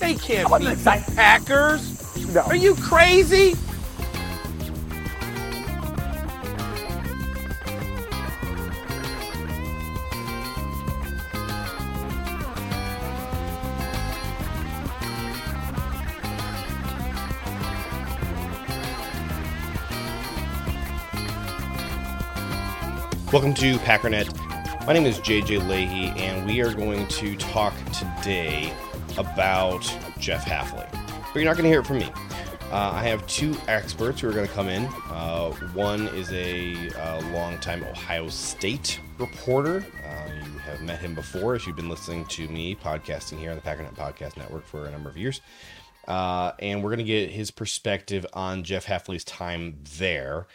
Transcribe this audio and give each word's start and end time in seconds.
They 0.00 0.14
can't 0.14 0.48
beat 0.58 0.78
the 0.78 1.12
Packers. 1.14 2.34
No. 2.34 2.40
Are 2.40 2.56
you 2.56 2.74
crazy? 2.76 3.54
Welcome 23.30 23.52
to 23.54 23.76
Packernet. 23.80 24.34
My 24.86 24.94
name 24.94 25.04
is 25.04 25.18
JJ 25.20 25.60
Lahey, 25.60 26.18
and 26.18 26.46
we 26.46 26.62
are 26.62 26.72
going 26.72 27.06
to 27.06 27.36
talk 27.36 27.74
today 27.92 28.72
about 29.18 29.82
Jeff 30.18 30.44
Hafley. 30.44 30.90
But 30.92 31.34
you're 31.34 31.44
not 31.44 31.56
going 31.56 31.64
to 31.64 31.70
hear 31.70 31.80
it 31.80 31.86
from 31.86 31.98
me. 31.98 32.10
Uh, 32.70 32.92
I 32.94 33.02
have 33.02 33.26
two 33.26 33.56
experts 33.66 34.20
who 34.20 34.28
are 34.28 34.32
going 34.32 34.46
to 34.46 34.52
come 34.52 34.68
in. 34.68 34.84
Uh, 35.10 35.50
one 35.72 36.06
is 36.08 36.30
a 36.32 36.90
uh, 36.90 37.20
longtime 37.32 37.82
Ohio 37.82 38.28
State 38.28 39.00
reporter. 39.18 39.84
Uh, 40.04 40.30
you 40.44 40.58
have 40.58 40.80
met 40.80 41.00
him 41.00 41.14
before 41.14 41.56
if 41.56 41.66
you've 41.66 41.74
been 41.74 41.88
listening 41.88 42.24
to 42.26 42.46
me 42.46 42.76
podcasting 42.76 43.40
here 43.40 43.50
on 43.50 43.56
the 43.56 43.62
Packernet 43.62 43.96
Podcast 43.96 44.36
Network 44.36 44.66
for 44.66 44.86
a 44.86 44.90
number 44.90 45.10
of 45.10 45.16
years. 45.16 45.40
Uh, 46.06 46.52
and 46.60 46.82
we're 46.82 46.90
going 46.90 46.98
to 46.98 47.04
get 47.04 47.30
his 47.30 47.50
perspective 47.50 48.24
on 48.34 48.62
Jeff 48.62 48.86
Hafley's 48.86 49.24
time 49.24 49.78
there. 49.98 50.46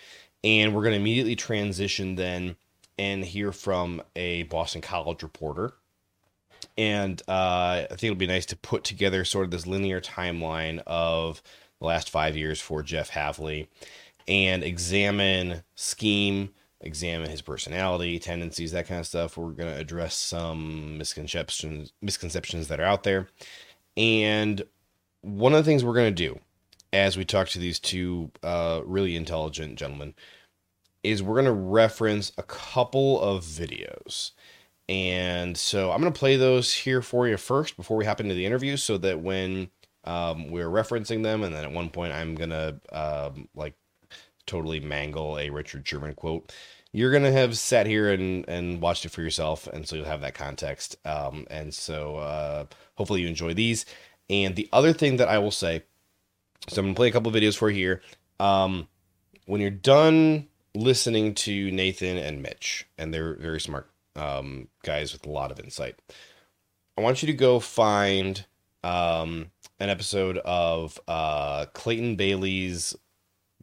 And 0.43 0.73
we're 0.73 0.83
going 0.83 0.93
to 0.93 0.99
immediately 0.99 1.35
transition 1.35 2.15
then 2.15 2.55
and 2.97 3.25
hear 3.25 3.51
from 3.51 4.01
a 4.15 4.43
Boston 4.43 4.81
College 4.81 5.21
reporter. 5.21 5.73
And 6.77 7.21
uh, 7.27 7.83
I 7.83 7.87
think 7.89 8.03
it'll 8.03 8.15
be 8.15 8.27
nice 8.27 8.45
to 8.47 8.57
put 8.57 8.83
together 8.83 9.23
sort 9.23 9.45
of 9.45 9.51
this 9.51 9.65
linear 9.65 10.01
timeline 10.01 10.81
of 10.85 11.41
the 11.79 11.85
last 11.85 12.09
five 12.09 12.35
years 12.35 12.59
for 12.59 12.83
Jeff 12.83 13.11
Hafley 13.11 13.67
and 14.27 14.63
examine 14.63 15.63
scheme, 15.75 16.53
examine 16.81 17.29
his 17.29 17.41
personality, 17.41 18.19
tendencies, 18.19 18.71
that 18.71 18.87
kind 18.87 18.99
of 18.99 19.07
stuff. 19.07 19.37
We're 19.37 19.51
going 19.51 19.73
to 19.73 19.79
address 19.79 20.15
some 20.15 20.97
misconceptions 20.97 21.93
misconceptions 22.01 22.67
that 22.67 22.79
are 22.79 22.85
out 22.85 23.03
there. 23.03 23.27
And 23.95 24.63
one 25.21 25.53
of 25.53 25.57
the 25.63 25.69
things 25.69 25.83
we're 25.83 25.93
going 25.93 26.13
to 26.13 26.23
do 26.27 26.39
as 26.91 27.17
we 27.17 27.25
talk 27.25 27.47
to 27.49 27.59
these 27.59 27.79
two 27.79 28.31
uh, 28.43 28.81
really 28.85 29.15
intelligent 29.15 29.77
gentlemen 29.77 30.13
is 31.03 31.21
we're 31.21 31.35
going 31.35 31.45
to 31.45 31.51
reference 31.51 32.31
a 32.37 32.43
couple 32.43 33.21
of 33.21 33.43
videos. 33.43 34.31
And 34.87 35.57
so 35.57 35.91
I'm 35.91 36.01
going 36.01 36.13
to 36.13 36.19
play 36.19 36.35
those 36.35 36.73
here 36.73 37.01
for 37.01 37.27
you 37.27 37.37
first 37.37 37.75
before 37.75 37.97
we 37.97 38.05
hop 38.05 38.19
into 38.19 38.35
the 38.35 38.45
interview 38.45 38.77
so 38.77 38.97
that 38.99 39.19
when 39.19 39.69
um, 40.03 40.51
we're 40.51 40.69
referencing 40.69 41.23
them, 41.23 41.43
and 41.43 41.55
then 41.55 41.63
at 41.63 41.71
one 41.71 41.89
point 41.89 42.13
I'm 42.13 42.35
going 42.35 42.51
to 42.51 42.79
um, 42.91 43.47
like 43.55 43.73
totally 44.45 44.79
mangle 44.79 45.37
a 45.37 45.49
Richard 45.49 45.87
Sherman 45.87 46.13
quote. 46.13 46.53
You're 46.91 47.11
gonna 47.11 47.31
have 47.31 47.57
sat 47.57 47.87
here 47.87 48.11
and 48.11 48.47
and 48.47 48.79
watched 48.81 49.05
it 49.05 49.09
for 49.09 49.21
yourself, 49.21 49.67
and 49.67 49.87
so 49.87 49.95
you'll 49.95 50.05
have 50.05 50.21
that 50.21 50.33
context. 50.33 50.95
Um, 51.05 51.45
and 51.49 51.73
so 51.73 52.17
uh, 52.17 52.65
hopefully 52.95 53.21
you 53.21 53.27
enjoy 53.27 53.53
these. 53.53 53.85
And 54.29 54.55
the 54.55 54.69
other 54.71 54.93
thing 54.93 55.17
that 55.17 55.27
I 55.27 55.39
will 55.39 55.51
say, 55.51 55.83
so 56.69 56.79
I'm 56.79 56.85
gonna 56.85 56.95
play 56.95 57.09
a 57.09 57.11
couple 57.11 57.31
videos 57.31 57.57
for 57.57 57.69
here. 57.69 58.01
Um, 58.39 58.87
when 59.45 59.61
you're 59.61 59.71
done 59.71 60.47
listening 60.73 61.35
to 61.35 61.71
Nathan 61.71 62.17
and 62.17 62.41
Mitch, 62.41 62.87
and 62.97 63.13
they're 63.13 63.35
very 63.35 63.59
smart 63.59 63.89
um, 64.15 64.67
guys 64.83 65.13
with 65.13 65.25
a 65.25 65.29
lot 65.29 65.51
of 65.51 65.59
insight. 65.59 65.95
I 66.97 67.01
want 67.01 67.21
you 67.21 67.27
to 67.27 67.33
go 67.33 67.59
find 67.59 68.45
um, 68.83 69.51
an 69.79 69.89
episode 69.89 70.37
of 70.39 70.99
uh, 71.07 71.65
Clayton 71.73 72.15
Bailey's 72.15 72.95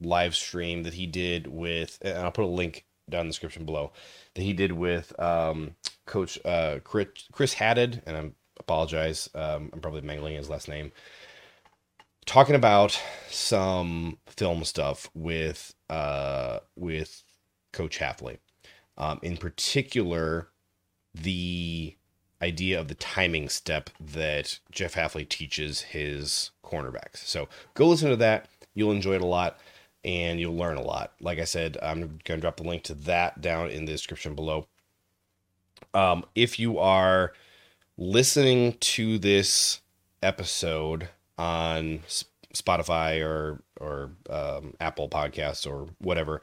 live 0.00 0.34
stream 0.34 0.82
that 0.82 0.94
he 0.94 1.06
did 1.06 1.46
with, 1.46 1.98
and 2.02 2.18
I'll 2.18 2.32
put 2.32 2.44
a 2.44 2.48
link 2.48 2.84
down 3.08 3.22
in 3.22 3.26
the 3.28 3.32
description 3.32 3.64
below, 3.64 3.92
that 4.34 4.42
he 4.42 4.52
did 4.52 4.72
with 4.72 5.18
um, 5.20 5.74
Coach 6.06 6.38
uh, 6.44 6.78
Chris, 6.84 7.08
Chris 7.32 7.54
and 7.60 8.00
I 8.08 8.30
apologize, 8.58 9.28
um, 9.34 9.70
I'm 9.72 9.80
probably 9.80 10.02
mangling 10.02 10.36
his 10.36 10.50
last 10.50 10.68
name 10.68 10.92
talking 12.26 12.54
about 12.54 13.00
some 13.30 14.18
film 14.26 14.64
stuff 14.64 15.10
with 15.14 15.74
uh, 15.90 16.60
with 16.76 17.22
Coach 17.72 17.98
Hafley. 17.98 18.38
Um, 18.98 19.18
in 19.22 19.36
particular, 19.36 20.48
the 21.14 21.96
idea 22.42 22.78
of 22.78 22.88
the 22.88 22.94
timing 22.94 23.48
step 23.48 23.90
that 24.00 24.58
Jeff 24.70 24.94
Hafley 24.94 25.28
teaches 25.28 25.80
his 25.80 26.50
cornerbacks. 26.64 27.18
So 27.18 27.48
go 27.74 27.88
listen 27.88 28.10
to 28.10 28.16
that. 28.16 28.48
You'll 28.74 28.92
enjoy 28.92 29.14
it 29.14 29.22
a 29.22 29.26
lot 29.26 29.58
and 30.04 30.40
you'll 30.40 30.56
learn 30.56 30.76
a 30.76 30.82
lot. 30.82 31.12
Like 31.20 31.38
I 31.38 31.44
said, 31.44 31.78
I'm 31.82 32.18
going 32.24 32.38
to 32.38 32.40
drop 32.40 32.56
the 32.56 32.64
link 32.64 32.82
to 32.84 32.94
that 32.94 33.40
down 33.40 33.70
in 33.70 33.84
the 33.84 33.92
description 33.92 34.34
below. 34.34 34.66
Um, 35.94 36.24
if 36.34 36.58
you 36.58 36.78
are 36.78 37.32
listening 37.96 38.74
to 38.80 39.18
this 39.18 39.80
episode 40.22 41.08
on 41.38 42.00
Spotify 42.54 43.24
or 43.24 43.62
or 43.80 44.12
um, 44.30 44.74
Apple 44.80 45.08
Podcasts 45.08 45.66
or 45.70 45.88
whatever, 45.98 46.40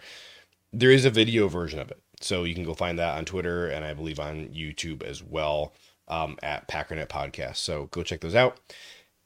there 0.74 0.92
is 0.92 1.06
a 1.06 1.10
video 1.10 1.48
version 1.48 1.80
of 1.80 1.90
it. 1.90 2.02
So 2.22 2.44
you 2.44 2.54
can 2.54 2.64
go 2.64 2.74
find 2.74 3.00
that 3.00 3.18
on 3.18 3.26
Twitter 3.26 3.68
and 3.68 3.86
I 3.86 3.94
believe 3.94 4.20
on 4.20 4.50
YouTube 4.50 5.04
as 5.04 5.24
well 5.24 5.74
um, 6.08 6.38
at 6.44 6.68
Packernet 6.68 7.08
Podcast. 7.08 7.58
So 7.58 7.86
go 7.92 8.04
check 8.04 8.22
those 8.22 8.36
out. 8.36 8.60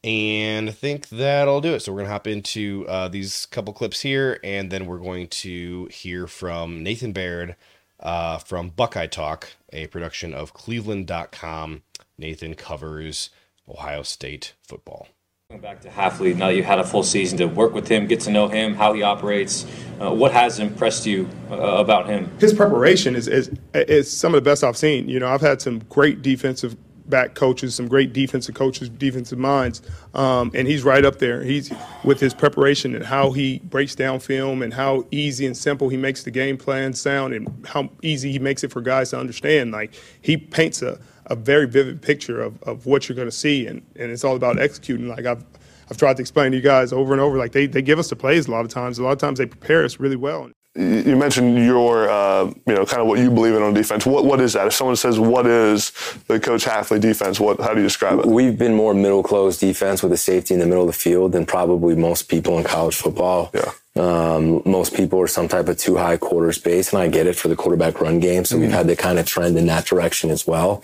And 0.04 0.68
I 0.68 0.72
think 0.72 1.08
that'll 1.08 1.62
do 1.62 1.74
it. 1.74 1.80
So 1.80 1.92
we're 1.92 2.00
going 2.00 2.08
to 2.08 2.12
hop 2.12 2.26
into 2.26 2.84
uh, 2.88 3.08
these 3.08 3.46
couple 3.46 3.72
clips 3.72 4.02
here, 4.02 4.38
and 4.44 4.70
then 4.70 4.84
we're 4.84 4.98
going 4.98 5.28
to 5.28 5.86
hear 5.86 6.26
from 6.26 6.82
Nathan 6.82 7.12
Baird 7.12 7.56
uh, 8.00 8.36
from 8.36 8.68
Buckeye 8.68 9.06
Talk, 9.06 9.48
a 9.72 9.86
production 9.86 10.34
of 10.34 10.52
Cleveland.com. 10.52 11.82
Nathan 12.18 12.54
covers 12.54 13.30
Ohio 13.66 14.02
State 14.02 14.52
football. 14.62 15.08
Going 15.54 15.62
back 15.62 15.82
to 15.82 15.88
Hafley, 15.88 16.34
now 16.34 16.48
that 16.48 16.56
you 16.56 16.64
had 16.64 16.80
a 16.80 16.84
full 16.84 17.04
season 17.04 17.38
to 17.38 17.46
work 17.46 17.74
with 17.74 17.86
him, 17.86 18.08
get 18.08 18.18
to 18.22 18.30
know 18.32 18.48
him, 18.48 18.74
how 18.74 18.92
he 18.92 19.02
operates, 19.02 19.64
uh, 20.00 20.12
what 20.12 20.32
has 20.32 20.58
impressed 20.58 21.06
you 21.06 21.28
uh, 21.48 21.54
about 21.54 22.08
him? 22.08 22.28
His 22.40 22.52
preparation 22.52 23.14
is, 23.14 23.28
is 23.28 23.52
is 23.72 24.10
some 24.10 24.34
of 24.34 24.42
the 24.42 24.50
best 24.50 24.64
I've 24.64 24.76
seen. 24.76 25.08
You 25.08 25.20
know, 25.20 25.28
I've 25.28 25.40
had 25.40 25.62
some 25.62 25.78
great 25.88 26.22
defensive 26.22 26.76
back 27.08 27.36
coaches, 27.36 27.76
some 27.76 27.86
great 27.86 28.12
defensive 28.12 28.56
coaches, 28.56 28.88
defensive 28.88 29.38
minds, 29.38 29.80
um, 30.14 30.50
and 30.54 30.66
he's 30.66 30.82
right 30.82 31.04
up 31.04 31.20
there. 31.20 31.44
He's 31.44 31.72
with 32.02 32.18
his 32.18 32.34
preparation 32.34 32.96
and 32.96 33.04
how 33.04 33.30
he 33.30 33.60
breaks 33.60 33.94
down 33.94 34.18
film 34.18 34.60
and 34.60 34.74
how 34.74 35.06
easy 35.12 35.46
and 35.46 35.56
simple 35.56 35.88
he 35.88 35.96
makes 35.96 36.24
the 36.24 36.32
game 36.32 36.56
plan 36.56 36.94
sound 36.94 37.32
and 37.32 37.64
how 37.64 37.90
easy 38.02 38.32
he 38.32 38.40
makes 38.40 38.64
it 38.64 38.72
for 38.72 38.80
guys 38.80 39.10
to 39.10 39.20
understand. 39.20 39.70
Like 39.70 39.94
he 40.20 40.36
paints 40.36 40.82
a 40.82 40.98
a 41.26 41.36
very 41.36 41.66
vivid 41.66 42.02
picture 42.02 42.40
of, 42.40 42.62
of 42.64 42.86
what 42.86 43.08
you're 43.08 43.16
going 43.16 43.28
to 43.28 43.32
see, 43.32 43.66
and, 43.66 43.82
and 43.96 44.10
it's 44.10 44.24
all 44.24 44.36
about 44.36 44.58
executing. 44.58 45.08
Like 45.08 45.26
I've 45.26 45.44
I've 45.90 45.96
tried 45.96 46.16
to 46.16 46.20
explain 46.20 46.52
to 46.52 46.56
you 46.56 46.62
guys 46.62 46.92
over 46.92 47.12
and 47.12 47.20
over. 47.20 47.36
Like 47.36 47.52
they, 47.52 47.66
they 47.66 47.82
give 47.82 47.98
us 47.98 48.08
the 48.08 48.16
plays 48.16 48.46
a 48.46 48.50
lot 48.50 48.64
of 48.64 48.70
times. 48.70 48.98
A 48.98 49.02
lot 49.02 49.12
of 49.12 49.18
times 49.18 49.38
they 49.38 49.46
prepare 49.46 49.84
us 49.84 50.00
really 50.00 50.16
well. 50.16 50.50
You 50.76 51.14
mentioned 51.14 51.56
your, 51.64 52.08
uh, 52.08 52.46
you 52.66 52.74
know, 52.74 52.84
kind 52.84 53.00
of 53.00 53.06
what 53.06 53.20
you 53.20 53.30
believe 53.30 53.54
in 53.54 53.62
on 53.62 53.74
defense. 53.74 54.04
What 54.04 54.24
what 54.24 54.40
is 54.40 54.54
that? 54.54 54.66
If 54.66 54.72
someone 54.72 54.96
says, 54.96 55.20
"What 55.20 55.46
is 55.46 55.92
the 56.26 56.40
Coach 56.40 56.64
Hafley 56.64 57.00
defense?" 57.00 57.38
What 57.38 57.60
how 57.60 57.74
do 57.74 57.80
you 57.80 57.86
describe 57.86 58.18
it? 58.18 58.26
We've 58.26 58.58
been 58.58 58.74
more 58.74 58.92
middle 58.92 59.22
close 59.22 59.56
defense 59.56 60.02
with 60.02 60.12
a 60.12 60.16
safety 60.16 60.52
in 60.52 60.58
the 60.58 60.66
middle 60.66 60.82
of 60.82 60.88
the 60.88 60.98
field 60.98 61.30
than 61.30 61.46
probably 61.46 61.94
most 61.94 62.24
people 62.28 62.58
in 62.58 62.64
college 62.64 62.96
football. 62.96 63.52
Yeah. 63.54 63.70
Um, 63.96 64.62
most 64.64 64.94
people 64.94 65.20
are 65.20 65.28
some 65.28 65.46
type 65.46 65.68
of 65.68 65.78
too 65.78 65.96
high 65.96 66.16
quarter 66.16 66.50
space, 66.50 66.92
and 66.92 67.00
I 67.00 67.06
get 67.06 67.28
it 67.28 67.36
for 67.36 67.46
the 67.46 67.54
quarterback 67.54 68.00
run 68.00 68.18
game. 68.18 68.44
So 68.44 68.56
mm-hmm. 68.56 68.62
we've 68.62 68.72
had 68.72 68.88
to 68.88 68.96
kind 68.96 69.20
of 69.20 69.26
trend 69.26 69.56
in 69.56 69.66
that 69.66 69.86
direction 69.86 70.30
as 70.30 70.44
well. 70.44 70.82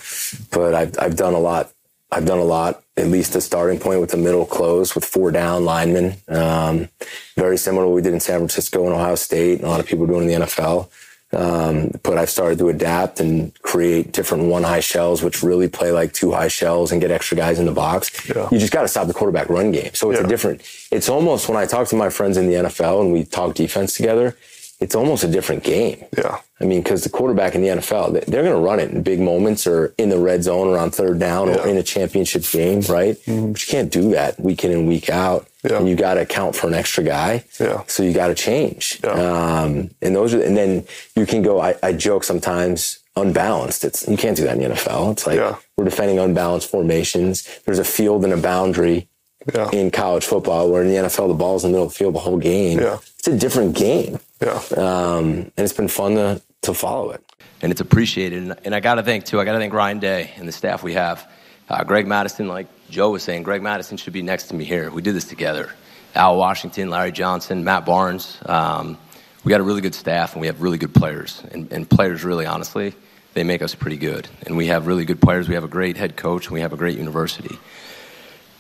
But 0.53 0.75
I've 0.75 0.97
I've 1.01 1.17
done 1.17 1.35
a 1.35 1.41
lot 1.41 1.73
I've 2.13 2.27
done 2.27 2.39
a 2.39 2.45
lot, 2.45 2.83
at 2.97 3.07
least 3.07 3.37
a 3.37 3.41
starting 3.41 3.79
point 3.79 4.01
with 4.01 4.11
the 4.11 4.17
middle 4.17 4.45
close 4.45 4.95
with 4.95 5.05
four 5.05 5.31
down 5.31 5.65
linemen. 5.65 6.17
Um, 6.29 6.89
very 7.37 7.57
similar 7.57 7.85
to 7.85 7.89
what 7.89 7.95
we 7.97 8.03
did 8.03 8.15
in 8.15 8.21
San 8.21 8.39
Francisco 8.39 8.85
and 8.85 8.95
Ohio 8.95 9.15
State, 9.15 9.59
and 9.59 9.65
a 9.65 9.71
lot 9.71 9.81
of 9.81 9.87
people 9.87 10.07
doing 10.07 10.29
in 10.29 10.41
the 10.41 10.47
NFL. 10.47 10.91
Um, 11.33 11.93
but 12.03 12.19
I've 12.19 12.31
started 12.31 12.59
to 12.59 12.69
adapt 12.71 13.21
and 13.21 13.55
create 13.63 14.13
different 14.13 14.45
one 14.45 14.65
high 14.65 14.81
shells, 14.81 15.23
which 15.23 15.43
really 15.45 15.69
play 15.69 15.93
like 15.93 16.13
two 16.13 16.33
high 16.33 16.49
shells 16.49 16.91
and 16.91 17.01
get 17.01 17.13
extra 17.13 17.37
guys 17.37 17.61
in 17.61 17.67
the 17.67 17.73
box. 17.73 18.29
Yeah. 18.29 18.49
You 18.51 18.59
just 18.59 18.73
got 18.73 18.83
to 18.83 18.89
stop 18.89 19.07
the 19.07 19.15
quarterback 19.15 19.49
run 19.49 19.71
game. 19.71 19.95
So 19.95 20.11
it's 20.11 20.19
yeah. 20.19 20.27
a 20.27 20.29
different, 20.29 20.63
it's 20.91 21.09
almost 21.09 21.49
when 21.49 21.57
I 21.57 21.67
talk 21.67 21.87
to 21.89 21.97
my 21.97 22.11
friends 22.11 22.37
in 22.37 22.49
the 22.49 22.55
NFL 22.55 23.03
and 23.03 23.13
we 23.13 23.25
talk 23.25 23.55
defense 23.55 23.95
together, 23.95 24.37
it's 24.81 24.95
almost 24.95 25.25
a 25.25 25.29
different 25.29 25.63
game. 25.63 26.03
Yeah. 26.17 26.41
I 26.61 26.65
mean, 26.65 26.83
because 26.83 27.05
the 27.05 27.11
quarterback 27.11 27.55
in 27.55 27.61
the 27.61 27.69
NFL, 27.69 28.13
they're 28.27 28.43
going 28.43 28.55
to 28.55 28.61
run 28.61 28.81
it 28.81 28.91
in 28.91 29.03
big 29.03 29.21
moments 29.21 29.67
or 29.67 29.95
in 29.99 30.09
the 30.09 30.19
red 30.19 30.43
zone 30.43 30.69
or 30.69 30.79
on 30.79 30.91
third 30.91 31.19
down 31.19 31.49
yeah. 31.49 31.57
or 31.57 31.69
in 31.69 31.77
a 31.77 31.83
championship 31.83 32.43
game, 32.51 32.81
right? 32.83 33.17
Mm-hmm. 33.17 33.53
But 33.53 33.63
you 33.63 33.69
can't 33.69 33.93
do 33.93 34.11
that 34.13 34.41
week 34.41 34.65
in 34.65 34.73
and 34.73 34.89
week 34.89 35.11
out. 35.11 35.47
Yeah. 35.63 35.79
And 35.79 35.89
you 35.89 35.97
got 35.97 36.15
to 36.15 36.23
account 36.23 36.57
for 36.57 36.69
an 36.69 36.75
extra 36.75 37.05
guy. 37.05 37.45
Yeah. 37.59 37.83
So 37.87 38.03
you 38.03 38.15
got 38.15 38.29
to 38.29 38.35
change. 38.35 39.01
Yeah. 39.05 39.11
Um, 39.11 39.91
and 40.01 40.17
those 40.17 40.33
are, 40.33 40.43
and 40.43 40.57
then 40.57 40.87
you 41.15 41.27
can 41.27 41.43
go, 41.43 41.61
I, 41.61 41.75
I, 41.83 41.93
joke 41.93 42.25
sometimes, 42.25 43.01
unbalanced. 43.17 43.85
It's, 43.85 44.09
you 44.09 44.17
can't 44.17 44.37
do 44.37 44.45
that 44.45 44.57
in 44.57 44.63
the 44.63 44.75
NFL. 44.75 45.13
It's 45.13 45.27
like 45.27 45.37
yeah. 45.37 45.57
we're 45.77 45.85
defending 45.85 46.19
unbalanced 46.19 46.71
formations. 46.71 47.47
There's 47.67 47.79
a 47.79 47.85
field 47.85 48.25
and 48.25 48.33
a 48.33 48.39
boundary 48.39 49.09
yeah. 49.55 49.71
in 49.71 49.91
college 49.91 50.25
football, 50.25 50.71
where 50.71 50.83
in 50.83 50.89
the 50.89 50.95
NFL, 50.95 51.29
the 51.29 51.35
ball's 51.35 51.65
in 51.65 51.71
the 51.71 51.75
middle 51.75 51.87
of 51.87 51.93
the 51.93 51.99
field 51.99 52.15
the 52.15 52.21
whole 52.21 52.39
game. 52.39 52.79
Yeah. 52.79 52.99
It's 53.21 53.29
a 53.29 53.37
different 53.37 53.77
game. 53.77 54.19
Yeah. 54.41 54.63
Um, 54.79 55.25
and 55.25 55.53
it's 55.59 55.75
been 55.75 55.89
fun 55.89 56.15
to, 56.15 56.41
to 56.63 56.73
follow 56.73 57.11
it. 57.11 57.23
And 57.61 57.71
it's 57.71 57.83
appreciated. 57.83 58.43
And, 58.43 58.57
and 58.65 58.75
I 58.75 58.81
got 58.81 58.95
to 58.95 59.03
thank, 59.03 59.27
too, 59.27 59.39
I 59.39 59.45
got 59.45 59.53
to 59.53 59.59
thank 59.59 59.75
Ryan 59.75 59.99
Day 59.99 60.31
and 60.37 60.49
the 60.49 60.53
staff 60.53 60.83
we 60.83 60.95
have. 60.95 61.31
Uh, 61.69 61.85
Greg 61.85 62.07
Mattison, 62.07 62.49
like 62.49 62.67
Joe 62.89 63.11
was 63.11 63.23
saying, 63.23 63.43
Greg 63.43 63.61
Mattison 63.61 63.99
should 63.99 64.15
be 64.15 64.23
next 64.23 64.45
to 64.45 64.55
me 64.55 64.65
here. 64.65 64.91
We 64.91 65.03
did 65.03 65.15
this 65.15 65.27
together. 65.27 65.69
Al 66.15 66.39
Washington, 66.39 66.89
Larry 66.89 67.13
Johnson, 67.13 67.63
Matt 67.63 67.85
Barnes. 67.85 68.39
Um, 68.47 68.97
we 69.45 69.51
got 69.51 69.61
a 69.61 69.65
really 69.65 69.83
good 69.83 69.95
staff 69.95 70.33
and 70.33 70.41
we 70.41 70.47
have 70.47 70.63
really 70.63 70.79
good 70.79 70.95
players. 70.95 71.43
And, 71.53 71.71
and, 71.75 71.89
players, 71.91 72.25
really, 72.25 72.47
honestly, 72.47 72.95
they 73.35 73.45
make 73.45 73.61
us 73.61 73.75
pretty 73.75 73.99
good. 73.99 74.29
And 74.47 74.57
we 74.57 74.69
have 74.69 74.87
really 74.87 75.05
good 75.05 75.21
players. 75.21 75.47
We 75.47 75.57
have 75.57 75.65
a 75.65 75.69
great 75.69 75.99
head 75.99 76.17
coach 76.17 76.47
and 76.47 76.55
we 76.55 76.63
have 76.63 76.73
a 76.73 76.79
great 76.79 76.97
university. 76.97 77.59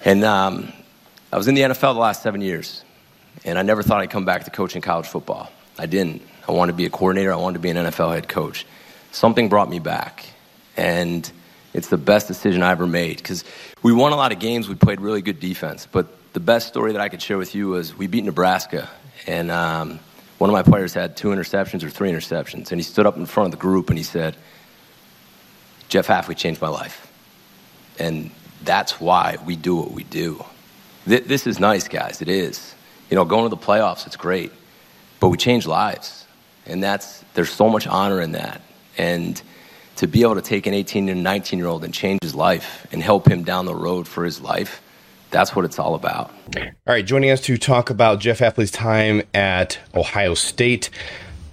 And 0.05 0.23
um, 0.23 0.71
I 1.33 1.39
was 1.39 1.49
in 1.49 1.55
the 1.55 1.63
NFL 1.63 1.95
the 1.95 2.01
last 2.01 2.23
seven 2.23 2.43
years. 2.43 2.85
And 3.45 3.59
I 3.59 3.63
never 3.63 3.83
thought 3.83 4.01
I'd 4.01 4.11
come 4.11 4.25
back 4.25 4.45
to 4.45 4.51
coaching 4.51 4.83
college 4.83 5.07
football. 5.07 5.51
I 5.79 5.87
didn't. 5.87 6.23
I 6.49 6.53
wanted 6.53 6.73
to 6.73 6.77
be 6.77 6.87
a 6.87 6.91
coordinator. 6.91 7.33
I 7.33 7.37
wanted 7.37 7.55
to 7.55 7.61
be 7.61 7.71
an 7.71 7.77
NFL 7.77 8.15
head 8.15 8.29
coach. 8.29 8.67
Something 9.13 9.49
brought 9.49 9.71
me 9.71 9.79
back. 9.79 10.27
And 10.77 11.31
it's 11.73 11.89
the 11.89 11.97
best 11.97 12.29
decision 12.29 12.63
I 12.63 12.71
ever 12.71 12.87
made 12.87 13.17
because 13.17 13.45
we 13.83 13.93
won 13.93 14.13
a 14.13 14.17
lot 14.17 14.33
of 14.33 14.39
games. 14.39 14.69
We 14.69 14.75
played 14.75 15.01
really 15.01 15.23
good 15.23 15.41
defense. 15.41 15.87
But 15.91 16.07
the 16.33 16.41
best 16.41 16.69
story 16.69 16.93
that 16.93 17.01
I 17.01 17.09
could 17.09 17.23
share 17.23 17.39
with 17.39 17.55
you 17.55 17.69
was 17.69 17.97
we 17.97 18.07
beat 18.07 18.25
Nebraska. 18.25 18.89
And 19.27 19.51
um, 19.51 20.01
one 20.39 20.51
of 20.51 20.53
my 20.53 20.63
players 20.63 20.95
had 20.95 21.17
two 21.17 21.29
interceptions 21.29 21.83
or 21.83 21.91
three 21.91 22.11
interceptions. 22.11 22.71
And 22.73 22.81
he 22.81 22.83
stood 22.83 23.07
up 23.07 23.17
in 23.17 23.27
front 23.27 23.47
of 23.47 23.51
the 23.53 23.63
group 23.63 23.89
and 23.89 23.99
he 23.99 24.05
said, 24.05 24.37
Jeff 25.89 26.07
Hafley 26.07 26.37
changed 26.37 26.61
my 26.61 26.69
life. 26.69 27.11
And 27.99 28.31
that's 28.65 29.01
why 29.01 29.39
we 29.45 29.57
do 29.57 29.77
what 29.77 29.93
we 29.93 30.05
do. 30.05 30.45
This 31.07 31.47
is 31.47 31.59
nice, 31.59 31.89
guys. 31.89 32.23
It 32.23 32.29
is. 32.29 32.75
You 33.11 33.17
know, 33.17 33.25
going 33.25 33.45
to 33.45 33.49
the 33.49 33.57
playoffs, 33.57 34.07
it's 34.07 34.17
great, 34.17 34.53
but 35.19 35.29
we 35.29 35.37
change 35.37 35.67
lives, 35.67 36.27
and 36.67 36.83
that's 36.83 37.25
there's 37.35 37.51
so 37.51 37.69
much 37.69 37.87
honor 37.87 38.21
in 38.21 38.33
that, 38.33 38.63
and 38.97 39.41
to 39.97 40.07
be 40.07 40.23
able 40.23 40.37
to 40.37 40.43
take 40.43 40.67
an 40.67 40.73
18 40.73 41.09
and 41.09 41.23
19 41.23 41.59
year 41.59 41.69
old 41.69 41.85
and 41.85 41.93
change 41.93 42.21
his 42.23 42.35
life 42.35 42.87
and 42.93 43.03
help 43.03 43.29
him 43.29 43.43
down 43.43 43.67
the 43.67 43.75
road 43.75 44.09
for 44.09 44.25
his 44.25 44.41
life. 44.41 44.81
That's 45.31 45.55
what 45.55 45.65
it's 45.65 45.79
all 45.79 45.95
about. 45.95 46.33
All 46.57 46.65
right, 46.87 47.05
joining 47.05 47.31
us 47.31 47.41
to 47.43 47.57
talk 47.59 47.91
about 47.91 48.19
Jeff 48.19 48.39
Hafley's 48.39 48.71
time 48.71 49.23
at 49.35 49.79
Ohio 49.95 50.35
State. 50.35 50.89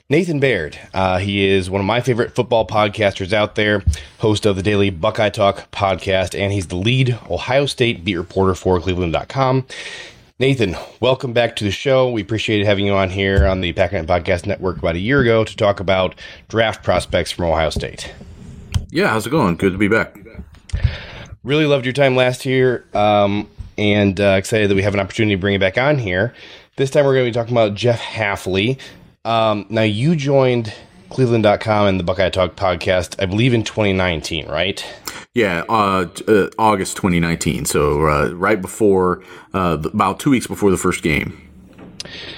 Nathan 0.10 0.40
Baird. 0.40 0.80
Uh, 0.94 1.18
he 1.18 1.46
is 1.46 1.70
one 1.70 1.82
of 1.82 1.86
my 1.86 2.00
favorite 2.00 2.34
football 2.34 2.66
podcasters 2.66 3.34
out 3.34 3.56
there, 3.56 3.84
host 4.20 4.46
of 4.46 4.56
the 4.56 4.64
daily 4.64 4.90
Buckeye 4.90 5.30
Talk 5.30 5.70
podcast, 5.72 6.40
and 6.40 6.54
he's 6.54 6.68
the 6.68 6.78
lead 6.78 7.20
Ohio 7.30 7.66
State 7.66 8.06
beat 8.06 8.16
reporter 8.16 8.56
for 8.56 8.80
Cleveland.com. 8.80 9.66
Nathan, 10.40 10.76
welcome 11.00 11.34
back 11.34 11.56
to 11.56 11.64
the 11.64 11.72
show. 11.72 12.12
We 12.12 12.22
appreciate 12.22 12.64
having 12.64 12.86
you 12.86 12.94
on 12.94 13.10
here 13.10 13.48
on 13.48 13.62
the 13.62 13.74
Packernet 13.74 14.06
Podcast 14.06 14.46
Network 14.46 14.78
about 14.78 14.94
a 14.94 15.00
year 15.00 15.20
ago 15.22 15.44
to 15.44 15.56
talk 15.58 15.80
about 15.80 16.14
draft 16.48 16.84
prospects 16.84 17.32
from 17.32 17.46
Ohio 17.46 17.72
State. 17.72 18.14
Yeah, 18.92 19.08
how's 19.08 19.26
it 19.26 19.32
going? 19.32 19.56
Good 19.56 19.72
to 19.72 19.80
be 19.80 19.88
back. 19.88 20.16
Really 21.44 21.66
loved 21.66 21.88
your 21.88 21.94
time 21.94 22.16
last 22.16 22.46
year, 22.46 22.86
um, 22.94 23.50
and 23.80 24.22
uh, 24.22 24.36
excited 24.38 24.70
that 24.70 24.76
we 24.76 24.84
have 24.84 24.94
an 24.94 25.00
opportunity 25.00 25.34
to 25.34 25.42
bring 25.42 25.54
you 25.54 25.60
back 25.60 25.80
on 25.80 25.98
here. 25.98 26.36
This 26.76 26.92
time 26.92 27.06
we're 27.06 27.16
going 27.16 27.26
to 27.26 27.32
be 27.32 27.34
talking 27.34 27.56
about 27.56 27.74
Jeff 27.74 28.00
Hafley. 28.00 28.80
Um, 29.26 29.66
now, 29.72 29.82
you 29.82 30.16
joined 30.16 30.72
Cleveland.com 31.10 31.88
and 31.88 32.00
the 32.00 32.04
Buckeye 32.04 32.30
Talk 32.30 32.56
podcast, 32.56 33.22
I 33.22 33.26
believe 33.26 33.54
in 33.54 33.64
2019, 33.64 34.48
right? 34.48 34.86
Yeah, 35.34 35.64
uh, 35.70 36.08
uh, 36.28 36.50
August 36.58 36.98
2019. 36.98 37.66
So 37.66 38.08
uh, 38.08 38.30
right 38.34 38.62
before, 38.62 39.24
uh, 39.54 39.78
about 39.84 40.20
two 40.20 40.32
weeks 40.32 40.48
before 40.48 40.72
the 40.72 40.78
first 40.78 41.04
game. 41.04 41.42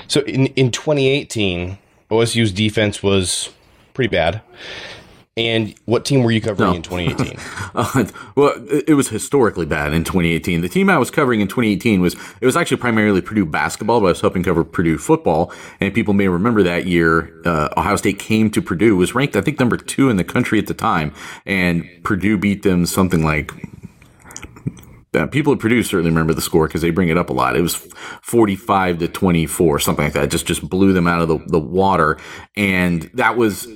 So 0.08 0.22
in, 0.22 0.48
in 0.48 0.72
2018, 0.72 1.78
OSU's 2.12 2.52
defense 2.52 3.02
was 3.02 3.50
pretty 3.94 4.10
bad. 4.10 4.42
And 5.40 5.74
what 5.86 6.04
team 6.04 6.24
were 6.24 6.32
you 6.32 6.42
covering 6.42 6.72
no. 6.72 6.76
in 6.76 6.82
2018? 6.82 7.40
uh, 7.76 8.06
well, 8.36 8.54
it 8.70 8.96
was 8.96 9.08
historically 9.08 9.66
bad 9.66 9.94
in 9.94 10.04
2018. 10.04 10.60
The 10.60 10.68
team 10.68 10.90
I 10.90 10.98
was 10.98 11.10
covering 11.10 11.40
in 11.40 11.48
2018 11.48 12.02
was 12.02 12.16
it 12.42 12.46
was 12.46 12.58
actually 12.58 12.78
primarily 12.78 13.22
Purdue 13.22 13.46
basketball, 13.46 14.02
but 14.02 14.08
I 14.08 14.10
was 14.10 14.22
helping 14.22 14.44
cover 14.44 14.66
Purdue 14.66 14.98
football. 14.98 15.54
And 15.80 15.94
people 15.94 16.14
may 16.14 16.28
remember 16.28 16.62
that 16.64 16.88
year, 16.88 17.34
uh, 17.46 17.70
Ohio 17.78 17.96
State 17.96 18.20
came 18.20 18.52
to 18.52 18.62
Purdue, 18.62 18.98
was 18.98 19.16
ranked 19.16 19.38
I 19.38 19.42
think 19.42 19.60
number 19.60 19.78
two 19.78 20.10
in 20.10 20.18
the 20.18 20.26
country 20.26 20.60
at 20.60 20.68
the 20.68 20.74
time, 20.74 21.14
and 21.46 21.86
Purdue 22.04 22.38
beat 22.38 22.64
them 22.64 22.86
something 22.86 23.24
like 23.24 23.54
uh, 25.14 25.26
people 25.26 25.54
at 25.54 25.60
Purdue 25.60 25.82
certainly 25.82 26.12
remember 26.12 26.34
the 26.34 26.42
score 26.42 26.68
because 26.68 26.82
they 26.82 26.92
bring 26.92 27.10
it 27.10 27.18
up 27.18 27.30
a 27.30 27.34
lot. 27.34 27.56
It 27.56 27.62
was 27.62 27.76
45 27.76 29.00
to 29.00 29.08
24, 29.08 29.80
something 29.80 30.06
like 30.06 30.14
that. 30.14 30.30
Just 30.30 30.46
just 30.46 30.70
blew 30.70 30.94
them 30.94 31.08
out 31.08 31.22
of 31.22 31.28
the, 31.28 31.40
the 31.48 31.60
water. 31.60 32.18
And 32.56 33.10
that 33.14 33.38
was 33.38 33.68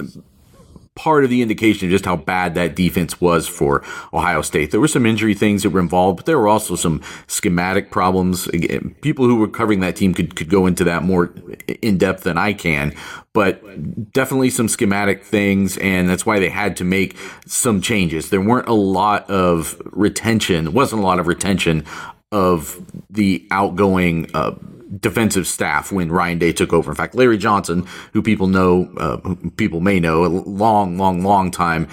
part 0.96 1.24
of 1.24 1.30
the 1.30 1.42
indication 1.42 1.88
of 1.88 1.92
just 1.92 2.06
how 2.06 2.16
bad 2.16 2.54
that 2.56 2.76
defense 2.76 3.20
was 3.20 3.48
for 3.48 3.84
Ohio 4.14 4.42
State. 4.42 4.72
There 4.72 4.80
were 4.80 4.88
some 4.88 5.06
injury 5.06 5.34
things 5.34 5.64
that 5.64 5.72
were 5.72 5.80
involved, 5.80 6.18
but 6.18 6.26
there 6.26 6.38
were 6.38 6.48
also 6.48 6.76
some 6.76 7.02
schematic 7.28 7.90
problems. 7.90 8.48
Again, 8.48 8.96
people 9.02 9.26
who 9.26 9.38
were 9.38 9.48
covering 9.48 9.80
that 9.80 9.96
team 9.96 10.14
could, 10.14 10.36
could 10.36 10.50
go 10.50 10.68
into 10.68 10.84
that 10.84 11.04
more 11.04 11.34
in 11.82 11.98
depth 11.98 12.24
than 12.24 12.38
I 12.38 12.54
can, 12.54 12.94
but 13.34 14.14
definitely 14.14 14.52
some 14.52 14.68
schematic 14.68 15.24
things, 15.24 15.78
and 15.78 16.08
that's 16.08 16.26
why 16.26 16.40
they 16.40 16.50
had 16.50 16.78
to 16.78 16.84
make 16.84 17.18
some 17.48 17.82
changes. 17.82 18.30
There 18.30 18.42
weren't 18.42 18.68
a 18.68 18.74
lot 18.74 19.30
of 19.30 19.82
retention, 19.86 20.74
wasn't 20.74 21.02
a 21.02 21.06
lot 21.06 21.20
of 21.20 21.28
retention 21.28 21.86
of 22.32 22.80
the 23.10 23.48
outgoing 23.52 24.30
uh, 24.34 24.56
defensive 25.00 25.48
staff 25.48 25.92
when 25.92 26.12
Ryan 26.12 26.40
Day 26.40 26.54
took 26.54 26.74
over. 26.74 26.92
In 26.92 26.96
fact, 26.96 27.16
Larry 27.16 27.38
Johnson, 27.38 27.88
who 28.14 28.22
people 28.22 28.48
know, 28.48 28.92
uh, 28.98 29.18
who 29.18 29.52
people 29.52 29.80
may 29.80 30.00
know, 30.00 30.26
a 30.26 30.28
long, 30.28 30.98
long, 30.98 31.24
long 31.24 31.52
time 31.52 31.88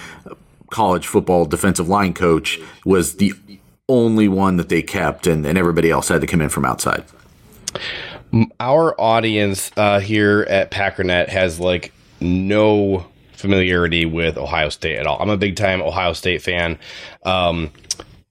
college 0.69 1.05
football 1.05 1.45
defensive 1.45 1.87
line 1.87 2.13
coach, 2.13 2.59
was 2.85 3.17
the 3.17 3.33
only 3.89 4.27
one 4.27 4.57
that 4.57 4.69
they 4.69 4.81
kept, 4.81 5.27
and, 5.27 5.45
and 5.45 5.57
everybody 5.57 5.91
else 5.91 6.07
had 6.07 6.21
to 6.21 6.27
come 6.27 6.41
in 6.41 6.49
from 6.49 6.65
outside. 6.65 7.03
Our 8.59 8.99
audience 8.99 9.71
uh, 9.75 9.99
here 9.99 10.45
at 10.49 10.71
Packernet 10.71 11.27
has 11.27 11.59
like 11.59 11.91
no 12.21 13.05
familiarity 13.33 14.05
with 14.05 14.37
Ohio 14.37 14.69
State 14.69 14.97
at 14.97 15.07
all. 15.07 15.21
I'm 15.21 15.29
a 15.29 15.37
big 15.37 15.57
time 15.57 15.81
Ohio 15.81 16.13
State 16.13 16.41
fan, 16.41 16.79
um, 17.25 17.71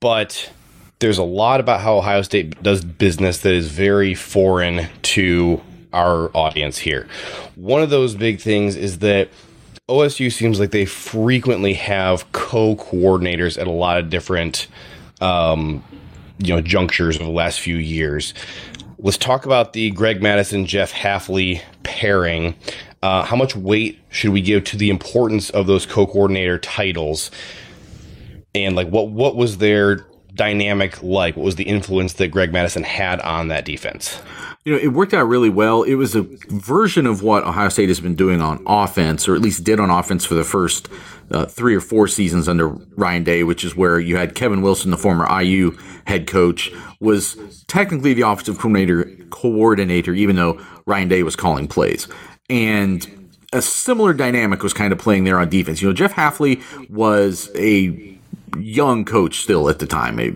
but 0.00 0.50
there's 1.00 1.18
a 1.18 1.24
lot 1.24 1.60
about 1.60 1.80
how 1.80 1.96
Ohio 1.96 2.22
State 2.22 2.62
does 2.62 2.84
business 2.84 3.38
that 3.38 3.54
is 3.54 3.68
very 3.68 4.14
foreign 4.14 4.86
to 5.02 5.60
our 5.92 6.30
audience 6.36 6.78
here. 6.78 7.08
One 7.56 7.82
of 7.82 7.90
those 7.90 8.14
big 8.14 8.40
things 8.40 8.76
is 8.76 9.00
that 9.00 9.28
OSU 9.88 10.30
seems 10.32 10.60
like 10.60 10.70
they 10.70 10.84
frequently 10.84 11.74
have 11.74 12.30
co 12.32 12.76
coordinators 12.76 13.58
at 13.58 13.66
a 13.66 13.72
lot 13.72 13.98
of 13.98 14.10
different 14.10 14.68
um, 15.20 15.82
you 16.38 16.54
know 16.54 16.60
junctures 16.60 17.16
of 17.16 17.22
the 17.22 17.32
last 17.32 17.60
few 17.60 17.76
years. 17.76 18.34
Let's 18.98 19.18
talk 19.18 19.46
about 19.46 19.72
the 19.72 19.90
Greg 19.90 20.22
Mattison 20.22 20.66
Jeff 20.66 20.92
Hafley 20.92 21.62
pairing. 21.82 22.54
Uh, 23.02 23.24
how 23.24 23.34
much 23.34 23.56
weight 23.56 23.98
should 24.10 24.30
we 24.30 24.42
give 24.42 24.64
to 24.64 24.76
the 24.76 24.90
importance 24.90 25.48
of 25.48 25.66
those 25.66 25.86
co-coordinator 25.86 26.58
titles? 26.58 27.30
And 28.54 28.76
like, 28.76 28.88
what 28.88 29.08
what 29.08 29.36
was 29.36 29.56
their 29.58 30.06
dynamic 30.40 31.02
like? 31.02 31.36
What 31.36 31.44
was 31.44 31.56
the 31.56 31.64
influence 31.64 32.14
that 32.14 32.28
Greg 32.28 32.50
Mattison 32.50 32.82
had 32.82 33.20
on 33.20 33.48
that 33.48 33.66
defense? 33.66 34.18
You 34.64 34.72
know, 34.72 34.78
it 34.78 34.88
worked 34.88 35.12
out 35.12 35.24
really 35.24 35.50
well. 35.50 35.82
It 35.82 35.96
was 35.96 36.16
a 36.16 36.22
version 36.48 37.04
of 37.04 37.22
what 37.22 37.44
Ohio 37.44 37.68
State 37.68 37.90
has 37.90 38.00
been 38.00 38.14
doing 38.14 38.40
on 38.40 38.62
offense, 38.66 39.28
or 39.28 39.34
at 39.34 39.42
least 39.42 39.64
did 39.64 39.78
on 39.78 39.90
offense 39.90 40.24
for 40.24 40.32
the 40.32 40.42
first 40.42 40.88
uh, 41.30 41.44
three 41.44 41.74
or 41.74 41.82
four 41.82 42.08
seasons 42.08 42.48
under 42.48 42.70
Ryan 42.70 43.22
Day, 43.22 43.44
which 43.44 43.64
is 43.64 43.76
where 43.76 44.00
you 44.00 44.16
had 44.16 44.34
Kevin 44.34 44.62
Wilson, 44.62 44.90
the 44.90 44.96
former 44.96 45.28
IU 45.30 45.76
head 46.06 46.26
coach, 46.26 46.72
was 47.00 47.36
technically 47.68 48.14
the 48.14 48.22
offensive 48.22 48.56
coordinator, 48.56 49.04
coordinator, 49.28 50.14
even 50.14 50.36
though 50.36 50.58
Ryan 50.86 51.08
Day 51.08 51.22
was 51.22 51.36
calling 51.36 51.68
plays. 51.68 52.08
And 52.48 53.30
a 53.52 53.60
similar 53.60 54.14
dynamic 54.14 54.62
was 54.62 54.72
kind 54.72 54.90
of 54.90 54.98
playing 54.98 55.24
there 55.24 55.38
on 55.38 55.50
defense. 55.50 55.82
You 55.82 55.88
know, 55.88 55.94
Jeff 55.94 56.14
Hafley 56.14 56.62
was 56.88 57.50
a 57.54 58.18
young 58.58 59.04
coach 59.04 59.40
still 59.40 59.68
at 59.68 59.78
the 59.78 59.86
time, 59.86 60.18
a, 60.18 60.32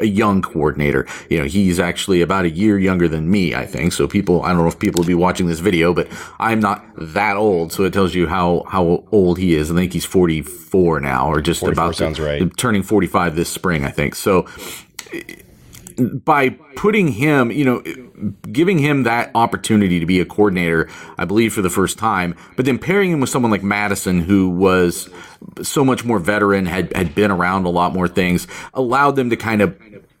a 0.00 0.06
young 0.06 0.42
coordinator. 0.42 1.06
You 1.28 1.38
know, 1.38 1.44
he's 1.44 1.78
actually 1.78 2.20
about 2.20 2.44
a 2.44 2.50
year 2.50 2.78
younger 2.78 3.08
than 3.08 3.30
me, 3.30 3.54
I 3.54 3.66
think. 3.66 3.92
So 3.92 4.06
people, 4.06 4.42
I 4.42 4.48
don't 4.48 4.58
know 4.58 4.68
if 4.68 4.78
people 4.78 5.00
will 5.00 5.06
be 5.06 5.14
watching 5.14 5.46
this 5.46 5.60
video, 5.60 5.92
but 5.92 6.08
I'm 6.38 6.60
not 6.60 6.84
that 6.96 7.36
old. 7.36 7.72
So 7.72 7.84
it 7.84 7.92
tells 7.92 8.14
you 8.14 8.26
how, 8.26 8.64
how 8.68 9.04
old 9.12 9.38
he 9.38 9.54
is. 9.54 9.70
I 9.70 9.74
think 9.74 9.92
he's 9.92 10.04
44 10.04 11.00
now 11.00 11.28
or 11.30 11.40
just 11.40 11.62
about 11.62 11.96
sounds 11.96 12.16
to, 12.16 12.24
right. 12.24 12.56
turning 12.56 12.82
45 12.82 13.36
this 13.36 13.48
spring, 13.48 13.84
I 13.84 13.90
think. 13.90 14.14
So 14.14 14.46
by 16.24 16.50
putting 16.76 17.08
him, 17.08 17.50
you 17.50 17.64
know, 17.64 17.82
giving 18.52 18.78
him 18.78 19.04
that 19.04 19.30
opportunity 19.34 20.00
to 20.00 20.06
be 20.06 20.20
a 20.20 20.24
coordinator, 20.24 20.88
I 21.18 21.24
believe 21.24 21.52
for 21.52 21.62
the 21.62 21.70
first 21.70 21.98
time, 21.98 22.34
but 22.56 22.64
then 22.64 22.78
pairing 22.78 23.10
him 23.10 23.20
with 23.20 23.30
someone 23.30 23.50
like 23.50 23.62
Mattison, 23.62 24.20
who 24.20 24.50
was 24.50 25.08
so 25.62 25.84
much 25.84 26.04
more 26.04 26.18
veteran, 26.18 26.66
had 26.66 26.94
had 26.94 27.14
been 27.14 27.30
around 27.30 27.64
a 27.66 27.70
lot 27.70 27.92
more 27.92 28.08
things, 28.08 28.46
allowed 28.74 29.16
them 29.16 29.30
to 29.30 29.36
kind 29.36 29.62
of 29.62 29.76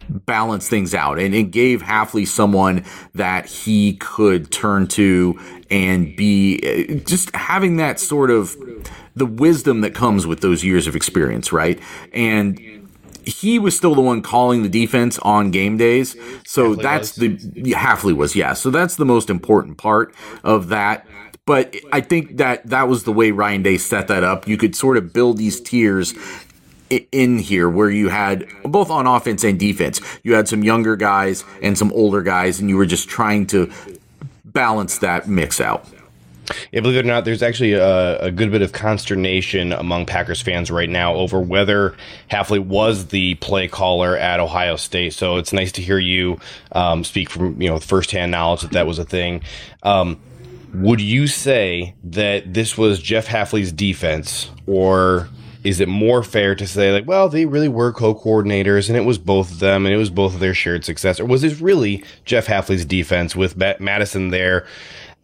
balance 0.08 0.68
things 0.68 0.94
out, 0.94 1.18
and 1.18 1.34
it 1.34 1.44
gave 1.44 1.82
Hafley 1.82 2.26
someone 2.26 2.84
that 3.14 3.46
he 3.46 3.94
could 3.94 4.50
turn 4.50 4.86
to 4.88 5.38
and 5.70 6.16
be 6.16 6.60
eh, 6.62 7.00
just 7.04 7.34
having 7.34 7.76
that 7.76 8.00
sort 8.00 8.30
of 8.30 8.56
the 9.14 9.26
wisdom 9.26 9.82
that 9.82 9.94
comes 9.94 10.26
with 10.26 10.40
those 10.40 10.64
years 10.64 10.86
of 10.86 10.96
experience, 10.96 11.52
right? 11.52 11.78
And 12.12 12.79
he 13.24 13.58
was 13.58 13.76
still 13.76 13.94
the 13.94 14.00
one 14.00 14.22
calling 14.22 14.62
the 14.62 14.68
defense 14.68 15.18
on 15.20 15.50
game 15.50 15.76
days. 15.76 16.16
So 16.46 16.74
Hafley 16.74 16.82
that's 16.82 17.18
was. 17.18 17.50
the 17.50 17.72
Hafley 17.72 18.16
was, 18.16 18.36
yeah. 18.36 18.52
So 18.54 18.70
that's 18.70 18.96
the 18.96 19.04
most 19.04 19.30
important 19.30 19.78
part 19.78 20.14
of 20.44 20.68
that. 20.68 21.06
But 21.46 21.74
I 21.92 22.00
think 22.00 22.36
that 22.36 22.66
that 22.66 22.88
was 22.88 23.04
the 23.04 23.12
way 23.12 23.30
Ryan 23.30 23.62
Day 23.62 23.78
set 23.78 24.08
that 24.08 24.22
up. 24.22 24.46
You 24.46 24.56
could 24.56 24.76
sort 24.76 24.96
of 24.96 25.12
build 25.12 25.36
these 25.38 25.60
tiers 25.60 26.14
in 27.12 27.38
here 27.38 27.68
where 27.68 27.90
you 27.90 28.08
had 28.08 28.46
both 28.64 28.90
on 28.90 29.06
offense 29.06 29.44
and 29.44 29.58
defense. 29.58 30.00
You 30.22 30.34
had 30.34 30.48
some 30.48 30.62
younger 30.62 30.96
guys 30.96 31.44
and 31.62 31.76
some 31.76 31.92
older 31.92 32.22
guys, 32.22 32.60
and 32.60 32.68
you 32.68 32.76
were 32.76 32.86
just 32.86 33.08
trying 33.08 33.46
to 33.48 33.72
balance 34.44 34.98
that 34.98 35.28
mix 35.28 35.60
out. 35.60 35.86
Yeah, 36.72 36.80
believe 36.80 36.96
it 36.96 37.04
or 37.04 37.08
not, 37.08 37.24
there's 37.24 37.42
actually 37.42 37.74
a, 37.74 38.18
a 38.20 38.30
good 38.30 38.50
bit 38.50 38.62
of 38.62 38.72
consternation 38.72 39.72
among 39.72 40.06
Packers 40.06 40.40
fans 40.40 40.70
right 40.70 40.88
now 40.88 41.14
over 41.14 41.40
whether 41.40 41.96
Hafley 42.30 42.58
was 42.58 43.06
the 43.06 43.34
play 43.36 43.68
caller 43.68 44.16
at 44.16 44.40
Ohio 44.40 44.76
State. 44.76 45.12
So 45.12 45.36
it's 45.36 45.52
nice 45.52 45.72
to 45.72 45.82
hear 45.82 45.98
you 45.98 46.38
um, 46.72 47.04
speak 47.04 47.30
from 47.30 47.60
you 47.60 47.68
know 47.68 47.78
firsthand 47.78 48.30
knowledge 48.30 48.62
that 48.62 48.72
that 48.72 48.86
was 48.86 48.98
a 48.98 49.04
thing. 49.04 49.42
Um, 49.82 50.20
would 50.74 51.00
you 51.00 51.26
say 51.26 51.94
that 52.04 52.54
this 52.54 52.78
was 52.78 53.00
Jeff 53.00 53.26
Hafley's 53.26 53.72
defense, 53.72 54.50
or 54.66 55.28
is 55.64 55.80
it 55.80 55.88
more 55.88 56.22
fair 56.22 56.54
to 56.54 56.66
say 56.66 56.92
like, 56.92 57.06
well, 57.06 57.28
they 57.28 57.44
really 57.44 57.68
were 57.68 57.92
co-coordinators 57.92 58.88
and 58.88 58.96
it 58.96 59.02
was 59.02 59.18
both 59.18 59.50
of 59.50 59.58
them 59.58 59.84
and 59.84 59.94
it 59.94 59.98
was 59.98 60.10
both 60.10 60.34
of 60.34 60.40
their 60.40 60.54
shared 60.54 60.84
success, 60.84 61.20
or 61.20 61.26
was 61.26 61.42
this 61.42 61.60
really 61.60 62.04
Jeff 62.24 62.46
Hafley's 62.46 62.84
defense 62.84 63.36
with 63.36 63.56
Mattison 63.56 64.28
there? 64.28 64.66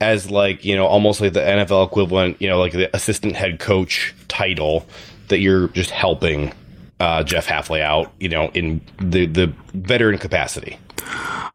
As 0.01 0.31
like 0.31 0.65
you 0.65 0.77
know 0.77 0.87
almost 0.87 1.21
like 1.21 1.33
the 1.33 1.41
NFL 1.41 1.87
equivalent, 1.87 2.41
you 2.41 2.49
know, 2.49 2.59
like 2.59 2.73
the 2.73 2.95
assistant 2.95 3.37
head 3.37 3.59
coach 3.59 4.15
title 4.29 4.87
that 5.29 5.39
you're 5.41 5.69
just 5.69 5.91
helping 5.91 6.53
uh, 7.01 7.23
Jeff 7.23 7.47
Hafley 7.47 7.81
out, 7.81 8.13
you 8.21 8.29
know, 8.29 8.51
in 8.55 8.81
the 8.99 9.27
the 9.27 9.53
veteran 9.75 10.19
capacity. 10.19 10.79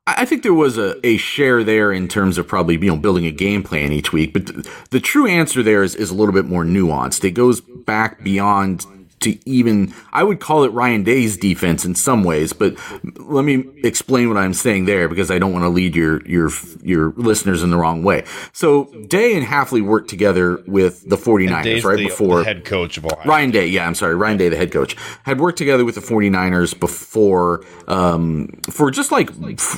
I 0.07 0.25
think 0.25 0.43
there 0.43 0.53
was 0.53 0.77
a, 0.77 0.95
a 1.05 1.17
share 1.17 1.63
there 1.63 1.91
in 1.91 2.07
terms 2.07 2.37
of 2.37 2.47
probably 2.47 2.75
you 2.75 2.87
know 2.87 2.97
building 2.97 3.25
a 3.25 3.31
game 3.31 3.63
plan 3.63 3.91
each 3.91 4.11
week, 4.11 4.33
but 4.33 4.47
the, 4.47 4.69
the 4.89 4.99
true 4.99 5.27
answer 5.27 5.61
there 5.61 5.83
is, 5.83 5.95
is 5.95 6.09
a 6.09 6.15
little 6.15 6.33
bit 6.33 6.45
more 6.45 6.63
nuanced. 6.63 7.23
It 7.23 7.31
goes 7.31 7.61
back 7.61 8.23
beyond 8.23 8.85
to 9.21 9.49
even 9.49 9.93
I 10.11 10.23
would 10.23 10.39
call 10.39 10.63
it 10.63 10.69
Ryan 10.69 11.03
Day's 11.03 11.37
defense 11.37 11.85
in 11.85 11.95
some 11.95 12.23
ways, 12.23 12.53
but 12.53 12.75
let 13.19 13.45
me 13.45 13.65
explain 13.83 14.27
what 14.27 14.37
I'm 14.37 14.53
saying 14.53 14.85
there 14.85 15.07
because 15.07 15.31
I 15.31 15.39
don't 15.39 15.53
want 15.53 15.63
to 15.63 15.69
lead 15.69 15.95
your 15.95 16.25
your 16.27 16.49
your 16.81 17.13
listeners 17.15 17.63
in 17.63 17.69
the 17.69 17.77
wrong 17.77 18.03
way. 18.03 18.25
So 18.53 18.85
Day 19.07 19.35
and 19.35 19.45
Hafley 19.45 19.81
worked 19.81 20.09
together 20.09 20.63
with 20.67 21.07
the 21.09 21.15
49ers 21.15 21.63
Day's 21.63 21.85
right 21.85 21.97
the, 21.97 22.05
before 22.05 22.39
the 22.39 22.45
head 22.45 22.65
coach 22.65 22.97
of 22.97 23.05
Ohio. 23.05 23.25
Ryan 23.25 23.51
Day, 23.51 23.67
yeah, 23.67 23.87
I'm 23.87 23.95
sorry. 23.95 24.15
Ryan 24.15 24.37
Day, 24.37 24.49
the 24.49 24.57
head 24.57 24.71
coach, 24.71 24.95
had 25.23 25.39
worked 25.39 25.57
together 25.57 25.85
with 25.85 25.95
the 25.95 26.01
49ers 26.01 26.77
before 26.79 27.63
um, 27.87 28.47
for 28.69 28.91
just 28.91 29.11
like 29.11 29.29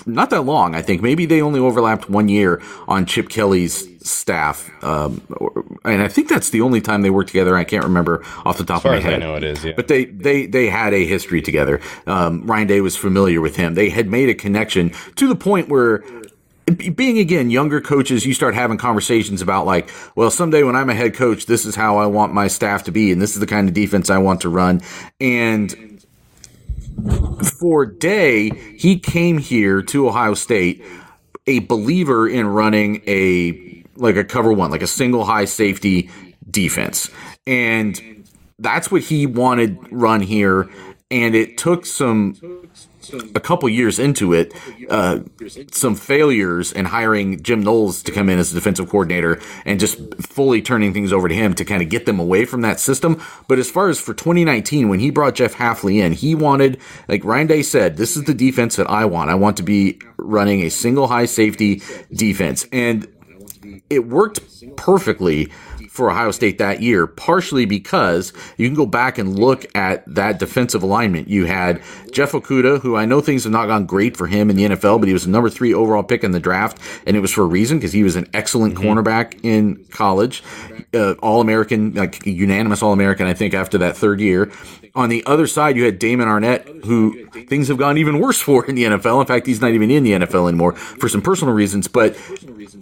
not 0.08 0.30
that 0.30 0.42
long. 0.42 0.76
I 0.76 0.82
think 0.82 1.02
maybe 1.02 1.26
they 1.26 1.42
only 1.42 1.60
overlapped 1.60 2.10
one 2.10 2.30
year 2.30 2.62
on 2.88 3.06
Chip 3.06 3.30
Kelly's 3.30 3.88
staff. 4.04 4.70
Um, 4.84 5.22
or- 5.38 5.64
and 5.86 6.02
I 6.02 6.08
think 6.08 6.30
that's 6.30 6.50
the 6.52 6.62
only 6.62 6.82
time 6.82 7.02
they 7.02 7.10
worked 7.10 7.30
together. 7.30 7.56
I 7.58 7.64
can't 7.64 7.84
remember 7.84 8.24
off 8.46 8.58
the 8.58 8.64
top 8.64 8.78
As 8.78 8.84
far 8.84 8.94
of 8.94 8.98
as 9.00 9.04
my 9.04 9.10
I 9.10 9.14
head. 9.14 9.20
know, 9.22 9.36
it 9.36 9.44
is. 9.44 9.64
Yeah. 9.66 9.74
But 9.76 9.88
they, 9.88 10.06
they, 10.06 10.46
they 10.46 10.68
had 10.70 10.94
a 10.94 11.06
history 11.06 11.42
together. 11.42 11.80
Um, 12.08 12.46
Ryan 12.46 12.68
Day 12.68 12.82
was 12.82 12.96
familiar 12.96 13.42
with 13.42 13.56
him. 13.56 13.74
They 13.76 13.90
had 13.90 14.10
made 14.10 14.30
a 14.30 14.34
connection 14.36 14.92
to 15.16 15.28
the 15.28 15.36
point 15.36 15.70
where 15.70 16.04
being 16.96 17.18
again 17.20 17.50
younger 17.50 17.82
coaches, 17.82 18.26
you 18.26 18.34
start 18.34 18.56
having 18.56 18.78
conversations 18.78 19.42
about 19.42 19.66
like, 19.66 19.90
well, 20.16 20.32
someday 20.32 20.64
when 20.64 20.76
I'm 20.78 20.90
a 20.90 20.96
head 20.96 21.14
coach, 21.14 21.46
this 21.46 21.66
is 21.66 21.76
how 21.76 21.98
I 21.98 22.06
want 22.06 22.34
my 22.34 22.48
staff 22.48 22.84
to 22.86 22.92
be, 22.92 23.12
and 23.12 23.22
this 23.22 23.34
is 23.34 23.42
the 23.42 23.48
kind 23.48 23.68
of 23.68 23.74
defense 23.74 24.10
I 24.10 24.18
want 24.20 24.40
to 24.42 24.50
run. 24.50 24.82
And 25.20 26.02
for 27.60 27.86
Day, 27.86 28.50
he 28.78 28.98
came 28.98 29.38
here 29.40 29.82
to 29.82 30.08
Ohio 30.08 30.34
State 30.36 30.84
a 31.46 31.60
believer 31.60 32.30
in 32.30 32.48
running 32.48 33.02
a 33.06 33.73
like 33.96 34.16
a 34.16 34.24
cover 34.24 34.52
one, 34.52 34.72
like 34.72 34.82
a 34.82 34.88
single 34.88 35.26
high 35.26 35.46
safety 35.46 36.10
defense. 36.50 37.10
And 37.46 38.24
that's 38.60 38.92
what 38.92 39.04
he 39.04 39.26
wanted 39.26 39.78
run 39.92 40.22
here. 40.22 40.70
And 41.12 41.36
it 41.36 41.58
took 41.58 41.86
some 41.86 42.36
a 43.36 43.40
couple 43.40 43.68
years 43.70 44.00
into 44.00 44.34
it, 44.34 44.54
uh, 44.90 45.20
some 45.72 45.96
failures 45.96 46.72
and 46.72 46.88
hiring 46.88 47.42
Jim 47.44 47.62
Knowles 47.62 48.04
to 48.04 48.12
come 48.12 48.30
in 48.30 48.40
as 48.40 48.52
a 48.52 48.56
defensive 48.56 48.90
coordinator 48.90 49.42
and 49.66 49.80
just 49.80 50.00
fully 50.22 50.62
turning 50.62 50.94
things 50.94 51.12
over 51.12 51.28
to 51.28 51.36
him 51.36 51.54
to 51.56 51.66
kind 51.66 51.82
of 51.82 51.90
get 51.90 52.06
them 52.06 52.20
away 52.20 52.46
from 52.46 52.62
that 52.62 52.80
system. 52.80 53.22
But 53.48 53.60
as 53.60 53.70
far 53.70 53.90
as 53.90 54.00
for 54.00 54.14
2019, 54.14 54.90
when 54.90 55.00
he 55.00 55.10
brought 55.10 55.36
Jeff 55.36 55.56
Hafley 55.56 55.98
in, 55.98 56.14
he 56.14 56.36
wanted, 56.36 56.80
like 57.08 57.24
Ryan 57.24 57.48
Day 57.48 57.62
said, 57.62 57.98
this 57.98 58.16
is 58.16 58.24
the 58.24 58.34
defense 58.34 58.76
that 58.78 58.90
I 58.90 59.06
want. 59.06 59.30
I 59.30 59.36
want 59.36 59.58
to 59.58 59.64
be 59.64 60.00
running 60.18 60.62
a 60.62 60.70
single 60.70 61.08
high 61.08 61.26
safety 61.26 61.82
defense. 62.12 62.66
And 62.72 63.08
it 63.90 64.08
worked 64.08 64.40
perfectly 64.76 65.52
for 65.94 66.10
Ohio 66.10 66.32
State 66.32 66.58
that 66.58 66.82
year, 66.82 67.06
partially 67.06 67.66
because 67.66 68.34
you 68.58 68.68
can 68.68 68.74
go 68.74 68.88
back 68.88 69.20
and 69.20 69.38
look 69.38 69.64
at 69.76 70.04
that 70.12 70.40
defensive 70.40 70.82
alignment. 70.82 71.28
You 71.28 71.46
had 71.46 71.84
Jeff 72.12 72.32
Okudah, 72.32 72.82
who 72.82 72.98
I 72.98 73.06
know 73.06 73.22
things 73.22 73.44
have 73.44 73.54
not 73.54 73.68
gone 73.68 73.86
great 73.86 74.18
for 74.18 74.26
him 74.26 74.50
in 74.50 74.56
the 74.56 74.64
NFL, 74.64 75.00
but 75.00 75.08
he 75.08 75.14
was 75.14 75.26
the 75.26 75.30
number 75.30 75.52
three 75.52 75.72
overall 75.72 76.02
pick 76.02 76.24
in 76.24 76.32
the 76.32 76.40
draft, 76.40 76.80
and 77.06 77.16
it 77.16 77.20
was 77.20 77.32
for 77.32 77.44
a 77.44 77.46
reason 77.46 77.78
because 77.78 77.94
he 77.94 78.02
was 78.02 78.16
an 78.16 78.28
excellent 78.34 78.74
cornerback 78.76 79.40
in 79.44 79.86
college, 79.92 80.44
uh, 80.96 81.14
All 81.22 81.42
American, 81.42 81.94
like 81.94 82.26
unanimous 82.26 82.82
All 82.82 82.92
American, 82.92 83.28
I 83.28 83.36
think, 83.36 83.54
after 83.54 83.78
that 83.78 83.96
third 83.96 84.20
year. 84.20 84.52
On 84.96 85.10
the 85.10 85.24
other 85.26 85.48
side, 85.48 85.76
you 85.76 85.86
had 85.86 85.98
Damon 85.98 86.28
Arnette, 86.28 86.86
who 86.86 87.28
things 87.46 87.68
have 87.68 87.78
gone 87.78 87.98
even 88.00 88.20
worse 88.20 88.40
for 88.42 88.66
in 88.66 88.74
the 88.74 88.84
NFL. 88.86 89.22
In 89.22 89.28
fact, 89.28 89.46
he's 89.46 89.62
not 89.62 89.72
even 89.72 89.92
in 89.92 90.04
the 90.04 90.14
NFL 90.14 90.48
anymore 90.48 90.74
for 90.74 91.08
some 91.08 91.22
personal 91.22 91.54
reasons, 91.54 91.88
but 91.88 92.16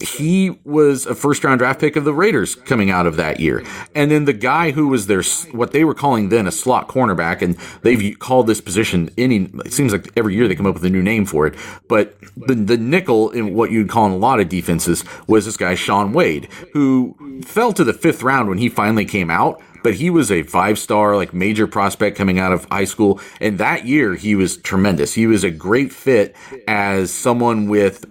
he 0.01 0.58
was 0.63 1.06
a 1.06 1.15
first 1.15 1.44
round 1.44 1.60
draft 1.60 1.80
pick 1.80 1.96
of 1.96 2.03
the 2.03 2.13
Raiders 2.13 2.56
coming 2.56 2.89
out 2.89 3.00
of 3.08 3.15
that 3.17 3.39
year. 3.39 3.63
And 3.96 4.12
then 4.12 4.25
the 4.25 4.34
guy 4.34 4.72
who 4.72 4.88
was 4.88 5.08
their, 5.08 5.24
what 5.51 5.72
they 5.72 5.84
were 5.84 5.93
calling 5.93 6.29
then 6.29 6.48
a 6.48 6.51
slot 6.51 6.88
cornerback, 6.88 7.41
and 7.41 7.58
they've 7.81 8.17
called 8.20 8.48
this 8.48 8.62
position 8.62 9.10
any, 9.17 9.50
it 9.65 9.74
seems 9.74 9.91
like 9.91 10.10
every 10.15 10.36
year 10.36 10.48
they 10.48 10.55
come 10.55 10.65
up 10.65 10.75
with 10.75 10.86
a 10.86 10.89
new 10.89 11.03
name 11.03 11.25
for 11.25 11.48
it, 11.48 11.55
but 11.88 12.17
the, 12.36 12.55
the 12.55 12.77
nickel 12.77 13.29
in 13.31 13.53
what 13.53 13.72
you'd 13.72 13.89
call 13.89 14.05
in 14.05 14.12
a 14.12 14.17
lot 14.17 14.39
of 14.39 14.50
defenses 14.50 15.03
was 15.27 15.46
this 15.46 15.58
guy, 15.58 15.75
Shaun 15.75 16.13
Wade, 16.13 16.48
who 16.74 17.41
fell 17.46 17.74
to 17.74 17.84
the 17.84 17.93
fifth 17.93 18.24
round 18.24 18.50
when 18.50 18.58
he 18.58 18.70
finally 18.70 19.05
came 19.05 19.29
out, 19.29 19.62
but 19.84 19.96
he 19.96 20.10
was 20.10 20.31
a 20.31 20.43
five 20.43 20.77
star, 20.77 21.15
like 21.15 21.34
major 21.34 21.67
prospect 21.67 22.17
coming 22.17 22.39
out 22.39 22.53
of 22.53 22.65
high 22.65 22.86
school. 22.86 23.20
And 23.39 23.58
that 23.58 23.86
year, 23.86 24.15
he 24.15 24.36
was 24.36 24.58
tremendous. 24.58 25.13
He 25.13 25.27
was 25.27 25.43
a 25.43 25.51
great 25.51 25.91
fit 25.91 26.36
as 26.67 27.12
someone 27.12 27.67
with 27.67 28.05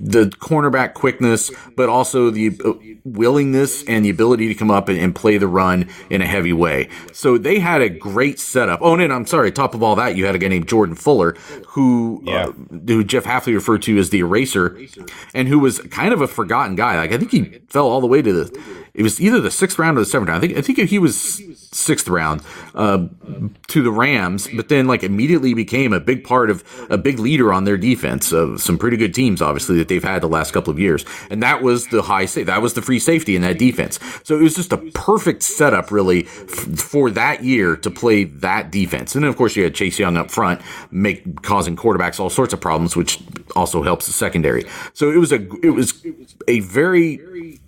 the 0.00 0.26
cornerback 0.26 0.94
quickness, 0.94 1.50
but 1.76 1.88
also 1.88 2.30
the 2.30 2.58
uh, 2.64 2.72
willingness 3.04 3.84
and 3.84 4.04
the 4.04 4.10
ability 4.10 4.48
to 4.48 4.54
come 4.54 4.70
up 4.70 4.88
and, 4.88 4.98
and, 4.98 5.14
play 5.14 5.38
the 5.38 5.46
run 5.46 5.88
in 6.10 6.20
a 6.20 6.26
heavy 6.26 6.52
way. 6.52 6.88
So 7.12 7.38
they 7.38 7.58
had 7.58 7.80
a 7.80 7.88
great 7.88 8.38
setup. 8.38 8.80
Oh, 8.82 8.94
and 8.98 9.12
I'm 9.12 9.26
sorry, 9.26 9.50
top 9.52 9.74
of 9.74 9.82
all 9.82 9.96
that, 9.96 10.16
you 10.16 10.26
had 10.26 10.34
a 10.34 10.38
guy 10.38 10.48
named 10.48 10.68
Jordan 10.68 10.94
Fuller, 10.94 11.32
who 11.68 12.22
yeah. 12.24 12.46
uh, 12.46 12.52
who 12.86 13.04
Jeff 13.04 13.24
Hafley 13.24 13.54
referred 13.54 13.82
to 13.82 13.96
as 13.98 14.10
the 14.10 14.18
eraser, 14.18 14.78
and 15.34 15.48
who 15.48 15.58
was 15.58 15.78
kind 15.80 16.12
of 16.12 16.20
a 16.20 16.28
forgotten 16.28 16.76
guy. 16.76 16.96
Like 16.96 17.12
I 17.12 17.18
think 17.18 17.30
he 17.30 17.60
fell 17.68 17.88
all 17.88 18.00
the 18.00 18.06
way 18.06 18.20
to 18.22 18.32
the 18.32 18.86
it 18.96 19.02
was 19.02 19.20
either 19.20 19.40
the 19.42 19.50
sixth 19.50 19.78
round 19.78 19.98
or 19.98 20.00
the 20.00 20.06
seventh 20.06 20.30
round. 20.30 20.42
I 20.42 20.46
think 20.46 20.58
I 20.58 20.62
think 20.62 20.88
he 20.88 20.98
was 20.98 21.42
sixth 21.70 22.08
round 22.08 22.40
uh, 22.74 23.06
to 23.68 23.82
the 23.82 23.90
Rams, 23.90 24.48
but 24.56 24.70
then 24.70 24.86
like 24.86 25.02
immediately 25.02 25.52
became 25.52 25.92
a 25.92 26.00
big 26.00 26.24
part 26.24 26.48
of 26.48 26.64
a 26.88 26.96
big 26.96 27.18
leader 27.18 27.52
on 27.52 27.64
their 27.64 27.76
defense 27.76 28.32
of 28.32 28.62
some 28.62 28.78
pretty 28.78 28.96
good 28.96 29.14
teams, 29.14 29.42
obviously 29.46 29.76
that 29.78 29.88
they've 29.88 30.02
had 30.04 30.22
the 30.22 30.28
last 30.28 30.52
couple 30.52 30.70
of 30.72 30.78
years, 30.78 31.04
and 31.30 31.42
that 31.42 31.62
was 31.62 31.86
the 31.88 32.02
high 32.02 32.26
sa- 32.26 32.44
that 32.44 32.60
was 32.60 32.74
the 32.74 32.82
free 32.82 32.98
safety 32.98 33.36
in 33.36 33.42
that 33.42 33.58
defense. 33.58 33.98
So 34.24 34.36
it 34.38 34.42
was 34.42 34.54
just 34.54 34.72
a 34.72 34.78
perfect 34.94 35.42
setup, 35.42 35.90
really, 35.90 36.26
f- 36.26 36.78
for 36.78 37.10
that 37.10 37.44
year 37.44 37.76
to 37.76 37.90
play 37.90 38.24
that 38.24 38.70
defense. 38.70 39.14
And 39.14 39.24
then 39.24 39.30
of 39.30 39.36
course 39.36 39.56
you 39.56 39.62
had 39.64 39.74
Chase 39.74 39.98
Young 39.98 40.16
up 40.16 40.30
front, 40.30 40.60
make 40.90 41.42
causing 41.42 41.76
quarterbacks 41.76 42.20
all 42.20 42.30
sorts 42.30 42.52
of 42.52 42.60
problems, 42.60 42.96
which 42.96 43.20
also 43.54 43.82
helps 43.82 44.06
the 44.06 44.12
secondary. 44.12 44.64
So 44.92 45.10
it 45.10 45.16
was 45.18 45.32
a 45.32 45.40
it 45.62 45.70
was 45.70 46.04
a 46.48 46.60
very 46.60 47.60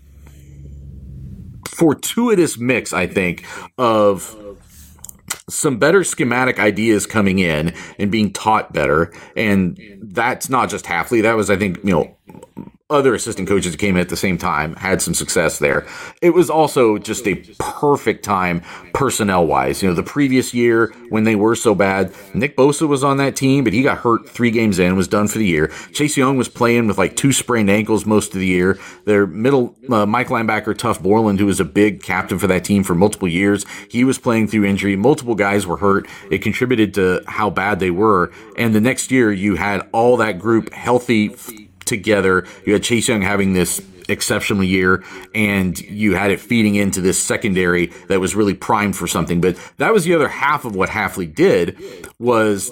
fortuitous 1.66 2.58
mix, 2.58 2.92
I 2.92 3.06
think, 3.06 3.44
of 3.78 4.36
some 5.48 5.78
better 5.78 6.04
schematic 6.04 6.58
ideas 6.58 7.06
coming 7.06 7.38
in 7.38 7.74
and 7.98 8.10
being 8.10 8.32
taught 8.32 8.72
better. 8.72 9.12
And 9.36 9.76
mm. 9.76 9.98
that's 10.02 10.48
not 10.48 10.68
just 10.70 10.84
Hafley. 10.84 11.22
That 11.22 11.36
was, 11.36 11.50
I 11.50 11.56
think, 11.56 11.78
you 11.84 11.92
know, 11.92 12.16
other 12.90 13.14
assistant 13.14 13.46
coaches 13.46 13.72
that 13.72 13.78
came 13.78 13.96
in 13.96 14.00
at 14.00 14.08
the 14.08 14.16
same 14.16 14.38
time 14.38 14.74
had 14.76 15.02
some 15.02 15.12
success 15.12 15.58
there. 15.58 15.86
It 16.22 16.30
was 16.30 16.48
also 16.48 16.96
just 16.96 17.26
a 17.28 17.34
perfect 17.58 18.24
time 18.24 18.62
personnel 18.94 19.46
wise. 19.46 19.82
You 19.82 19.90
know, 19.90 19.94
the 19.94 20.02
previous 20.02 20.54
year 20.54 20.94
when 21.10 21.24
they 21.24 21.36
were 21.36 21.54
so 21.54 21.74
bad, 21.74 22.14
Nick 22.32 22.56
Bosa 22.56 22.88
was 22.88 23.04
on 23.04 23.18
that 23.18 23.36
team, 23.36 23.62
but 23.62 23.74
he 23.74 23.82
got 23.82 23.98
hurt 23.98 24.26
three 24.26 24.50
games 24.50 24.78
in, 24.78 24.96
was 24.96 25.06
done 25.06 25.28
for 25.28 25.36
the 25.36 25.46
year. 25.46 25.68
Chase 25.92 26.16
Young 26.16 26.38
was 26.38 26.48
playing 26.48 26.86
with 26.86 26.96
like 26.96 27.14
two 27.14 27.30
sprained 27.30 27.68
ankles 27.68 28.06
most 28.06 28.32
of 28.32 28.40
the 28.40 28.46
year. 28.46 28.78
Their 29.04 29.26
middle 29.26 29.76
uh, 29.90 30.06
Mike 30.06 30.28
linebacker 30.28 30.74
Tuf 30.74 31.02
Borland, 31.02 31.40
who 31.40 31.46
was 31.46 31.60
a 31.60 31.66
big 31.66 32.02
captain 32.02 32.38
for 32.38 32.46
that 32.46 32.64
team 32.64 32.84
for 32.84 32.94
multiple 32.94 33.28
years, 33.28 33.66
he 33.90 34.02
was 34.02 34.18
playing 34.18 34.48
through 34.48 34.64
injury. 34.64 34.96
Multiple 34.96 35.34
guys 35.34 35.66
were 35.66 35.76
hurt. 35.76 36.08
It 36.30 36.38
contributed 36.38 36.94
to 36.94 37.22
how 37.26 37.50
bad 37.50 37.80
they 37.80 37.90
were. 37.90 38.32
And 38.56 38.74
the 38.74 38.80
next 38.80 39.10
year, 39.10 39.30
you 39.30 39.56
had 39.56 39.86
all 39.92 40.16
that 40.16 40.38
group 40.38 40.72
healthy 40.72 41.67
together. 41.88 42.46
You 42.64 42.74
had 42.74 42.82
Chase 42.82 43.08
Young 43.08 43.22
having 43.22 43.52
this 43.52 43.80
exceptional 44.08 44.64
year, 44.64 45.04
and 45.34 45.78
you 45.80 46.14
had 46.14 46.30
it 46.30 46.40
feeding 46.40 46.74
into 46.74 47.00
this 47.00 47.22
secondary 47.22 47.86
that 48.08 48.20
was 48.20 48.34
really 48.34 48.54
primed 48.54 48.96
for 48.96 49.06
something. 49.06 49.40
But 49.40 49.56
that 49.76 49.92
was 49.92 50.04
the 50.04 50.14
other 50.14 50.28
half 50.28 50.64
of 50.64 50.74
what 50.74 50.88
Hafley 50.88 51.32
did 51.32 51.76
was 52.18 52.70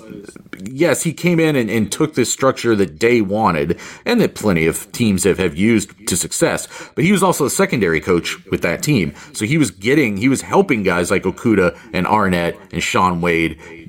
yes, 0.64 1.02
he 1.02 1.12
came 1.12 1.38
in 1.38 1.54
and, 1.56 1.70
and 1.70 1.92
took 1.92 2.14
this 2.14 2.32
structure 2.32 2.74
that 2.76 2.98
Day 2.98 3.20
wanted 3.20 3.78
and 4.04 4.20
that 4.20 4.34
plenty 4.34 4.66
of 4.66 4.90
teams 4.92 5.24
have, 5.24 5.38
have 5.38 5.56
used 5.56 6.08
to 6.08 6.16
success. 6.16 6.66
But 6.94 7.04
he 7.04 7.12
was 7.12 7.22
also 7.22 7.44
a 7.44 7.50
secondary 7.50 8.00
coach 8.00 8.36
with 8.46 8.62
that 8.62 8.82
team. 8.82 9.14
So 9.32 9.44
he 9.44 9.58
was 9.58 9.70
getting, 9.70 10.16
he 10.16 10.28
was 10.28 10.40
helping 10.42 10.82
guys 10.82 11.10
like 11.10 11.24
Okudah 11.24 11.78
and 11.92 12.06
Arnette 12.06 12.58
and 12.72 12.82
Shaun 12.82 13.20
Wade 13.20 13.85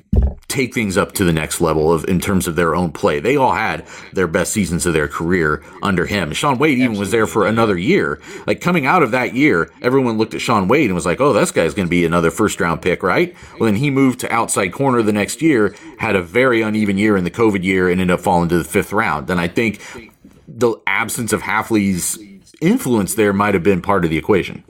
take 0.48 0.74
things 0.74 0.96
up 0.96 1.12
to 1.12 1.24
the 1.24 1.32
next 1.32 1.60
level 1.60 1.92
of 1.92 2.04
in 2.08 2.20
terms 2.20 2.46
of 2.46 2.56
their 2.56 2.74
own 2.74 2.90
play. 2.90 3.20
They 3.20 3.36
all 3.36 3.52
had 3.52 3.86
their 4.12 4.26
best 4.26 4.52
seasons 4.52 4.86
of 4.86 4.94
their 4.94 5.06
career 5.06 5.62
under 5.82 6.06
him. 6.06 6.32
Shaun 6.32 6.58
Wade 6.58 6.78
even 6.78 6.98
was 6.98 7.10
there 7.10 7.26
for 7.26 7.46
another 7.46 7.76
year. 7.76 8.20
Like 8.46 8.60
coming 8.60 8.86
out 8.86 9.02
of 9.02 9.10
that 9.12 9.34
year, 9.34 9.70
everyone 9.82 10.18
looked 10.18 10.34
at 10.34 10.40
Shaun 10.40 10.66
Wade 10.66 10.86
and 10.86 10.94
was 10.94 11.06
like, 11.06 11.20
"Oh, 11.20 11.32
this 11.32 11.50
guy's 11.50 11.74
going 11.74 11.86
to 11.86 11.90
be 11.90 12.04
another 12.04 12.30
first 12.30 12.60
round 12.60 12.82
pick, 12.82 13.02
right?" 13.02 13.34
Well, 13.58 13.70
then 13.70 13.76
he 13.76 13.90
moved 13.90 14.20
to 14.20 14.32
outside 14.32 14.68
corner 14.68 15.02
the 15.02 15.12
next 15.12 15.42
year, 15.42 15.74
had 15.98 16.16
a 16.16 16.22
very 16.22 16.62
uneven 16.62 16.98
year 16.98 17.16
in 17.16 17.24
the 17.24 17.30
COVID 17.30 17.62
year, 17.62 17.88
and 17.88 18.00
ended 18.00 18.14
up 18.14 18.20
falling 18.20 18.48
to 18.48 18.58
the 18.58 18.64
fifth 18.64 18.92
round. 18.92 19.30
And 19.30 19.40
I 19.40 19.48
think 19.48 19.80
the 20.48 20.76
absence 20.86 21.32
of 21.32 21.42
Hafley's 21.42 22.18
influence 22.60 23.14
there 23.14 23.32
might 23.32 23.54
have 23.54 23.62
been 23.62 23.82
part 23.82 24.04
of 24.04 24.10
the 24.10 24.18
equation. 24.18 24.64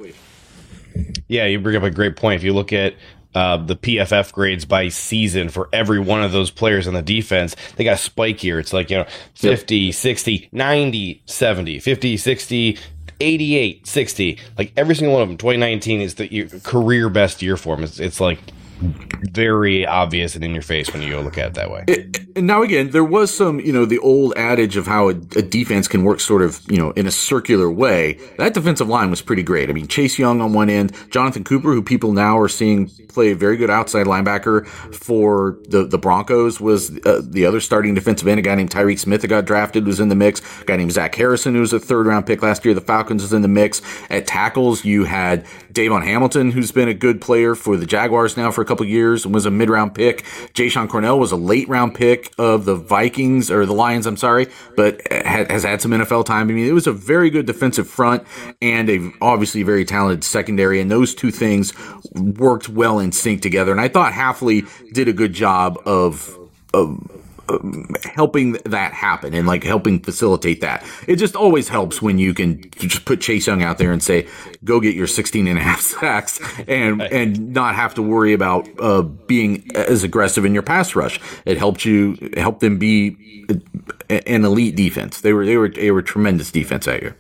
Yeah, 1.29 1.47
you 1.47 1.61
bring 1.61 1.77
up 1.77 1.83
a 1.83 1.91
great 1.91 2.17
point. 2.17 2.37
If 2.37 2.43
you 2.43 2.53
look 2.53 2.73
at 2.73 2.95
uh, 3.39 3.57
the 3.57 3.77
PFF 3.77 4.33
grades 4.33 4.65
by 4.65 4.89
season 4.89 5.49
for 5.49 5.69
every 5.73 6.01
one 6.01 6.25
of 6.25 6.33
those 6.33 6.51
players 6.51 6.89
on 6.89 6.95
the 6.95 7.03
defense, 7.03 7.55
they 7.77 7.85
got 7.85 7.95
a 7.95 7.97
spike 7.97 8.41
here. 8.41 8.59
It's 8.59 8.73
like, 8.73 8.91
you 8.91 8.97
know, 8.97 9.07
50, 9.35 9.77
yep. 9.77 9.95
60, 9.95 10.49
90, 10.51 11.23
70, 11.25 11.79
50, 11.79 12.17
60, 12.17 12.79
88, 13.21 13.87
60. 13.87 14.39
Like 14.59 14.73
every 14.77 14.97
single 14.97 15.15
one 15.15 15.23
of 15.23 15.29
them, 15.29 15.39
2019 15.39 16.01
is 16.01 16.17
the 16.17 16.61
career 16.65 17.09
best 17.09 17.41
year 17.41 17.57
for 17.57 17.77
him. 17.77 17.85
It's, 17.85 18.01
it's 18.01 18.21
like 18.21 18.41
very 18.81 19.87
obvious 19.87 20.35
and 20.35 20.45
in 20.45 20.53
your 20.53 20.63
face 20.63 20.93
when 20.93 21.03
you 21.03 21.11
go 21.11 21.21
look 21.21 21.39
at 21.39 21.49
it 21.49 21.55
that 21.55 21.71
way. 21.71 21.85
It, 21.89 22.19
and 22.37 22.47
now 22.47 22.63
again, 22.63 22.91
there 22.91 23.05
was 23.05 23.35
some, 23.35 23.59
you 23.61 23.73
know, 23.73 23.85
the 23.85 23.99
old 23.99 24.33
adage 24.37 24.77
of 24.77 24.87
how 24.87 25.09
a, 25.09 25.13
a, 25.13 25.43
defense 25.43 25.89
can 25.89 26.05
work 26.05 26.21
sort 26.21 26.43
of, 26.43 26.61
you 26.71 26.77
know, 26.77 26.93
in 26.93 27.07
a 27.07 27.11
circular 27.11 27.71
way. 27.71 28.19
That 28.39 28.55
defensive 28.55 28.89
line 28.89 29.11
was 29.11 29.21
pretty 29.21 29.43
great. 29.43 29.69
I 29.69 29.73
mean, 29.73 29.89
Chase 29.89 30.19
Young 30.19 30.41
on 30.41 30.53
one 30.53 30.71
end, 30.71 30.95
Jonathan 31.11 31.43
Cooper, 31.43 31.73
who 31.73 31.83
people 31.83 32.13
now 32.13 32.39
are 32.39 32.49
seeing 32.49 32.89
play 33.09 33.33
a 33.33 33.35
very 33.35 33.57
good 33.57 33.71
outside 33.71 34.07
linebacker 34.07 34.67
for 34.95 35.59
the, 35.69 35.85
the 35.85 35.99
Broncos, 35.99 36.61
was 36.61 36.97
uh, 37.05 37.21
the 37.25 37.45
other 37.45 37.61
starting 37.61 37.95
defensive 37.95 38.29
end. 38.29 38.39
A 38.39 38.43
guy 38.43 38.55
named 38.55 38.71
Tyreke 38.71 38.99
Smith 38.99 39.23
that 39.23 39.29
got 39.29 39.45
drafted 39.45 39.87
was 39.87 39.99
in 39.99 40.09
the 40.09 40.15
mix. 40.15 40.41
A 40.61 40.65
guy 40.65 40.77
named 40.77 40.93
Zach 40.93 41.15
Harrison, 41.15 41.55
who 41.55 41.61
was 41.61 41.73
a 41.73 41.81
third 41.81 42.07
round 42.07 42.27
pick 42.27 42.43
last 42.43 42.65
year. 42.65 42.75
The 42.75 42.81
Falcons 42.81 43.23
was 43.23 43.33
in 43.33 43.43
the 43.43 43.49
mix. 43.49 43.83
At 44.11 44.27
tackles, 44.27 44.85
you 44.85 45.05
had 45.05 45.45
Davon 45.73 46.03
Hamilton, 46.03 46.53
who's 46.53 46.71
been 46.71 46.89
a 46.89 46.95
good 46.95 47.21
player 47.21 47.55
for 47.57 47.77
the 47.77 47.87
Jaguars 47.87 48.37
now 48.37 48.53
for 48.53 48.65
couple 48.69 48.87
years 48.87 49.25
and 49.25 49.35
was 49.35 49.47
a 49.47 49.51
mid 49.51 49.71
round 49.71 49.95
pick. 49.95 50.23
Jashon 50.55 50.89
Cornell 50.89 51.19
was 51.19 51.33
a 51.33 51.37
late 51.37 51.69
round 51.69 51.95
pick 51.95 52.33
of 52.39 52.65
the 52.65 52.77
Vikings 52.77 53.51
or 53.51 53.67
the 53.67 53.73
Lions, 53.73 54.07
I'm 54.07 54.17
sorry, 54.17 54.47
but 54.77 55.01
has 55.11 55.65
had 55.65 55.83
some 55.83 55.91
NFL 55.91 56.25
time. 56.27 56.49
I 56.49 56.53
mean, 56.53 56.67
it 56.67 56.73
was 56.73 56.87
a 56.87 56.93
very 56.93 57.31
good 57.31 57.47
defensive 57.47 57.89
front 57.89 58.25
and 58.63 58.89
a 58.89 59.11
obviously 59.21 59.63
very 59.63 59.85
talented 59.85 60.25
secondary, 60.25 60.81
and 60.81 60.91
those 60.91 61.15
two 61.15 61.31
things 61.31 61.73
worked 62.15 62.69
well 62.69 62.99
in 62.99 63.13
sync 63.13 63.43
together. 63.43 63.73
And 63.73 63.81
I 63.81 63.89
thought 63.89 64.13
Hafley 64.13 64.69
did 64.93 65.09
a 65.09 65.13
good 65.13 65.33
job 65.33 65.79
of 65.85 66.37
of 66.75 67.18
helping 68.05 68.53
that 68.65 68.93
happen 68.93 69.35
and 69.35 69.47
like 69.47 69.65
helping 69.65 70.01
facilitate 70.01 70.61
that. 70.61 70.85
It 71.07 71.17
just 71.17 71.37
always 71.37 71.69
helps 71.69 72.03
when 72.03 72.19
you 72.19 72.35
can 72.35 72.71
just 72.73 73.05
put 73.05 73.21
Chase 73.21 73.47
Young 73.47 73.63
out 73.63 73.79
there 73.79 73.93
and 73.93 74.03
say, 74.03 74.27
go 74.65 74.81
get 74.81 74.95
your 74.95 75.07
16 75.07 75.47
and 75.47 75.59
a 75.59 75.63
half 75.63 75.81
sacks 75.99 76.41
and, 76.67 77.03
and 77.03 77.53
not 77.53 77.75
have 77.75 77.95
to 77.95 78.03
worry 78.03 78.33
about 78.33 78.69
uh, 78.81 79.03
being 79.03 79.69
as 79.75 80.05
aggressive 80.05 80.45
in 80.45 80.55
your 80.55 80.63
pass 80.63 80.95
rush. 80.95 81.21
It 81.45 81.59
helped 81.59 81.85
you, 81.85 82.17
help 82.37 82.61
them 82.61 82.79
be 82.79 83.17
an 84.11 84.45
elite 84.45 84.77
defense. 84.77 85.21
They 85.21 85.33
were, 85.33 85.45
they 85.45 85.57
were, 85.57 85.69
they 85.69 85.91
were 85.91 86.03
tremendous 86.03 86.51
defense 86.51 86.87
that 86.87 87.03
year. 87.03 87.17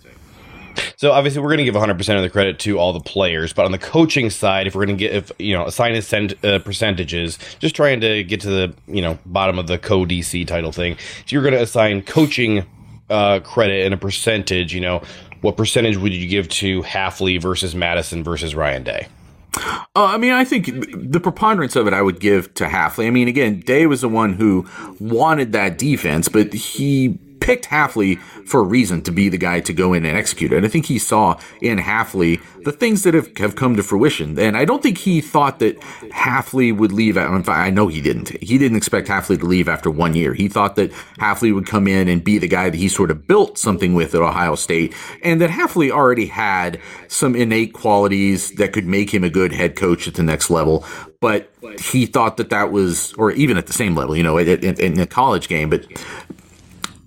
So 0.96 1.12
obviously, 1.12 1.40
we're 1.40 1.48
going 1.48 1.58
to 1.58 1.64
give 1.64 1.74
100 1.74 1.96
percent 1.96 2.16
of 2.18 2.22
the 2.22 2.30
credit 2.30 2.58
to 2.60 2.78
all 2.78 2.92
the 2.92 3.00
players, 3.00 3.52
but 3.52 3.64
on 3.64 3.72
the 3.72 3.78
coaching 3.78 4.30
side, 4.30 4.66
if 4.66 4.74
we're 4.74 4.86
going 4.86 4.96
to 4.98 5.04
get, 5.04 5.14
if 5.14 5.32
you 5.38 5.54
know, 5.54 5.66
assign 5.66 5.94
uh, 5.96 6.58
percentages, 6.60 7.38
just 7.58 7.74
trying 7.74 8.00
to 8.00 8.24
get 8.24 8.40
to 8.42 8.48
the 8.48 8.74
you 8.86 9.02
know 9.02 9.18
bottom 9.26 9.58
of 9.58 9.66
the 9.66 9.78
co 9.78 10.04
DC 10.04 10.46
title 10.46 10.72
thing. 10.72 10.96
So 10.96 11.24
you're 11.28 11.42
going 11.42 11.54
to 11.54 11.62
assign 11.62 12.02
coaching 12.02 12.64
uh, 13.10 13.40
credit 13.40 13.84
and 13.84 13.94
a 13.94 13.96
percentage. 13.96 14.74
You 14.74 14.80
know, 14.80 15.02
what 15.40 15.56
percentage 15.56 15.96
would 15.96 16.12
you 16.12 16.28
give 16.28 16.48
to 16.48 16.82
Hafley 16.82 17.40
versus 17.40 17.74
Mattison 17.74 18.24
versus 18.24 18.54
Ryan 18.54 18.82
Day? 18.82 19.08
Uh, 19.56 20.04
I 20.04 20.18
mean, 20.18 20.32
I 20.32 20.44
think 20.44 20.66
the 20.66 21.20
preponderance 21.20 21.74
of 21.74 21.86
it 21.86 21.94
I 21.94 22.02
would 22.02 22.20
give 22.20 22.52
to 22.54 22.64
Hafley. 22.64 23.06
I 23.06 23.10
mean, 23.10 23.28
again, 23.28 23.60
Day 23.60 23.86
was 23.86 24.02
the 24.02 24.08
one 24.08 24.34
who 24.34 24.68
wanted 25.00 25.52
that 25.52 25.78
defense, 25.78 26.28
but 26.28 26.52
he 26.52 27.18
picked 27.48 27.64
Hafley 27.64 28.20
for 28.46 28.61
a 28.61 28.62
reason 28.62 29.00
to 29.00 29.11
be 29.11 29.30
the 29.30 29.38
guy 29.38 29.61
to 29.61 29.72
go 29.72 29.94
in 29.94 30.04
and 30.04 30.14
execute. 30.14 30.52
And 30.52 30.66
I 30.66 30.68
think 30.68 30.84
he 30.84 30.98
saw 30.98 31.40
in 31.62 31.78
Hafley 31.78 32.42
the 32.62 32.72
things 32.72 33.04
that 33.04 33.14
have, 33.14 33.34
have 33.38 33.56
come 33.56 33.74
to 33.76 33.82
fruition. 33.82 34.38
And 34.38 34.54
I 34.54 34.66
don't 34.66 34.82
think 34.82 34.98
he 34.98 35.22
thought 35.22 35.58
that 35.61 35.80
Hafley 36.11 36.76
would 36.76 36.92
leave. 36.92 37.16
I 37.16 37.70
know 37.70 37.88
he 37.88 38.02
didn't. 38.02 38.28
He 38.42 38.58
didn't 38.58 38.76
expect 38.76 39.08
Hafley 39.08 39.38
to 39.38 39.46
leave 39.46 39.66
after 39.66 39.90
one 39.90 40.14
year. 40.14 40.34
He 40.34 40.46
thought 40.46 40.76
that 40.76 40.90
Hafley 41.18 41.54
would 41.54 41.66
come 41.66 41.88
in 41.88 42.06
and 42.06 42.22
be 42.22 42.37
the 42.37 42.48
guy 42.48 42.68
that 42.68 42.76
he 42.76 42.87
sort 42.87 43.11
of 43.11 43.26
built 43.26 43.56
something 43.56 43.94
with 43.94 44.14
at 44.14 44.20
Ohio 44.20 44.54
State, 44.54 44.94
and 45.22 45.40
that 45.40 45.48
Hafley 45.48 45.90
already 45.90 46.26
had 46.26 46.78
some 47.06 47.34
innate 47.34 47.72
qualities 47.72 48.50
that 48.56 48.74
could 48.74 48.84
make 48.87 49.14
him 49.14 49.24
a 49.24 49.30
good 49.30 49.52
head 49.52 49.74
coach 49.74 50.06
at 50.06 50.14
the 50.14 50.22
next 50.22 50.50
level. 50.50 50.84
But 51.20 51.50
he 51.80 52.04
thought 52.04 52.37
that 52.37 52.50
that 52.50 52.70
was, 52.70 53.14
or 53.14 53.32
even 53.32 53.56
at 53.56 53.66
the 53.66 53.72
same 53.72 53.96
level, 53.96 54.14
you 54.14 54.22
know, 54.22 54.37
in, 54.37 54.62
in, 54.62 54.78
in 54.78 55.00
a 55.00 55.06
college 55.06 55.48
game. 55.48 55.70
But 55.70 55.87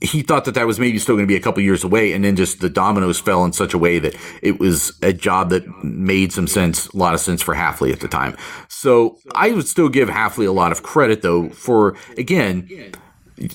he 0.02 0.24
thought 0.24 0.46
that 0.46 0.56
that 0.56 0.66
was 0.66 0.80
maybe 0.80 0.98
still 0.98 1.16
going 1.16 1.28
to 1.28 1.32
be 1.32 1.36
a 1.36 1.42
couple 1.42 1.62
years 1.62 1.84
away, 1.84 2.14
and 2.14 2.26
then 2.26 2.36
just 2.36 2.60
the 2.60 2.70
dominoes 2.70 3.20
fell 3.20 3.46
in 3.46 3.54
such 3.54 3.74
a 3.74 3.78
way 3.78 4.00
that 4.00 4.16
it 4.42 4.60
was 4.60 4.98
a 5.04 5.14
job 5.14 5.50
that 5.52 5.68
made 5.84 6.34
some 6.34 6.48
sense, 6.48 6.88
a 6.88 6.98
lot 6.98 7.14
of 7.14 7.20
sense 7.20 7.42
for 7.42 7.54
Hafley 7.54 7.94
at 7.94 8.00
the 8.00 8.08
time. 8.08 8.36
So 8.68 9.20
I 9.36 9.52
would 9.52 9.68
still 9.68 9.90
give 9.90 10.10
Hafley 10.10 10.48
a 10.48 10.52
lot 10.52 10.72
of 10.72 10.82
credit, 10.82 11.22
though, 11.22 11.50
for 11.50 11.96
again. 12.18 12.68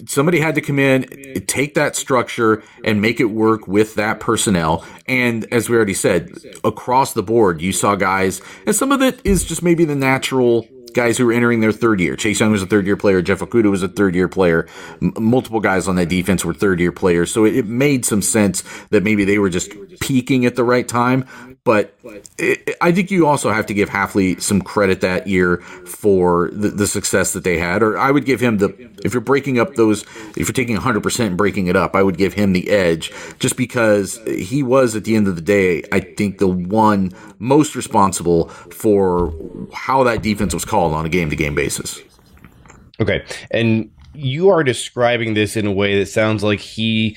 Somebody 0.07 0.41
had 0.41 0.57
to 0.57 0.61
come 0.61 0.81
in, 0.81 1.05
take 1.47 1.75
that 1.75 1.95
structure, 1.95 2.65
and 2.83 3.01
make 3.01 3.21
it 3.21 3.27
work 3.27 3.69
with 3.69 3.95
that 3.95 4.19
personnel. 4.19 4.85
And 5.07 5.47
as 5.53 5.69
we 5.69 5.77
already 5.77 5.95
said, 5.95 6.33
across 6.65 7.13
the 7.13 7.23
board, 7.23 7.63
you 7.63 7.71
saw 7.71 7.95
guys, 7.95 8.41
and 8.67 8.75
some 8.75 8.91
of 8.91 9.01
it 9.01 9.21
is 9.23 9.45
just 9.45 9.63
maybe 9.63 9.85
the 9.85 9.95
natural 9.95 10.67
guys 10.97 11.19
who 11.19 11.27
were 11.27 11.33
entering 11.33 11.61
their 11.61 11.73
third 11.73 12.01
year. 12.01 12.17
Chase 12.17 12.41
Young 12.41 12.51
was 12.51 12.63
a 12.63 12.67
third 12.67 12.87
year 12.87 12.97
player. 12.97 13.23
Jeff 13.23 13.41
Okudah 13.41 13.71
was 13.71 13.83
a 13.83 13.89
third 13.89 14.15
year 14.15 14.29
player. 14.29 14.67
M- 15.03 15.13
multiple 15.21 15.61
guys 15.61 15.87
on 15.87 15.95
that 15.97 16.09
defense 16.09 16.45
were 16.45 16.55
third 16.55 16.81
year 16.81 16.91
players. 16.91 17.31
So 17.31 17.45
it, 17.45 17.55
it, 17.55 17.67
made 17.67 18.07
some 18.07 18.23
sense 18.23 18.65
that 18.91 19.03
maybe 19.03 19.25
they 19.25 19.39
were 19.39 19.51
just 19.51 19.71
peaking 20.01 20.47
at 20.47 20.57
the 20.57 20.65
right 20.65 20.89
time. 20.89 21.29
But 21.67 21.99
it, 22.39 22.77
I 22.81 22.93
think 22.93 23.11
you 23.11 23.27
also 23.27 23.51
have 23.51 23.67
to 23.67 23.75
give 23.75 23.91
Hafley 23.91 24.41
some 24.41 24.63
credit 24.63 25.01
that 25.01 25.27
year 25.27 25.57
for 25.57 26.49
the, 26.53 26.69
the, 26.69 26.87
success 26.87 27.33
that 27.33 27.43
they 27.43 27.59
had. 27.59 27.83
Or 27.83 27.99
I 27.99 28.13
would 28.13 28.25
give 28.25 28.41
him 28.41 28.59
the, 28.59 28.69
if 29.05 29.13
you're 29.13 29.21
breaking 29.21 29.59
up 29.59 29.75
those, 29.75 30.03
if 30.37 30.47
you're 30.47 30.53
taking 30.53 30.77
100% 30.77 31.27
and 31.27 31.37
breaking 31.37 31.67
it 31.67 31.75
up, 31.75 31.97
I 31.97 32.05
would 32.05 32.19
give 32.19 32.35
him 32.35 32.53
the 32.53 32.71
edge 32.71 33.13
just 33.41 33.57
because 33.57 34.21
he 34.29 34.63
was, 34.63 34.95
at 34.95 35.03
the 35.03 35.17
end 35.17 35.27
of 35.27 35.35
the 35.35 35.43
day, 35.43 35.83
I 35.91 35.99
think 35.99 36.39
the 36.39 36.47
one 36.47 37.13
most 37.41 37.75
responsible 37.75 38.49
for 38.49 39.35
how 39.75 40.05
that 40.05 40.23
defense 40.23 40.55
was 40.55 40.65
called 40.65 40.86
on 40.95 41.07
a 41.07 41.09
game 41.09 41.31
to 41.31 41.37
game 41.37 41.55
basis. 41.55 42.01
Okay. 43.01 43.25
And 43.51 43.91
you 44.15 44.49
are 44.49 44.65
describing 44.65 45.35
this 45.35 45.57
in 45.57 45.67
a 45.67 45.73
way 45.73 45.99
that 45.99 46.07
sounds 46.07 46.43
like 46.43 46.61
he 46.61 47.17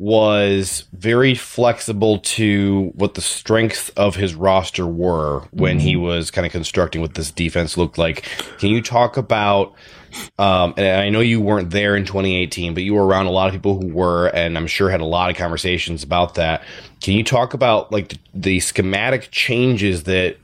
was 0.00 0.84
very 0.94 1.34
flexible 1.34 2.18
to 2.20 2.90
what 2.94 3.14
the 3.14 3.20
strengths 3.20 3.90
of 3.90 4.16
his 4.16 4.34
roster 4.34 4.86
were 4.86 5.40
when 5.50 5.76
mm-hmm. 5.76 5.86
he 5.86 5.94
was 5.96 6.30
kind 6.30 6.46
of 6.46 6.52
constructing 6.52 7.02
what 7.02 7.14
this 7.14 7.30
defense 7.30 7.76
looked 7.76 7.98
like. 7.98 8.22
Can 8.58 8.70
you 8.70 8.80
talk 8.80 9.18
about? 9.18 9.74
Um, 10.38 10.72
and 10.78 10.86
I 10.86 11.10
know 11.10 11.20
you 11.20 11.38
weren't 11.40 11.70
there 11.70 11.94
in 11.96 12.06
2018, 12.06 12.72
but 12.72 12.82
you 12.82 12.94
were 12.94 13.04
around 13.04 13.26
a 13.26 13.30
lot 13.30 13.48
of 13.48 13.52
people 13.52 13.78
who 13.78 13.88
were, 13.92 14.28
and 14.28 14.56
I'm 14.56 14.66
sure 14.66 14.88
had 14.88 15.02
a 15.02 15.04
lot 15.04 15.30
of 15.30 15.36
conversations 15.36 16.02
about 16.02 16.34
that. 16.34 16.64
Can 17.02 17.14
you 17.14 17.22
talk 17.22 17.52
about 17.52 17.92
like 17.92 18.08
the, 18.08 18.18
the 18.32 18.60
schematic 18.60 19.30
changes 19.30 20.04
that 20.04 20.38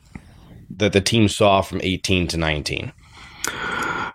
that 0.70 0.92
the 0.92 1.00
team 1.00 1.28
saw 1.28 1.60
from 1.60 1.80
18 1.82 2.28
to 2.28 2.36
19? 2.36 2.92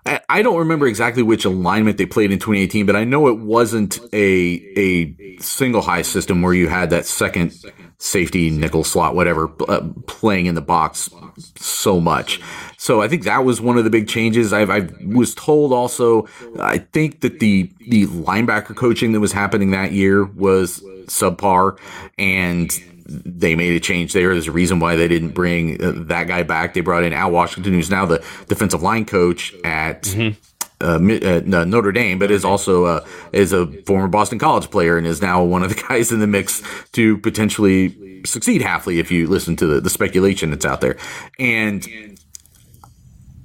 I 0.05 0.41
don't 0.41 0.57
remember 0.57 0.87
exactly 0.87 1.21
which 1.21 1.45
alignment 1.45 1.97
they 1.97 2.05
played 2.05 2.31
in 2.31 2.39
2018, 2.39 2.85
but 2.85 2.95
I 2.95 3.03
know 3.03 3.27
it 3.27 3.37
wasn't 3.37 3.99
a 4.13 4.61
a 4.77 5.37
single 5.39 5.81
high 5.81 6.01
system 6.01 6.41
where 6.41 6.53
you 6.53 6.69
had 6.69 6.89
that 6.89 7.05
second 7.05 7.53
safety 7.99 8.49
nickel 8.49 8.83
slot, 8.83 9.13
whatever, 9.13 9.51
uh, 9.67 9.81
playing 10.07 10.47
in 10.47 10.55
the 10.55 10.61
box 10.61 11.09
so 11.55 11.99
much. 11.99 12.41
So 12.77 13.01
I 13.01 13.07
think 13.07 13.25
that 13.25 13.45
was 13.45 13.61
one 13.61 13.77
of 13.77 13.83
the 13.83 13.91
big 13.91 14.07
changes. 14.07 14.51
I've, 14.51 14.71
I 14.71 14.89
was 15.05 15.35
told 15.35 15.71
also. 15.71 16.27
I 16.59 16.79
think 16.79 17.21
that 17.21 17.39
the 17.39 17.71
the 17.87 18.07
linebacker 18.07 18.75
coaching 18.75 19.11
that 19.11 19.19
was 19.19 19.31
happening 19.31 19.69
that 19.71 19.91
year 19.91 20.25
was 20.25 20.81
subpar, 21.05 21.77
and 22.17 22.71
they 23.05 23.55
made 23.55 23.75
a 23.75 23.79
change 23.79 24.13
there. 24.13 24.33
There's 24.33 24.47
a 24.47 24.51
reason 24.51 24.79
why 24.79 24.95
they 24.95 25.07
didn't 25.07 25.29
bring 25.31 25.83
uh, 25.83 25.93
that 26.07 26.27
guy 26.27 26.43
back. 26.43 26.73
They 26.73 26.81
brought 26.81 27.03
in 27.03 27.13
Al 27.13 27.31
Washington, 27.31 27.73
who's 27.73 27.89
now 27.89 28.05
the 28.05 28.23
defensive 28.47 28.81
line 28.81 29.05
coach 29.05 29.53
at. 29.63 30.03
Mm-hmm. 30.03 30.39
Uh, 30.83 30.95
uh, 30.95 31.63
Notre 31.63 31.91
Dame, 31.91 32.17
but 32.17 32.31
is 32.31 32.43
also 32.43 32.85
uh, 32.85 33.05
is 33.31 33.53
a 33.53 33.67
former 33.83 34.07
Boston 34.07 34.39
College 34.39 34.71
player 34.71 34.97
and 34.97 35.05
is 35.05 35.21
now 35.21 35.43
one 35.43 35.61
of 35.61 35.69
the 35.69 35.79
guys 35.89 36.11
in 36.11 36.19
the 36.19 36.25
mix 36.25 36.63
to 36.93 37.19
potentially 37.19 38.23
succeed 38.25 38.63
Hafley. 38.63 38.99
if 38.99 39.11
you 39.11 39.27
listen 39.27 39.55
to 39.57 39.67
the, 39.67 39.79
the 39.79 39.91
speculation 39.91 40.49
that's 40.49 40.65
out 40.65 40.81
there. 40.81 40.97
And 41.37 41.87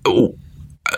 oh, 0.06 0.38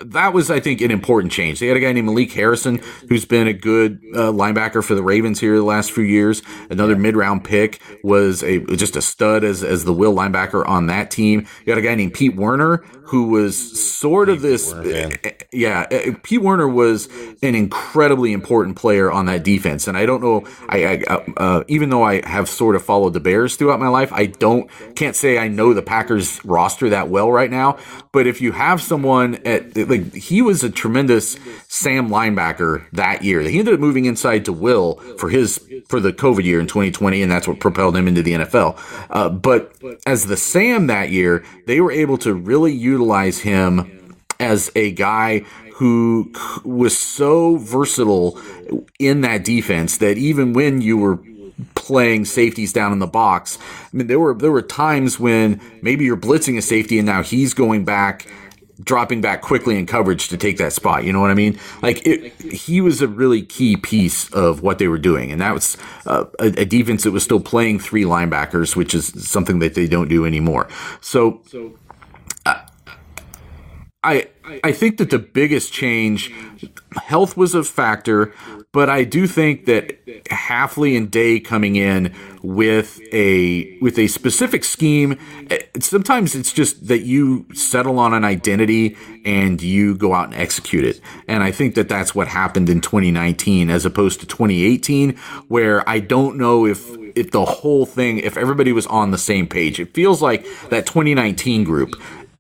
that 0.07 0.33
was, 0.33 0.51
I 0.51 0.61
think, 0.61 0.81
an 0.81 0.90
important 0.90 1.33
change. 1.33 1.61
They 1.61 1.66
had 1.66 1.77
a 1.77 1.81
guy 1.81 1.92
named 1.92 2.07
Malik 2.07 2.33
Harrison, 2.33 2.81
who's 3.09 3.24
been 3.24 3.46
a 3.46 3.53
good 3.53 4.01
uh, 4.14 4.33
linebacker 4.33 4.85
for 4.85 4.94
the 4.94 5.03
Ravens 5.03 5.40
here 5.40 5.57
the 5.57 5.62
last 5.62 5.92
few 5.92 6.05
years. 6.05 6.42
Another 6.70 6.96
mid 6.96 7.16
round 7.16 7.44
pick 7.44 7.81
was 8.03 8.42
a 8.42 8.61
just 8.77 8.96
a 8.96 9.03
stud 9.03 9.44
as 9.44 9.62
as 9.64 9.85
the 9.85 9.92
will 9.92 10.14
linebacker 10.14 10.66
on 10.66 10.87
that 10.87 11.11
team. 11.11 11.46
You 11.61 11.66
got 11.66 11.79
a 11.79 11.83
guy 11.83 11.94
named 11.94 12.14
Pete 12.14 12.37
Werner, 12.37 12.85
who 13.09 13.29
was 13.29 13.88
sort 13.88 14.29
of 14.29 14.42
this. 14.42 14.72
Werner, 14.72 15.11
yeah, 15.53 15.87
uh, 15.90 16.12
Pete 16.22 16.42
Werner 16.42 16.68
was 16.68 17.09
an 17.42 17.55
incredibly 17.55 18.33
important 18.33 18.77
player 18.77 19.11
on 19.11 19.27
that 19.27 19.44
defense, 19.44 19.88
and 19.88 19.96
I 19.96 20.07
don't 20.07 20.22
know. 20.22 20.46
I, 20.68 20.85
I 20.85 21.03
uh, 21.07 21.24
uh, 21.37 21.64
even 21.68 21.90
though 21.90 22.03
I 22.03 22.27
have 22.27 22.48
sort 22.48 22.77
of 22.77 22.85
followed 22.85 23.14
the 23.14 23.20
Bears 23.20 23.57
throughout 23.57 23.81
my 23.81 23.88
life, 23.88 24.12
I 24.12 24.27
don't 24.27 24.70
can't 24.94 25.16
say 25.16 25.38
I 25.38 25.48
know 25.48 25.72
the 25.72 25.83
Packers 25.83 26.44
roster 26.44 26.90
that 26.90 27.09
well 27.09 27.33
right 27.33 27.51
now. 27.51 27.79
But 28.12 28.27
if 28.27 28.40
you 28.40 28.53
have 28.53 28.83
someone 28.83 29.37
at 29.46 29.74
like 29.85 30.14
he 30.14 30.43
was 30.43 30.62
a 30.64 30.71
tremendous 30.71 31.37
Sam 31.69 32.09
linebacker 32.09 32.85
that 32.93 33.23
year. 33.25 33.41
He 33.43 33.59
ended 33.59 33.75
up 33.75 33.81
moving 33.81 34.05
inside 34.05 34.45
to 34.47 34.53
Will 34.53 34.95
for 35.19 35.29
his 35.29 35.59
for 35.88 36.01
the 36.01 36.12
COVID 36.12 36.45
year 36.45 36.61
in 36.61 36.67
2020, 36.67 37.23
and 37.23 37.31
that's 37.31 37.49
what 37.49 37.61
propelled 37.61 37.97
him 37.97 38.09
into 38.09 38.23
the 38.23 38.33
NFL. 38.33 38.79
Uh, 39.11 39.29
but 39.29 39.73
as 40.07 40.27
the 40.27 40.37
Sam 40.37 40.87
that 40.88 41.11
year, 41.11 41.45
they 41.67 41.81
were 41.81 41.93
able 41.93 42.19
to 42.19 42.35
really 42.35 42.73
utilize 42.73 43.41
him 43.41 44.17
as 44.41 44.71
a 44.77 44.93
guy 44.93 45.41
who 45.75 46.33
was 46.64 46.99
so 46.99 47.57
versatile 47.57 48.41
in 48.99 49.21
that 49.21 49.45
defense 49.45 49.99
that 49.99 50.19
even 50.19 50.53
when 50.53 50.81
you 50.81 50.97
were 50.97 51.21
playing 51.75 52.25
safeties 52.25 52.73
down 52.73 52.93
in 52.93 52.99
the 52.99 53.07
box, 53.07 53.59
I 53.93 53.97
mean 53.97 54.09
there 54.09 54.19
were 54.19 54.35
there 54.35 54.51
were 54.51 54.62
times 54.62 55.21
when 55.21 55.61
maybe 55.83 56.05
you're 56.05 56.17
blitzing 56.17 56.59
a 56.59 56.62
safety 56.62 56.99
and 56.99 57.07
now 57.07 57.23
he's 57.23 57.55
going 57.55 57.85
back 57.85 58.27
dropping 58.83 59.21
back 59.21 59.43
quickly 59.43 59.79
in 59.79 59.87
coverage 59.87 60.29
to 60.29 60.37
take 60.37 60.59
that 60.59 60.73
spot. 60.73 61.05
You 61.05 61.12
know 61.12 61.21
what 61.21 61.31
I 61.31 61.35
mean? 61.35 61.59
Like 61.83 62.07
it, 62.07 62.33
he 62.41 62.81
was 62.81 63.03
a 63.03 63.09
really 63.09 63.43
key 63.43 63.77
piece 63.77 64.31
of 64.33 64.62
what 64.62 64.79
they 64.79 64.88
were 64.88 64.99
doing, 64.99 65.33
and 65.33 65.41
that 65.41 65.55
was 65.55 65.77
uh, 66.07 66.27
a, 66.38 66.47
a, 66.47 66.64
defense 66.64 67.05
that 67.05 67.11
was 67.11 67.23
still 67.23 67.41
playing 67.41 67.81
three 67.81 68.05
linebackers, 68.05 68.77
which 68.77 68.95
is 68.95 69.29
something 69.29 69.59
that 69.59 69.75
they 69.75 69.87
don't 69.87 70.09
do 70.09 70.25
anymore. 70.25 70.69
So, 71.01 71.43
I 74.05 74.29
I 74.64 74.73
think 74.73 74.99
that 74.99 75.11
the 75.11 75.19
biggest 75.19 75.73
change, 75.73 76.33
health 77.03 77.37
was 77.37 77.55
a 77.55 77.64
factor, 77.64 78.33
but 78.72 78.90
I 78.90 79.04
do 79.04 79.26
think 79.26 79.64
that 79.64 80.04
Hafley 80.26 80.96
and 80.96 81.11
Day 81.11 81.40
coming 81.40 81.76
in 81.76 82.14
with 82.42 83.00
a 83.12 83.78
with 83.81 83.98
a 83.98 84.09
specific 84.09 84.62
scheme, 84.62 85.18
eh, 85.50 85.59
sometimes 85.81 86.35
it's 86.35 86.52
just 86.52 86.87
that 86.88 87.00
you 87.00 87.46
settle 87.54 87.98
on 87.98 88.12
an 88.12 88.24
identity 88.24 88.96
and 89.24 89.62
you 89.62 89.94
go 89.94 90.12
out 90.12 90.26
and 90.26 90.35
execute 90.35 90.85
it. 90.85 91.00
And 91.26 91.42
I 91.42 91.50
think 91.50 91.76
that 91.76 91.88
that's 91.88 92.14
what 92.14 92.28
happened 92.28 92.68
in 92.68 92.81
2019 92.83 93.70
as 93.70 93.87
opposed 93.87 94.20
to 94.20 94.26
2018, 94.26 95.16
where 95.48 95.88
I 95.88 95.98
don't 96.00 96.37
know 96.37 96.66
if 96.66 96.87
if 97.16 97.31
the 97.31 97.46
whole 97.46 97.87
thing, 97.87 98.18
if 98.18 98.37
everybody 98.37 98.72
was 98.72 98.87
on 98.87 99.11
the 99.12 99.18
same 99.18 99.46
page. 99.46 99.81
It 99.81 99.94
feels 99.94 100.20
like 100.20 100.46
that 100.68 100.87
2019 100.87 101.64
group 101.64 101.94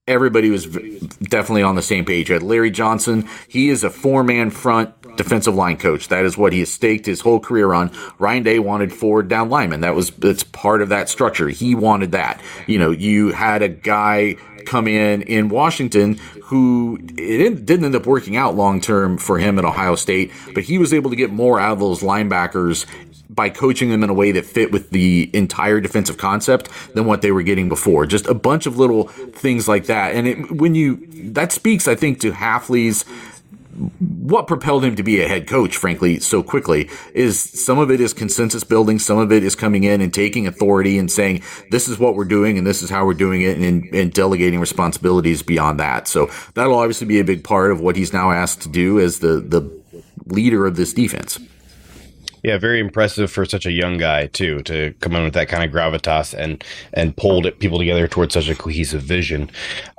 everybody 0.08 0.50
was 0.50 0.66
definitely 0.66 1.62
on 1.62 1.76
the 1.76 1.82
same 1.82 2.04
page. 2.04 2.28
Had 2.28 2.42
Larry 2.42 2.70
Johnson. 2.70 3.28
He 3.46 3.68
is 3.68 3.84
a 3.84 3.90
four 3.90 4.24
man 4.24 4.50
front 4.50 4.97
defensive 5.18 5.54
line 5.54 5.76
coach. 5.76 6.08
That 6.08 6.24
is 6.24 6.38
what 6.38 6.54
he 6.54 6.60
has 6.60 6.72
staked 6.72 7.04
his 7.04 7.20
whole 7.20 7.40
career 7.40 7.74
on. 7.74 7.90
Ryan 8.18 8.42
Day 8.42 8.58
wanted 8.58 8.92
forward 8.92 9.28
down 9.28 9.50
linemen. 9.50 9.82
That 9.82 9.94
was 9.94 10.10
that's 10.12 10.44
part 10.44 10.80
of 10.80 10.88
that 10.88 11.10
structure. 11.10 11.48
He 11.48 11.74
wanted 11.74 12.12
that. 12.12 12.40
You 12.66 12.78
know, 12.78 12.90
you 12.90 13.32
had 13.32 13.60
a 13.60 13.68
guy 13.68 14.36
come 14.64 14.88
in 14.88 15.22
in 15.22 15.48
Washington 15.48 16.18
who 16.44 16.98
it 17.18 17.66
didn't 17.66 17.84
end 17.84 17.94
up 17.94 18.06
working 18.06 18.36
out 18.36 18.54
long 18.54 18.80
term 18.80 19.18
for 19.18 19.38
him 19.38 19.58
at 19.58 19.64
Ohio 19.64 19.96
State, 19.96 20.32
but 20.54 20.64
he 20.64 20.78
was 20.78 20.94
able 20.94 21.10
to 21.10 21.16
get 21.16 21.30
more 21.30 21.60
out 21.60 21.72
of 21.72 21.80
those 21.80 22.00
linebackers 22.00 22.86
by 23.28 23.50
coaching 23.50 23.90
them 23.90 24.02
in 24.02 24.10
a 24.10 24.14
way 24.14 24.32
that 24.32 24.44
fit 24.44 24.72
with 24.72 24.90
the 24.90 25.30
entire 25.32 25.80
defensive 25.80 26.16
concept 26.16 26.68
than 26.94 27.06
what 27.06 27.22
they 27.22 27.30
were 27.30 27.42
getting 27.42 27.68
before. 27.68 28.04
Just 28.06 28.26
a 28.26 28.34
bunch 28.34 28.66
of 28.66 28.78
little 28.78 29.08
things 29.08 29.68
like 29.68 29.86
that. 29.86 30.14
And 30.14 30.26
it, 30.26 30.50
when 30.50 30.74
you, 30.74 31.06
that 31.32 31.52
speaks, 31.52 31.86
I 31.86 31.94
think, 31.94 32.20
to 32.20 32.32
Hafley's 32.32 33.04
what 33.98 34.46
propelled 34.46 34.84
him 34.84 34.96
to 34.96 35.02
be 35.02 35.20
a 35.22 35.28
head 35.28 35.46
coach, 35.46 35.76
frankly, 35.76 36.18
so 36.20 36.42
quickly 36.42 36.90
is 37.14 37.40
some 37.40 37.78
of 37.78 37.90
it 37.90 38.00
is 38.00 38.12
consensus 38.12 38.64
building. 38.64 38.98
Some 38.98 39.18
of 39.18 39.30
it 39.30 39.44
is 39.44 39.54
coming 39.54 39.84
in 39.84 40.00
and 40.00 40.12
taking 40.12 40.46
authority 40.46 40.98
and 40.98 41.10
saying, 41.10 41.42
this 41.70 41.88
is 41.88 41.98
what 41.98 42.14
we're 42.14 42.24
doing 42.24 42.58
and 42.58 42.66
this 42.66 42.82
is 42.82 42.90
how 42.90 43.06
we're 43.06 43.14
doing 43.14 43.42
it 43.42 43.56
and, 43.56 43.84
and 43.94 44.12
delegating 44.12 44.60
responsibilities 44.60 45.42
beyond 45.42 45.78
that. 45.80 46.08
So 46.08 46.30
that'll 46.54 46.78
obviously 46.78 47.06
be 47.06 47.20
a 47.20 47.24
big 47.24 47.44
part 47.44 47.70
of 47.70 47.80
what 47.80 47.96
he's 47.96 48.12
now 48.12 48.30
asked 48.30 48.62
to 48.62 48.68
do 48.68 48.98
as 48.98 49.20
the, 49.20 49.40
the 49.40 49.70
leader 50.26 50.66
of 50.66 50.76
this 50.76 50.92
defense. 50.92 51.38
Yeah, 52.42 52.58
very 52.58 52.80
impressive 52.80 53.30
for 53.30 53.44
such 53.44 53.66
a 53.66 53.72
young 53.72 53.98
guy 53.98 54.26
too 54.26 54.62
to 54.62 54.94
come 55.00 55.14
in 55.16 55.24
with 55.24 55.34
that 55.34 55.48
kind 55.48 55.64
of 55.64 55.70
gravitas 55.74 56.34
and 56.34 56.62
and 56.92 57.16
pulled 57.16 57.46
people 57.58 57.78
together 57.78 58.06
towards 58.06 58.34
such 58.34 58.48
a 58.48 58.54
cohesive 58.54 59.02
vision. 59.02 59.50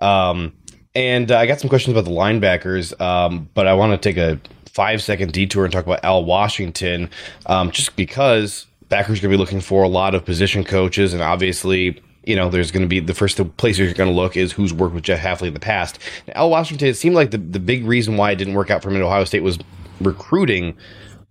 Um, 0.01 0.53
and 0.99 1.31
uh, 1.31 1.37
I 1.37 1.45
got 1.45 1.61
some 1.61 1.69
questions 1.69 1.95
about 1.95 2.03
the 2.03 2.15
linebackers, 2.15 2.99
um, 2.99 3.49
but 3.53 3.67
I 3.67 3.73
want 3.73 3.93
to 3.93 4.09
take 4.09 4.17
a 4.17 4.37
five 4.65 5.01
second 5.01 5.31
detour 5.31 5.63
and 5.63 5.71
talk 5.71 5.85
about 5.85 6.03
Al 6.03 6.25
Washington, 6.25 7.09
um, 7.45 7.71
just 7.71 7.95
because 7.95 8.67
Packers 8.89 9.19
are 9.19 9.21
going 9.21 9.31
to 9.31 9.37
be 9.37 9.39
looking 9.39 9.61
for 9.61 9.83
a 9.83 9.87
lot 9.87 10.13
of 10.13 10.25
position 10.25 10.65
coaches, 10.65 11.13
and 11.13 11.23
obviously, 11.23 12.01
you 12.25 12.35
know, 12.35 12.49
there's 12.49 12.69
going 12.69 12.81
to 12.81 12.87
be 12.87 12.99
the 12.99 13.13
first 13.13 13.37
place 13.55 13.77
you're 13.77 13.93
going 13.93 14.09
to 14.09 14.15
look 14.15 14.35
is 14.35 14.51
who's 14.51 14.73
worked 14.73 14.93
with 14.93 15.05
Jeff 15.05 15.21
Hafley 15.21 15.47
in 15.47 15.53
the 15.53 15.59
past. 15.61 15.99
Al 16.35 16.49
Washington, 16.49 16.89
it 16.89 16.97
seemed 16.97 17.15
like 17.15 17.31
the, 17.31 17.37
the 17.37 17.61
big 17.61 17.85
reason 17.85 18.17
why 18.17 18.31
it 18.31 18.35
didn't 18.35 18.53
work 18.53 18.69
out 18.69 18.83
for 18.83 18.89
him 18.89 18.97
at 18.97 19.01
Ohio 19.01 19.23
State 19.23 19.41
was 19.41 19.57
recruiting 20.01 20.75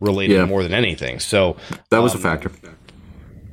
related 0.00 0.34
yeah. 0.34 0.46
more 0.46 0.62
than 0.62 0.72
anything. 0.72 1.20
So 1.20 1.58
that 1.90 1.98
was 1.98 2.14
um, 2.14 2.20
a 2.20 2.22
factor. 2.22 2.50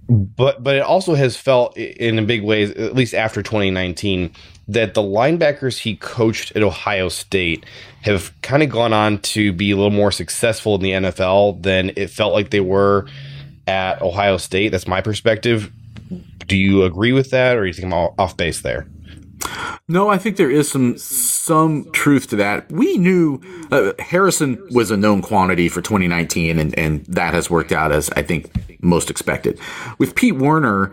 But 0.08 0.63
but 0.63 0.75
it 0.75 0.84
also 0.84 1.13
has 1.15 1.36
felt 1.36 1.75
in 1.75 2.25
big 2.25 2.41
ways, 2.41 2.71
at 2.71 2.95
least 2.95 3.13
after 3.13 3.41
2019, 3.41 4.32
that 4.67 4.93
the 4.93 5.01
linebackers 5.01 5.80
he 5.80 5.95
coached 5.95 6.56
at 6.56 6.63
Ohio 6.63 7.10
State 7.10 7.65
have 8.01 8.34
kind 8.41 8.63
of 8.63 8.69
gone 8.69 8.93
on 8.93 9.19
to 9.19 9.54
be 9.54 9.71
a 9.71 9.75
little 9.75 9.91
more 9.91 10.12
successful 10.12 10.75
in 10.75 10.82
the 10.82 10.91
NFL 10.91 11.62
than 11.62 11.91
it 11.95 12.10
felt 12.10 12.34
like 12.34 12.49
they 12.49 12.60
were 12.60 13.08
at 13.67 14.01
Ohio 14.01 14.38
State. 14.38 14.69
That's 14.69 14.88
my 14.88 15.01
perspective. 15.01 15.71
Do 16.47 16.58
you 16.58 16.84
agree 16.84 17.12
with 17.12 17.32
that, 17.32 17.58
or 17.58 17.62
do 17.62 17.67
you 17.67 17.73
think 17.73 17.91
I'm 17.91 17.93
off 17.93 18.38
base 18.38 18.62
there? 18.62 18.88
No, 19.88 20.10
I 20.10 20.17
think 20.17 20.38
there 20.38 20.49
is 20.49 20.71
some 20.71 20.97
some 20.97 21.91
truth 21.91 22.28
to 22.30 22.36
that. 22.38 22.71
We 22.71 22.97
knew 22.97 23.41
uh, 23.71 23.93
Harrison 23.99 24.65
was 24.71 24.91
a 24.91 24.97
known 24.97 25.21
quantity 25.21 25.69
for 25.69 25.82
2019, 25.82 26.60
and, 26.60 26.78
and 26.78 27.06
that 27.06 27.34
has 27.34 27.49
worked 27.49 27.71
out 27.71 27.91
as 27.91 28.10
I 28.12 28.23
think 28.23 28.51
most 28.84 29.10
expected. 29.10 29.60
With 29.97 30.15
Pete 30.15 30.36
Werner, 30.36 30.91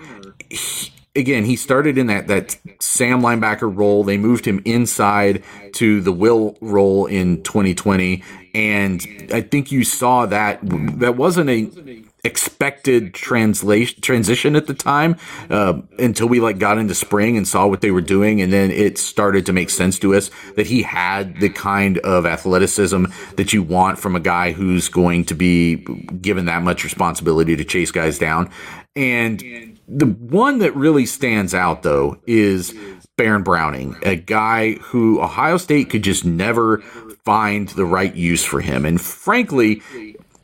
he, 0.50 0.92
again, 1.14 1.44
he 1.44 1.56
started 1.56 1.98
in 1.98 2.06
that 2.06 2.28
that 2.28 2.58
Sam 2.80 3.20
linebacker 3.20 3.74
role. 3.74 4.04
They 4.04 4.18
moved 4.18 4.46
him 4.46 4.62
inside 4.64 5.42
to 5.74 6.00
the 6.00 6.12
Will 6.12 6.56
role 6.60 7.06
in 7.06 7.42
2020, 7.42 8.22
and 8.54 9.06
I 9.32 9.42
think 9.42 9.72
you 9.72 9.84
saw 9.84 10.26
that 10.26 10.60
that 10.62 11.16
wasn't 11.16 11.50
a 11.50 12.02
expected 12.24 13.12
translation 13.14 14.00
transition 14.00 14.54
at 14.54 14.68
the 14.68 14.74
time 14.74 15.16
uh, 15.50 15.80
until 15.98 16.28
we 16.28 16.38
like 16.38 16.58
got 16.58 16.78
into 16.78 16.94
spring 16.94 17.36
and 17.36 17.48
saw 17.48 17.66
what 17.66 17.80
they 17.80 17.90
were 17.90 18.00
doing. 18.00 18.40
And 18.40 18.52
then 18.52 18.70
it 18.70 18.96
started 18.96 19.44
to 19.46 19.52
make 19.52 19.70
sense 19.70 19.98
to 20.00 20.14
us 20.14 20.30
that 20.54 20.66
he 20.66 20.82
had 20.82 21.40
the 21.40 21.48
kind 21.48 21.98
of 21.98 22.24
athleticism 22.24 23.06
that 23.36 23.52
you 23.52 23.62
want 23.62 23.98
from 23.98 24.14
a 24.14 24.20
guy 24.20 24.52
who's 24.52 24.88
going 24.88 25.24
to 25.26 25.34
be 25.34 25.76
given 25.76 26.44
that 26.44 26.62
much 26.62 26.84
responsibility 26.84 27.56
to 27.56 27.64
chase 27.64 27.90
guys 27.90 28.18
down. 28.18 28.50
And 28.94 29.71
the 29.94 30.06
one 30.06 30.58
that 30.58 30.74
really 30.74 31.06
stands 31.06 31.54
out 31.54 31.82
though 31.82 32.18
is 32.26 32.74
Baron 33.16 33.42
Browning, 33.42 33.96
a 34.02 34.16
guy 34.16 34.74
who 34.74 35.20
Ohio 35.20 35.58
State 35.58 35.90
could 35.90 36.02
just 36.02 36.24
never 36.24 36.78
find 37.24 37.68
the 37.68 37.84
right 37.84 38.14
use 38.14 38.44
for 38.44 38.60
him. 38.60 38.84
And 38.84 39.00
frankly, 39.00 39.82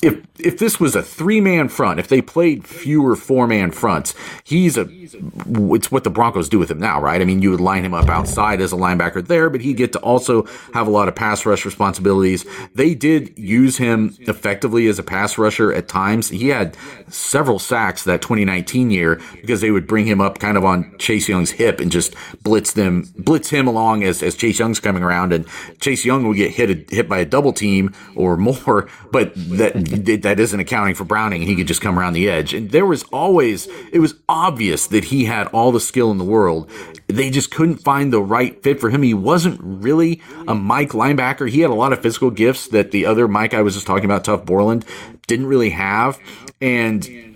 if 0.03 0.25
if 0.39 0.59
this 0.59 0.79
was 0.79 0.95
a 0.95 1.03
three 1.03 1.41
man 1.41 1.69
front, 1.69 1.99
if 1.99 2.09
they 2.09 2.23
played 2.23 2.67
fewer 2.67 3.17
four 3.17 3.47
man 3.47 3.73
fronts, 3.73 4.15
he's 4.45 4.77
a 4.77 4.89
it's 4.89 5.91
what 5.91 6.05
the 6.05 6.11
Broncos 6.11 6.49
do 6.49 6.59
with 6.59 6.71
him 6.71 6.79
now, 6.79 7.01
right? 7.01 7.21
I 7.21 7.25
mean, 7.25 7.43
you 7.43 7.51
would 7.51 7.61
line 7.61 7.85
him 7.85 7.95
up 7.95 8.09
outside 8.09 8.61
as 8.61 8.73
a 8.73 8.77
linebacker 8.77 9.27
there, 9.27 9.51
but 9.51 9.61
he'd 9.61 9.77
get 9.77 9.93
to 9.93 9.99
also 10.01 10.45
have 10.75 10.87
a 10.87 10.91
lot 10.91 11.09
of 11.09 11.15
pass 11.15 11.45
rush 11.45 11.65
responsibilities. 11.65 12.45
They 12.75 12.95
did 12.95 13.37
use 13.37 13.79
him 13.79 14.15
effectively 14.21 14.87
as 14.87 14.99
a 14.99 15.03
pass 15.03 15.39
rusher 15.39 15.73
at 15.73 15.89
times. 15.89 16.29
He 16.29 16.49
had 16.49 16.77
several 17.09 17.59
sacks 17.59 18.05
that 18.05 18.23
2019 18.23 18.91
year 18.91 19.21
because 19.41 19.61
they 19.61 19.71
would 19.71 19.87
bring 19.87 20.07
him 20.07 20.21
up 20.21 20.39
kind 20.39 20.57
of 20.57 20.65
on 20.65 20.97
Chase 20.99 21.29
Young's 21.29 21.53
hip 21.53 21.81
and 21.81 21.91
just 21.91 22.15
blitz 22.43 22.73
them, 22.73 23.09
blitz 23.17 23.51
him 23.51 23.67
along 23.67 24.05
as, 24.05 24.23
as 24.23 24.37
Chase 24.37 24.59
Young's 24.59 24.81
coming 24.81 25.03
around, 25.03 25.33
and 25.33 25.47
Chase 25.81 26.05
Young 26.05 26.29
would 26.29 26.37
get 26.37 26.53
hit 26.53 26.91
hit 26.91 27.09
by 27.09 27.19
a 27.19 27.25
double 27.25 27.53
team 27.53 27.95
or 28.15 28.37
more, 28.37 28.89
but 29.11 29.33
that 29.35 29.88
that 29.88 30.40
isn't 30.40 30.61
accounting 30.61 30.94
for 30.94 31.05
Browning, 31.05 31.42
and 31.42 31.48
he 31.48 31.57
could 31.57 31.66
just 31.66 31.81
come 31.81 31.98
around 31.98 32.12
the 32.12 32.29
edge. 32.29 32.55
And 32.55 32.70
there 32.70 32.87
was 32.87 33.03
always 33.05 33.66
it 33.92 33.98
was 34.01 34.14
obvious 34.29 34.87
that 34.88 35.05
he 35.05 35.24
had 35.24 35.46
all 35.48 35.72
the 35.72 35.81
skill 35.81 36.11
in 36.11 36.18
the 36.18 36.24
world. 36.24 36.70
They 37.07 37.31
just 37.31 37.51
couldn't 37.51 37.77
find 37.77 38.12
the 38.12 38.22
right 38.22 38.62
fit 38.62 38.81
for 38.81 38.90
him. 38.90 39.03
He 39.03 39.14
wasn't 39.14 39.61
really 39.62 40.20
a 40.46 40.55
Mike 40.55 40.90
linebacker. 40.90 41.48
He 41.48 41.61
had 41.61 41.70
a 41.70 41.74
lot 41.74 41.92
of 41.92 42.03
physical 42.03 42.31
gifts 42.31 42.68
that 42.68 42.90
the 42.90 43.07
other 43.07 43.27
Mike 43.27 43.55
I 43.55 43.62
was 43.62 43.74
just 43.74 43.87
talking 43.87 44.05
about, 44.05 44.24
Tuf 44.24 44.44
Borland, 44.44 44.85
didn't 45.27 45.46
really 45.46 45.70
have. 45.70 46.18
And 46.61 47.28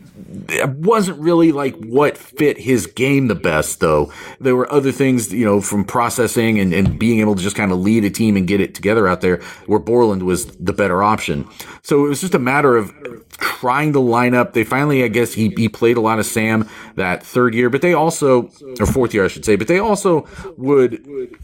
it 0.49 0.68
wasn't 0.71 1.18
really 1.18 1.53
like 1.53 1.77
what 1.77 2.16
fit 2.16 2.59
his 2.59 2.87
game 2.87 3.29
the 3.29 3.35
best 3.35 3.81
though. 3.81 4.12
There 4.40 4.57
were 4.57 4.71
other 4.73 4.92
things, 4.92 5.33
you 5.33 5.45
know, 5.45 5.61
from 5.61 5.85
processing 5.85 6.59
and, 6.59 6.73
and 6.73 6.99
being 6.99 7.21
able 7.21 7.35
to 7.35 7.42
just 7.42 7.57
kind 7.57 7.73
of 7.73 7.79
lead 7.79 8.05
a 8.05 8.11
team 8.11 8.37
and 8.37 8.47
get 8.47 8.61
it 8.61 8.75
together 8.75 9.07
out 9.09 9.21
there 9.21 9.42
where 9.66 9.79
Borland 9.79 10.25
was 10.25 10.47
the 10.47 10.73
better 10.73 11.03
option. 11.03 11.49
So 11.83 12.07
it 12.07 12.09
was 12.09 12.21
just 12.21 12.35
a 12.35 12.38
matter 12.38 12.77
of 12.77 12.92
trying 13.38 13.92
to 13.92 14.01
line 14.01 14.35
up. 14.35 14.53
They 14.53 14.64
finally, 14.64 15.05
I 15.05 15.09
guess, 15.09 15.33
he, 15.33 15.53
he 15.57 15.68
played 15.68 15.97
a 15.97 16.01
lot 16.01 16.18
of 16.18 16.27
Sam 16.27 16.68
that 16.97 17.23
third 17.23 17.55
year, 17.55 17.71
but 17.71 17.83
they 17.83 17.95
also, 17.95 18.51
or 18.81 18.87
fourth 18.87 19.14
year, 19.14 19.25
I 19.25 19.29
should 19.29 19.45
say, 19.45 19.57
but 19.57 19.68
they 19.68 19.79
also 19.79 20.27
would 20.57 21.38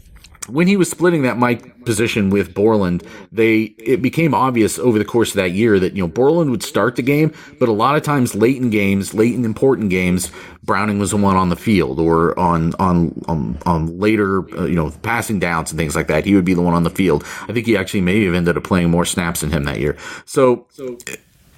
when 0.49 0.67
he 0.67 0.77
was 0.77 0.89
splitting 0.89 1.21
that 1.23 1.37
Mike 1.37 1.85
position 1.85 2.29
with 2.29 2.53
Borland, 2.53 3.03
they 3.31 3.75
it 3.77 4.01
became 4.01 4.33
obvious 4.33 4.77
over 4.79 4.97
the 4.97 5.05
course 5.05 5.29
of 5.29 5.35
that 5.35 5.51
year 5.51 5.79
that 5.79 5.95
you 5.95 6.03
know 6.03 6.07
Borland 6.07 6.51
would 6.51 6.63
start 6.63 6.95
the 6.95 7.01
game, 7.01 7.33
but 7.59 7.69
a 7.69 7.71
lot 7.71 7.95
of 7.95 8.03
times 8.03 8.35
late 8.35 8.57
in 8.57 8.69
games, 8.69 9.13
late 9.13 9.33
in 9.33 9.45
important 9.45 9.89
games, 9.89 10.31
Browning 10.63 10.99
was 10.99 11.11
the 11.11 11.17
one 11.17 11.35
on 11.35 11.49
the 11.49 11.55
field 11.55 11.99
or 11.99 12.37
on 12.37 12.73
on 12.79 13.23
on, 13.27 13.57
on 13.65 13.99
later 13.99 14.39
uh, 14.57 14.65
you 14.65 14.75
know 14.75 14.91
passing 15.01 15.39
downs 15.39 15.71
and 15.71 15.79
things 15.79 15.95
like 15.95 16.07
that. 16.07 16.25
He 16.25 16.35
would 16.35 16.45
be 16.45 16.53
the 16.53 16.61
one 16.61 16.73
on 16.73 16.83
the 16.83 16.89
field. 16.89 17.23
I 17.47 17.53
think 17.53 17.65
he 17.65 17.77
actually 17.77 18.01
maybe 18.01 18.25
have 18.25 18.35
ended 18.35 18.57
up 18.57 18.63
playing 18.63 18.89
more 18.89 19.05
snaps 19.05 19.41
than 19.41 19.51
him 19.51 19.63
that 19.65 19.79
year. 19.79 19.97
So. 20.25 20.67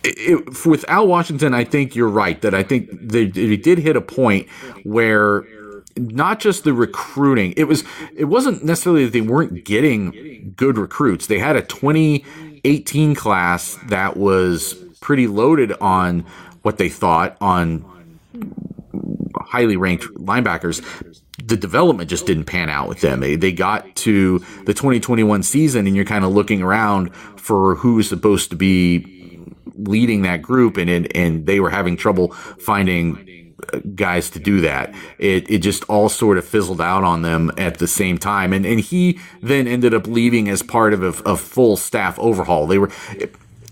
It, 0.03 0.15
it, 0.17 0.65
with 0.65 0.83
Al 0.89 1.05
Washington, 1.05 1.53
I 1.53 1.63
think 1.63 1.95
you're 1.95 2.09
right 2.09 2.41
that 2.41 2.55
I 2.55 2.63
think 2.63 2.89
they, 2.91 3.25
they 3.25 3.55
did 3.55 3.77
hit 3.77 3.95
a 3.95 4.01
point 4.01 4.49
where 4.81 5.45
not 5.97 6.39
just 6.39 6.63
the 6.63 6.73
recruiting. 6.73 7.53
It 7.57 7.65
was 7.65 7.83
it 8.15 8.25
wasn't 8.25 8.63
necessarily 8.63 9.05
that 9.05 9.13
they 9.13 9.21
weren't 9.21 9.65
getting 9.65 10.53
good 10.55 10.77
recruits. 10.77 11.27
They 11.27 11.39
had 11.39 11.55
a 11.55 11.61
2018 11.61 13.15
class 13.15 13.77
that 13.87 14.17
was 14.17 14.75
pretty 15.01 15.27
loaded 15.27 15.73
on 15.81 16.25
what 16.61 16.77
they 16.77 16.89
thought 16.89 17.37
on 17.41 17.85
highly 19.35 19.77
ranked 19.77 20.05
linebackers. 20.15 20.81
The 21.43 21.57
development 21.57 22.09
just 22.09 22.25
didn't 22.25 22.45
pan 22.45 22.69
out 22.69 22.87
with 22.87 23.01
them. 23.01 23.19
They, 23.19 23.51
got 23.51 23.95
to 23.97 24.39
the 24.65 24.73
2021 24.73 25.43
season 25.43 25.87
and 25.87 25.95
you're 25.95 26.05
kind 26.05 26.23
of 26.23 26.31
looking 26.31 26.61
around 26.61 27.13
for 27.15 27.75
who's 27.75 28.07
supposed 28.07 28.51
to 28.51 28.55
be 28.55 29.45
leading 29.75 30.21
that 30.21 30.41
group 30.41 30.77
and 30.77 30.89
and, 30.89 31.15
and 31.15 31.45
they 31.47 31.59
were 31.59 31.69
having 31.69 31.97
trouble 31.97 32.31
finding 32.59 33.40
guys 33.95 34.29
to 34.31 34.39
do 34.39 34.61
that. 34.61 34.93
It 35.17 35.49
it 35.49 35.59
just 35.59 35.83
all 35.85 36.09
sort 36.09 36.37
of 36.37 36.45
fizzled 36.45 36.81
out 36.81 37.03
on 37.03 37.21
them 37.21 37.51
at 37.57 37.77
the 37.77 37.87
same 37.87 38.17
time, 38.17 38.53
and 38.53 38.65
and 38.65 38.79
he 38.79 39.19
then 39.41 39.67
ended 39.67 39.93
up 39.93 40.07
leaving 40.07 40.49
as 40.49 40.63
part 40.63 40.93
of 40.93 41.03
a, 41.03 41.29
a 41.29 41.37
full 41.37 41.77
staff 41.77 42.17
overhaul. 42.19 42.67
They 42.67 42.77
were. 42.77 42.91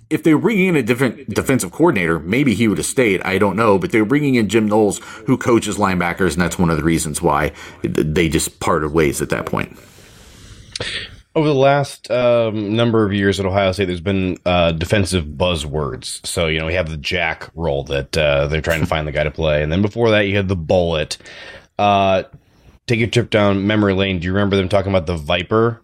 If 0.10 0.23
they 0.23 0.34
were 0.34 0.41
bringing 0.41 0.69
in 0.69 0.75
a 0.75 0.82
different 0.82 1.30
defensive 1.30 1.71
coordinator, 1.71 2.17
maybe 2.17 2.56
he 2.56 2.67
would 2.67 2.80
have 2.80 2.88
stayed. 2.88 3.21
I 3.21 3.38
don't 3.38 3.56
know, 3.56 3.78
but 3.78 3.91
they 3.91 3.99
were 3.99 4.08
bringing 4.08 4.34
in 4.34 4.49
Jim 4.49 4.67
Knowles, 4.67 4.97
who 5.28 5.38
coaches 5.38 5.78
linebackers, 5.78 6.34
and 6.34 6.41
that's 6.41 6.58
one 6.58 6.71
of 6.71 6.78
the 6.78 6.84
reasons 6.84 7.21
why 7.21 7.52
they 7.84 8.28
just 8.28 8.60
parted 8.60 8.91
ways 8.91 9.21
at 9.21 9.30
that 9.30 9.45
point 9.45 9.78
over 11.39 11.47
the 11.47 11.54
last 11.54 12.12
um, 12.12 12.75
number 12.75 13.06
of 13.06 13.13
years 13.13 13.39
at 13.39 13.45
Ohio 13.45 13.71
State, 13.71 13.86
there's 13.86 14.02
been 14.02 14.38
uh, 14.45 14.73
defensive 14.73 15.25
buzzwords. 15.25 16.25
So 16.28 16.47
you 16.47 16.60
know 16.60 16.65
we 16.65 16.73
have 16.73 16.89
the 16.89 16.97
jack 16.97 17.49
role 17.56 17.84
that 17.86 18.17
uh, 18.17 18.47
they're 18.47 18.62
trying 18.62 18.82
to 18.82 18.86
find 18.86 19.08
the 19.08 19.12
guy 19.12 19.23
to 19.23 19.32
play, 19.32 19.63
and 19.63 19.71
then 19.71 19.82
before 19.82 20.10
that 20.12 20.28
you 20.28 20.36
had 20.36 20.47
the 20.47 20.56
bullet. 20.56 21.17
Uh, 21.78 22.23
take 22.88 22.99
a 22.99 23.08
trip 23.08 23.30
down 23.30 23.65
memory 23.65 23.93
lane. 23.93 24.19
Do 24.19 24.25
you 24.25 24.34
remember 24.34 24.58
them 24.58 24.67
talking 24.67 24.91
about 24.91 25.06
the 25.06 25.15
viper 25.15 25.82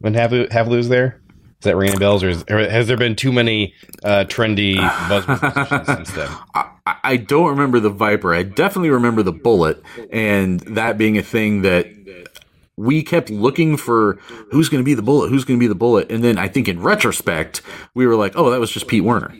when 0.00 0.14
Hafley 0.14 0.76
was 0.76 0.88
there? 0.88 1.20
Is 1.60 1.64
that 1.64 1.76
ringing 1.76 1.98
bells, 1.98 2.22
or, 2.22 2.28
is, 2.28 2.44
or, 2.48 2.58
has 2.58 2.86
there 2.86 2.96
been 2.96 3.16
too 3.16 3.32
many 3.32 3.74
uh, 4.04 4.24
trendy 4.28 4.76
buzzwords 4.76 5.86
since 5.96 6.10
then? 6.12 6.28
I, 6.54 6.96
I 7.02 7.16
don't 7.16 7.50
remember 7.50 7.80
the 7.80 7.90
viper. 7.90 8.32
I 8.32 8.44
definitely 8.44 8.90
remember 8.90 9.24
the 9.24 9.32
bullet, 9.32 9.82
and 10.12 10.60
that 10.60 10.98
being 10.98 11.18
a 11.18 11.22
thing 11.22 11.62
that 11.62 11.97
we 12.78 13.02
kept 13.02 13.28
looking 13.28 13.76
for 13.76 14.14
who's 14.52 14.68
going 14.68 14.80
to 14.80 14.84
be 14.84 14.94
the 14.94 15.02
bullet, 15.02 15.30
who's 15.30 15.44
going 15.44 15.58
to 15.58 15.62
be 15.62 15.66
the 15.66 15.74
bullet, 15.74 16.10
and 16.10 16.22
then 16.22 16.38
I 16.38 16.46
think 16.46 16.68
in 16.68 16.80
retrospect 16.80 17.60
we 17.94 18.06
were 18.06 18.14
like, 18.14 18.34
oh, 18.36 18.50
that 18.50 18.60
was 18.60 18.70
just 18.70 18.86
Pete 18.86 19.02
Werner. 19.02 19.34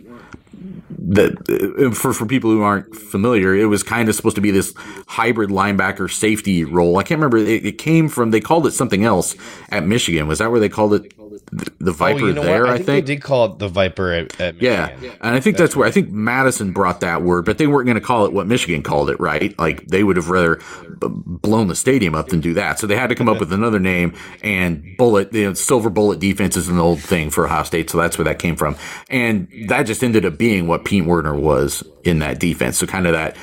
That 1.11 1.39
uh, 1.49 1.95
for 1.95 2.13
for 2.13 2.27
people 2.27 2.51
who 2.51 2.63
aren't 2.63 2.95
familiar, 2.95 3.55
it 3.55 3.67
was 3.67 3.83
kind 3.83 4.09
of 4.09 4.15
supposed 4.15 4.35
to 4.35 4.43
be 4.43 4.51
this 4.51 4.75
hybrid 5.07 5.51
linebacker 5.51 6.11
safety 6.11 6.65
role. 6.65 6.99
I 6.99 7.05
can't 7.05 7.19
remember. 7.19 7.39
It, 7.39 7.65
it 7.65 7.79
came 7.79 8.09
from 8.09 8.33
they 8.33 8.41
called 8.41 8.67
it 8.67 8.73
something 8.73 9.05
else 9.05 9.37
at 9.71 9.87
Michigan. 9.87 10.27
Was 10.27 10.41
that 10.41 10.51
where 10.51 10.61
they 10.61 10.69
called 10.69 10.95
it 10.95 11.18
the 11.51 11.93
Viper 11.93 12.25
oh, 12.25 12.27
you 12.27 12.35
know 12.35 12.43
there. 12.43 12.67
I 12.67 12.75
I 12.75 12.77
think, 12.77 12.87
think, 12.87 13.07
they 13.07 13.15
did 13.15 13.23
call 13.23 13.53
it 13.53 13.59
the 13.59 13.69
Viper 13.69 14.13
at, 14.13 14.41
at 14.41 14.61
yeah. 14.61 14.89
and 15.21 15.35
I 15.35 15.41
think 15.41 15.57
that's, 15.57 15.75
where 15.75 15.87
I 15.87 15.91
think 15.91 16.11
Mattison 16.11 16.73
brought 16.73 17.01
that 17.01 17.23
word, 17.23 17.45
but 17.45 17.59
they 17.59 17.67
weren't 17.67 17.87
going 17.87 17.97
to 17.97 18.01
call 18.01 18.27
it 18.27 18.33
what 18.33 18.47
Michigan 18.47 18.83
called 18.83 19.11
it, 19.11 19.19
right? 19.21 19.59
Like 19.59 19.87
they 19.87 20.05
would 20.05 20.17
have 20.17 20.29
rather 20.29 20.61
blown 21.01 21.69
the 21.69 21.77
stadium 21.77 22.15
up 22.15 22.29
than 22.29 22.41
do 22.41 22.55
that. 22.55 22.79
So 22.79 22.87
they 22.87 22.97
had 22.97 23.09
to 23.09 23.15
come 23.15 23.29
up 23.29 23.41
with 23.41 23.53
another 23.53 23.79
name. 23.79 24.15
And 24.43 24.97
bullet, 24.97 25.33
you 25.33 25.45
know, 25.45 25.55
silver 25.55 25.91
bullet 25.91 26.21
defense 26.21 26.57
is 26.57 26.69
an 26.69 26.79
old 26.79 27.01
thing 27.01 27.31
for 27.31 27.47
Ohio 27.47 27.63
State, 27.63 27.91
so 27.91 27.99
that's 27.99 28.19
where 28.19 28.25
that 28.25 28.39
came 28.39 28.57
from. 28.57 28.77
And 29.09 29.49
that 29.69 29.85
just 29.85 30.03
ended 30.03 30.25
up 30.25 30.39
being 30.39 30.67
what 30.67 30.85
Pete 30.85 31.05
Werner 31.05 31.35
was 31.35 31.83
in 32.05 32.19
that 32.21 32.39
defense. 32.39 32.79
So 32.79 32.87
kind 32.87 33.07
of 33.07 33.13
that 33.13 33.37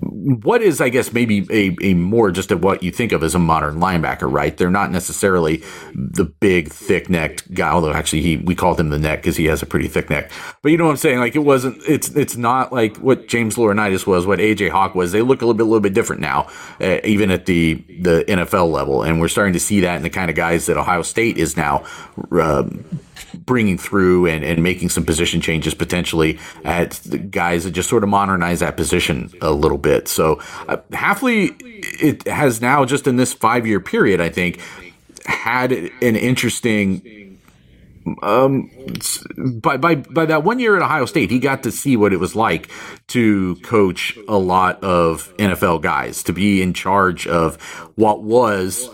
what 0.00 0.62
is, 0.62 0.80
I 0.80 0.88
guess, 0.88 1.12
maybe 1.12 1.46
a, 1.50 1.76
a 1.90 1.94
more 1.94 2.30
just 2.30 2.50
of 2.50 2.62
what 2.62 2.82
you 2.82 2.90
think 2.90 3.12
of 3.12 3.22
as 3.22 3.34
a 3.34 3.38
modern 3.38 3.76
linebacker, 3.76 4.30
right? 4.30 4.56
They're 4.56 4.70
not 4.70 4.90
necessarily 4.90 5.62
the 5.94 6.24
big, 6.24 6.68
thick 6.70 7.08
necked 7.08 7.52
guy, 7.54 7.70
although 7.70 7.92
actually 7.92 8.22
he 8.22 8.36
we 8.36 8.54
called 8.54 8.78
him 8.78 8.90
the 8.90 8.98
neck 8.98 9.20
because 9.20 9.36
he 9.36 9.46
has 9.46 9.62
a 9.62 9.66
pretty 9.66 9.88
thick 9.88 10.10
neck. 10.10 10.30
But 10.62 10.72
you 10.72 10.78
know 10.78 10.84
what 10.84 10.92
I'm 10.92 10.96
saying? 10.98 11.18
Like 11.18 11.34
it 11.34 11.40
wasn't. 11.40 11.82
It's 11.86 12.08
it's 12.10 12.36
not 12.36 12.72
like 12.72 12.96
what 12.98 13.28
James 13.28 13.56
Laurinaitis 13.56 14.06
was, 14.06 14.26
what 14.26 14.38
AJ 14.38 14.70
Hawk 14.70 14.94
was. 14.94 15.12
They 15.12 15.22
look 15.22 15.42
a 15.42 15.46
little 15.46 15.54
bit 15.54 15.64
a 15.64 15.66
little 15.66 15.80
bit 15.80 15.94
different 15.94 16.20
now, 16.20 16.48
uh, 16.80 16.98
even 17.04 17.30
at 17.30 17.46
the 17.46 17.74
the 18.00 18.24
NFL 18.28 18.70
level, 18.70 19.02
and 19.02 19.20
we're 19.20 19.28
starting 19.28 19.54
to 19.54 19.60
see 19.60 19.80
that 19.80 19.96
in 19.96 20.02
the 20.02 20.10
kind 20.10 20.30
of 20.30 20.36
guys 20.36 20.66
that 20.66 20.76
Ohio 20.76 21.02
State 21.02 21.38
is 21.38 21.56
now. 21.56 21.84
Um, 22.32 22.84
bringing 23.44 23.78
through 23.78 24.26
and, 24.26 24.44
and 24.44 24.62
making 24.62 24.88
some 24.88 25.04
position 25.04 25.40
changes 25.40 25.74
potentially 25.74 26.38
at 26.64 26.92
the 27.06 27.18
guys 27.18 27.64
that 27.64 27.72
just 27.72 27.88
sort 27.88 28.02
of 28.02 28.08
modernize 28.08 28.60
that 28.60 28.76
position 28.76 29.30
a 29.40 29.50
little 29.52 29.78
bit. 29.78 30.08
So 30.08 30.40
uh, 30.68 30.78
Hafley, 30.90 31.56
it 32.00 32.26
has 32.26 32.60
now 32.60 32.84
just 32.84 33.06
in 33.06 33.16
this 33.16 33.32
five 33.32 33.66
year 33.66 33.80
period, 33.80 34.20
I 34.20 34.28
think, 34.28 34.60
had 35.26 35.72
an 35.72 35.90
interesting. 36.16 37.24
Um, 38.22 38.70
by 39.60 39.76
by 39.76 39.96
by 39.96 40.24
that 40.24 40.42
one 40.42 40.58
year 40.60 40.76
at 40.76 40.82
Ohio 40.82 41.04
State, 41.04 41.30
he 41.30 41.38
got 41.38 41.62
to 41.64 41.70
see 41.70 41.94
what 41.94 42.14
it 42.14 42.16
was 42.16 42.34
like 42.34 42.70
to 43.08 43.56
coach 43.56 44.18
a 44.26 44.38
lot 44.38 44.82
of 44.82 45.36
NFL 45.36 45.82
guys, 45.82 46.22
to 46.22 46.32
be 46.32 46.62
in 46.62 46.72
charge 46.72 47.26
of 47.26 47.60
what 47.96 48.22
was 48.22 48.88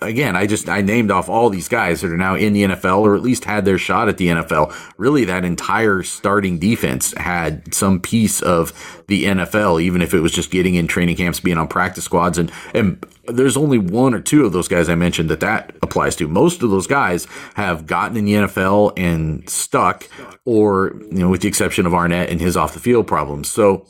again, 0.00 0.36
I 0.36 0.46
just 0.46 0.68
I 0.68 0.82
named 0.82 1.10
off 1.10 1.28
all 1.28 1.48
these 1.48 1.68
guys 1.68 2.00
that 2.00 2.10
are 2.10 2.16
now 2.16 2.34
in 2.34 2.52
the 2.52 2.64
NFL 2.64 3.00
or 3.00 3.14
at 3.14 3.22
least 3.22 3.44
had 3.44 3.64
their 3.64 3.78
shot 3.78 4.08
at 4.08 4.18
the 4.18 4.28
NFL. 4.28 4.74
Really, 4.98 5.24
that 5.24 5.44
entire 5.44 6.02
starting 6.02 6.58
defense 6.58 7.14
had 7.16 7.74
some 7.74 8.00
piece 8.00 8.42
of 8.42 8.72
the 9.08 9.24
NFL, 9.24 9.80
even 9.80 10.02
if 10.02 10.12
it 10.12 10.20
was 10.20 10.32
just 10.32 10.50
getting 10.50 10.74
in 10.74 10.86
training 10.86 11.16
camps, 11.16 11.40
being 11.40 11.58
on 11.58 11.68
practice 11.68 12.04
squads, 12.04 12.38
and 12.38 12.52
and 12.74 13.04
there's 13.26 13.56
only 13.56 13.78
one 13.78 14.14
or 14.14 14.20
two 14.20 14.44
of 14.44 14.52
those 14.52 14.68
guys 14.68 14.88
I 14.88 14.94
mentioned 14.94 15.30
that 15.30 15.40
that 15.40 15.74
applies 15.82 16.14
to. 16.16 16.28
Most 16.28 16.62
of 16.62 16.70
those 16.70 16.86
guys 16.86 17.26
have 17.54 17.86
gotten 17.86 18.16
in 18.16 18.24
the 18.24 18.34
NFL 18.34 18.92
and 18.96 19.48
stuck, 19.48 20.08
or 20.44 20.94
you 21.10 21.18
know, 21.18 21.30
with 21.30 21.40
the 21.40 21.48
exception 21.48 21.86
of 21.86 21.92
Arnette 21.92 22.30
and 22.30 22.40
his 22.40 22.56
off 22.56 22.74
the 22.74 22.80
field 22.80 23.06
problems. 23.06 23.48
So 23.48 23.86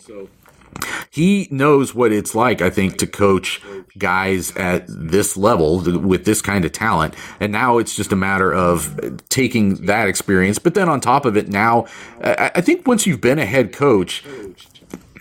he 1.11 1.49
knows 1.51 1.95
what 1.95 2.12
it's 2.12 2.35
like, 2.35 2.61
I 2.61 2.71
think, 2.71 2.99
to 2.99 3.07
coach 3.07 3.61
guys 3.99 4.55
at 4.57 4.85
this 4.89 5.37
level 5.37 5.81
with 6.01 6.25
this 6.25 6.43
kind 6.43 6.65
of 6.65 6.73
talent. 6.73 7.15
And 7.41 7.53
now 7.53 7.79
it's 7.79 7.97
just 7.97 8.12
a 8.12 8.17
matter 8.17 8.53
of 8.53 9.21
taking 9.29 9.87
that 9.87 10.09
experience. 10.09 10.59
But 10.59 10.75
then 10.75 10.89
on 10.89 11.01
top 11.01 11.25
of 11.25 11.37
it, 11.37 11.49
now, 11.49 11.87
I 12.21 12.61
think 12.61 12.87
once 12.87 13.07
you've 13.07 13.21
been 13.21 13.39
a 13.39 13.47
head 13.47 13.73
coach, 13.73 14.25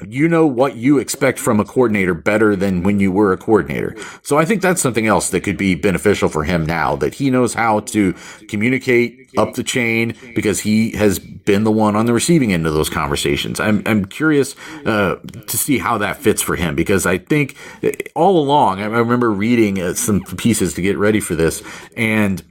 you 0.08 0.27
know 0.27 0.45
what 0.45 0.75
you 0.75 0.97
expect 0.97 1.39
from 1.39 1.60
a 1.60 1.65
coordinator 1.65 2.13
better 2.13 2.55
than 2.55 2.84
when 2.84 2.99
you 2.99 3.12
were 3.12 3.31
a 3.34 3.38
coordinator. 3.38 3.95
So 4.23 4.38
I 4.38 4.45
think 4.45 4.62
that's 4.62 4.81
something 4.81 5.08
else 5.08 5.29
that 5.29 5.41
could 5.41 5.58
be 5.58 5.75
beneficial 5.75 6.29
for 6.29 6.43
him 6.43 6.65
now 6.65 6.95
that 6.97 7.15
he 7.15 7.29
knows 7.29 7.53
how 7.53 7.81
to 7.81 8.13
communicate 8.47 9.29
up 9.38 9.53
the 9.53 9.63
chain 9.63 10.15
because 10.34 10.60
he 10.60 10.91
has 10.91 11.19
been 11.19 11.63
the 11.63 11.71
one 11.71 11.95
on 11.95 12.05
the 12.05 12.13
receiving 12.13 12.53
end 12.53 12.65
of 12.65 12.73
those 12.73 12.89
conversations. 12.89 13.60
I'm, 13.60 13.84
I'm 13.86 14.05
curious 14.05 14.55
uh, 14.86 15.15
to 15.15 15.58
see 15.58 15.77
how 15.77 15.97
that 15.99 16.17
fits 16.17 16.41
for 16.41 16.55
him 16.55 16.75
because 16.75 17.05
I 17.05 17.17
think 17.17 17.55
all 18.15 18.38
along, 18.39 18.81
I 18.81 18.86
remember 18.86 19.31
reading 19.31 19.81
uh, 19.81 19.93
some 19.93 20.21
pieces 20.23 20.73
to 20.75 20.81
get 20.81 20.97
ready 20.97 21.19
for 21.19 21.36
this 21.36 21.62
and 21.95 22.43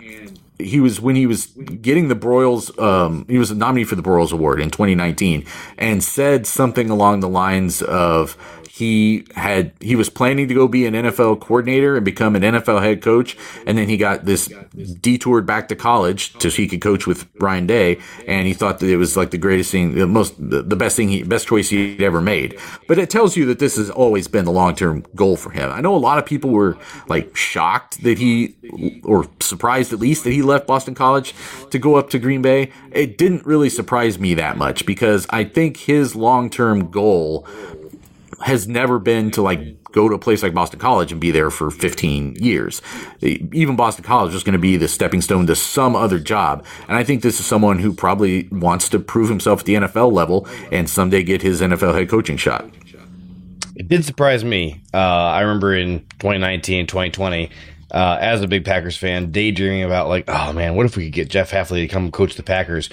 he 0.58 0.80
was 0.80 1.00
when 1.00 1.16
he 1.16 1.26
was 1.26 1.46
getting 1.46 2.08
the 2.08 2.14
Broyles, 2.14 2.76
um, 2.80 3.26
he 3.28 3.38
was 3.38 3.50
a 3.50 3.54
nominee 3.54 3.84
for 3.84 3.96
the 3.96 4.02
Broyles 4.02 4.32
Award 4.32 4.60
in 4.60 4.70
2019, 4.70 5.44
and 5.78 6.02
said 6.02 6.46
something 6.46 6.90
along 6.90 7.20
the 7.20 7.28
lines 7.28 7.82
of 7.82 8.36
he 8.74 9.24
had 9.36 9.70
he 9.78 9.94
was 9.94 10.10
planning 10.10 10.48
to 10.48 10.54
go 10.54 10.66
be 10.66 10.84
an 10.84 10.94
NFL 10.94 11.38
coordinator 11.38 11.94
and 11.94 12.04
become 12.04 12.34
an 12.34 12.42
NFL 12.42 12.82
head 12.82 13.02
coach, 13.02 13.36
and 13.68 13.78
then 13.78 13.88
he 13.88 13.96
got 13.96 14.24
this 14.24 14.52
detoured 15.00 15.46
back 15.46 15.68
to 15.68 15.76
college 15.76 16.32
so 16.42 16.48
he 16.48 16.66
could 16.66 16.80
coach 16.80 17.06
with 17.06 17.24
Ryan 17.38 17.68
Day, 17.68 18.00
and 18.26 18.48
he 18.48 18.52
thought 18.52 18.80
that 18.80 18.88
it 18.88 18.96
was 18.96 19.16
like 19.16 19.30
the 19.30 19.38
greatest 19.38 19.70
thing, 19.70 19.94
the 19.94 20.08
most, 20.08 20.34
the 20.38 20.74
best 20.74 20.96
thing, 20.96 21.08
he, 21.08 21.22
best 21.22 21.46
choice 21.46 21.68
he'd 21.68 22.02
ever 22.02 22.20
made. 22.20 22.58
But 22.88 22.98
it 22.98 23.10
tells 23.10 23.36
you 23.36 23.46
that 23.46 23.60
this 23.60 23.76
has 23.76 23.90
always 23.90 24.26
been 24.26 24.44
the 24.44 24.50
long 24.50 24.74
term 24.74 25.04
goal 25.14 25.36
for 25.36 25.50
him. 25.50 25.70
I 25.70 25.80
know 25.80 25.94
a 25.94 25.96
lot 25.96 26.18
of 26.18 26.26
people 26.26 26.50
were 26.50 26.76
like 27.06 27.36
shocked 27.36 28.02
that 28.02 28.18
he, 28.18 28.56
or 29.04 29.28
surprised 29.38 29.92
at 29.92 30.00
least 30.00 30.24
that 30.24 30.32
he 30.32 30.42
left 30.42 30.66
Boston 30.66 30.96
College 30.96 31.32
to 31.70 31.78
go 31.78 31.94
up 31.94 32.10
to 32.10 32.18
Green 32.18 32.42
Bay. 32.42 32.72
It 32.90 33.18
didn't 33.18 33.46
really 33.46 33.70
surprise 33.70 34.18
me 34.18 34.34
that 34.34 34.56
much 34.56 34.84
because 34.84 35.28
I 35.30 35.44
think 35.44 35.76
his 35.76 36.16
long 36.16 36.50
term 36.50 36.90
goal 36.90 37.46
has 38.40 38.68
never 38.68 38.98
been 38.98 39.30
to 39.32 39.42
like 39.42 39.82
go 39.92 40.08
to 40.08 40.14
a 40.14 40.18
place 40.18 40.42
like 40.42 40.54
Boston 40.54 40.78
College 40.78 41.12
and 41.12 41.20
be 41.20 41.30
there 41.30 41.50
for 41.50 41.70
15 41.70 42.36
years. 42.36 42.82
Even 43.20 43.76
Boston 43.76 44.04
College 44.04 44.28
is 44.28 44.34
just 44.34 44.46
going 44.46 44.54
to 44.54 44.58
be 44.58 44.76
the 44.76 44.88
stepping 44.88 45.20
stone 45.20 45.46
to 45.46 45.54
some 45.54 45.94
other 45.94 46.18
job. 46.18 46.64
And 46.88 46.96
I 46.96 47.04
think 47.04 47.22
this 47.22 47.38
is 47.38 47.46
someone 47.46 47.78
who 47.78 47.92
probably 47.92 48.48
wants 48.50 48.88
to 48.90 48.98
prove 48.98 49.28
himself 49.28 49.60
at 49.60 49.66
the 49.66 49.74
NFL 49.74 50.12
level 50.12 50.48
and 50.72 50.90
someday 50.90 51.22
get 51.22 51.42
his 51.42 51.60
NFL 51.60 51.94
head 51.94 52.08
coaching 52.08 52.36
shot. 52.36 52.68
It 53.76 53.88
did 53.88 54.04
surprise 54.04 54.44
me. 54.44 54.82
Uh, 54.92 54.98
I 54.98 55.40
remember 55.40 55.74
in 55.74 56.00
2019, 56.20 56.86
2020, 56.86 57.50
uh, 57.90 58.18
as 58.20 58.42
a 58.42 58.48
big 58.48 58.64
Packers 58.64 58.96
fan, 58.96 59.30
daydreaming 59.30 59.84
about 59.84 60.08
like, 60.08 60.24
oh 60.28 60.52
man, 60.52 60.74
what 60.74 60.86
if 60.86 60.96
we 60.96 61.04
could 61.04 61.12
get 61.12 61.28
Jeff 61.28 61.50
Hafley 61.50 61.82
to 61.82 61.88
come 61.88 62.10
coach 62.10 62.34
the 62.34 62.42
Packers? 62.42 62.88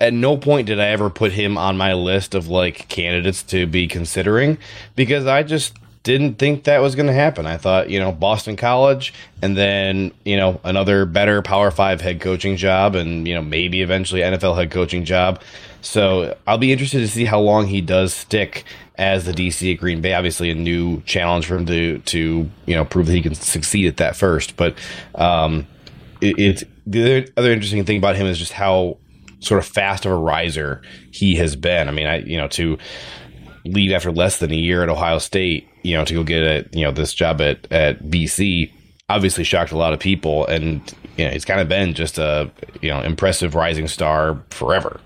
At 0.00 0.12
no 0.12 0.36
point 0.36 0.66
did 0.66 0.80
I 0.80 0.88
ever 0.88 1.10
put 1.10 1.32
him 1.32 1.56
on 1.56 1.76
my 1.76 1.94
list 1.94 2.34
of 2.34 2.48
like 2.48 2.88
candidates 2.88 3.42
to 3.44 3.66
be 3.66 3.86
considering 3.86 4.58
because 4.96 5.26
I 5.26 5.42
just 5.42 5.74
didn't 6.02 6.34
think 6.34 6.64
that 6.64 6.82
was 6.82 6.94
going 6.94 7.06
to 7.06 7.14
happen. 7.14 7.46
I 7.46 7.56
thought, 7.56 7.88
you 7.88 7.98
know, 7.98 8.12
Boston 8.12 8.56
College 8.56 9.14
and 9.40 9.56
then, 9.56 10.12
you 10.24 10.36
know, 10.36 10.60
another 10.62 11.06
better 11.06 11.40
Power 11.40 11.70
5 11.70 12.00
head 12.02 12.20
coaching 12.20 12.56
job 12.56 12.94
and, 12.94 13.26
you 13.26 13.34
know, 13.34 13.40
maybe 13.40 13.80
eventually 13.80 14.20
NFL 14.20 14.56
head 14.56 14.70
coaching 14.70 15.04
job. 15.04 15.40
So, 15.80 16.36
I'll 16.46 16.58
be 16.58 16.72
interested 16.72 16.98
to 16.98 17.08
see 17.08 17.24
how 17.24 17.40
long 17.40 17.66
he 17.66 17.80
does 17.80 18.12
stick 18.12 18.64
as 18.96 19.24
the 19.24 19.32
DC 19.32 19.72
at 19.72 19.80
Green 19.80 20.00
Bay. 20.02 20.12
Obviously, 20.14 20.50
a 20.50 20.54
new 20.54 21.00
challenge 21.02 21.46
for 21.46 21.56
him 21.56 21.66
to 21.66 21.98
to, 21.98 22.50
you 22.66 22.74
know, 22.74 22.84
prove 22.84 23.06
that 23.06 23.12
he 23.12 23.22
can 23.22 23.34
succeed 23.34 23.86
at 23.86 23.96
that 23.98 24.14
first, 24.16 24.56
but 24.56 24.76
um 25.14 25.66
it, 26.20 26.38
it's 26.38 26.64
the 26.86 27.02
other, 27.02 27.26
other 27.36 27.52
interesting 27.52 27.84
thing 27.84 27.98
about 27.98 28.16
him 28.16 28.26
is 28.26 28.38
just 28.38 28.52
how 28.52 28.98
sort 29.44 29.58
of 29.60 29.66
fast 29.66 30.06
of 30.06 30.12
a 30.12 30.16
riser 30.16 30.82
he 31.10 31.36
has 31.36 31.56
been. 31.56 31.88
I 31.88 31.92
mean, 31.92 32.06
I 32.06 32.18
you 32.18 32.36
know 32.36 32.48
to 32.48 32.78
leave 33.64 33.92
after 33.92 34.12
less 34.12 34.38
than 34.38 34.50
a 34.52 34.56
year 34.56 34.82
at 34.82 34.88
Ohio 34.88 35.18
State, 35.18 35.68
you 35.82 35.96
know, 35.96 36.04
to 36.04 36.14
go 36.14 36.24
get 36.24 36.42
a 36.42 36.68
you 36.76 36.84
know 36.84 36.92
this 36.92 37.14
job 37.14 37.40
at 37.40 37.70
at 37.72 38.02
BC, 38.04 38.72
obviously 39.08 39.44
shocked 39.44 39.72
a 39.72 39.78
lot 39.78 39.92
of 39.92 40.00
people, 40.00 40.46
and 40.46 40.94
you 41.16 41.24
know 41.24 41.30
he's 41.30 41.44
kind 41.44 41.60
of 41.60 41.68
been 41.68 41.94
just 41.94 42.18
a 42.18 42.50
you 42.80 42.90
know 42.90 43.00
impressive 43.00 43.54
rising 43.54 43.88
star 43.88 44.42
forever. 44.50 45.00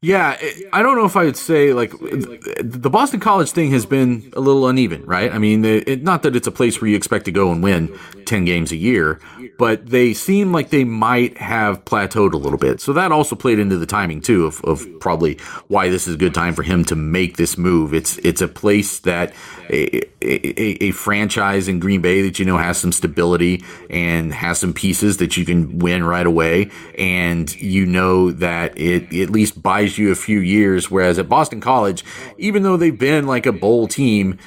Yeah, 0.00 0.36
I 0.72 0.82
don't 0.82 0.96
know 0.96 1.06
if 1.06 1.16
I 1.16 1.24
would 1.24 1.36
say 1.36 1.72
like 1.72 1.90
the 1.90 2.88
Boston 2.90 3.18
College 3.18 3.50
thing 3.50 3.72
has 3.72 3.84
been 3.84 4.32
a 4.36 4.40
little 4.40 4.68
uneven, 4.68 5.04
right? 5.04 5.32
I 5.32 5.38
mean, 5.38 5.64
it, 5.64 6.04
not 6.04 6.22
that 6.22 6.36
it's 6.36 6.46
a 6.46 6.52
place 6.52 6.80
where 6.80 6.88
you 6.88 6.96
expect 6.96 7.24
to 7.24 7.32
go 7.32 7.50
and 7.50 7.62
win 7.62 7.98
10 8.24 8.44
games 8.44 8.70
a 8.70 8.76
year, 8.76 9.20
but 9.58 9.86
they 9.86 10.14
seem 10.14 10.52
like 10.52 10.70
they 10.70 10.84
might 10.84 11.36
have 11.38 11.84
plateaued 11.84 12.32
a 12.32 12.36
little 12.36 12.58
bit. 12.58 12.80
So 12.80 12.92
that 12.92 13.10
also 13.10 13.34
played 13.34 13.58
into 13.58 13.76
the 13.76 13.86
timing 13.86 14.20
too 14.20 14.46
of, 14.46 14.64
of 14.64 14.86
probably 15.00 15.38
why 15.66 15.88
this 15.88 16.06
is 16.06 16.14
a 16.14 16.18
good 16.18 16.34
time 16.34 16.54
for 16.54 16.62
him 16.62 16.84
to 16.84 16.94
make 16.94 17.36
this 17.36 17.58
move. 17.58 17.92
It's 17.92 18.18
it's 18.18 18.40
a 18.40 18.48
place 18.48 19.00
that 19.00 19.32
a, 19.70 20.02
a, 20.22 20.84
a 20.84 20.90
franchise 20.92 21.68
in 21.68 21.80
Green 21.80 22.00
Bay 22.00 22.22
that 22.22 22.38
you 22.38 22.44
know 22.44 22.56
has 22.56 22.78
some 22.78 22.92
stability 22.92 23.64
and 23.90 24.32
has 24.32 24.58
some 24.58 24.72
pieces 24.72 25.18
that 25.18 25.36
you 25.36 25.44
can 25.44 25.78
win 25.78 26.04
right 26.04 26.26
away, 26.26 26.70
and 26.96 27.54
you 27.60 27.86
know 27.86 28.30
that 28.32 28.78
it 28.78 29.12
at 29.20 29.30
least 29.30 29.62
buys 29.62 29.98
you 29.98 30.10
a 30.10 30.16
few 30.16 30.40
years. 30.40 30.90
Whereas 30.90 31.18
at 31.18 31.28
Boston 31.28 31.60
College, 31.60 32.04
even 32.38 32.62
though 32.62 32.76
they've 32.76 32.98
been 32.98 33.26
like 33.26 33.46
a 33.46 33.52
bowl 33.52 33.88
team, 33.88 34.38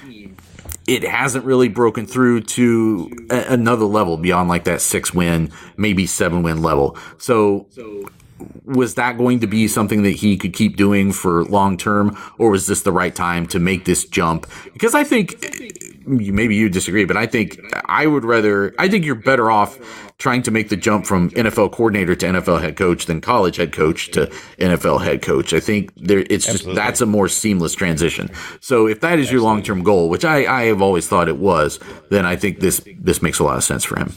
it 0.88 1.03
hasn't 1.03 1.45
really 1.45 1.69
broken 1.69 2.05
through 2.05 2.41
to 2.41 3.09
a- 3.30 3.53
another 3.53 3.86
level 3.86 4.17
beyond 4.17 4.49
like 4.49 4.63
that 4.65 4.82
six 4.82 5.13
win, 5.13 5.51
maybe 5.78 6.05
seven 6.05 6.43
win 6.43 6.61
level. 6.61 6.97
So, 7.17 7.67
was 8.65 8.95
that 8.95 9.17
going 9.17 9.39
to 9.41 9.47
be 9.47 9.67
something 9.67 10.03
that 10.03 10.11
he 10.11 10.37
could 10.37 10.53
keep 10.53 10.77
doing 10.77 11.11
for 11.11 11.43
long 11.45 11.77
term, 11.77 12.17
or 12.37 12.51
was 12.51 12.67
this 12.67 12.83
the 12.83 12.91
right 12.91 13.13
time 13.13 13.47
to 13.47 13.59
make 13.59 13.85
this 13.85 14.05
jump? 14.05 14.47
Because 14.73 14.95
I 14.95 15.03
think 15.03 15.35
maybe 16.05 16.55
you 16.55 16.69
disagree, 16.69 17.05
but 17.05 17.17
I 17.17 17.25
think 17.25 17.59
I 17.85 18.07
would 18.07 18.25
rather. 18.25 18.73
I 18.79 18.87
think 18.89 19.05
you're 19.05 19.15
better 19.15 19.51
off 19.51 19.77
trying 20.17 20.43
to 20.43 20.51
make 20.51 20.69
the 20.69 20.77
jump 20.77 21.05
from 21.05 21.31
NFL 21.31 21.71
coordinator 21.71 22.15
to 22.15 22.25
NFL 22.27 22.61
head 22.61 22.77
coach 22.77 23.07
than 23.07 23.21
college 23.21 23.55
head 23.55 23.73
coach 23.73 24.11
to 24.11 24.27
NFL 24.59 25.03
head 25.03 25.21
coach. 25.23 25.51
I 25.51 25.59
think 25.59 25.91
there 25.95 26.23
it's 26.29 26.45
just 26.45 26.65
that's 26.75 27.01
a 27.01 27.05
more 27.05 27.27
seamless 27.27 27.73
transition. 27.73 28.29
So 28.59 28.87
if 28.87 29.01
that 29.01 29.19
is 29.19 29.31
your 29.31 29.41
long 29.41 29.63
term 29.63 29.83
goal, 29.83 30.09
which 30.09 30.23
I, 30.23 30.45
I 30.45 30.63
have 30.65 30.81
always 30.81 31.07
thought 31.07 31.27
it 31.27 31.37
was, 31.37 31.79
then 32.09 32.25
I 32.25 32.35
think 32.35 32.59
this 32.59 32.81
this 32.99 33.21
makes 33.21 33.39
a 33.39 33.43
lot 33.43 33.57
of 33.57 33.63
sense 33.63 33.83
for 33.83 33.99
him. 33.99 34.13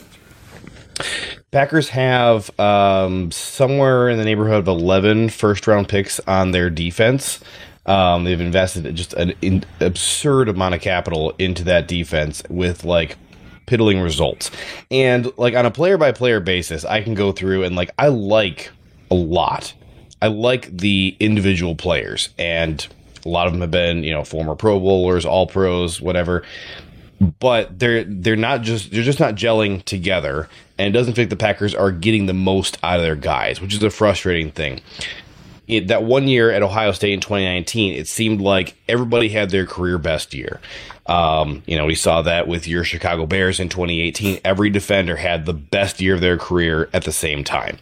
Packers 1.54 1.90
have 1.90 2.50
um, 2.58 3.30
somewhere 3.30 4.08
in 4.08 4.18
the 4.18 4.24
neighborhood 4.24 4.58
of 4.58 4.66
11 4.66 5.28
first 5.28 5.68
round 5.68 5.88
picks 5.88 6.18
on 6.26 6.50
their 6.50 6.68
defense. 6.68 7.38
Um, 7.86 8.24
they've 8.24 8.40
invested 8.40 8.92
just 8.96 9.12
an 9.12 9.34
in, 9.40 9.62
absurd 9.78 10.48
amount 10.48 10.74
of 10.74 10.80
capital 10.80 11.32
into 11.38 11.62
that 11.62 11.86
defense 11.86 12.42
with 12.50 12.82
like 12.82 13.16
piddling 13.66 14.00
results. 14.00 14.50
And 14.90 15.30
like 15.38 15.54
on 15.54 15.64
a 15.64 15.70
player 15.70 15.96
by 15.96 16.10
player 16.10 16.40
basis, 16.40 16.84
I 16.84 17.02
can 17.02 17.14
go 17.14 17.30
through 17.30 17.62
and 17.62 17.76
like 17.76 17.92
I 18.00 18.08
like 18.08 18.72
a 19.08 19.14
lot. 19.14 19.74
I 20.20 20.26
like 20.26 20.76
the 20.76 21.16
individual 21.20 21.76
players, 21.76 22.30
and 22.36 22.84
a 23.24 23.28
lot 23.28 23.46
of 23.46 23.52
them 23.52 23.60
have 23.60 23.70
been 23.70 24.02
you 24.02 24.12
know 24.12 24.24
former 24.24 24.56
Pro 24.56 24.80
Bowlers, 24.80 25.24
All 25.24 25.46
Pros, 25.46 26.00
whatever 26.00 26.42
but 27.40 27.78
they're 27.78 28.04
they're 28.04 28.36
not 28.36 28.62
just 28.62 28.90
they're 28.90 29.02
just 29.02 29.20
not 29.20 29.34
gelling 29.34 29.84
together 29.84 30.48
and 30.78 30.88
it 30.88 30.98
doesn't 30.98 31.14
feel 31.14 31.24
like 31.24 31.30
the 31.30 31.36
Packers 31.36 31.74
are 31.74 31.90
getting 31.90 32.26
the 32.26 32.34
most 32.34 32.78
out 32.82 32.96
of 32.96 33.02
their 33.02 33.16
guys, 33.16 33.60
which 33.60 33.74
is 33.74 33.82
a 33.82 33.90
frustrating 33.90 34.50
thing. 34.50 34.80
It, 35.66 35.88
that 35.88 36.04
one 36.04 36.28
year 36.28 36.50
at 36.50 36.62
Ohio 36.62 36.92
State 36.92 37.14
in 37.14 37.20
2019, 37.20 37.94
it 37.94 38.06
seemed 38.06 38.40
like 38.40 38.76
everybody 38.86 39.30
had 39.30 39.50
their 39.50 39.64
career 39.64 39.96
best 39.96 40.34
year. 40.34 40.60
Um, 41.06 41.62
you 41.66 41.76
know, 41.76 41.86
we 41.86 41.94
saw 41.94 42.22
that 42.22 42.48
with 42.48 42.66
your 42.66 42.84
Chicago 42.84 43.24
Bears 43.24 43.60
in 43.60 43.68
2018. 43.68 44.40
Every 44.44 44.68
defender 44.68 45.16
had 45.16 45.46
the 45.46 45.54
best 45.54 46.00
year 46.00 46.14
of 46.14 46.20
their 46.20 46.36
career 46.36 46.88
at 46.92 47.04
the 47.04 47.12
same 47.12 47.44
time. 47.44 47.78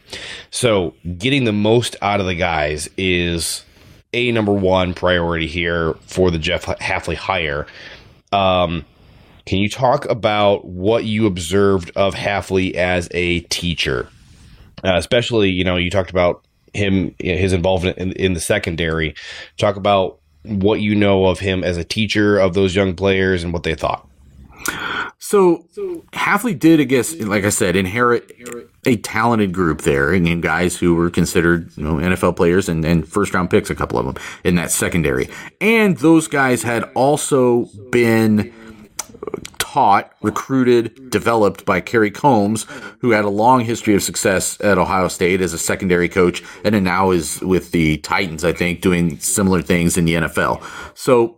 So, 0.51 0.95
getting 1.18 1.45
the 1.45 1.53
most 1.53 1.97
out 2.03 2.20
of 2.20 2.26
the 2.26 2.34
guys 2.34 2.88
is 2.97 3.64
a 4.12 4.30
number 4.32 4.53
one 4.53 4.95
priority 4.95 5.47
here 5.47 5.95
for 6.03 6.30
the 6.30 6.38
Jeff 6.38 6.66
Hafley 6.66 7.16
hire. 7.16 7.66
Um, 8.32 8.84
can 9.47 9.59
you 9.59 9.68
talk 9.68 10.05
about 10.07 10.64
what 10.64 11.05
you 11.05 11.26
observed 11.26 11.90
of 11.97 12.14
Hafley 12.14 12.74
as 12.74 13.09
a 13.12 13.40
teacher? 13.40 14.09
Uh, 14.84 14.97
especially, 14.97 15.51
you 15.51 15.64
know, 15.64 15.76
you 15.76 15.90
talked 15.90 16.11
about 16.11 16.45
him, 16.74 17.14
his 17.18 17.53
involvement 17.53 17.99
in, 17.99 18.12
in 18.12 18.32
the 18.32 18.40
secondary. 18.40 19.14
Talk 19.59 19.76
about 19.76 20.18
what 20.45 20.80
you 20.80 20.95
know 20.95 21.26
of 21.26 21.38
him 21.38 21.62
as 21.62 21.76
a 21.76 21.84
teacher 21.84 22.38
of 22.38 22.55
those 22.55 22.74
young 22.74 22.95
players 22.95 23.45
and 23.45 23.53
what 23.53 23.62
they 23.62 23.74
thought. 23.74 24.09
So, 25.18 25.64
Hafley 26.12 26.59
did, 26.59 26.80
I 26.80 26.84
guess, 26.84 27.14
like 27.14 27.45
I 27.45 27.49
said, 27.49 27.74
inherit 27.74 28.32
a 28.84 28.97
talented 28.97 29.53
group 29.53 29.82
there, 29.82 30.12
and 30.12 30.43
guys 30.43 30.76
who 30.76 30.95
were 30.95 31.11
considered, 31.11 31.70
you 31.76 31.84
know, 31.84 31.95
NFL 31.95 32.36
players 32.36 32.68
and, 32.68 32.84
and 32.84 33.09
first 33.09 33.32
round 33.32 33.51
picks, 33.51 33.70
a 33.70 33.74
couple 33.74 33.99
of 33.99 34.07
them 34.07 34.22
in 34.45 34.57
that 34.57 34.70
secondary. 34.70 35.28
And 35.61 35.97
those 35.99 36.28
guys 36.28 36.62
had 36.62 36.84
also 36.95 37.66
been 37.90 38.53
taught, 39.73 40.12
recruited, 40.20 41.09
developed 41.09 41.64
by 41.64 41.81
Kerry 41.81 42.11
Coombs, 42.11 42.66
who 42.99 43.11
had 43.11 43.25
a 43.25 43.31
long 43.31 43.61
history 43.64 43.95
of 43.95 44.03
success 44.03 44.61
at 44.61 44.77
Ohio 44.77 45.09
State 45.09 45.41
as 45.41 45.55
a 45.55 45.59
secondary 45.59 46.11
coach, 46.11 46.43
and 46.62 46.75
then 46.75 46.85
now 46.85 47.11
is 47.11 47.41
with 47.41 47.70
the 47.70 47.97
Titans, 47.99 48.45
I 48.45 48.53
think, 48.53 48.83
doing 48.83 49.18
similar 49.18 49.62
things 49.62 49.97
in 49.97 50.05
the 50.05 50.14
NFL. 50.14 50.62
So 50.95 51.37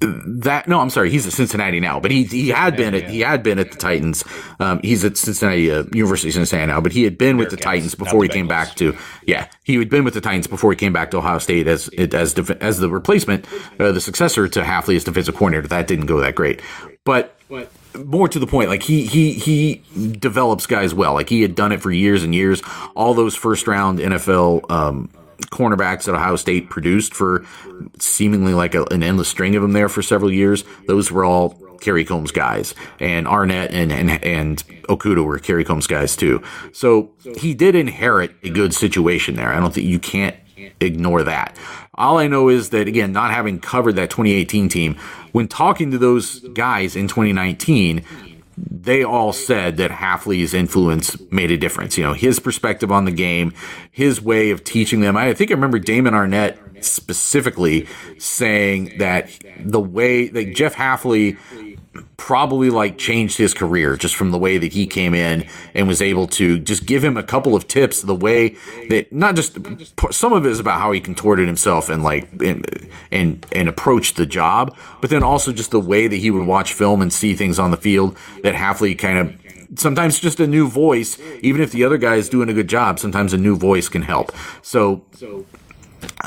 that 0.00 0.68
no, 0.68 0.80
I'm 0.80 0.90
sorry, 0.90 1.10
he's 1.10 1.26
at 1.26 1.32
Cincinnati 1.32 1.80
now, 1.80 1.98
but 1.98 2.10
he 2.10 2.24
he 2.24 2.50
had 2.50 2.76
been 2.76 2.94
at 2.94 3.08
he 3.10 3.20
had 3.20 3.42
been 3.42 3.58
at 3.58 3.72
the 3.72 3.78
Titans. 3.78 4.24
Um, 4.60 4.80
he's 4.82 5.04
at 5.04 5.16
Cincinnati 5.16 5.70
uh, 5.70 5.84
University 5.92 6.28
of 6.28 6.34
Cincinnati 6.34 6.70
now, 6.70 6.80
but 6.80 6.92
he 6.92 7.02
had 7.02 7.18
been 7.18 7.36
with 7.36 7.50
the 7.50 7.56
Titans 7.56 7.94
before 7.94 8.22
he 8.22 8.28
came 8.28 8.46
back 8.46 8.74
to 8.76 8.96
yeah 9.26 9.48
he 9.64 9.76
had 9.76 9.88
been 9.88 10.04
with 10.04 10.14
the 10.14 10.20
Titans 10.20 10.46
before 10.46 10.70
he 10.70 10.76
came 10.76 10.92
back 10.92 11.10
to 11.12 11.18
Ohio 11.18 11.38
State 11.38 11.66
as 11.66 11.88
as 11.98 12.34
def- 12.34 12.62
as 12.62 12.78
the 12.78 12.90
replacement, 12.90 13.46
uh, 13.80 13.92
the 13.92 14.00
successor 14.00 14.46
to 14.48 14.62
Hafley 14.62 14.96
as 14.96 15.04
defensive 15.04 15.34
coordinator. 15.34 15.68
That 15.68 15.86
didn't 15.86 16.06
go 16.06 16.20
that 16.20 16.34
great, 16.34 16.60
but 17.04 17.36
more 17.94 18.28
to 18.28 18.38
the 18.38 18.46
point, 18.46 18.68
like 18.68 18.82
he 18.82 19.06
he 19.06 19.32
he 19.34 19.82
develops 20.18 20.66
guys 20.66 20.94
well. 20.94 21.14
Like 21.14 21.28
he 21.28 21.42
had 21.42 21.54
done 21.54 21.72
it 21.72 21.82
for 21.82 21.90
years 21.90 22.24
and 22.24 22.34
years. 22.34 22.62
All 22.94 23.14
those 23.14 23.36
first 23.36 23.66
round 23.66 23.98
NFL 23.98 24.70
um, 24.70 25.10
cornerbacks 25.46 26.08
at 26.08 26.14
Ohio 26.14 26.36
State 26.36 26.70
produced 26.70 27.14
for 27.14 27.44
seemingly 27.98 28.54
like 28.54 28.74
a, 28.74 28.84
an 28.90 29.02
endless 29.02 29.28
string 29.28 29.54
of 29.54 29.62
them 29.62 29.72
there 29.72 29.88
for 29.88 30.02
several 30.02 30.32
years. 30.32 30.64
Those 30.86 31.10
were 31.12 31.24
all 31.24 31.50
Kerry 31.80 32.04
Coombs 32.04 32.32
guys, 32.32 32.74
and 32.98 33.26
Arnette 33.26 33.72
and 33.72 33.92
and 33.92 34.10
and 34.24 34.66
Okudah 34.88 35.24
were 35.24 35.38
Kerry 35.38 35.64
Coombs 35.64 35.86
guys 35.86 36.16
too. 36.16 36.42
So 36.72 37.10
he 37.36 37.54
did 37.54 37.74
inherit 37.74 38.34
a 38.42 38.50
good 38.50 38.74
situation 38.74 39.36
there. 39.36 39.52
I 39.52 39.60
don't 39.60 39.74
think 39.74 39.86
you 39.86 39.98
can't 39.98 40.36
ignore 40.80 41.22
that. 41.24 41.56
All 41.96 42.18
I 42.18 42.26
know 42.26 42.48
is 42.48 42.70
that 42.70 42.88
again, 42.88 43.12
not 43.12 43.30
having 43.30 43.60
covered 43.60 43.96
that 43.96 44.10
2018 44.10 44.68
team, 44.68 44.96
when 45.32 45.48
talking 45.48 45.90
to 45.90 45.98
those 45.98 46.40
guys 46.40 46.96
in 46.96 47.08
2019, 47.08 48.04
they 48.56 49.02
all 49.02 49.32
said 49.32 49.76
that 49.78 49.90
Hafley's 49.90 50.54
influence 50.54 51.18
made 51.30 51.50
a 51.50 51.56
difference. 51.56 51.98
You 51.98 52.04
know, 52.04 52.12
his 52.12 52.38
perspective 52.38 52.92
on 52.92 53.04
the 53.04 53.10
game, 53.10 53.52
his 53.90 54.20
way 54.20 54.50
of 54.50 54.64
teaching 54.64 55.00
them. 55.00 55.16
I 55.16 55.34
think 55.34 55.50
I 55.50 55.54
remember 55.54 55.78
Damon 55.78 56.14
Arnette 56.14 56.84
specifically 56.84 57.88
saying 58.18 58.98
that 58.98 59.30
the 59.58 59.80
way 59.80 60.28
that 60.28 60.54
Jeff 60.54 60.74
Hafley 60.74 61.38
probably 62.16 62.70
like 62.70 62.96
changed 62.98 63.36
his 63.36 63.52
career 63.52 63.96
just 63.96 64.16
from 64.16 64.30
the 64.30 64.38
way 64.38 64.58
that 64.58 64.72
he 64.72 64.86
came 64.86 65.14
in 65.14 65.46
and 65.74 65.86
was 65.86 66.00
able 66.00 66.26
to 66.26 66.58
just 66.58 66.86
give 66.86 67.04
him 67.04 67.16
a 67.16 67.22
couple 67.22 67.54
of 67.54 67.68
tips 67.68 68.02
the 68.02 68.14
way 68.14 68.56
that 68.88 69.12
not 69.12 69.36
just 69.36 69.58
some 70.10 70.32
of 70.32 70.46
it 70.46 70.50
is 70.50 70.58
about 70.58 70.80
how 70.80 70.92
he 70.92 71.00
contorted 71.00 71.46
himself 71.46 71.88
and 71.88 72.02
like 72.02 72.28
and 72.42 72.88
and, 73.10 73.46
and 73.52 73.68
approached 73.68 74.16
the 74.16 74.26
job 74.26 74.76
but 75.00 75.10
then 75.10 75.22
also 75.22 75.52
just 75.52 75.70
the 75.70 75.80
way 75.80 76.06
that 76.06 76.16
he 76.16 76.30
would 76.30 76.46
watch 76.46 76.72
film 76.72 77.02
and 77.02 77.12
see 77.12 77.34
things 77.34 77.58
on 77.58 77.70
the 77.70 77.76
field 77.76 78.16
that 78.42 78.54
Hafley 78.54 78.98
kind 78.98 79.18
of 79.18 79.78
sometimes 79.78 80.18
just 80.18 80.40
a 80.40 80.46
new 80.46 80.68
voice 80.68 81.18
even 81.42 81.60
if 81.60 81.72
the 81.72 81.84
other 81.84 81.98
guy 81.98 82.14
is 82.14 82.28
doing 82.28 82.48
a 82.48 82.54
good 82.54 82.68
job 82.68 82.98
sometimes 82.98 83.32
a 83.32 83.38
new 83.38 83.56
voice 83.56 83.88
can 83.88 84.02
help. 84.02 84.32
So 84.62 85.04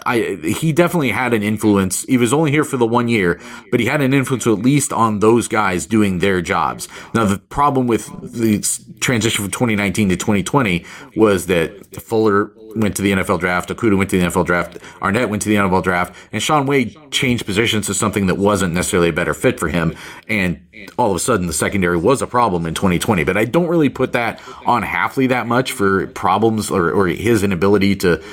I 0.06 0.38
he 0.60 0.72
definitely 0.72 1.12
had 1.12 1.34
an 1.34 1.44
influence. 1.44 2.04
He 2.04 2.18
was 2.18 2.34
only 2.34 2.52
here 2.52 2.64
for 2.64 2.78
the 2.78 2.88
one 2.88 3.08
year, 3.08 3.40
but 3.72 3.80
he 3.80 3.86
had 3.86 4.02
an 4.02 4.14
influence 4.14 4.48
at 4.48 4.60
least 4.60 4.94
on 4.94 5.20
those 5.20 5.48
guys 5.48 5.86
doing 5.86 6.20
their 6.20 6.42
jobs. 6.42 6.88
Now 7.14 7.26
the 7.26 7.38
problem 7.38 7.88
with 7.88 8.08
the 8.22 8.60
transition 9.00 9.44
from 9.44 9.52
2019 9.52 10.10
to 10.10 10.18
2020 10.18 10.86
was 11.16 11.48
that 11.48 12.02
Fuller 12.02 12.52
went 12.80 12.96
to 12.98 13.02
the 13.02 13.12
NFL 13.12 13.40
draft, 13.40 13.70
Okudah 13.70 13.98
went 13.98 14.10
to 14.12 14.20
the 14.20 14.26
NFL 14.26 14.46
draft, 14.46 14.78
Arnette 15.02 15.30
went 15.30 15.42
to 15.44 15.50
the 15.50 15.56
NFL 15.56 15.84
draft, 15.84 16.16
and 16.32 16.42
Shaun 16.42 16.66
Wade 16.66 16.98
changed 17.12 17.46
positions 17.46 17.88
to 17.88 17.94
something 17.94 18.28
that 18.28 18.36
wasn't 18.36 18.74
necessarily 18.74 19.10
a 19.10 19.14
better 19.14 19.34
fit 19.34 19.60
for 19.60 19.68
him. 19.68 19.96
And 20.28 20.62
all 20.98 21.10
of 21.10 21.16
a 21.16 21.20
sudden, 21.20 21.48
the 21.48 21.54
secondary 21.54 21.98
was 21.98 22.22
a 22.22 22.28
problem 22.28 22.66
in 22.66 22.74
2020. 22.74 23.24
But 23.24 23.38
I 23.38 23.46
don't 23.46 23.68
really 23.68 23.90
put 23.90 24.14
that 24.14 24.42
on 24.66 24.84
Hafley 24.84 25.30
that 25.30 25.48
much 25.48 25.72
for 25.72 26.08
problems 26.08 26.70
or, 26.70 26.92
or 26.92 27.08
his 27.08 27.44
inability 27.44 27.96
to 27.98 28.24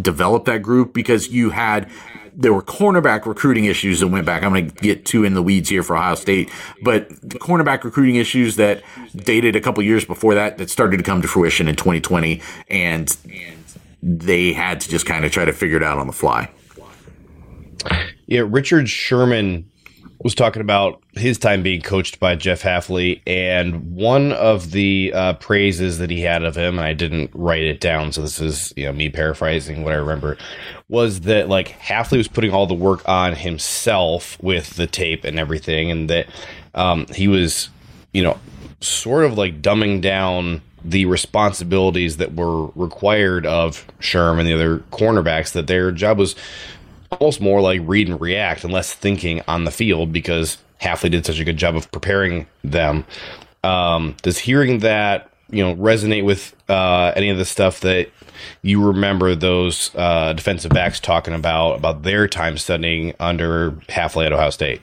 develop 0.00 0.44
that 0.46 0.62
group 0.62 0.92
because 0.92 1.28
you 1.28 1.50
had 1.50 1.90
there 2.36 2.52
were 2.52 2.62
cornerback 2.62 3.26
recruiting 3.26 3.66
issues 3.66 4.00
that 4.00 4.08
went 4.08 4.26
back. 4.26 4.42
I'm 4.42 4.52
going 4.52 4.70
to 4.70 4.82
get 4.82 5.04
two 5.04 5.24
in 5.24 5.34
the 5.34 5.42
weeds 5.42 5.68
here 5.68 5.82
for 5.82 5.96
Ohio 5.96 6.14
State, 6.16 6.50
but 6.82 7.08
the 7.08 7.38
cornerback 7.38 7.84
recruiting 7.84 8.16
issues 8.16 8.56
that 8.56 8.82
dated 9.14 9.54
a 9.56 9.60
couple 9.60 9.82
years 9.82 10.04
before 10.04 10.34
that 10.34 10.58
that 10.58 10.70
started 10.70 10.96
to 10.96 11.02
come 11.02 11.22
to 11.22 11.28
fruition 11.28 11.68
in 11.68 11.76
2020, 11.76 12.42
and 12.68 13.16
they 14.06 14.52
had 14.52 14.82
to 14.82 14.88
just 14.90 15.06
kind 15.06 15.24
of 15.24 15.32
try 15.32 15.46
to 15.46 15.52
figure 15.52 15.78
it 15.78 15.82
out 15.82 15.98
on 15.98 16.06
the 16.06 16.12
fly. 16.12 16.50
Yeah, 18.26 18.42
Richard 18.46 18.88
Sherman 18.88 19.70
was 20.22 20.34
talking 20.34 20.60
about 20.60 21.02
his 21.14 21.38
time 21.38 21.62
being 21.62 21.80
coached 21.80 22.20
by 22.20 22.34
Jeff 22.34 22.62
Hafley, 22.62 23.22
and 23.26 23.94
one 23.94 24.32
of 24.32 24.72
the 24.72 25.10
uh, 25.14 25.32
praises 25.34 25.98
that 25.98 26.10
he 26.10 26.20
had 26.20 26.44
of 26.44 26.54
him, 26.54 26.78
and 26.78 26.86
I 26.86 26.92
didn't 26.92 27.30
write 27.34 27.62
it 27.62 27.80
down, 27.80 28.12
so 28.12 28.20
this 28.20 28.40
is 28.40 28.74
you 28.76 28.84
know 28.84 28.92
me 28.92 29.08
paraphrasing 29.08 29.84
what 29.84 29.94
I 29.94 29.96
remember, 29.96 30.36
was 30.88 31.20
that 31.22 31.48
like 31.48 31.78
Hafley 31.80 32.18
was 32.18 32.28
putting 32.28 32.52
all 32.52 32.66
the 32.66 32.74
work 32.74 33.06
on 33.08 33.34
himself 33.34 34.42
with 34.42 34.76
the 34.76 34.86
tape 34.86 35.24
and 35.24 35.38
everything, 35.38 35.90
and 35.90 36.10
that 36.10 36.26
um, 36.74 37.06
he 37.06 37.26
was 37.26 37.70
you 38.12 38.22
know 38.22 38.38
sort 38.80 39.24
of 39.24 39.38
like 39.38 39.62
dumbing 39.62 40.02
down 40.02 40.60
the 40.84 41.06
responsibilities 41.06 42.18
that 42.18 42.34
were 42.34 42.66
required 42.74 43.46
of 43.46 43.86
Sherm 44.00 44.38
and 44.38 44.46
the 44.46 44.52
other 44.52 44.78
cornerbacks 44.92 45.52
that 45.52 45.66
their 45.66 45.90
job 45.90 46.18
was 46.18 46.36
almost 47.10 47.40
more 47.40 47.60
like 47.60 47.80
read 47.84 48.08
and 48.08 48.20
react 48.20 48.64
and 48.64 48.72
less 48.72 48.92
thinking 48.92 49.42
on 49.48 49.64
the 49.64 49.70
field 49.70 50.12
because 50.12 50.58
Hafley 50.80 51.10
did 51.10 51.24
such 51.24 51.38
a 51.38 51.44
good 51.44 51.56
job 51.56 51.76
of 51.76 51.90
preparing 51.90 52.46
them. 52.62 53.06
Um, 53.62 54.16
does 54.22 54.38
hearing 54.38 54.80
that 54.80 55.30
you 55.50 55.64
know 55.64 55.74
resonate 55.76 56.24
with 56.24 56.54
uh, 56.68 57.12
any 57.16 57.30
of 57.30 57.38
the 57.38 57.44
stuff 57.44 57.80
that 57.80 58.10
you 58.62 58.84
remember 58.84 59.34
those 59.34 59.90
uh, 59.94 60.32
defensive 60.34 60.72
backs 60.72 61.00
talking 61.00 61.34
about 61.34 61.74
about 61.74 62.02
their 62.02 62.28
time 62.28 62.58
studying 62.58 63.14
under 63.18 63.72
Hafley 63.88 64.26
at 64.26 64.32
Ohio 64.32 64.50
State? 64.50 64.82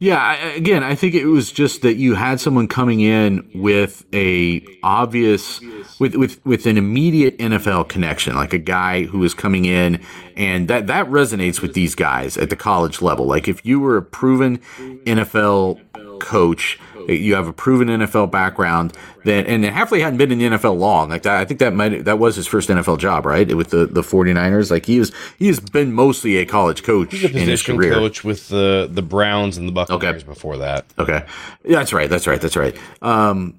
Yeah, 0.00 0.22
I, 0.22 0.36
again, 0.50 0.84
I 0.84 0.94
think 0.94 1.14
it 1.14 1.26
was 1.26 1.50
just 1.50 1.82
that 1.82 1.94
you 1.94 2.14
had 2.14 2.38
someone 2.38 2.68
coming 2.68 3.00
in 3.00 3.50
with 3.52 4.04
a 4.14 4.64
obvious, 4.84 5.60
with 5.98 6.14
with 6.14 6.44
with 6.46 6.66
an 6.66 6.78
immediate 6.78 7.36
NFL 7.38 7.88
connection, 7.88 8.36
like 8.36 8.52
a 8.52 8.58
guy 8.58 9.04
who 9.06 9.18
was 9.18 9.34
coming 9.34 9.64
in, 9.64 10.00
and 10.36 10.68
that 10.68 10.86
that 10.86 11.08
resonates 11.08 11.60
with 11.60 11.74
these 11.74 11.96
guys 11.96 12.36
at 12.36 12.48
the 12.48 12.54
college 12.54 13.02
level. 13.02 13.26
Like 13.26 13.48
if 13.48 13.66
you 13.66 13.80
were 13.80 13.96
a 13.96 14.02
proven 14.02 14.58
NFL 14.78 15.80
coach 16.28 16.78
you 17.08 17.34
have 17.34 17.48
a 17.48 17.52
proven 17.52 17.88
NFL 17.88 18.30
background 18.30 18.92
that, 19.24 19.46
and 19.46 19.64
Hafley 19.64 20.00
hadn't 20.00 20.18
been 20.18 20.30
in 20.30 20.38
the 20.38 20.58
NFL 20.58 20.78
long. 20.78 21.08
Like 21.08 21.22
that, 21.22 21.40
I 21.40 21.44
think 21.44 21.60
that 21.60 21.74
might, 21.74 22.04
that 22.04 22.18
was 22.18 22.36
his 22.36 22.46
first 22.46 22.68
NFL 22.68 22.98
job, 22.98 23.24
right? 23.24 23.56
With 23.56 23.70
the, 23.70 23.86
the 23.86 24.02
49ers. 24.02 24.70
Like 24.70 24.86
he 24.86 24.98
was, 24.98 25.12
he 25.38 25.46
has 25.46 25.60
been 25.60 25.92
mostly 25.92 26.36
a 26.36 26.46
college 26.46 26.82
coach 26.82 27.14
a 27.14 27.26
in 27.26 27.48
his 27.48 27.62
career. 27.62 27.94
coach 27.94 28.24
with 28.24 28.48
the, 28.48 28.88
the 28.90 29.02
Browns 29.02 29.56
and 29.56 29.68
the 29.68 29.72
Buccaneers 29.72 30.22
okay. 30.22 30.24
before 30.24 30.58
that. 30.58 30.86
Okay. 30.98 31.24
Yeah, 31.64 31.78
that's 31.78 31.92
right. 31.92 32.10
That's 32.10 32.26
right. 32.26 32.40
That's 32.40 32.56
right. 32.56 32.76
Um, 33.00 33.54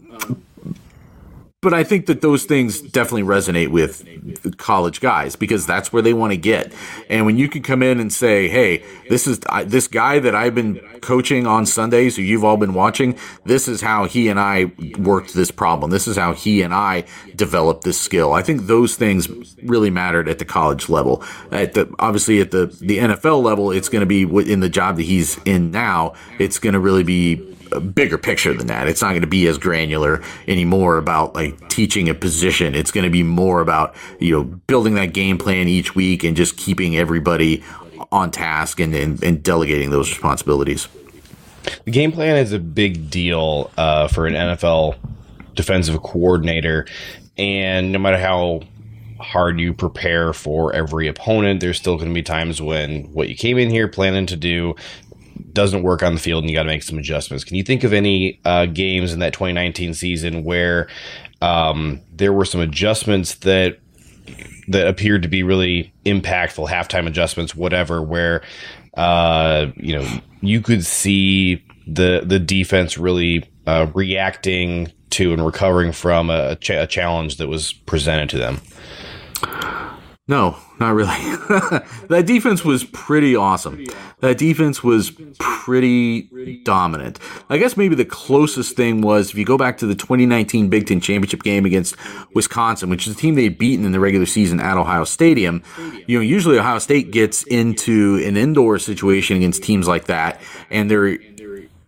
but 1.61 1.73
I 1.73 1.83
think 1.83 2.05
that 2.05 2.21
those 2.21 2.45
things 2.45 2.79
definitely 2.79 3.23
resonate 3.23 3.67
with 3.67 4.57
college 4.57 5.01
guys 5.01 5.35
because 5.35 5.65
that's 5.65 5.91
where 5.91 6.01
they 6.01 6.13
want 6.13 6.31
to 6.31 6.37
get. 6.37 6.71
And 7.09 7.25
when 7.25 7.37
you 7.37 7.49
can 7.49 7.61
come 7.63 7.83
in 7.83 7.99
and 7.99 8.13
say, 8.13 8.47
"Hey, 8.47 8.81
this 9.09 9.27
is 9.27 9.39
this 9.65 9.87
guy 9.87 10.19
that 10.19 10.33
I've 10.33 10.55
been 10.55 10.79
coaching 11.01 11.45
on 11.45 11.65
Sundays, 11.65 12.15
who 12.15 12.21
you've 12.21 12.45
all 12.45 12.55
been 12.55 12.73
watching. 12.73 13.17
This 13.45 13.67
is 13.67 13.81
how 13.81 14.05
he 14.05 14.29
and 14.29 14.39
I 14.39 14.71
worked 14.97 15.33
this 15.33 15.51
problem. 15.51 15.91
This 15.91 16.07
is 16.07 16.15
how 16.15 16.33
he 16.33 16.61
and 16.61 16.73
I 16.73 17.03
developed 17.35 17.83
this 17.83 17.99
skill." 17.99 18.31
I 18.31 18.41
think 18.41 18.67
those 18.67 18.95
things 18.95 19.27
really 19.63 19.89
mattered 19.89 20.29
at 20.29 20.39
the 20.39 20.45
college 20.45 20.87
level. 20.87 21.23
At 21.51 21.73
the 21.73 21.93
obviously 21.99 22.39
at 22.39 22.51
the 22.51 22.67
the 22.79 22.99
NFL 22.99 23.43
level, 23.43 23.71
it's 23.71 23.89
going 23.89 24.01
to 24.01 24.05
be 24.05 24.21
in 24.49 24.61
the 24.61 24.69
job 24.69 24.95
that 24.95 25.03
he's 25.03 25.37
in 25.43 25.71
now. 25.71 26.13
It's 26.37 26.57
going 26.57 26.73
to 26.73 26.79
really 26.79 27.03
be 27.03 27.49
bigger 27.79 28.17
picture 28.17 28.53
than 28.53 28.67
that. 28.67 28.87
It's 28.87 29.01
not 29.01 29.09
going 29.09 29.21
to 29.21 29.27
be 29.27 29.47
as 29.47 29.57
granular 29.57 30.23
anymore 30.47 30.97
about 30.97 31.35
like 31.35 31.69
teaching 31.69 32.09
a 32.09 32.13
position. 32.13 32.75
It's 32.75 32.91
going 32.91 33.03
to 33.03 33.09
be 33.09 33.23
more 33.23 33.61
about, 33.61 33.95
you 34.19 34.31
know, 34.31 34.43
building 34.43 34.95
that 34.95 35.13
game 35.13 35.37
plan 35.37 35.67
each 35.67 35.95
week 35.95 36.23
and 36.23 36.35
just 36.35 36.57
keeping 36.57 36.97
everybody 36.97 37.63
on 38.11 38.31
task 38.31 38.79
and, 38.79 38.95
and, 38.95 39.21
and 39.23 39.43
delegating 39.43 39.89
those 39.89 40.09
responsibilities. 40.09 40.87
The 41.85 41.91
game 41.91 42.11
plan 42.11 42.37
is 42.37 42.53
a 42.53 42.59
big 42.59 43.09
deal 43.09 43.71
uh, 43.77 44.07
for 44.07 44.25
an 44.25 44.33
NFL 44.33 44.95
defensive 45.55 46.01
coordinator. 46.01 46.87
And 47.37 47.91
no 47.91 47.99
matter 47.99 48.17
how 48.17 48.61
hard 49.19 49.59
you 49.59 49.73
prepare 49.73 50.33
for 50.33 50.73
every 50.73 51.07
opponent, 51.07 51.59
there's 51.59 51.77
still 51.77 51.95
going 51.95 52.07
to 52.07 52.13
be 52.13 52.23
times 52.23 52.61
when 52.61 53.03
what 53.13 53.29
you 53.29 53.35
came 53.35 53.57
in 53.57 53.69
here 53.69 53.87
planning 53.87 54.25
to 54.27 54.37
do 54.37 54.75
doesn't 55.53 55.83
work 55.83 56.03
on 56.03 56.13
the 56.13 56.19
field 56.19 56.43
and 56.43 56.49
you 56.49 56.55
got 56.55 56.63
to 56.63 56.69
make 56.69 56.83
some 56.83 56.97
adjustments. 56.97 57.43
Can 57.43 57.55
you 57.55 57.63
think 57.63 57.83
of 57.83 57.93
any 57.93 58.39
uh, 58.45 58.65
games 58.65 59.13
in 59.13 59.19
that 59.19 59.33
2019 59.33 59.93
season 59.93 60.43
where 60.43 60.87
um, 61.41 62.01
there 62.13 62.33
were 62.33 62.45
some 62.45 62.61
adjustments 62.61 63.35
that 63.35 63.79
that 64.67 64.87
appeared 64.87 65.23
to 65.23 65.27
be 65.27 65.41
really 65.41 65.91
impactful, 66.05 66.69
halftime 66.69 67.07
adjustments, 67.07 67.55
whatever, 67.55 68.01
where 68.01 68.43
uh, 68.95 69.67
you 69.75 69.97
know 69.97 70.07
you 70.41 70.61
could 70.61 70.85
see 70.85 71.63
the 71.87 72.21
the 72.23 72.39
defense 72.39 72.97
really 72.97 73.49
uh, 73.65 73.87
reacting 73.93 74.91
to 75.11 75.33
and 75.33 75.43
recovering 75.45 75.91
from 75.91 76.29
a, 76.29 76.57
a 76.69 76.87
challenge 76.87 77.37
that 77.37 77.47
was 77.47 77.73
presented 77.73 78.29
to 78.29 78.37
them. 78.37 78.61
No, 80.29 80.57
not 80.79 80.93
really. 80.93 81.07
that 82.07 82.25
defense 82.27 82.63
was 82.63 82.83
pretty 82.83 83.35
awesome. 83.35 83.83
That 84.19 84.37
defense 84.37 84.83
was 84.83 85.09
pretty 85.39 86.61
dominant. 86.63 87.17
I 87.49 87.57
guess 87.57 87.75
maybe 87.75 87.95
the 87.95 88.05
closest 88.05 88.75
thing 88.75 89.01
was 89.01 89.31
if 89.31 89.37
you 89.39 89.43
go 89.43 89.57
back 89.57 89.79
to 89.79 89.87
the 89.87 89.95
2019 89.95 90.69
Big 90.69 90.85
Ten 90.85 91.01
championship 91.01 91.41
game 91.41 91.65
against 91.65 91.95
Wisconsin, 92.35 92.91
which 92.91 93.07
is 93.07 93.15
a 93.15 93.17
team 93.17 93.33
they'd 93.33 93.57
beaten 93.57 93.87
in 93.87 93.91
the 93.91 93.99
regular 93.99 94.27
season 94.27 94.59
at 94.59 94.77
Ohio 94.77 95.03
Stadium. 95.03 95.63
You 96.05 96.19
know, 96.19 96.21
usually 96.21 96.59
Ohio 96.59 96.77
State 96.77 97.09
gets 97.09 97.41
into 97.41 98.21
an 98.23 98.37
indoor 98.37 98.77
situation 98.77 99.35
against 99.35 99.63
teams 99.63 99.87
like 99.87 100.05
that, 100.05 100.39
and 100.69 100.91
they're 100.91 101.17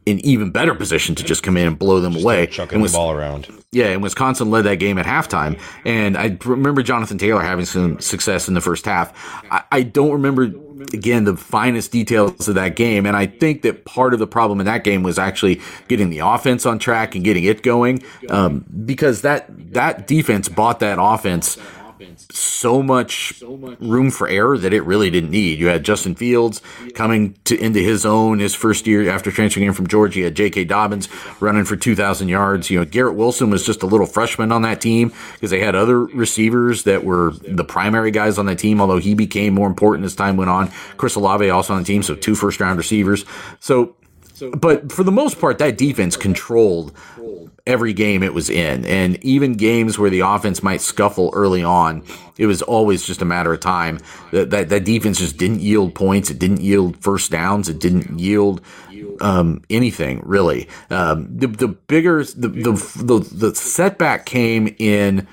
in 0.06 0.20
even 0.26 0.52
better 0.52 0.74
position 0.74 1.16
to 1.16 1.24
just 1.24 1.44
come 1.44 1.58
in 1.58 1.68
and 1.68 1.78
blow 1.78 2.00
them 2.00 2.14
just 2.14 2.24
away. 2.24 2.48
Chucking 2.48 2.82
was, 2.82 2.92
the 2.92 2.98
ball 2.98 3.12
around. 3.12 3.48
Yeah, 3.72 3.88
and 3.88 4.02
Wisconsin 4.02 4.50
led 4.50 4.64
that 4.64 4.78
game 4.78 4.98
at 4.98 5.06
halftime. 5.06 5.60
And 5.86 6.18
I 6.18 6.38
remember 6.44 6.82
Jonathan 6.84 7.18
Taylor 7.18 7.42
having 7.42 7.66
some 7.66 8.00
success 8.00 8.48
in 8.48 8.54
the 8.54 8.62
first 8.62 8.86
half. 8.86 9.14
I, 9.52 9.64
I 9.72 9.84
don't 9.84 10.12
remember 10.12 10.52
again 10.94 11.26
the 11.26 11.38
finest 11.38 11.92
details 11.92 12.48
of 12.48 12.56
that 12.56 12.76
game 12.76 13.06
and 13.06 13.16
i 13.16 13.28
think 13.28 13.62
that 13.62 13.86
part 13.86 14.14
of 14.14 14.20
the 14.20 14.26
problem 14.26 14.60
in 14.60 14.66
that 14.66 14.84
game 14.84 15.04
was 15.04 15.20
actually 15.20 15.62
getting 15.88 16.10
the 16.10 16.18
offense 16.18 16.66
on 16.66 16.80
track 16.80 17.14
and 17.14 17.24
getting 17.24 17.44
it 17.44 17.62
going 17.62 18.02
um, 18.30 18.66
because 18.84 19.22
that 19.22 19.46
that 19.74 20.08
defense 20.08 20.50
bought 20.50 20.80
that 20.80 20.98
offense 21.00 21.56
so 22.42 22.82
much 22.82 23.42
room 23.42 24.12
for 24.12 24.28
error 24.28 24.58
that 24.58 24.74
it 24.74 24.82
really 24.82 25.10
didn't 25.10 25.32
need. 25.32 25.60
You 25.60 25.68
had 25.68 25.84
Justin 25.84 26.16
Fields 26.16 26.62
coming 26.94 27.38
to 27.46 27.58
into 27.58 27.80
his 27.80 28.06
own 28.06 28.40
his 28.40 28.56
first 28.56 28.88
year 28.88 29.10
after 29.10 29.32
transferring 29.32 29.68
in 29.68 29.74
from 29.74 29.88
Georgia. 29.88 30.20
You 30.20 30.26
had 30.26 30.36
J.K. 30.36 30.66
Dobbins 30.66 31.08
running 31.40 31.66
for 31.66 31.76
2,000 31.76 32.28
yards. 32.28 32.70
You 32.70 32.80
know, 32.80 32.86
Garrett 32.86 33.16
Wilson 33.16 33.50
was 33.50 33.66
just 33.66 33.84
a 33.84 33.86
little 33.86 34.08
freshman 34.08 34.52
on 34.52 34.64
that 34.64 34.82
team 34.82 35.14
because 35.34 35.52
they 35.52 35.60
had 35.60 35.76
other 35.76 36.00
receivers 36.00 36.84
that 36.84 37.04
were 37.04 37.34
the 37.48 37.64
primary 37.64 38.12
guys 38.12 38.38
on 38.38 38.46
that 38.48 38.60
team, 38.60 38.82
although 38.82 39.00
he 39.00 39.14
became 39.14 39.54
more 39.54 39.68
important 39.68 40.06
as 40.06 40.16
time 40.16 40.38
went 40.38 40.50
on. 40.50 40.70
Chris 40.98 41.16
Olave 41.16 41.50
also 41.50 41.74
on 41.74 41.80
the 41.80 41.86
team, 41.86 42.04
so 42.04 42.16
two 42.16 42.36
first 42.36 42.60
round 42.60 42.78
receivers. 42.78 43.26
So 43.60 43.96
but 44.50 44.92
for 44.92 45.04
the 45.04 45.12
most 45.12 45.40
part, 45.40 45.60
that 45.60 45.78
defense 45.78 46.18
controlled 46.18 46.94
every 47.68 47.94
game 47.94 48.24
it 48.24 48.34
was 48.34 48.50
in. 48.50 48.86
And 48.86 49.24
even 49.24 49.54
games 49.54 49.98
where 50.00 50.10
the 50.10 50.22
offense 50.22 50.64
might 50.64 50.82
scuffle 50.82 51.32
early 51.34 51.64
on, 51.64 52.04
it 52.38 52.46
was 52.46 52.62
always 52.62 53.06
just 53.06 53.22
a 53.22 53.26
matter 53.26 53.54
of 53.54 53.60
time. 53.60 54.00
That, 54.32 54.50
that, 54.50 54.70
that 54.70 54.84
defense 54.84 55.20
just 55.20 55.38
didn't 55.38 55.60
yield 55.60 55.96
points. 55.96 56.30
It 56.30 56.40
didn't 56.40 56.62
yield 56.62 56.98
first 57.02 57.32
downs. 57.32 57.70
It 57.70 57.80
didn't 57.80 58.20
yield 58.20 58.62
um, 59.22 59.62
anything 59.70 60.22
really. 60.26 60.68
Um, 60.90 61.28
the, 61.36 61.48
the 61.48 61.68
bigger, 61.68 62.24
the, 62.24 62.48
the, 62.48 62.72
the, 63.04 63.20
the 63.20 63.56
setback 63.56 64.26
came 64.26 64.76
in 64.80 65.28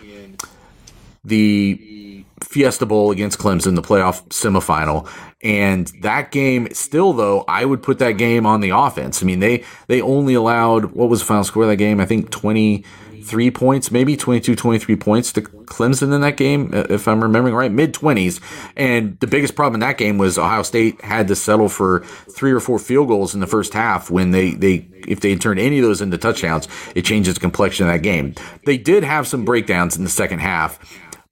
the 1.25 2.25
Fiesta 2.43 2.87
Bowl 2.87 3.11
against 3.11 3.39
Clemson, 3.39 3.75
the 3.75 3.83
playoff 3.83 4.27
semifinal. 4.29 5.09
And 5.43 5.87
that 6.01 6.33
game, 6.33 6.69
still 6.73 7.13
though, 7.13 7.45
I 7.47 7.65
would 7.65 7.83
put 7.83 8.01
that 8.01 8.13
game 8.13 8.45
on 8.45 8.61
the 8.61 8.71
offense. 8.71 9.23
I 9.23 9.27
mean, 9.27 9.41
they 9.41 9.65
they 9.87 10.01
only 10.01 10.35
allowed 10.35 10.87
what 10.87 11.09
was 11.09 11.21
the 11.21 11.27
final 11.27 11.45
score 11.45 11.63
of 11.63 11.69
that 11.69 11.77
game? 11.77 12.01
I 12.01 12.07
think 12.07 12.31
twenty 12.31 12.85
three 13.29 13.51
points, 13.51 13.91
maybe 13.91 14.17
22, 14.17 14.57
23 14.57 14.97
points 14.97 15.33
to 15.35 15.43
Clemson 15.43 16.15
in 16.15 16.23
that 16.23 16.37
game, 16.37 16.71
if 16.73 17.07
I'm 17.07 17.23
remembering 17.23 17.55
right, 17.55 17.71
mid 17.71 17.93
20s. 17.93 18.41
And 18.75 19.21
the 19.21 19.27
biggest 19.27 19.55
problem 19.55 19.75
in 19.75 19.81
that 19.81 19.99
game 19.99 20.19
was 20.19 20.39
Ohio 20.39 20.63
State 20.63 21.01
had 21.03 21.29
to 21.29 21.37
settle 21.37 21.69
for 21.69 22.01
three 22.31 22.53
or 22.53 22.61
four 22.61 22.79
field 22.79 23.09
goals 23.09 23.35
in 23.35 23.41
the 23.41 23.47
first 23.47 23.75
half 23.75 24.11
when 24.11 24.31
they, 24.31 24.53
they 24.53 24.89
if 25.07 25.21
they 25.21 25.37
turned 25.37 25.61
any 25.61 25.79
of 25.79 25.85
those 25.85 26.01
into 26.01 26.19
touchdowns, 26.19 26.67
it 26.95 27.03
changes 27.03 27.35
the 27.35 27.41
complexion 27.41 27.87
of 27.87 27.93
that 27.93 28.03
game. 28.03 28.35
They 28.65 28.79
did 28.79 29.05
have 29.05 29.29
some 29.29 29.45
breakdowns 29.45 29.97
in 29.97 30.05
the 30.05 30.11
second 30.11 30.39
half 30.41 30.79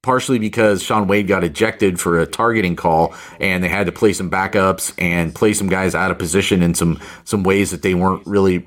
partially 0.07 0.39
because 0.39 0.81
Shaun 0.81 1.05
Wade 1.05 1.27
got 1.27 1.43
ejected 1.43 1.99
for 1.99 2.21
a 2.21 2.25
targeting 2.25 2.77
call 2.77 3.13
and 3.41 3.61
they 3.61 3.67
had 3.67 3.87
to 3.87 3.91
play 3.91 4.13
some 4.13 4.31
backups 4.31 4.93
and 4.97 5.35
play 5.35 5.51
some 5.51 5.67
guys 5.67 5.93
out 5.95 6.11
of 6.11 6.17
position 6.17 6.63
in 6.63 6.73
some 6.73 7.01
some 7.25 7.43
ways 7.43 7.71
that 7.71 7.81
they 7.81 7.93
weren't 7.93 8.25
really 8.25 8.65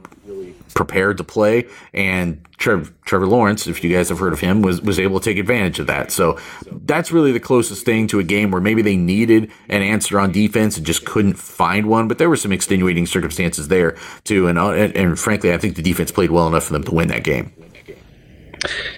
prepared 0.74 1.16
to 1.16 1.24
play 1.24 1.66
and 1.94 2.46
Trevor, 2.58 2.92
Trevor 3.06 3.26
Lawrence, 3.26 3.66
if 3.66 3.82
you 3.82 3.90
guys 3.90 4.10
have 4.10 4.18
heard 4.18 4.34
of 4.34 4.40
him, 4.40 4.60
was 4.60 4.82
was 4.82 4.98
able 4.98 5.18
to 5.18 5.24
take 5.24 5.38
advantage 5.38 5.78
of 5.78 5.86
that. 5.86 6.12
So 6.12 6.38
that's 6.70 7.10
really 7.10 7.32
the 7.32 7.40
closest 7.40 7.86
thing 7.86 8.06
to 8.08 8.18
a 8.18 8.22
game 8.22 8.50
where 8.50 8.60
maybe 8.60 8.82
they 8.82 8.96
needed 8.96 9.50
an 9.70 9.80
answer 9.80 10.20
on 10.20 10.30
defense 10.30 10.76
and 10.76 10.84
just 10.84 11.06
couldn't 11.06 11.38
find 11.38 11.86
one. 11.86 12.06
But 12.06 12.18
there 12.18 12.28
were 12.28 12.36
some 12.36 12.52
extenuating 12.52 13.06
circumstances 13.06 13.68
there 13.68 13.96
too, 14.24 14.46
and 14.46 14.58
uh, 14.58 14.72
and, 14.72 14.94
and 14.94 15.18
frankly, 15.18 15.54
I 15.54 15.56
think 15.56 15.76
the 15.76 15.82
defense 15.82 16.12
played 16.12 16.30
well 16.30 16.46
enough 16.46 16.64
for 16.64 16.74
them 16.74 16.84
to 16.84 16.94
win 16.94 17.08
that 17.08 17.24
game. 17.24 17.50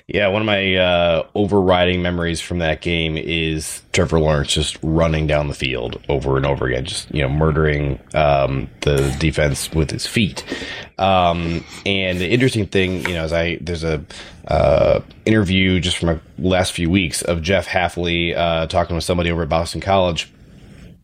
Yeah, 0.06 0.28
one 0.28 0.42
of 0.42 0.46
my 0.46 0.76
uh, 0.76 1.26
overriding 1.34 2.02
memories 2.02 2.40
from 2.40 2.58
that 2.58 2.80
game 2.80 3.16
is 3.16 3.82
Trevor 3.92 4.18
Lawrence 4.18 4.52
just 4.52 4.78
running 4.82 5.26
down 5.26 5.48
the 5.48 5.54
field 5.54 6.02
over 6.08 6.36
and 6.36 6.44
over 6.44 6.66
again, 6.66 6.84
just 6.84 7.12
you 7.14 7.22
know 7.22 7.28
murdering 7.28 8.00
um, 8.14 8.68
the 8.80 9.14
defense 9.18 9.72
with 9.72 9.90
his 9.90 10.06
feet. 10.06 10.44
Um, 10.98 11.64
and 11.86 12.18
the 12.18 12.28
interesting 12.28 12.66
thing, 12.66 13.06
you 13.06 13.14
know, 13.14 13.24
is 13.24 13.32
I 13.32 13.58
there's 13.60 13.84
a 13.84 14.04
uh, 14.48 15.00
interview 15.24 15.80
just 15.80 15.98
from 15.98 16.20
the 16.38 16.48
last 16.48 16.72
few 16.72 16.90
weeks 16.90 17.22
of 17.22 17.42
Jeff 17.42 17.66
Hafley 17.66 18.36
uh, 18.36 18.66
talking 18.66 18.96
with 18.96 19.04
somebody 19.04 19.30
over 19.30 19.42
at 19.42 19.48
Boston 19.48 19.80
College, 19.80 20.32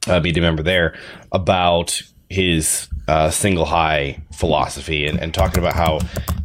uh, 0.06 0.20
media 0.20 0.42
member 0.42 0.62
there, 0.62 0.98
about 1.32 2.02
his 2.28 2.88
uh, 3.08 3.30
single 3.30 3.64
high 3.64 4.22
philosophy 4.32 5.06
and, 5.06 5.18
and 5.18 5.34
talking 5.34 5.58
about 5.58 5.74
how 5.74 5.98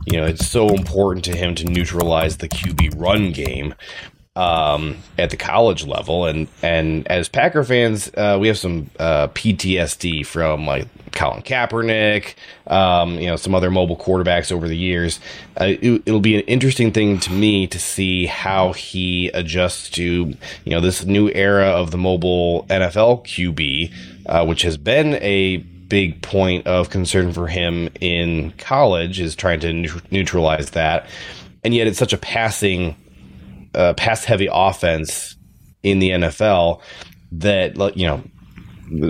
you 0.08 0.20
know 0.20 0.26
it's 0.26 0.48
so 0.48 0.70
important 0.70 1.24
to 1.26 1.36
him 1.36 1.54
to 1.56 1.66
neutralize 1.66 2.38
the 2.38 2.50
QB 2.50 3.00
run 3.00 3.32
game. 3.32 3.76
um, 4.36 4.98
at 5.20 5.30
the 5.30 5.38
college 5.38 5.86
level, 5.86 6.26
and 6.26 6.48
and 6.64 7.08
as 7.08 7.30
Packer 7.30 7.64
fans, 7.64 8.10
uh, 8.18 8.38
we 8.40 8.48
have 8.48 8.58
some 8.58 8.90
uh, 8.98 9.28
PTSD 9.28 10.26
from 10.26 10.66
like 10.66 10.88
Colin 11.12 11.44
Kaepernick, 11.44 12.34
um, 12.66 13.20
you 13.20 13.28
know, 13.28 13.36
some 13.36 13.54
other 13.54 13.70
mobile 13.70 13.96
quarterbacks 13.96 14.52
over 14.52 14.68
the 14.68 14.76
years. 14.76 15.20
Uh, 15.60 15.74
it, 15.80 16.10
will 16.10 16.20
be 16.20 16.36
an 16.36 16.42
interesting 16.42 16.92
thing 16.92 17.20
to 17.20 17.32
me 17.32 17.68
to 17.68 17.78
see 17.78 18.26
how 18.26 18.74
he 18.74 19.28
adjusts 19.30 19.92
to 19.92 20.04
you 20.04 20.36
know 20.66 20.82
this 20.82 21.06
new 21.06 21.30
era 21.30 21.68
of 21.68 21.92
the 21.92 21.98
mobile 22.00 22.66
NFL 22.70 23.24
QB, 23.26 23.94
uh, 24.26 24.46
which 24.46 24.64
has 24.64 24.78
been 24.78 25.14
a 25.16 25.64
big 25.88 26.22
point 26.22 26.68
of 26.68 26.90
concern 26.90 27.34
for 27.34 27.48
him 27.48 27.90
in 28.00 28.52
college 28.58 29.20
is 29.20 29.36
trying 29.36 29.60
to 29.62 29.74
neutralize 30.12 30.72
that, 30.72 31.08
and 31.64 31.74
yet 31.74 31.88
it's 31.88 32.00
such 32.00 32.14
a 32.14 32.18
passing 32.18 32.96
uh, 33.76 33.94
pass 33.94 34.24
heavy 34.24 34.48
offense 34.52 35.36
in 35.82 36.00
the 36.00 36.12
NFL 36.12 36.82
that 37.32 37.98
you 37.98 38.08
know 38.08 38.24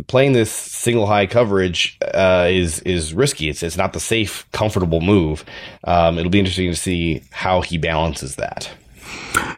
playing 0.08 0.34
this 0.34 0.52
single 0.52 1.06
high 1.06 1.26
coverage 1.26 1.98
uh, 2.14 2.48
is 2.50 2.80
is 2.82 3.14
risky. 3.14 3.50
It's 3.50 3.64
it's 3.64 3.78
not 3.78 3.94
the 3.94 4.00
safe, 4.00 4.50
comfortable 4.52 5.02
move. 5.02 5.44
Um, 5.84 6.18
it'll 6.18 6.32
be 6.32 6.40
interesting 6.40 6.70
to 6.70 6.76
see 6.76 7.24
how 7.32 7.62
he 7.62 7.78
balances 7.78 8.36
that. 8.36 8.70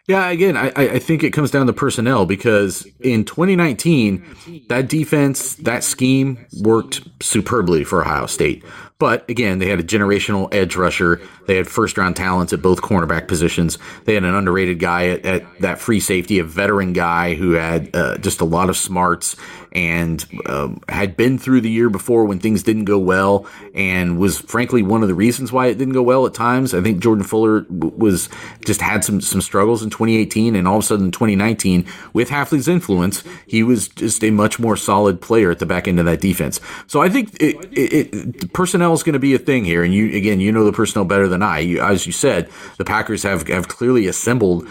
Yeah, 0.08 0.30
again, 0.30 0.56
I, 0.56 0.72
I 0.76 1.00
think 1.00 1.24
it 1.24 1.32
comes 1.32 1.50
down 1.50 1.66
to 1.66 1.74
personnel 1.74 2.28
because 2.28 2.86
in 3.00 3.26
2019, 3.26 4.64
that 4.70 4.88
defense, 4.88 5.56
that 5.56 5.84
scheme 5.84 6.46
worked 6.62 7.02
superbly 7.24 7.84
for 7.84 8.02
Ohio 8.02 8.28
State. 8.28 8.64
But 9.00 9.28
again, 9.30 9.58
they 9.58 9.68
had 9.68 9.80
a 9.80 9.84
generational 9.84 10.54
edge 10.54 10.76
rusher. 10.76 11.22
They 11.48 11.58
had 11.58 11.68
first 11.68 11.98
round 11.98 12.16
talents 12.16 12.54
at 12.54 12.62
both 12.62 12.82
cornerback 12.82 13.28
positions. 13.28 13.80
They 14.06 14.14
had 14.14 14.24
an 14.24 14.36
underrated 14.36 14.80
guy 14.80 15.08
at, 15.08 15.26
at 15.26 15.60
that 15.62 15.80
free 15.80 16.00
safety, 16.00 16.38
a 16.40 16.44
veteran 16.44 16.94
guy 16.94 17.34
who 17.34 17.52
had 17.54 17.94
uh, 17.96 18.18
just 18.20 18.42
a 18.42 18.46
lot 18.46 18.70
of 18.70 18.78
smarts 18.78 19.36
and 19.76 20.26
um, 20.46 20.82
had 20.88 21.18
been 21.18 21.38
through 21.38 21.60
the 21.60 21.70
year 21.70 21.90
before 21.90 22.24
when 22.24 22.40
things 22.40 22.64
didn't 22.64 22.86
go 22.86 22.98
well 22.98 23.46
and 23.76 24.18
was 24.18 24.40
frankly 24.40 24.82
one 24.82 25.02
of 25.02 25.10
the 25.10 25.14
reasons 25.14 25.52
why 25.52 25.68
it 25.68 25.78
didn't 25.78 25.94
go 25.94 26.02
well 26.02 26.26
at 26.26 26.34
times. 26.34 26.74
I 26.74 26.82
think 26.82 27.04
Jordan 27.04 27.26
Fuller 27.26 27.66
was 27.70 28.30
just 28.64 28.80
had 28.80 29.04
some 29.04 29.20
some 29.20 29.42
struggles 29.42 29.84
in 29.84 29.90
2018 29.90 30.56
and 30.56 30.66
all 30.66 30.78
of 30.78 30.84
a 30.84 30.88
sudden 30.88 31.08
in 31.08 31.12
2019 31.12 31.86
with 32.14 32.30
Hafley's 32.30 32.70
influence, 32.70 33.22
he 33.46 33.64
was 33.64 33.90
just 33.90 34.24
a 34.24 34.32
much 34.32 34.60
more 34.60 34.78
solid 34.78 35.20
player 35.20 35.52
at 35.52 35.60
the 35.60 35.66
back 35.66 35.90
end 35.90 36.00
of 36.00 36.06
that 36.06 36.22
defense. 36.22 36.62
So 36.88 37.02
I 37.02 37.10
think 37.10 37.36
it, 37.42 37.58
it, 37.78 38.14
it 38.16 38.54
personnel 38.54 38.94
is 38.94 39.04
going 39.04 39.14
to 39.14 39.20
be 39.20 39.36
a 39.36 39.40
thing 39.40 39.66
here 39.66 39.84
and 39.84 39.94
you 39.94 40.16
again, 40.16 40.40
you 40.40 40.54
know 40.54 40.64
the 40.64 40.72
personnel 40.72 41.04
better 41.04 41.28
than 41.28 41.44
I. 41.44 41.60
You, 41.60 41.82
as 41.82 42.08
you 42.08 42.14
said, 42.14 42.50
the 42.78 42.86
Packers 42.86 43.24
have 43.24 43.46
have 43.50 43.68
clearly 43.68 44.08
assembled 44.08 44.70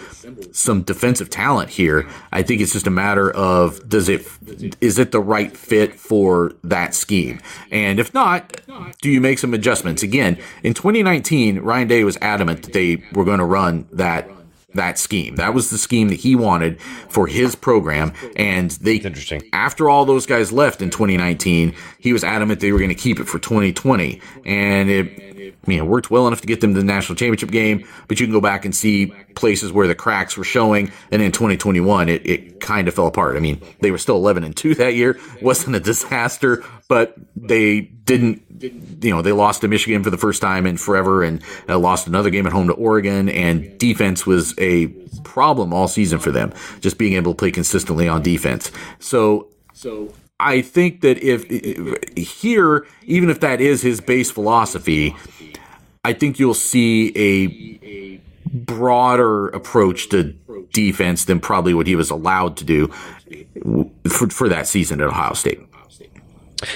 some 0.51 0.81
defensive 0.81 1.29
talent 1.29 1.69
here. 1.69 2.09
I 2.31 2.41
think 2.41 2.59
it's 2.59 2.73
just 2.73 2.87
a 2.87 2.91
matter 2.91 3.29
of 3.29 3.87
does 3.87 4.09
it 4.09 4.25
is 4.81 4.94
is 4.95 4.99
it 4.99 5.11
the 5.11 5.19
right 5.19 5.55
fit 5.57 5.93
for 5.99 6.53
that 6.63 6.95
scheme? 6.95 7.41
And 7.69 7.99
if 7.99 8.13
not, 8.13 8.61
do 9.01 9.09
you 9.09 9.19
make 9.19 9.39
some 9.39 9.53
adjustments? 9.53 10.03
Again, 10.03 10.37
in 10.63 10.73
2019, 10.73 11.59
Ryan 11.59 11.87
Day 11.89 12.05
was 12.05 12.17
adamant 12.21 12.63
that 12.63 12.71
they 12.71 13.03
were 13.11 13.25
going 13.25 13.39
to 13.39 13.45
run 13.45 13.89
that 13.91 14.29
that 14.73 14.97
scheme. 14.97 15.35
That 15.35 15.53
was 15.53 15.69
the 15.69 15.77
scheme 15.77 16.09
that 16.09 16.15
he 16.19 16.35
wanted 16.35 16.81
for 16.81 17.27
his 17.27 17.55
program. 17.55 18.13
And 18.35 18.71
they, 18.71 18.95
interesting. 18.95 19.43
After 19.53 19.89
all 19.89 20.05
those 20.05 20.25
guys 20.25 20.51
left 20.51 20.81
in 20.81 20.89
2019, 20.89 21.73
he 21.97 22.13
was 22.13 22.23
adamant 22.23 22.59
they 22.59 22.73
were 22.73 22.79
going 22.79 22.89
to 22.89 22.95
keep 22.95 23.19
it 23.19 23.25
for 23.25 23.39
2020. 23.39 24.21
And 24.45 24.89
it, 24.89 25.34
you 25.67 25.77
know, 25.77 25.85
worked 25.85 26.11
well 26.11 26.27
enough 26.27 26.41
to 26.41 26.47
get 26.47 26.61
them 26.61 26.73
to 26.73 26.79
the 26.79 26.85
national 26.85 27.15
championship 27.15 27.51
game, 27.51 27.87
but 28.07 28.19
you 28.19 28.25
can 28.25 28.33
go 28.33 28.41
back 28.41 28.65
and 28.65 28.75
see 28.75 29.07
places 29.35 29.71
where 29.71 29.87
the 29.87 29.95
cracks 29.95 30.37
were 30.37 30.43
showing. 30.43 30.91
And 31.11 31.21
in 31.21 31.31
2021, 31.31 32.09
it, 32.09 32.25
it 32.25 32.59
kind 32.59 32.87
of 32.87 32.93
fell 32.93 33.07
apart. 33.07 33.35
I 33.35 33.39
mean, 33.39 33.61
they 33.81 33.91
were 33.91 33.97
still 33.97 34.15
11 34.15 34.43
and 34.43 34.55
2 34.55 34.75
that 34.75 34.95
year. 34.95 35.11
It 35.37 35.43
wasn't 35.43 35.75
a 35.75 35.79
disaster, 35.79 36.63
but 36.87 37.15
they 37.35 37.81
didn't, 37.81 38.43
you 39.01 39.11
know, 39.11 39.21
they 39.21 39.31
lost 39.31 39.61
to 39.61 39.67
Michigan 39.67 40.03
for 40.03 40.09
the 40.09 40.17
first 40.17 40.41
time 40.41 40.65
in 40.65 40.77
forever 40.77 41.23
and 41.23 41.41
uh, 41.67 41.77
lost 41.77 42.07
another 42.07 42.29
game 42.29 42.45
at 42.45 42.53
home 42.53 42.67
to 42.67 42.73
Oregon. 42.73 43.29
And 43.29 43.77
defense 43.77 44.25
was 44.25 44.53
a 44.57 44.87
problem 45.23 45.73
all 45.73 45.87
season 45.87 46.19
for 46.19 46.31
them, 46.31 46.53
just 46.81 46.97
being 46.97 47.13
able 47.13 47.33
to 47.33 47.37
play 47.37 47.51
consistently 47.51 48.07
on 48.07 48.21
defense. 48.21 48.71
So, 48.99 49.49
so 49.73 50.13
I 50.39 50.61
think 50.61 51.01
that 51.01 51.17
if, 51.19 51.49
here, 52.17 52.85
even 53.05 53.29
if 53.29 53.39
that 53.39 53.61
is 53.61 53.81
his 53.81 54.01
base 54.01 54.29
philosophy, 54.31 55.15
I 56.03 56.13
think 56.13 56.39
you'll 56.39 56.53
see 56.53 57.11
a 57.15 58.19
broader 58.49 59.47
approach 59.49 60.09
to 60.09 60.33
defense 60.73 61.25
than 61.25 61.39
probably 61.39 61.73
what 61.73 61.87
he 61.87 61.95
was 61.95 62.09
allowed 62.09 62.57
to 62.57 62.65
do 62.65 62.87
for, 64.09 64.29
for 64.29 64.49
that 64.49 64.67
season 64.67 65.01
at 65.01 65.07
Ohio 65.07 65.33
State. 65.33 65.59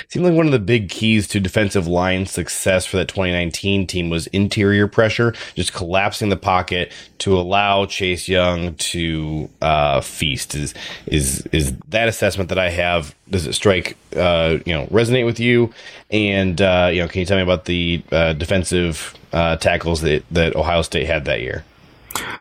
Seemed 0.08 0.26
like 0.26 0.34
one 0.34 0.46
of 0.46 0.52
the 0.52 0.60
big 0.60 0.90
keys 0.90 1.28
to 1.30 1.40
defensive 1.40 1.88
line 1.88 2.26
success 2.26 2.86
for 2.86 2.98
that 2.98 3.08
2019 3.08 3.88
team 3.88 4.10
was 4.10 4.28
interior 4.28 4.88
pressure, 4.88 5.34
just 5.56 5.74
collapsing 5.74 6.30
the 6.30 6.38
pocket 6.38 6.92
to 7.20 7.38
allow 7.38 7.86
Chase 7.86 8.28
Young 8.28 8.76
to 8.76 9.50
uh, 9.62 10.02
feast. 10.02 10.56
Is 10.56 10.74
is 11.08 11.46
is 11.52 11.74
that 11.90 12.08
assessment 12.08 12.50
that 12.50 12.60
I 12.60 12.70
have? 12.70 13.16
Does 13.30 13.46
it 13.46 13.54
strike 13.54 13.98
uh, 14.16 14.58
you 14.66 14.74
know 14.74 14.88
resonate 14.88 15.26
with 15.26 15.40
you? 15.40 15.74
And 16.12 16.62
uh, 16.62 16.90
you 16.92 17.02
know, 17.02 17.08
can 17.08 17.20
you 17.20 17.26
tell 17.26 17.38
me 17.38 17.44
about 17.44 17.66
the 17.66 18.02
uh, 18.12 18.34
defensive 18.34 19.16
uh, 19.34 19.58
tackles 19.58 20.02
that 20.02 20.24
that 20.32 20.56
Ohio 20.56 20.82
State 20.82 21.08
had 21.08 21.26
that 21.26 21.42
year? 21.42 21.64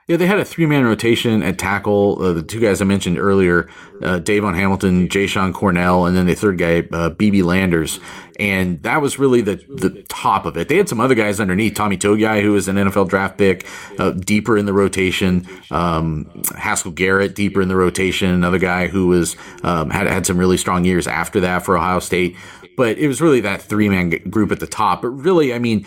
Yeah, 0.07 0.17
they 0.17 0.27
had 0.27 0.39
a 0.39 0.45
three 0.45 0.67
man 0.67 0.85
rotation 0.85 1.43
at 1.43 1.59
tackle. 1.59 2.23
Uh, 2.23 2.33
the 2.33 2.43
two 2.43 2.61
guys 2.61 2.81
I 2.81 2.85
mentioned 2.85 3.19
earlier, 3.19 3.69
uh, 4.03 4.19
Davon 4.19 4.55
Hamilton, 4.55 5.09
Jashon 5.09 5.53
Cornell, 5.53 6.07
and 6.07 6.17
then 6.17 6.27
the 6.27 6.35
third 6.35 6.59
guy, 6.59 6.79
uh, 6.81 7.11
BB 7.11 7.45
Landers. 7.45 8.01
And 8.39 8.81
that 8.85 9.03
was 9.03 9.19
really 9.19 9.41
the, 9.41 9.57
the 9.69 10.05
top 10.09 10.47
of 10.47 10.57
it. 10.57 10.69
They 10.69 10.77
had 10.77 10.89
some 10.89 11.01
other 11.01 11.17
guys 11.17 11.41
underneath. 11.41 11.75
Tommy 11.75 11.99
Togiai, 11.99 12.41
who 12.41 12.53
was 12.53 12.69
an 12.69 12.77
NFL 12.77 13.09
draft 13.09 13.37
pick, 13.37 13.67
uh, 13.99 14.13
deeper 14.13 14.57
in 14.57 14.65
the 14.65 14.73
rotation. 14.73 15.47
Um, 15.73 16.45
Haskell 16.57 16.93
Garrett, 16.93 17.35
deeper 17.35 17.61
in 17.61 17.69
the 17.69 17.75
rotation. 17.75 18.31
Another 18.31 18.59
guy 18.59 18.87
who 18.87 19.09
was 19.09 19.37
um, 19.65 19.91
had 19.91 20.07
had 20.07 20.25
some 20.25 20.39
really 20.39 20.57
strong 20.57 20.85
years 20.85 21.09
after 21.09 21.41
that 21.41 21.65
for 21.65 21.77
Ohio 21.77 21.99
State 21.99 22.37
but 22.79 22.97
it 22.97 23.09
was 23.09 23.21
really 23.21 23.41
that 23.41 23.61
three 23.61 23.89
man 23.89 24.11
group 24.31 24.53
at 24.53 24.61
the 24.61 24.67
top. 24.67 25.03
But 25.03 25.09
really, 25.09 25.53
I 25.53 25.59
mean, 25.59 25.83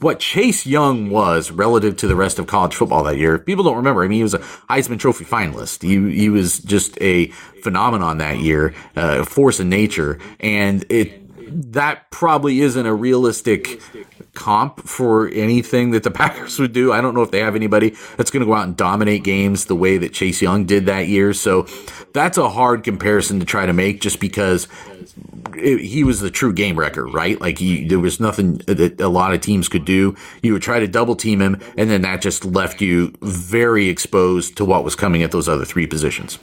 what 0.00 0.20
Chase 0.20 0.66
Young 0.66 1.08
was 1.08 1.50
relative 1.50 1.96
to 1.96 2.06
the 2.06 2.14
rest 2.14 2.38
of 2.38 2.46
college 2.46 2.74
football 2.74 3.02
that 3.04 3.16
year, 3.16 3.38
people 3.38 3.64
don't 3.64 3.78
remember. 3.78 4.04
I 4.04 4.08
mean, 4.08 4.18
he 4.18 4.22
was 4.22 4.34
a 4.34 4.38
Heisman 4.68 4.98
Trophy 4.98 5.24
finalist. 5.24 5.82
He 5.82 6.14
he 6.14 6.28
was 6.28 6.58
just 6.58 7.00
a 7.00 7.28
phenomenon 7.62 8.18
that 8.18 8.38
year, 8.38 8.74
uh, 8.96 9.20
a 9.20 9.24
force 9.24 9.58
of 9.60 9.66
nature, 9.66 10.18
and 10.40 10.84
it 10.90 11.22
that 11.72 12.10
probably 12.10 12.60
isn't 12.60 12.84
a 12.84 12.94
realistic 12.94 13.80
comp 14.34 14.86
for 14.86 15.28
anything 15.28 15.92
that 15.92 16.02
the 16.02 16.10
Packers 16.24 16.58
would 16.58 16.72
do. 16.72 16.92
I 16.92 17.00
don't 17.00 17.14
know 17.14 17.22
if 17.22 17.30
they 17.30 17.40
have 17.40 17.56
anybody 17.56 17.94
that's 18.16 18.30
going 18.30 18.40
to 18.40 18.46
go 18.46 18.54
out 18.54 18.66
and 18.66 18.76
dominate 18.76 19.24
games 19.24 19.66
the 19.66 19.76
way 19.76 19.96
that 19.98 20.12
Chase 20.12 20.42
Young 20.42 20.66
did 20.66 20.86
that 20.86 21.08
year. 21.08 21.32
So 21.32 21.66
that's 22.12 22.36
a 22.36 22.50
hard 22.50 22.84
comparison 22.84 23.40
to 23.40 23.46
try 23.46 23.66
to 23.66 23.72
make 23.72 24.00
just 24.00 24.20
because 24.20 24.68
it, 25.56 25.80
he 25.80 26.04
was 26.04 26.20
the 26.20 26.30
true 26.30 26.52
game 26.52 26.78
wrecker, 26.78 27.06
right? 27.06 27.40
Like 27.40 27.58
he, 27.58 27.86
there 27.86 27.98
was 27.98 28.20
nothing 28.20 28.56
that 28.66 29.00
a 29.00 29.08
lot 29.08 29.34
of 29.34 29.40
teams 29.40 29.68
could 29.68 29.84
do. 29.84 30.14
You 30.42 30.52
would 30.52 30.62
try 30.62 30.80
to 30.80 30.88
double 30.88 31.16
team 31.16 31.40
him, 31.40 31.60
and 31.76 31.90
then 31.90 32.02
that 32.02 32.20
just 32.20 32.44
left 32.44 32.80
you 32.80 33.12
very 33.22 33.88
exposed 33.88 34.56
to 34.56 34.64
what 34.64 34.84
was 34.84 34.94
coming 34.94 35.22
at 35.22 35.30
those 35.30 35.48
other 35.48 35.64
three 35.64 35.86
positions. 35.86 36.38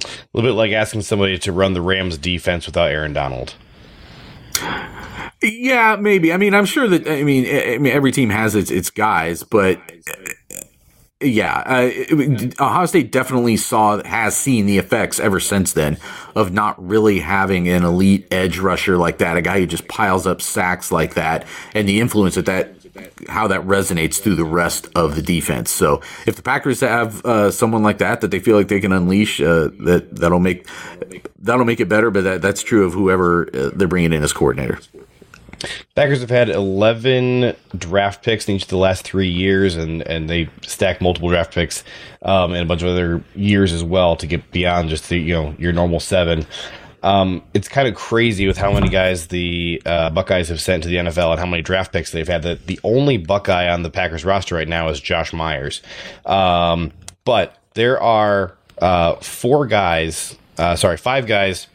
A 0.00 0.04
little 0.32 0.50
bit 0.50 0.56
like 0.56 0.72
asking 0.72 1.02
somebody 1.02 1.38
to 1.38 1.52
run 1.52 1.72
the 1.72 1.80
Rams 1.80 2.18
defense 2.18 2.66
without 2.66 2.90
Aaron 2.90 3.12
Donald. 3.12 3.54
Yeah, 5.42 5.96
maybe. 5.96 6.32
I 6.32 6.36
mean, 6.38 6.54
I'm 6.54 6.64
sure 6.64 6.88
that 6.88 7.08
I 7.08 7.22
mean, 7.22 7.46
I 7.46 7.78
mean 7.78 7.92
every 7.92 8.10
team 8.12 8.30
has 8.30 8.54
its 8.54 8.70
its 8.70 8.90
guys, 8.90 9.42
but 9.42 9.80
yeah, 11.28 11.58
uh, 11.66 12.64
Ohio 12.64 12.86
State 12.86 13.12
definitely 13.12 13.56
saw 13.56 14.02
has 14.04 14.36
seen 14.36 14.66
the 14.66 14.78
effects 14.78 15.20
ever 15.20 15.40
since 15.40 15.72
then 15.72 15.98
of 16.34 16.52
not 16.52 16.82
really 16.84 17.20
having 17.20 17.68
an 17.68 17.84
elite 17.84 18.26
edge 18.30 18.58
rusher 18.58 18.96
like 18.96 19.18
that, 19.18 19.36
a 19.36 19.42
guy 19.42 19.60
who 19.60 19.66
just 19.66 19.88
piles 19.88 20.26
up 20.26 20.40
sacks 20.40 20.90
like 20.92 21.14
that, 21.14 21.46
and 21.74 21.88
the 21.88 22.00
influence 22.00 22.34
that 22.36 22.46
that 22.46 22.72
how 23.28 23.46
that 23.48 23.60
resonates 23.62 24.20
through 24.20 24.36
the 24.36 24.44
rest 24.44 24.88
of 24.94 25.16
the 25.16 25.22
defense. 25.22 25.70
So 25.70 26.00
if 26.26 26.36
the 26.36 26.42
Packers 26.42 26.80
have 26.80 27.24
uh, 27.24 27.50
someone 27.50 27.82
like 27.82 27.98
that 27.98 28.20
that 28.20 28.30
they 28.30 28.38
feel 28.38 28.56
like 28.56 28.68
they 28.68 28.80
can 28.80 28.92
unleash, 28.92 29.40
uh, 29.40 29.68
that 29.84 30.08
that'll 30.12 30.40
make 30.40 30.66
that'll 31.38 31.66
make 31.66 31.80
it 31.80 31.88
better. 31.88 32.10
But 32.10 32.24
that, 32.24 32.42
that's 32.42 32.62
true 32.62 32.86
of 32.86 32.94
whoever 32.94 33.48
uh, 33.54 33.70
they're 33.74 33.88
bringing 33.88 34.12
in 34.12 34.22
as 34.22 34.32
coordinator. 34.32 34.78
Packers 35.94 36.20
have 36.20 36.30
had 36.30 36.48
11 36.48 37.56
draft 37.76 38.22
picks 38.22 38.48
in 38.48 38.56
each 38.56 38.64
of 38.64 38.68
the 38.68 38.76
last 38.76 39.04
three 39.04 39.28
years, 39.28 39.76
and, 39.76 40.02
and 40.02 40.28
they 40.28 40.48
stack 40.62 41.00
multiple 41.00 41.28
draft 41.28 41.54
picks 41.54 41.84
um, 42.22 42.52
and 42.52 42.62
a 42.62 42.66
bunch 42.66 42.82
of 42.82 42.88
other 42.88 43.22
years 43.34 43.72
as 43.72 43.82
well 43.82 44.16
to 44.16 44.26
get 44.26 44.50
beyond 44.50 44.88
just 44.88 45.08
the 45.08 45.18
you 45.18 45.32
know 45.32 45.54
your 45.58 45.72
normal 45.72 46.00
seven. 46.00 46.46
Um, 47.02 47.42
it's 47.54 47.68
kind 47.68 47.86
of 47.86 47.94
crazy 47.94 48.46
with 48.46 48.56
how 48.56 48.72
many 48.72 48.88
guys 48.88 49.28
the 49.28 49.80
uh, 49.86 50.10
Buckeyes 50.10 50.48
have 50.48 50.60
sent 50.60 50.82
to 50.82 50.88
the 50.88 50.96
NFL 50.96 51.30
and 51.30 51.38
how 51.38 51.46
many 51.46 51.62
draft 51.62 51.92
picks 51.92 52.10
they've 52.10 52.26
had. 52.26 52.42
That 52.42 52.66
the 52.66 52.80
only 52.82 53.16
Buckeye 53.16 53.68
on 53.68 53.82
the 53.82 53.90
Packers 53.90 54.24
roster 54.24 54.56
right 54.56 54.68
now 54.68 54.88
is 54.88 55.00
Josh 55.00 55.32
Myers, 55.32 55.82
um, 56.24 56.92
but 57.24 57.56
there 57.74 58.00
are 58.02 58.56
uh, 58.78 59.16
four 59.16 59.66
guys, 59.66 60.36
uh, 60.58 60.76
sorry, 60.76 60.96
five 60.96 61.26
guys 61.26 61.68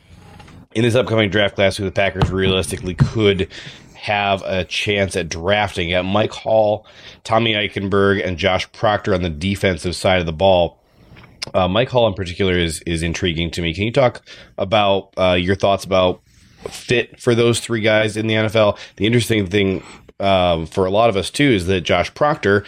in 0.74 0.84
this 0.84 0.96
upcoming 0.96 1.30
draft 1.30 1.56
class 1.56 1.78
who 1.78 1.84
the 1.84 1.92
Packers 1.92 2.32
realistically 2.32 2.96
could 2.96 3.50
have 3.96 4.42
a 4.44 4.66
chance 4.66 5.16
at 5.16 5.30
drafting. 5.30 5.94
At 5.94 6.06
Mike 6.06 6.32
Hall, 6.32 6.88
Tommy 7.24 7.54
Eichenberg, 7.54 8.26
and 8.26 8.38
Josh 8.38 8.72
Proctor 8.72 9.14
on 9.14 9.22
the 9.22 9.30
defensive 9.30 9.96
side 9.96 10.20
of 10.20 10.26
the 10.26 10.34
ball. 10.34 10.80
Uh, 11.54 11.68
Mike 11.68 11.90
Hall 11.90 12.08
in 12.08 12.14
particular 12.14 12.58
is 12.58 12.82
is 12.82 13.04
intriguing 13.04 13.52
to 13.52 13.62
me. 13.62 13.74
Can 13.74 13.84
you 13.84 13.92
talk 13.92 14.24
about 14.58 15.14
uh, 15.18 15.34
your 15.34 15.56
thoughts 15.56 15.84
about 15.84 16.22
fit 16.70 17.20
for 17.20 17.36
those 17.36 17.60
three 17.60 17.82
guys 17.82 18.18
in 18.18 18.28
the 18.28 18.36
NFL? 18.36 18.78
The 18.96 19.06
interesting 19.06 19.48
thing 19.48 19.84
um, 20.20 20.68
for 20.68 20.86
a 20.86 20.92
lot 20.92 21.10
of 21.10 21.18
us 21.18 21.30
too 21.30 21.50
is 21.50 21.68
that 21.68 21.82
Josh 21.82 22.14
Proctor 22.14 22.64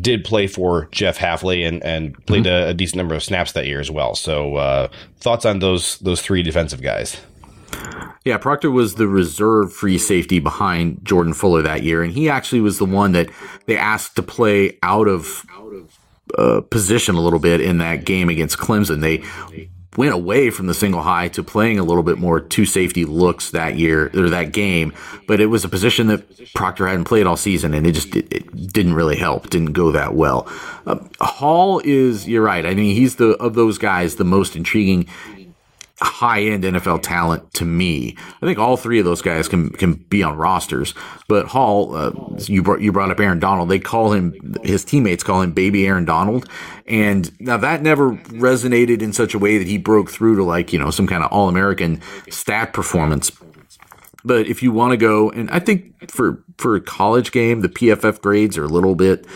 did 0.00 0.24
play 0.24 0.46
for 0.46 0.88
Jeff 0.92 1.18
Hafley 1.18 1.66
and, 1.66 1.82
and 1.82 2.14
played 2.26 2.44
mm-hmm. 2.44 2.68
a, 2.68 2.70
a, 2.70 2.74
decent 2.74 2.96
number 2.96 3.14
of 3.14 3.22
snaps 3.22 3.52
that 3.52 3.66
year 3.66 3.80
as 3.80 3.90
well. 3.90 4.14
So 4.14 4.56
uh, 4.56 4.88
thoughts 5.18 5.44
on 5.44 5.58
those 5.58 5.98
those 5.98 6.22
three 6.22 6.42
defensive 6.42 6.82
guys? 6.82 7.20
Yeah, 8.24 8.38
Proctor 8.38 8.70
was 8.70 8.96
the 8.96 9.08
reserve 9.08 9.72
free 9.72 9.98
safety 9.98 10.38
behind 10.38 11.00
Jordan 11.04 11.32
Fuller 11.32 11.62
that 11.62 11.82
year, 11.82 12.02
and 12.02 12.12
he 12.12 12.28
actually 12.28 12.60
was 12.60 12.78
the 12.78 12.84
one 12.84 13.12
that 13.12 13.30
they 13.66 13.76
asked 13.76 14.16
to 14.16 14.22
play 14.22 14.78
out 14.82 15.08
of 15.08 15.44
uh, 16.36 16.60
position 16.62 17.14
a 17.14 17.20
little 17.20 17.38
bit 17.38 17.60
in 17.60 17.78
that 17.78 18.04
game 18.04 18.28
against 18.28 18.58
Clemson. 18.58 19.00
They 19.00 19.22
went 19.96 20.12
away 20.12 20.50
from 20.50 20.66
the 20.66 20.74
single 20.74 21.02
high 21.02 21.28
to 21.28 21.42
playing 21.42 21.78
a 21.78 21.82
little 21.82 22.02
bit 22.02 22.18
more 22.18 22.40
two 22.40 22.64
safety 22.64 23.04
looks 23.04 23.50
that 23.50 23.76
year 23.76 24.10
or 24.14 24.28
that 24.28 24.52
game, 24.52 24.92
but 25.26 25.40
it 25.40 25.46
was 25.46 25.64
a 25.64 25.68
position 25.68 26.06
that 26.08 26.52
Proctor 26.54 26.86
hadn't 26.86 27.04
played 27.04 27.26
all 27.26 27.36
season, 27.36 27.74
and 27.74 27.86
it 27.86 27.92
just 27.92 28.14
it, 28.14 28.32
it 28.32 28.72
didn't 28.72 28.94
really 28.94 29.16
help. 29.16 29.50
Didn't 29.50 29.72
go 29.72 29.92
that 29.92 30.14
well. 30.14 30.46
Uh, 30.86 30.98
Hall 31.20 31.80
is 31.84 32.28
you're 32.28 32.42
right. 32.42 32.64
I 32.64 32.74
mean, 32.74 32.94
he's 32.94 33.16
the 33.16 33.30
of 33.38 33.54
those 33.54 33.78
guys 33.78 34.16
the 34.16 34.24
most 34.24 34.56
intriguing 34.56 35.06
high 36.00 36.42
end 36.42 36.64
NFL 36.64 37.02
talent 37.02 37.52
to 37.54 37.64
me. 37.64 38.16
I 38.40 38.46
think 38.46 38.58
all 38.58 38.76
three 38.76 38.98
of 38.98 39.04
those 39.04 39.22
guys 39.22 39.48
can 39.48 39.70
can 39.70 39.94
be 39.94 40.22
on 40.22 40.36
rosters. 40.36 40.94
But 41.28 41.46
Hall, 41.46 41.94
uh, 41.94 42.12
you 42.46 42.62
brought 42.62 42.80
you 42.80 42.92
brought 42.92 43.10
up 43.10 43.20
Aaron 43.20 43.40
Donald. 43.40 43.68
They 43.68 43.78
call 43.78 44.12
him 44.12 44.56
his 44.62 44.84
teammates 44.84 45.24
call 45.24 45.42
him 45.42 45.52
Baby 45.52 45.86
Aaron 45.86 46.04
Donald, 46.04 46.48
and 46.86 47.30
now 47.40 47.56
that 47.56 47.82
never 47.82 48.12
resonated 48.12 49.02
in 49.02 49.12
such 49.12 49.34
a 49.34 49.38
way 49.38 49.58
that 49.58 49.66
he 49.66 49.78
broke 49.78 50.10
through 50.10 50.36
to 50.36 50.44
like 50.44 50.72
you 50.72 50.78
know 50.78 50.90
some 50.90 51.06
kind 51.06 51.24
of 51.24 51.32
All 51.32 51.48
American 51.48 52.00
stat 52.30 52.72
performance. 52.72 53.32
But 54.24 54.46
if 54.46 54.62
you 54.62 54.72
want 54.72 54.92
to 54.92 54.96
go, 54.96 55.30
and 55.30 55.50
I 55.50 55.58
think 55.58 56.10
for 56.10 56.44
for 56.58 56.76
a 56.76 56.80
college 56.80 57.32
game, 57.32 57.60
the 57.60 57.68
PFF 57.68 58.20
grades 58.20 58.56
are 58.56 58.64
a 58.64 58.68
little 58.68 58.94
bit 58.94 59.26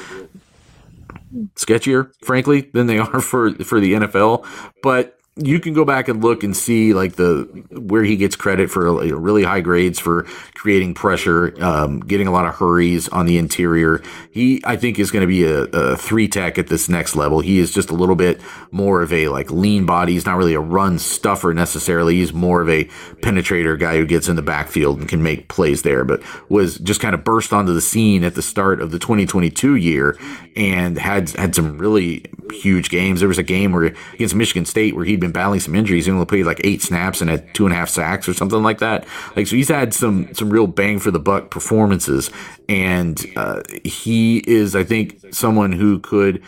sketchier, 1.57 2.13
frankly, 2.23 2.71
than 2.73 2.87
they 2.87 2.99
are 3.01 3.21
for 3.21 3.53
for 3.65 3.81
the 3.81 3.95
NFL. 3.95 4.47
But 4.83 5.19
you 5.37 5.59
can 5.61 5.73
go 5.73 5.85
back 5.85 6.09
and 6.09 6.23
look 6.23 6.45
and 6.45 6.55
see 6.55 6.93
like 6.93 7.17
the 7.17 7.45
where 7.71 8.05
he 8.05 8.17
gets 8.17 8.37
credit 8.37 8.71
for 8.71 8.93
really 9.17 9.45
high 9.45 9.63
grades 9.63 9.99
for 9.99 10.25
creating 10.55 10.93
pressure, 10.93 11.55
um, 11.65 12.01
getting 12.01 12.27
a 12.27 12.31
lot 12.31 12.45
of 12.45 12.55
hurries 12.55 13.09
on 13.09 13.25
the 13.25 13.39
interior. 13.39 14.03
He, 14.31 14.61
I 14.65 14.77
think, 14.77 14.99
is 14.99 15.11
going 15.11 15.23
to 15.23 15.27
be 15.27 15.45
a, 15.45 15.63
a, 15.63 15.97
three 15.97 16.29
tech 16.29 16.59
at 16.59 16.67
this 16.67 16.87
next 16.87 17.17
level. 17.17 17.41
He 17.41 17.59
is 17.59 17.73
just 17.73 17.89
a 17.89 17.95
little 17.95 18.15
bit 18.15 18.43
more 18.73 19.01
of 19.01 19.11
a 19.11 19.29
like 19.29 19.51
lean 19.51 19.87
body. 19.87 20.13
He's 20.13 20.27
not 20.27 20.37
really 20.37 20.53
a 20.53 20.61
run 20.61 20.99
stuffer 20.99 21.55
necessarily. 21.55 22.17
He's 22.17 22.35
more 22.35 22.61
of 22.61 22.69
a 22.69 22.85
penetrator 23.23 23.79
guy 23.79 23.97
who 23.97 24.05
gets 24.05 24.29
in 24.29 24.37
the 24.37 24.43
backfield 24.43 25.01
and 25.01 25.09
can 25.09 25.23
make 25.23 25.49
plays 25.49 25.81
there. 25.81 26.05
But 26.05 26.23
was 26.51 26.77
just 26.79 27.01
kind 27.01 27.15
of 27.15 27.25
burst 27.25 27.55
onto 27.55 27.73
the 27.73 27.81
scene 27.81 28.23
at 28.23 28.35
the 28.35 28.43
start 28.43 28.83
of 28.83 28.91
the 28.91 28.99
2022 28.99 29.77
year 29.77 30.19
and 30.57 30.99
had 30.99 31.31
had 31.31 31.55
some 31.55 31.79
really 31.79 32.27
huge 32.53 32.91
games. 32.91 33.21
There 33.21 33.29
was 33.29 33.39
a 33.39 33.43
game 33.43 33.73
where 33.73 33.95
against 34.13 34.35
Michigan 34.35 34.67
State 34.67 34.95
where 34.95 35.07
he 35.07 35.17
been 35.23 35.33
battling 35.33 35.61
some 35.61 35.75
injuries. 35.75 36.07
He 36.07 36.13
only 36.13 36.27
played 36.27 36.47
like 36.47 36.61
eight 36.65 36.83
snaps 36.83 37.21
and 37.21 37.31
had 37.31 37.55
two 37.55 37.65
and 37.65 37.73
a 37.73 37.77
half 37.77 37.89
sacks 37.89 38.29
or 38.29 38.35
something 38.35 38.63
like 38.63 38.79
that. 38.79 39.07
Like 39.37 39.47
so, 39.47 39.57
he's 39.57 39.69
had 39.69 39.95
some 39.95 40.33
some 40.35 40.51
real 40.51 40.67
bang 40.67 40.99
for 40.99 41.11
the 41.11 41.19
buck 41.19 41.51
performances, 41.51 42.31
and 42.69 43.25
uh, 43.37 43.63
he 43.85 44.39
is, 44.39 44.75
I 44.77 44.85
think, 44.85 45.21
someone 45.31 45.73
who 45.73 45.99
could 45.99 46.43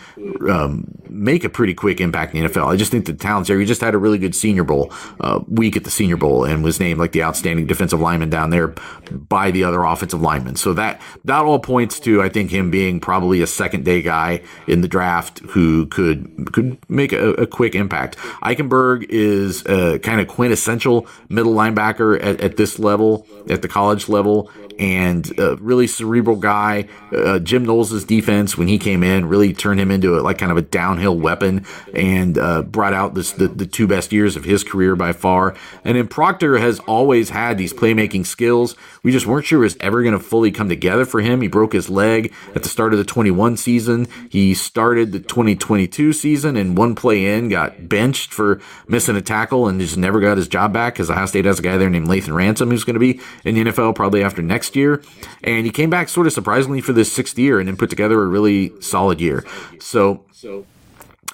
um, 0.49 0.85
make 1.09 1.43
a 1.43 1.49
pretty 1.49 1.73
quick 1.73 1.99
impact 1.99 2.33
in 2.33 2.43
the 2.43 2.49
NFL. 2.49 2.67
I 2.67 2.75
just 2.75 2.91
think 2.91 3.05
the 3.05 3.13
talent's 3.13 3.47
there. 3.47 3.59
He 3.59 3.65
just 3.65 3.81
had 3.81 3.95
a 3.95 3.97
really 3.97 4.17
good 4.17 4.35
Senior 4.35 4.63
Bowl 4.63 4.91
uh, 5.19 5.41
week 5.47 5.75
at 5.75 5.83
the 5.83 5.89
Senior 5.89 6.17
Bowl 6.17 6.45
and 6.45 6.63
was 6.63 6.79
named 6.79 6.99
like 6.99 7.11
the 7.11 7.23
outstanding 7.23 7.65
defensive 7.67 7.99
lineman 7.99 8.29
down 8.29 8.49
there 8.49 8.73
by 9.11 9.51
the 9.51 9.63
other 9.63 9.83
offensive 9.83 10.21
linemen. 10.21 10.55
So 10.55 10.73
that 10.73 11.01
that 11.25 11.43
all 11.43 11.59
points 11.59 11.99
to 12.01 12.21
I 12.21 12.29
think 12.29 12.51
him 12.51 12.71
being 12.71 12.99
probably 12.99 13.41
a 13.41 13.47
second 13.47 13.85
day 13.85 14.01
guy 14.01 14.41
in 14.67 14.81
the 14.81 14.87
draft 14.87 15.39
who 15.39 15.85
could 15.87 16.51
could 16.53 16.77
make 16.89 17.13
a, 17.13 17.31
a 17.33 17.47
quick 17.47 17.75
impact. 17.75 18.17
Eichenberg 18.41 19.05
is 19.09 19.65
a 19.65 19.99
kind 19.99 20.21
of 20.21 20.27
quintessential 20.27 21.07
middle 21.29 21.53
linebacker 21.53 22.21
at, 22.23 22.41
at 22.41 22.57
this 22.57 22.79
level, 22.79 23.27
at 23.49 23.61
the 23.61 23.67
college 23.67 24.09
level 24.09 24.51
and 24.79 25.37
a 25.39 25.55
really 25.57 25.87
cerebral 25.87 26.35
guy. 26.35 26.87
Uh, 27.11 27.39
Jim 27.39 27.65
Knowles' 27.65 28.03
defense 28.03 28.57
when 28.57 28.67
he 28.67 28.77
came 28.77 29.03
in 29.03 29.27
really 29.27 29.53
turned 29.53 29.79
him 29.79 29.91
into 29.91 30.17
a, 30.17 30.21
like 30.21 30.37
kind 30.37 30.51
of 30.51 30.57
a 30.57 30.61
downhill 30.61 31.17
weapon 31.17 31.65
and 31.93 32.37
uh, 32.37 32.61
brought 32.63 32.93
out 32.93 33.13
this, 33.13 33.31
the, 33.33 33.47
the 33.47 33.65
two 33.65 33.87
best 33.87 34.11
years 34.11 34.35
of 34.35 34.43
his 34.43 34.63
career 34.63 34.95
by 34.95 35.13
far. 35.13 35.55
And 35.83 35.97
then 35.97 36.07
Proctor 36.07 36.57
has 36.57 36.79
always 36.81 37.29
had 37.29 37.57
these 37.57 37.73
playmaking 37.73 38.25
skills. 38.25 38.75
We 39.03 39.11
just 39.11 39.25
weren't 39.25 39.45
sure 39.45 39.59
it 39.59 39.65
was 39.65 39.77
ever 39.79 40.01
going 40.03 40.17
to 40.17 40.19
fully 40.19 40.51
come 40.51 40.69
together 40.69 41.05
for 41.05 41.21
him. 41.21 41.41
He 41.41 41.47
broke 41.47 41.73
his 41.73 41.89
leg 41.89 42.33
at 42.53 42.63
the 42.63 42.69
start 42.69 42.93
of 42.93 42.99
the 42.99 43.05
21 43.05 43.57
season. 43.57 44.07
He 44.29 44.53
started 44.53 45.11
the 45.11 45.19
2022 45.19 46.13
season 46.13 46.57
and 46.57 46.77
one 46.77 46.95
play 46.95 47.25
in 47.25 47.49
got 47.49 47.87
benched 47.87 48.33
for 48.33 48.61
missing 48.87 49.15
a 49.15 49.21
tackle 49.21 49.67
and 49.67 49.79
just 49.79 49.97
never 49.97 50.19
got 50.19 50.37
his 50.37 50.47
job 50.47 50.73
back 50.73 50.93
because 50.93 51.09
Ohio 51.09 51.25
State 51.25 51.45
has 51.45 51.59
a 51.59 51.61
guy 51.61 51.77
there 51.77 51.89
named 51.89 52.07
Lathan 52.07 52.35
Ransom 52.35 52.69
who's 52.69 52.83
going 52.83 52.95
to 52.95 52.99
be 52.99 53.19
in 53.43 53.55
the 53.55 53.63
NFL 53.65 53.95
probably 53.95 54.23
after 54.23 54.41
next 54.41 54.64
next 54.65 54.75
year. 54.75 55.03
And 55.43 55.65
he 55.65 55.71
came 55.71 55.89
back 55.89 56.09
sort 56.09 56.27
of 56.27 56.33
surprisingly 56.33 56.81
for 56.81 56.93
this 56.93 57.11
sixth 57.11 57.37
year 57.37 57.59
and 57.59 57.67
then 57.67 57.77
put 57.77 57.89
together 57.89 58.21
a 58.21 58.25
really 58.25 58.73
solid 58.81 59.21
year. 59.21 59.45
So, 59.79 60.25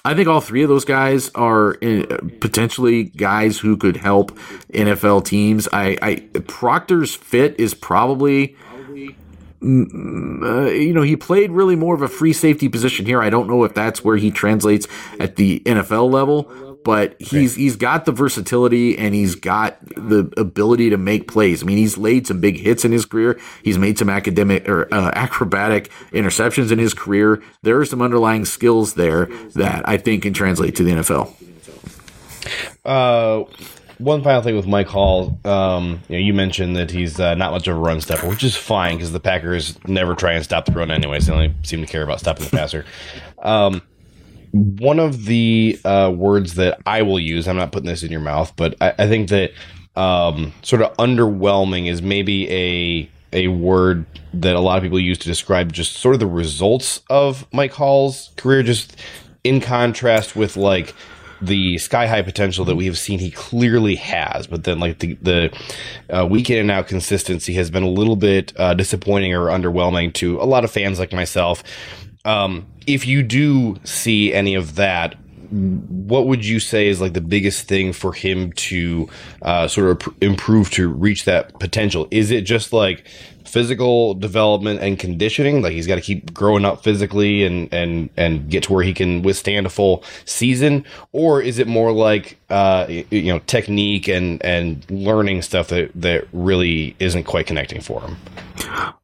I 0.04 0.14
think 0.14 0.28
all 0.28 0.40
three 0.40 0.62
of 0.62 0.68
those 0.68 0.84
guys 0.84 1.30
are 1.34 1.76
uh, 1.82 2.18
potentially 2.40 3.04
guys 3.04 3.58
who 3.58 3.76
could 3.76 3.96
help 3.96 4.32
NFL 4.72 5.24
teams. 5.24 5.68
I, 5.72 5.96
I 6.02 6.16
Proctor's 6.46 7.14
fit 7.14 7.58
is 7.58 7.74
probably. 7.74 8.56
Mm, 9.62 10.42
uh, 10.42 10.70
you 10.72 10.92
know, 10.92 11.02
he 11.02 11.14
played 11.14 11.52
really 11.52 11.76
more 11.76 11.94
of 11.94 12.02
a 12.02 12.08
free 12.08 12.32
safety 12.32 12.68
position 12.68 13.06
here. 13.06 13.22
I 13.22 13.30
don't 13.30 13.46
know 13.46 13.62
if 13.62 13.74
that's 13.74 14.02
where 14.02 14.16
he 14.16 14.32
translates 14.32 14.88
at 15.20 15.36
the 15.36 15.60
NFL 15.60 16.10
level, 16.10 16.71
but 16.84 17.16
he's 17.20 17.54
he's 17.54 17.76
got 17.76 18.04
the 18.04 18.12
versatility 18.12 18.96
and 18.98 19.14
he's 19.14 19.34
got 19.34 19.78
the 19.96 20.32
ability 20.36 20.90
to 20.90 20.96
make 20.96 21.28
plays. 21.28 21.62
I 21.62 21.66
mean, 21.66 21.78
he's 21.78 21.98
laid 21.98 22.26
some 22.26 22.40
big 22.40 22.58
hits 22.58 22.84
in 22.84 22.92
his 22.92 23.04
career. 23.04 23.38
He's 23.62 23.78
made 23.78 23.98
some 23.98 24.10
academic 24.10 24.68
or 24.68 24.92
uh, 24.92 25.10
acrobatic 25.14 25.90
interceptions 26.12 26.72
in 26.72 26.78
his 26.78 26.94
career. 26.94 27.42
There 27.62 27.78
are 27.78 27.84
some 27.84 28.02
underlying 28.02 28.44
skills 28.44 28.94
there 28.94 29.26
that 29.54 29.88
I 29.88 29.96
think 29.96 30.22
can 30.22 30.32
translate 30.32 30.76
to 30.76 30.84
the 30.84 30.92
NFL. 30.92 31.34
Uh, 32.84 33.44
one 33.98 34.22
final 34.22 34.42
thing 34.42 34.56
with 34.56 34.66
Mike 34.66 34.88
Hall, 34.88 35.38
um, 35.44 36.02
you, 36.08 36.16
know, 36.16 36.24
you 36.24 36.34
mentioned 36.34 36.76
that 36.76 36.90
he's 36.90 37.20
uh, 37.20 37.34
not 37.34 37.52
much 37.52 37.68
of 37.68 37.76
a 37.76 37.78
run 37.78 38.00
stepper, 38.00 38.28
which 38.28 38.42
is 38.42 38.56
fine 38.56 38.96
because 38.96 39.12
the 39.12 39.20
Packers 39.20 39.78
never 39.86 40.14
try 40.14 40.32
and 40.32 40.44
stop 40.44 40.64
the 40.64 40.72
run 40.72 40.90
anyways. 40.90 41.26
They 41.26 41.32
only 41.32 41.54
seem 41.62 41.80
to 41.80 41.86
care 41.86 42.02
about 42.02 42.18
stopping 42.18 42.44
the 42.44 42.50
passer. 42.50 42.84
Um, 43.40 43.82
one 44.52 44.98
of 44.98 45.24
the 45.24 45.78
uh, 45.84 46.12
words 46.14 46.54
that 46.54 46.78
I 46.86 47.02
will 47.02 47.18
use, 47.18 47.48
I'm 47.48 47.56
not 47.56 47.72
putting 47.72 47.88
this 47.88 48.02
in 48.02 48.12
your 48.12 48.20
mouth, 48.20 48.54
but 48.56 48.74
I, 48.80 48.94
I 48.98 49.08
think 49.08 49.30
that 49.30 49.52
um, 49.96 50.52
sort 50.62 50.82
of 50.82 50.96
underwhelming 50.96 51.90
is 51.90 52.02
maybe 52.02 52.50
a 52.50 53.10
a 53.34 53.48
word 53.48 54.04
that 54.34 54.54
a 54.54 54.60
lot 54.60 54.76
of 54.76 54.82
people 54.82 55.00
use 55.00 55.16
to 55.18 55.26
describe 55.26 55.72
just 55.72 55.96
sort 55.96 56.14
of 56.14 56.20
the 56.20 56.26
results 56.26 57.00
of 57.08 57.46
Mike 57.50 57.72
Hall's 57.72 58.30
career, 58.36 58.62
just 58.62 58.96
in 59.42 59.60
contrast 59.60 60.36
with 60.36 60.56
like 60.56 60.94
the 61.40 61.78
sky 61.78 62.06
high 62.06 62.22
potential 62.22 62.64
that 62.66 62.76
we 62.76 62.86
have 62.86 62.98
seen 62.98 63.18
he 63.18 63.30
clearly 63.30 63.96
has, 63.96 64.46
but 64.46 64.64
then 64.64 64.78
like 64.78 64.98
the 64.98 65.14
the 65.22 65.58
uh, 66.10 66.26
week 66.26 66.50
in 66.50 66.58
and 66.58 66.70
out 66.70 66.86
consistency 66.86 67.54
has 67.54 67.70
been 67.70 67.82
a 67.82 67.88
little 67.88 68.16
bit 68.16 68.52
uh, 68.56 68.74
disappointing 68.74 69.34
or 69.34 69.46
underwhelming 69.46 70.12
to 70.14 70.40
a 70.40 70.44
lot 70.44 70.64
of 70.64 70.70
fans 70.70 70.98
like 70.98 71.12
myself. 71.12 71.64
Um, 72.24 72.66
if 72.86 73.06
you 73.06 73.22
do 73.22 73.78
see 73.84 74.32
any 74.32 74.54
of 74.54 74.76
that, 74.76 75.16
what 75.52 76.26
would 76.26 76.46
you 76.46 76.58
say 76.60 76.88
is 76.88 77.00
like 77.00 77.12
the 77.12 77.20
biggest 77.20 77.68
thing 77.68 77.92
for 77.92 78.14
him 78.14 78.52
to 78.52 79.08
uh, 79.42 79.68
sort 79.68 79.90
of 79.90 80.14
improve 80.22 80.70
to 80.70 80.88
reach 80.88 81.24
that 81.26 81.58
potential? 81.58 82.08
Is 82.10 82.30
it 82.30 82.42
just 82.42 82.72
like 82.72 83.06
physical 83.44 84.14
development 84.14 84.80
and 84.80 84.98
conditioning? 84.98 85.60
Like 85.60 85.72
he's 85.72 85.86
got 85.86 85.96
to 85.96 86.00
keep 86.00 86.32
growing 86.32 86.64
up 86.64 86.82
physically 86.82 87.44
and 87.44 87.72
and 87.72 88.08
and 88.16 88.48
get 88.48 88.62
to 88.64 88.72
where 88.72 88.82
he 88.82 88.94
can 88.94 89.22
withstand 89.22 89.66
a 89.66 89.68
full 89.68 90.02
season, 90.24 90.86
or 91.12 91.42
is 91.42 91.58
it 91.58 91.68
more 91.68 91.92
like 91.92 92.38
uh, 92.48 92.86
you 92.88 93.32
know 93.32 93.40
technique 93.40 94.08
and 94.08 94.42
and 94.42 94.90
learning 94.90 95.42
stuff 95.42 95.68
that 95.68 95.90
that 95.94 96.26
really 96.32 96.96
isn't 96.98 97.24
quite 97.24 97.46
connecting 97.46 97.82
for 97.82 98.00
him? 98.00 98.16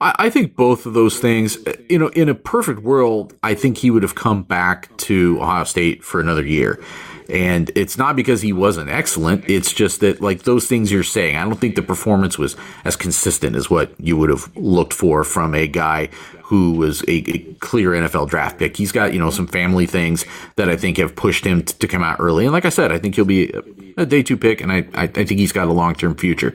I, 0.00 0.14
I, 0.18 0.30
think 0.30 0.56
both 0.56 0.86
of 0.86 0.94
those 0.94 1.18
things, 1.18 1.58
you 1.88 1.98
know, 1.98 2.08
in 2.08 2.28
a 2.28 2.34
perfect 2.34 2.80
world, 2.80 3.34
I 3.42 3.54
think 3.54 3.78
he 3.78 3.90
would 3.90 4.02
have 4.02 4.14
come 4.14 4.42
back 4.42 4.96
to 4.98 5.38
Ohio 5.40 5.64
State 5.64 6.02
for 6.02 6.20
another 6.20 6.44
year. 6.44 6.82
And 7.28 7.70
it's 7.74 7.98
not 7.98 8.16
because 8.16 8.40
he 8.40 8.54
wasn't 8.54 8.88
excellent. 8.88 9.48
It's 9.50 9.72
just 9.72 10.00
that, 10.00 10.22
like 10.22 10.44
those 10.44 10.66
things 10.66 10.90
you're 10.90 11.02
saying, 11.02 11.36
I 11.36 11.44
don't 11.44 11.60
think 11.60 11.76
the 11.76 11.82
performance 11.82 12.38
was 12.38 12.56
as 12.84 12.96
consistent 12.96 13.54
as 13.54 13.68
what 13.68 13.92
you 14.00 14.16
would 14.16 14.30
have 14.30 14.50
looked 14.56 14.94
for 14.94 15.24
from 15.24 15.54
a 15.54 15.66
guy 15.66 16.08
who 16.48 16.72
was 16.72 17.02
a, 17.02 17.30
a, 17.30 17.38
clear 17.60 17.90
NFL 17.90 18.26
draft 18.30 18.58
pick. 18.58 18.74
He's 18.74 18.90
got, 18.90 19.12
you 19.12 19.18
know, 19.18 19.28
some 19.28 19.46
family 19.46 19.84
things 19.84 20.24
that 20.56 20.70
I 20.70 20.78
think 20.78 20.96
have 20.96 21.14
pushed 21.14 21.44
him 21.44 21.62
t- 21.62 21.74
to 21.78 21.86
come 21.86 22.02
out 22.02 22.20
early. 22.20 22.44
And 22.44 22.54
like 22.54 22.64
I 22.64 22.70
said, 22.70 22.90
I 22.90 22.96
think 22.96 23.16
he'll 23.16 23.26
be 23.26 23.52
a, 23.98 24.06
day 24.06 24.22
two 24.22 24.38
pick, 24.38 24.62
and 24.62 24.72
I, 24.72 24.88
I, 24.94 25.02
I 25.02 25.08
think 25.08 25.32
he's 25.32 25.52
got 25.52 25.68
a 25.68 25.72
long 25.72 25.94
term 25.94 26.14
future. 26.14 26.54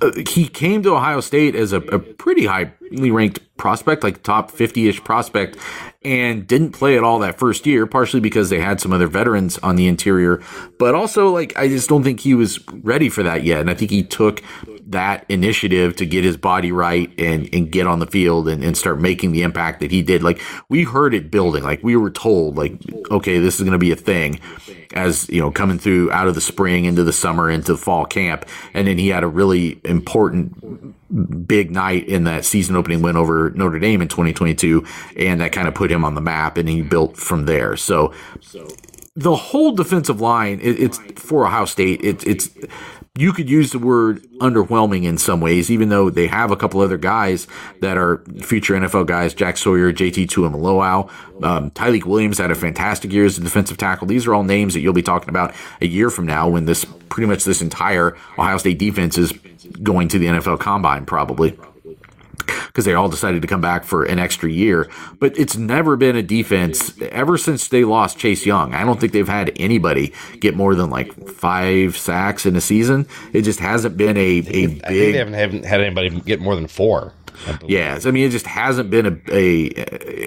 Uh, 0.00 0.12
he 0.28 0.46
came 0.46 0.84
to 0.84 0.94
Ohio 0.94 1.20
State 1.20 1.56
as 1.56 1.72
a, 1.72 1.78
a 1.78 1.98
pretty 1.98 2.46
highly 2.46 3.10
ranked 3.10 3.40
prospect, 3.56 4.04
like 4.04 4.22
top 4.22 4.52
50 4.52 4.88
ish 4.88 5.02
prospect, 5.02 5.56
and 6.08 6.46
didn't 6.46 6.72
play 6.72 6.96
at 6.96 7.04
all 7.04 7.18
that 7.18 7.38
first 7.38 7.66
year, 7.66 7.86
partially 7.86 8.18
because 8.18 8.48
they 8.48 8.60
had 8.60 8.80
some 8.80 8.94
other 8.94 9.06
veterans 9.06 9.58
on 9.58 9.76
the 9.76 9.86
interior. 9.86 10.42
But 10.78 10.94
also, 10.94 11.28
like, 11.28 11.54
I 11.58 11.68
just 11.68 11.86
don't 11.86 12.02
think 12.02 12.20
he 12.20 12.32
was 12.32 12.66
ready 12.82 13.10
for 13.10 13.22
that 13.22 13.44
yet. 13.44 13.60
And 13.60 13.68
I 13.68 13.74
think 13.74 13.90
he 13.90 14.02
took 14.02 14.42
that 14.86 15.26
initiative 15.28 15.96
to 15.96 16.06
get 16.06 16.24
his 16.24 16.38
body 16.38 16.72
right 16.72 17.12
and, 17.18 17.46
and 17.52 17.70
get 17.70 17.86
on 17.86 17.98
the 17.98 18.06
field 18.06 18.48
and, 18.48 18.64
and 18.64 18.74
start 18.74 18.98
making 18.98 19.32
the 19.32 19.42
impact 19.42 19.80
that 19.80 19.90
he 19.90 20.00
did. 20.00 20.22
Like, 20.22 20.40
we 20.70 20.84
heard 20.84 21.12
it 21.12 21.30
building. 21.30 21.62
Like, 21.62 21.82
we 21.82 21.94
were 21.94 22.10
told, 22.10 22.56
like, 22.56 22.72
okay, 23.10 23.38
this 23.38 23.56
is 23.56 23.60
going 23.60 23.72
to 23.72 23.78
be 23.78 23.92
a 23.92 23.96
thing 23.96 24.40
as, 24.94 25.28
you 25.28 25.42
know, 25.42 25.50
coming 25.50 25.78
through 25.78 26.10
out 26.10 26.26
of 26.26 26.34
the 26.34 26.40
spring 26.40 26.86
into 26.86 27.04
the 27.04 27.12
summer 27.12 27.50
into 27.50 27.72
the 27.72 27.78
fall 27.78 28.06
camp. 28.06 28.46
And 28.72 28.88
then 28.88 28.96
he 28.96 29.08
had 29.08 29.24
a 29.24 29.28
really 29.28 29.78
important 29.84 30.94
big 31.46 31.70
night 31.70 32.06
in 32.06 32.24
that 32.24 32.44
season 32.44 32.76
opening 32.76 33.02
win 33.02 33.16
over 33.16 33.50
Notre 33.50 33.78
Dame 33.78 34.02
in 34.02 34.08
2022, 34.08 34.84
and 35.16 35.40
that 35.40 35.52
kind 35.52 35.68
of 35.68 35.74
put 35.74 35.90
him 35.90 36.04
on 36.04 36.14
the 36.14 36.20
map, 36.20 36.56
and 36.56 36.68
he 36.68 36.82
built 36.82 37.16
from 37.16 37.46
there. 37.46 37.76
So 37.76 38.12
the 39.16 39.34
whole 39.34 39.72
defensive 39.72 40.20
line, 40.20 40.60
it, 40.60 40.78
it's 40.78 40.98
for 41.16 41.46
Ohio 41.46 41.64
State. 41.64 42.00
It, 42.04 42.26
it's 42.26 42.50
you 43.18 43.32
could 43.32 43.50
use 43.50 43.72
the 43.72 43.80
word 43.80 44.22
underwhelming 44.38 45.02
in 45.04 45.18
some 45.18 45.40
ways, 45.40 45.72
even 45.72 45.88
though 45.88 46.08
they 46.08 46.28
have 46.28 46.52
a 46.52 46.56
couple 46.56 46.80
other 46.80 46.96
guys 46.96 47.48
that 47.80 47.96
are 47.96 48.22
future 48.42 48.74
NFL 48.74 49.06
guys, 49.06 49.34
Jack 49.34 49.56
Sawyer, 49.56 49.92
JT 49.92 50.28
Tuimoloau. 50.28 51.10
Um, 51.42 51.72
Tyleik 51.72 52.04
Williams 52.04 52.38
had 52.38 52.52
a 52.52 52.54
fantastic 52.54 53.12
year 53.12 53.24
as 53.24 53.36
a 53.36 53.40
defensive 53.40 53.76
tackle. 53.76 54.06
These 54.06 54.28
are 54.28 54.34
all 54.34 54.44
names 54.44 54.74
that 54.74 54.80
you'll 54.80 54.92
be 54.92 55.02
talking 55.02 55.30
about 55.30 55.52
a 55.80 55.86
year 55.86 56.10
from 56.10 56.26
now 56.26 56.48
when 56.48 56.66
this 56.66 56.84
pretty 57.08 57.26
much 57.26 57.42
this 57.42 57.60
entire 57.60 58.16
Ohio 58.38 58.56
State 58.56 58.78
defense 58.78 59.18
is 59.18 59.32
going 59.82 60.06
to 60.08 60.18
the 60.20 60.26
NFL 60.26 60.60
combine 60.60 61.04
probably 61.04 61.58
because 62.66 62.84
they 62.84 62.94
all 62.94 63.08
decided 63.08 63.42
to 63.42 63.48
come 63.48 63.60
back 63.60 63.84
for 63.84 64.04
an 64.04 64.18
extra 64.18 64.50
year. 64.50 64.88
But 65.18 65.38
it's 65.38 65.56
never 65.56 65.96
been 65.96 66.16
a 66.16 66.22
defense 66.22 66.92
ever 67.10 67.38
since 67.38 67.68
they 67.68 67.84
lost 67.84 68.18
Chase 68.18 68.44
Young. 68.46 68.74
I 68.74 68.84
don't 68.84 69.00
think 69.00 69.12
they've 69.12 69.28
had 69.28 69.52
anybody 69.56 70.12
get 70.40 70.54
more 70.54 70.74
than 70.74 70.90
like 70.90 71.28
five 71.28 71.96
sacks 71.96 72.46
in 72.46 72.56
a 72.56 72.60
season. 72.60 73.06
It 73.32 73.42
just 73.42 73.60
hasn't 73.60 73.96
been 73.96 74.16
a, 74.16 74.38
a 74.38 74.42
big. 74.42 74.84
I 74.84 74.88
think 74.88 75.12
they 75.12 75.12
haven't, 75.18 75.34
haven't 75.34 75.64
had 75.64 75.80
anybody 75.80 76.20
get 76.20 76.40
more 76.40 76.54
than 76.54 76.66
four. 76.66 77.12
Yes, 77.66 78.06
I 78.06 78.10
mean 78.10 78.26
it 78.26 78.30
just 78.30 78.46
hasn't 78.46 78.90
been 78.90 79.06
a, 79.06 79.18
a 79.32 79.70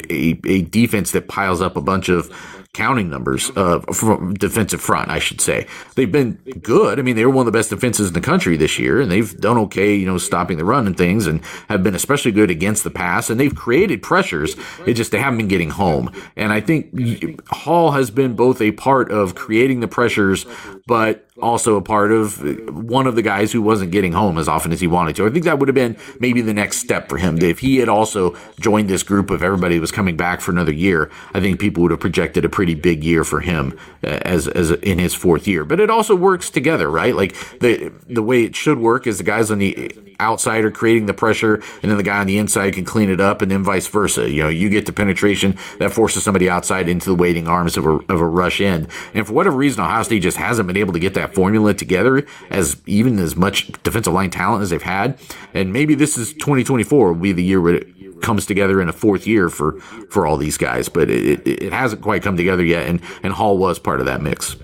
a 0.10 0.40
a 0.46 0.62
defense 0.64 1.12
that 1.12 1.28
piles 1.28 1.62
up 1.62 1.76
a 1.76 1.82
bunch 1.82 2.10
of 2.10 2.30
counting 2.74 3.10
numbers 3.10 3.52
uh, 3.58 3.80
from 3.94 4.34
defensive 4.36 4.80
front, 4.80 5.10
I 5.10 5.20
should 5.20 5.42
say. 5.42 5.68
They've 5.96 6.12
been 6.12 6.34
good. 6.62 7.00
I 7.00 7.02
mean, 7.02 7.18
they 7.18 7.26
were 7.26 7.32
one 7.32 7.46
of 7.46 7.52
the 7.52 7.58
best 7.58 7.70
defenses 7.70 8.08
in 8.08 8.14
the 8.14 8.22
country 8.22 8.56
this 8.56 8.80
year, 8.80 9.02
and 9.02 9.12
they've 9.12 9.36
done 9.42 9.58
okay, 9.58 9.94
you 9.94 10.06
know, 10.06 10.18
stopping 10.18 10.58
the 10.58 10.64
run 10.64 10.88
and 10.88 10.98
things, 10.98 11.28
and 11.28 11.44
have 11.68 11.84
been 11.84 11.96
especially 11.96 12.32
good 12.32 12.50
against 12.50 12.84
the 12.84 12.90
pass. 12.90 13.30
And 13.30 13.40
they've 13.40 13.54
created 13.54 14.02
pressures. 14.02 14.56
It 14.86 14.94
just 14.94 15.12
they 15.12 15.20
haven't 15.20 15.38
been 15.38 15.50
getting 15.50 15.72
home. 15.72 16.12
And 16.38 16.54
I 16.54 16.62
think 16.62 17.46
Hall 17.50 17.92
has 17.92 18.10
been 18.10 18.36
both 18.36 18.62
a 18.62 18.72
part 18.72 19.12
of 19.12 19.36
creating 19.36 19.82
the 19.82 19.88
pressures, 19.90 20.46
but 20.88 21.28
also 21.42 21.76
a 21.76 21.82
part 21.82 22.12
of 22.12 22.42
one 22.70 23.08
of 23.08 23.16
the 23.16 23.22
guys 23.22 23.52
who 23.52 23.62
wasn't 23.62 23.92
getting 23.92 24.14
home 24.14 24.38
as 24.38 24.48
often 24.48 24.72
as 24.72 24.80
he 24.80 24.88
wanted 24.88 25.16
to. 25.18 25.26
I 25.26 25.30
think 25.30 25.46
that 25.46 25.60
would 25.60 25.68
have 25.68 25.76
been 25.76 25.98
maybe 26.20 26.42
the 26.42 26.54
next 26.54 26.78
step 26.78 27.01
for 27.10 27.18
him. 27.18 27.38
If 27.38 27.60
he 27.60 27.78
had 27.78 27.90
also 27.90 28.36
joined 28.60 28.90
this 28.90 29.04
group 29.04 29.30
of 29.30 29.44
everybody 29.44 29.80
was 29.80 29.92
coming 29.92 30.18
back 30.18 30.42
for 30.42 30.52
another 30.52 30.74
year, 30.74 31.10
I 31.34 31.40
think 31.40 31.60
people 31.60 31.84
would 31.84 31.92
have 31.92 32.00
projected 32.00 32.46
a 32.46 32.50
pretty 32.50 32.76
big 32.76 33.04
year 33.04 33.24
for 33.24 33.42
him 33.42 33.78
uh, 34.04 34.20
as 34.24 34.48
as 34.48 34.72
in 34.72 35.00
his 35.00 35.14
fourth 35.14 35.48
year. 35.48 35.66
But 35.66 35.80
it 35.80 35.90
also 35.90 36.16
works 36.16 36.50
together, 36.50 36.90
right? 36.90 37.16
Like 37.16 37.36
the 37.60 37.92
the 38.08 38.24
way 38.24 38.44
it 38.44 38.56
should 38.56 38.80
work 38.80 39.08
is 39.08 39.18
the 39.18 39.24
guys 39.24 39.52
on 39.52 39.60
the 39.60 39.92
outside 40.22 40.62
creating 40.72 41.08
the 41.08 41.14
pressure, 41.14 41.56
and 41.82 41.90
then 41.90 41.98
the 41.98 42.04
guy 42.04 42.20
on 42.20 42.28
the 42.28 42.38
inside 42.38 42.74
can 42.76 42.86
clean 42.86 43.10
it 43.10 43.20
up, 43.20 43.42
and 43.42 43.52
then 43.52 43.64
vice 43.64 43.88
versa. 43.88 44.30
You 44.30 44.44
know, 44.44 44.50
you 44.50 44.70
get 44.70 44.86
the 44.86 44.94
penetration 44.94 45.58
that 45.80 45.92
forces 45.92 46.24
somebody 46.24 46.50
outside 46.50 46.88
into 46.88 47.10
the 47.10 47.16
waiting 47.16 47.48
arms 47.48 47.78
of 47.78 47.86
a 47.86 47.92
of 47.92 48.22
a 48.22 48.26
rush 48.26 48.62
end. 48.62 48.88
And 49.14 49.26
for 49.26 49.34
whatever 49.34 49.58
reason, 49.58 49.84
Ohio 49.84 50.04
State 50.04 50.22
just 50.22 50.38
hasn't 50.38 50.68
been 50.68 50.78
able 50.78 50.94
to 50.94 51.00
get 51.00 51.16
that 51.16 51.34
formula 51.34 51.74
together 51.74 52.26
as 52.50 52.78
even 52.86 53.20
as 53.20 53.36
much 53.36 53.72
defensive 53.84 54.14
line 54.14 54.30
talent 54.30 54.62
as 54.62 54.70
they've 54.70 54.82
had. 54.82 55.18
And 55.54 55.74
maybe 55.74 55.96
this 55.96 56.18
is 56.18 56.34
2024 56.34 57.14
will 57.14 57.20
be 57.20 57.32
the 57.32 57.44
year 57.44 57.60
where 57.60 57.76
it 57.76 58.22
comes 58.22 58.46
together 58.46 58.82
in 58.82 58.88
a 58.88 58.94
fourth 58.94 59.26
year 59.26 59.50
for 59.50 59.80
for 60.10 60.28
all 60.28 60.38
these 60.38 60.58
guys, 60.58 60.88
but 60.90 61.10
it, 61.10 61.48
it, 61.48 61.64
it 61.64 61.74
hasn't 61.74 62.02
quite 62.02 62.22
come 62.22 62.38
together 62.38 62.64
yet. 62.64 62.88
And 62.88 63.02
and 63.24 63.34
Hall 63.34 63.58
was 63.58 63.80
part 63.80 64.00
of 64.00 64.06
that 64.06 64.22
mix 64.22 64.56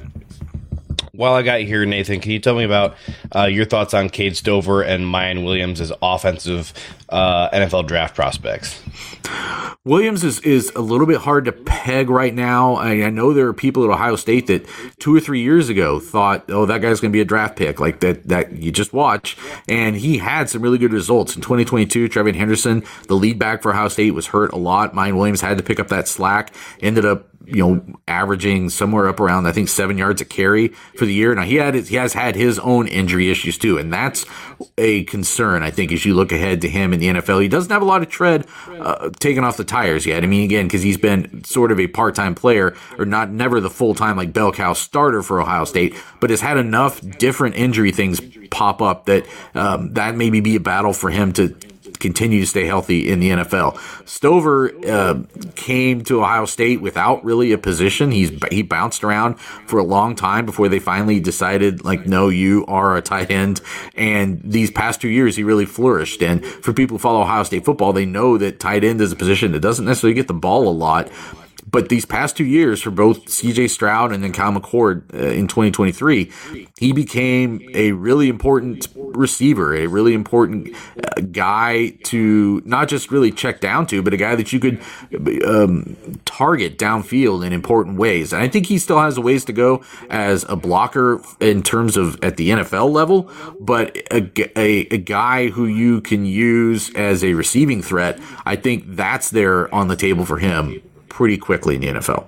while 1.17 1.33
I 1.33 1.41
got 1.41 1.61
you 1.61 1.67
here, 1.67 1.83
Nathan, 1.83 2.19
can 2.19 2.31
you 2.31 2.37
tell 2.37 2.55
me 2.55 2.63
about 2.63 2.95
uh, 3.35 3.45
your 3.45 3.65
thoughts 3.65 3.95
on 3.95 4.07
Cade 4.07 4.37
Stover 4.37 4.83
and 4.83 5.03
Miyan 5.05 5.43
Williams 5.43 5.81
as 5.81 5.91
offensive 5.99 6.71
uh, 7.09 7.49
NFL 7.49 7.87
draft 7.87 8.15
prospects? 8.15 8.79
Williams 9.83 10.23
is, 10.23 10.39
is 10.41 10.71
a 10.75 10.81
little 10.81 11.07
bit 11.07 11.21
hard 11.21 11.45
to 11.45 11.51
peg 11.51 12.11
right 12.11 12.35
now. 12.35 12.75
I, 12.75 13.05
I, 13.05 13.09
know 13.09 13.33
there 13.33 13.47
are 13.47 13.53
people 13.53 13.83
at 13.83 13.89
Ohio 13.89 14.15
State 14.15 14.45
that 14.47 14.67
two 14.99 15.15
or 15.15 15.19
three 15.19 15.41
years 15.41 15.69
ago 15.69 15.99
thought, 15.99 16.45
oh, 16.49 16.65
that 16.67 16.81
guy's 16.81 16.99
going 16.99 17.11
to 17.11 17.15
be 17.15 17.21
a 17.21 17.25
draft 17.25 17.57
pick, 17.57 17.79
like 17.79 18.01
that, 18.01 18.27
that 18.27 18.51
you 18.51 18.71
just 18.71 18.93
watch. 18.93 19.37
And 19.67 19.95
he 19.95 20.19
had 20.19 20.49
some 20.49 20.61
really 20.61 20.77
good 20.77 20.93
results. 20.93 21.35
In 21.35 21.41
2022, 21.41 22.09
TreVeyon 22.09 22.35
Henderson, 22.35 22.83
the 23.07 23.15
lead 23.15 23.39
back 23.39 23.63
for 23.63 23.71
Ohio 23.71 23.87
State, 23.87 24.11
was 24.11 24.27
hurt 24.27 24.53
a 24.53 24.57
lot. 24.57 24.93
Miyan 24.93 25.15
Williams 25.15 25.41
had 25.41 25.57
to 25.57 25.63
pick 25.63 25.79
up 25.79 25.87
that 25.87 26.07
slack, 26.07 26.53
ended 26.81 27.05
up 27.05 27.29
you 27.45 27.65
know, 27.65 27.97
averaging 28.07 28.69
somewhere 28.69 29.07
up 29.07 29.19
around 29.19 29.45
I 29.45 29.51
think 29.51 29.69
seven 29.69 29.97
yards 29.97 30.21
a 30.21 30.25
carry 30.25 30.69
for 30.97 31.05
the 31.05 31.13
year. 31.13 31.33
Now 31.33 31.43
he 31.43 31.55
had 31.55 31.75
he 31.75 31.95
has 31.95 32.13
had 32.13 32.35
his 32.35 32.59
own 32.59 32.87
injury 32.87 33.29
issues 33.29 33.57
too, 33.57 33.77
and 33.77 33.91
that's 33.91 34.25
a 34.77 35.03
concern 35.05 35.63
I 35.63 35.71
think 35.71 35.91
as 35.91 36.05
you 36.05 36.13
look 36.13 36.31
ahead 36.31 36.61
to 36.61 36.69
him 36.69 36.93
in 36.93 36.99
the 36.99 37.07
NFL. 37.07 37.41
He 37.41 37.47
doesn't 37.47 37.71
have 37.71 37.81
a 37.81 37.85
lot 37.85 38.01
of 38.01 38.09
tread 38.09 38.45
uh, 38.67 39.09
taken 39.19 39.43
off 39.43 39.57
the 39.57 39.63
tires 39.63 40.05
yet. 40.05 40.23
I 40.23 40.27
mean, 40.27 40.43
again, 40.43 40.67
because 40.67 40.81
he's 40.81 40.97
been 40.97 41.43
sort 41.43 41.71
of 41.71 41.79
a 41.79 41.87
part 41.87 42.15
time 42.15 42.35
player 42.35 42.75
or 42.97 43.05
not 43.05 43.31
never 43.31 43.61
the 43.61 43.69
full 43.69 43.95
time 43.95 44.17
like 44.17 44.33
bell 44.33 44.51
cow 44.51 44.73
starter 44.73 45.21
for 45.21 45.39
Ohio 45.41 45.65
State, 45.65 45.95
but 46.19 46.29
has 46.29 46.41
had 46.41 46.57
enough 46.57 47.01
different 47.17 47.55
injury 47.55 47.91
things 47.91 48.19
pop 48.51 48.81
up 48.81 49.05
that 49.05 49.25
um, 49.55 49.93
that 49.93 50.15
maybe 50.15 50.39
be 50.39 50.55
a 50.55 50.59
battle 50.59 50.93
for 50.93 51.09
him 51.09 51.31
to 51.33 51.55
continue 51.99 52.41
to 52.41 52.47
stay 52.47 52.65
healthy 52.65 53.09
in 53.09 53.19
the 53.19 53.29
NFL. 53.29 53.77
Stover 54.07 54.71
uh, 54.87 55.21
came 55.55 56.03
to 56.05 56.21
Ohio 56.21 56.45
State 56.45 56.81
without 56.81 57.23
really 57.23 57.51
a 57.51 57.57
position. 57.57 58.11
He's 58.11 58.31
he 58.51 58.61
bounced 58.61 59.03
around 59.03 59.39
for 59.39 59.79
a 59.79 59.83
long 59.83 60.15
time 60.15 60.45
before 60.45 60.69
they 60.69 60.79
finally 60.79 61.19
decided 61.19 61.83
like, 61.83 62.05
no, 62.05 62.29
you 62.29 62.65
are 62.67 62.97
a 62.97 63.01
tight 63.01 63.31
end. 63.31 63.61
And 63.95 64.41
these 64.43 64.71
past 64.71 65.01
two 65.01 65.09
years, 65.09 65.35
he 65.35 65.43
really 65.43 65.65
flourished. 65.65 66.21
And 66.21 66.45
for 66.45 66.73
people 66.73 66.95
who 66.95 67.01
follow 67.01 67.21
Ohio 67.21 67.43
State 67.43 67.65
football, 67.65 67.93
they 67.93 68.05
know 68.05 68.37
that 68.37 68.59
tight 68.59 68.83
end 68.83 69.01
is 69.01 69.11
a 69.11 69.15
position 69.15 69.51
that 69.51 69.59
doesn't 69.59 69.85
necessarily 69.85 70.15
get 70.15 70.27
the 70.27 70.33
ball 70.33 70.67
a 70.67 70.71
lot, 70.71 71.09
but 71.69 71.89
these 71.89 72.05
past 72.05 72.37
two 72.37 72.45
years 72.45 72.81
for 72.81 72.91
both 72.91 73.25
CJ 73.25 73.69
Stroud 73.69 74.13
and 74.13 74.23
then 74.23 74.31
Kyle 74.31 74.53
McCord 74.53 75.13
uh, 75.13 75.27
in 75.27 75.47
2023, 75.47 76.31
he 76.77 76.93
became 76.93 77.61
a 77.73 77.91
really 77.91 78.29
important 78.29 78.87
receiver, 78.95 79.75
a 79.75 79.87
really 79.87 80.13
important 80.13 80.73
uh, 80.97 81.21
guy 81.31 81.89
to 82.05 82.61
not 82.65 82.87
just 82.87 83.11
really 83.11 83.31
check 83.31 83.59
down 83.59 83.85
to, 83.87 84.01
but 84.01 84.13
a 84.13 84.17
guy 84.17 84.35
that 84.35 84.53
you 84.53 84.59
could 84.59 84.81
um, 85.45 85.97
target 86.23 86.77
downfield 86.77 87.45
in 87.45 87.51
important 87.51 87.97
ways. 87.97 88.31
And 88.31 88.41
I 88.41 88.47
think 88.47 88.67
he 88.67 88.77
still 88.77 88.99
has 88.99 89.17
a 89.17 89.21
ways 89.21 89.43
to 89.45 89.53
go 89.53 89.83
as 90.09 90.45
a 90.47 90.55
blocker 90.55 91.21
in 91.41 91.63
terms 91.63 91.97
of 91.97 92.17
at 92.23 92.37
the 92.37 92.49
NFL 92.49 92.91
level, 92.91 93.29
but 93.59 93.95
a, 94.11 94.31
a, 94.57 94.87
a 94.91 94.97
guy 94.97 95.49
who 95.49 95.65
you 95.65 95.99
can 95.99 96.25
use 96.25 96.93
as 96.95 97.23
a 97.25 97.33
receiving 97.33 97.81
threat, 97.81 98.19
I 98.45 98.55
think 98.55 98.85
that's 98.87 99.31
there 99.31 99.73
on 99.73 99.89
the 99.89 99.97
table 99.97 100.25
for 100.25 100.37
him 100.37 100.81
pretty 101.17 101.35
quickly 101.35 101.73
in 101.73 101.81
the 101.81 101.87
NFL. 101.87 102.27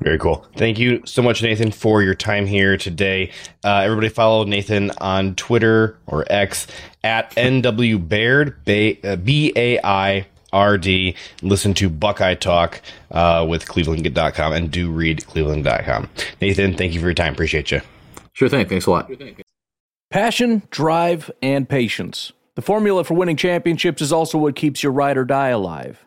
Very 0.00 0.18
cool. 0.18 0.46
Thank 0.56 0.78
you 0.78 1.02
so 1.04 1.20
much, 1.20 1.42
Nathan, 1.42 1.70
for 1.70 2.02
your 2.02 2.14
time 2.14 2.46
here 2.46 2.78
today. 2.78 3.30
Uh, 3.62 3.82
everybody 3.84 4.08
follow 4.08 4.44
Nathan 4.44 4.90
on 4.92 5.34
Twitter 5.34 5.98
or 6.06 6.24
X 6.30 6.66
at 7.04 7.30
NW 7.32 8.08
Baird, 8.08 8.64
B 8.64 9.52
A 9.54 9.78
I 9.84 10.26
R 10.54 10.78
D. 10.78 11.14
Listen 11.42 11.74
to 11.74 11.90
Buckeye 11.90 12.34
Talk 12.34 12.80
uh, 13.10 13.46
with 13.46 13.68
Cleveland.com 13.68 14.54
and 14.54 14.70
do 14.70 14.90
read 14.90 15.26
Cleveland.com. 15.26 16.08
Nathan, 16.40 16.74
thank 16.74 16.94
you 16.94 17.00
for 17.00 17.06
your 17.06 17.14
time. 17.14 17.34
Appreciate 17.34 17.70
you. 17.70 17.82
Sure 18.32 18.48
thing. 18.48 18.66
Thanks 18.66 18.86
a 18.86 18.90
lot. 18.90 19.10
Passion, 20.10 20.62
drive, 20.70 21.30
and 21.42 21.68
patience. 21.68 22.32
The 22.54 22.62
formula 22.62 23.04
for 23.04 23.12
winning 23.12 23.36
championships 23.36 24.00
is 24.00 24.14
also 24.14 24.38
what 24.38 24.56
keeps 24.56 24.82
your 24.82 24.92
ride 24.92 25.18
or 25.18 25.26
die 25.26 25.50
alive. 25.50 26.06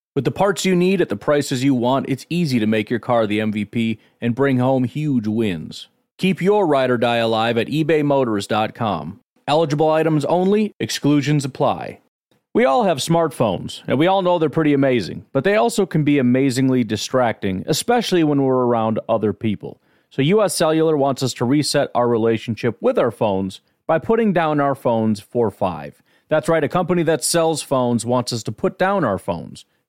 With 0.13 0.25
the 0.25 0.31
parts 0.31 0.65
you 0.65 0.75
need 0.75 0.99
at 0.99 1.07
the 1.07 1.15
prices 1.15 1.63
you 1.63 1.73
want, 1.73 2.09
it's 2.09 2.25
easy 2.29 2.59
to 2.59 2.67
make 2.67 2.89
your 2.89 2.99
car 2.99 3.25
the 3.25 3.39
MVP 3.39 3.97
and 4.19 4.35
bring 4.35 4.57
home 4.57 4.83
huge 4.83 5.25
wins. 5.25 5.87
Keep 6.17 6.41
your 6.41 6.67
ride 6.67 6.91
or 6.91 6.97
die 6.97 7.17
alive 7.17 7.57
at 7.57 7.67
ebaymotors.com. 7.67 9.21
Eligible 9.47 9.89
items 9.89 10.25
only, 10.25 10.73
exclusions 10.81 11.45
apply. 11.45 12.01
We 12.53 12.65
all 12.65 12.83
have 12.83 12.97
smartphones, 12.97 13.83
and 13.87 13.97
we 13.97 14.07
all 14.07 14.21
know 14.21 14.37
they're 14.37 14.49
pretty 14.49 14.73
amazing, 14.73 15.25
but 15.31 15.45
they 15.45 15.55
also 15.55 15.85
can 15.85 16.03
be 16.03 16.19
amazingly 16.19 16.83
distracting, 16.83 17.63
especially 17.65 18.25
when 18.25 18.41
we're 18.41 18.65
around 18.65 18.99
other 19.07 19.31
people. 19.31 19.81
So, 20.09 20.21
US 20.21 20.53
Cellular 20.53 20.97
wants 20.97 21.23
us 21.23 21.33
to 21.35 21.45
reset 21.45 21.89
our 21.95 22.09
relationship 22.09 22.75
with 22.81 22.99
our 22.99 23.11
phones 23.11 23.61
by 23.87 23.97
putting 23.97 24.33
down 24.33 24.59
our 24.59 24.75
phones 24.75 25.21
for 25.21 25.49
five. 25.49 26.03
That's 26.27 26.49
right, 26.49 26.65
a 26.65 26.69
company 26.69 27.03
that 27.03 27.23
sells 27.23 27.61
phones 27.61 28.05
wants 28.05 28.33
us 28.33 28.43
to 28.43 28.51
put 28.51 28.77
down 28.77 29.05
our 29.05 29.17
phones. 29.17 29.63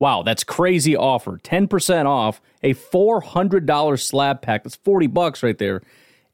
Wow, 0.00 0.22
that's 0.22 0.42
crazy 0.42 0.96
offer. 0.96 1.38
10% 1.38 2.06
off 2.06 2.40
a 2.62 2.74
$400 2.74 4.00
slab 4.00 4.42
pack. 4.42 4.64
That's 4.64 4.76
40 4.76 5.06
bucks 5.06 5.42
right 5.42 5.58
there. 5.58 5.82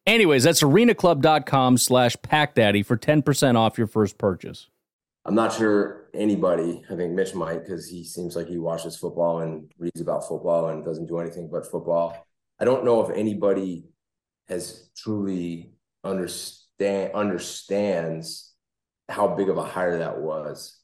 Anyways, 0.06 0.44
that's 0.44 0.62
arenaclub.com 0.62 1.78
slash 1.78 2.16
packdaddy 2.18 2.86
for 2.86 2.96
10% 2.96 3.56
off 3.56 3.76
your 3.76 3.88
first 3.88 4.18
purchase. 4.18 4.68
I'm 5.24 5.34
not 5.34 5.52
sure 5.52 6.08
anybody, 6.14 6.84
I 6.88 6.94
think 6.94 7.14
Mitch 7.14 7.34
might, 7.34 7.64
because 7.64 7.88
he 7.88 8.04
seems 8.04 8.36
like 8.36 8.46
he 8.46 8.58
watches 8.58 8.96
football 8.96 9.40
and 9.40 9.68
reads 9.76 10.00
about 10.00 10.28
football 10.28 10.68
and 10.68 10.84
doesn't 10.84 11.06
do 11.06 11.18
anything 11.18 11.48
but 11.50 11.68
football. 11.68 12.24
I 12.60 12.64
don't 12.64 12.84
know 12.84 13.04
if 13.04 13.16
anybody 13.16 13.88
has 14.48 14.88
truly 14.96 15.72
understand 16.04 17.12
understands 17.14 18.52
how 19.08 19.26
big 19.34 19.48
of 19.48 19.56
a 19.56 19.64
hire 19.64 19.98
that 19.98 20.18
was. 20.18 20.78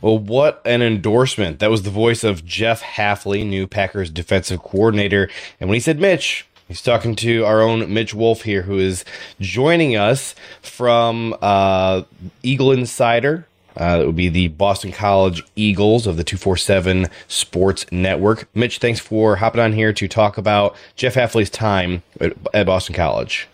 Well, 0.00 0.18
what 0.18 0.60
an 0.64 0.82
endorsement. 0.82 1.60
That 1.60 1.70
was 1.70 1.82
the 1.82 1.90
voice 1.90 2.24
of 2.24 2.44
Jeff 2.44 2.82
Hafley, 2.82 3.46
new 3.46 3.66
Packers 3.66 4.10
defensive 4.10 4.62
coordinator. 4.62 5.30
And 5.60 5.68
when 5.68 5.76
he 5.76 5.80
said 5.80 5.98
Mitch, 5.98 6.46
He's 6.68 6.80
talking 6.80 7.14
to 7.16 7.44
our 7.44 7.60
own 7.60 7.92
Mitch 7.92 8.14
Wolfe 8.14 8.42
here, 8.42 8.62
who 8.62 8.78
is 8.78 9.04
joining 9.38 9.96
us 9.96 10.34
from 10.62 11.36
uh, 11.42 12.02
Eagle 12.42 12.72
Insider, 12.72 13.46
uh, 13.76 13.98
it 14.02 14.06
would 14.06 14.16
be 14.16 14.28
the 14.28 14.48
Boston 14.48 14.92
College 14.92 15.42
Eagles 15.56 16.06
of 16.06 16.16
the 16.16 16.24
247 16.24 17.08
Sports 17.28 17.86
Network. 17.90 18.48
Mitch, 18.54 18.78
thanks 18.78 19.00
for 19.00 19.36
hopping 19.36 19.60
on 19.60 19.72
here 19.72 19.92
to 19.92 20.06
talk 20.06 20.38
about 20.38 20.76
Jeff 20.96 21.14
Hafley's 21.14 21.50
time 21.50 22.02
at, 22.20 22.34
at 22.54 22.66
Boston 22.66 22.94
College. 22.94 23.48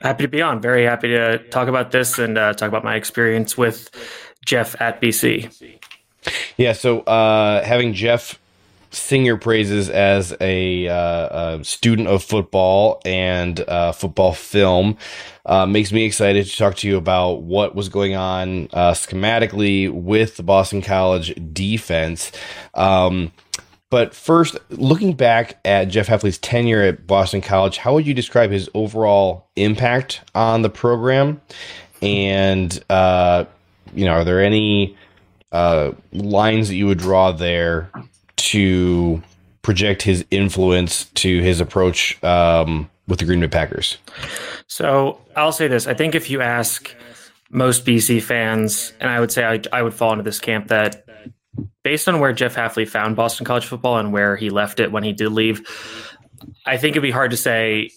Happy 0.00 0.24
to 0.24 0.28
be 0.28 0.42
on. 0.42 0.60
Very 0.60 0.84
happy 0.84 1.08
to 1.08 1.38
talk 1.50 1.68
about 1.68 1.90
this 1.90 2.18
and 2.18 2.38
uh, 2.38 2.52
talk 2.54 2.68
about 2.68 2.84
my 2.84 2.96
experience 2.96 3.56
with 3.56 3.90
Jeff 4.44 4.80
at 4.80 5.00
BC. 5.00 5.78
Yeah, 6.56 6.72
so 6.72 7.00
uh, 7.00 7.64
having 7.64 7.94
Jeff 7.94 8.38
sing 8.90 9.24
your 9.24 9.36
praises 9.36 9.90
as 9.90 10.34
a, 10.40 10.88
uh, 10.88 11.58
a 11.58 11.64
student 11.64 12.08
of 12.08 12.22
football 12.22 13.00
and 13.04 13.60
uh, 13.60 13.92
football 13.92 14.32
film. 14.32 14.96
Uh, 15.44 15.66
makes 15.66 15.92
me 15.92 16.04
excited 16.04 16.46
to 16.46 16.56
talk 16.56 16.74
to 16.76 16.88
you 16.88 16.96
about 16.96 17.42
what 17.42 17.74
was 17.74 17.88
going 17.88 18.16
on 18.16 18.68
uh, 18.72 18.92
schematically 18.92 19.90
with 19.90 20.36
the 20.36 20.42
Boston 20.42 20.82
College 20.82 21.34
defense. 21.52 22.32
Um, 22.74 23.32
but 23.88 24.14
first, 24.14 24.58
looking 24.70 25.12
back 25.12 25.60
at 25.64 25.84
Jeff 25.84 26.08
Hafley's 26.08 26.38
tenure 26.38 26.82
at 26.82 27.06
Boston 27.06 27.40
College, 27.40 27.78
how 27.78 27.94
would 27.94 28.06
you 28.06 28.14
describe 28.14 28.50
his 28.50 28.68
overall 28.74 29.48
impact 29.54 30.22
on 30.34 30.62
the 30.62 30.70
program? 30.70 31.40
And, 32.02 32.82
uh, 32.90 33.44
you 33.94 34.04
know, 34.04 34.12
are 34.12 34.24
there 34.24 34.42
any 34.42 34.96
uh, 35.52 35.92
lines 36.12 36.68
that 36.68 36.74
you 36.74 36.86
would 36.86 36.98
draw 36.98 37.32
there 37.32 37.90
to 38.36 39.22
project 39.62 40.02
his 40.02 40.24
influence 40.30 41.06
to 41.06 41.40
his 41.40 41.60
approach 41.60 42.22
um, 42.22 42.88
with 43.08 43.18
the 43.18 43.24
Green 43.24 43.40
Bay 43.40 43.48
Packers? 43.48 43.98
So 44.66 45.20
I'll 45.34 45.52
say 45.52 45.68
this: 45.68 45.86
I 45.86 45.94
think 45.94 46.14
if 46.14 46.30
you 46.30 46.40
ask 46.40 46.94
most 47.50 47.84
BC 47.84 48.22
fans, 48.22 48.92
and 49.00 49.10
I 49.10 49.20
would 49.20 49.32
say 49.32 49.44
I, 49.44 49.60
I 49.72 49.82
would 49.82 49.94
fall 49.94 50.12
into 50.12 50.24
this 50.24 50.38
camp 50.38 50.68
that 50.68 51.04
based 51.82 52.08
on 52.08 52.20
where 52.20 52.32
Jeff 52.32 52.54
Hafley 52.54 52.86
found 52.86 53.16
Boston 53.16 53.46
college 53.46 53.66
football 53.66 53.98
and 53.98 54.12
where 54.12 54.36
he 54.36 54.50
left 54.50 54.80
it 54.80 54.92
when 54.92 55.02
he 55.02 55.12
did 55.12 55.30
leave, 55.30 55.66
I 56.66 56.76
think 56.76 56.92
it'd 56.92 57.02
be 57.02 57.10
hard 57.10 57.30
to 57.30 57.36
say 57.36 57.90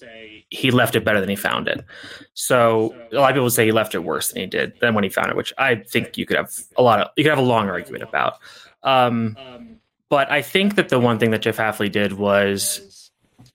he 0.50 0.72
left 0.72 0.96
it 0.96 1.06
better 1.06 1.20
than 1.20 1.30
he 1.30 1.36
found 1.36 1.68
it. 1.68 1.84
So 2.34 2.96
a 3.12 3.16
lot 3.16 3.32
of 3.32 3.36
people 3.36 3.50
say 3.50 3.66
he 3.66 3.72
left 3.72 3.94
it 3.94 4.00
worse 4.00 4.32
than 4.32 4.42
he 4.42 4.48
did 4.48 4.74
than 4.82 4.96
when 4.96 5.04
he 5.04 5.10
found 5.10 5.30
it, 5.30 5.36
which 5.36 5.54
I 5.58 5.76
think 5.76 6.18
you 6.18 6.26
could 6.26 6.38
have 6.38 6.52
a 6.78 6.82
lot 6.82 7.00
of 7.00 7.08
you 7.16 7.24
could 7.24 7.30
have 7.30 7.40
a 7.40 7.42
long 7.42 7.70
argument 7.70 8.04
about. 8.04 8.40
Um, 8.84 9.38
but 10.10 10.32
I 10.32 10.42
think 10.42 10.76
that 10.76 10.90
the 10.90 11.00
one 11.00 11.20
thing 11.20 11.32
that 11.32 11.42
Jeff 11.42 11.58
Hafley 11.58 11.92
did 11.92 12.14
was 12.14 13.12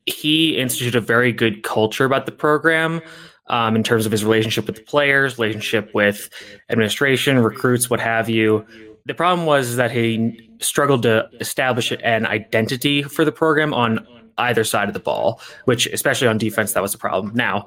he 0.07 0.57
instituted 0.57 0.97
a 0.97 1.01
very 1.01 1.32
good 1.32 1.62
culture 1.62 2.05
about 2.05 2.26
the 2.26 2.32
program 2.32 3.01
um, 3.49 3.76
in 3.76 3.82
terms 3.82 4.07
of 4.07 4.12
his 4.12 4.24
relationship 4.24 4.66
with 4.66 4.76
the 4.76 4.82
players, 4.82 5.38
relationship 5.38 5.90
with 5.95 6.30
administration, 6.70 7.38
recruits, 7.40 7.90
what 7.90 8.01
have 8.01 8.28
you. 8.28 8.64
The 9.07 9.14
problem 9.14 9.47
was 9.47 9.76
that 9.76 9.90
he 9.90 10.51
struggled 10.61 11.03
to 11.03 11.28
establish 11.40 11.92
an 11.92 12.24
identity 12.24 13.03
for 13.03 13.24
the 13.24 13.32
program 13.32 13.74
on 13.74 14.07
either 14.39 14.64
side 14.64 14.89
of 14.89 14.95
the 14.95 15.01
ball, 15.01 15.41
which, 15.64 15.87
especially 15.87 16.28
on 16.28 16.39
defense, 16.39 16.72
that 16.72 16.82
was 16.82 16.95
a 16.95 16.99
problem. 16.99 17.32
Now, 17.35 17.66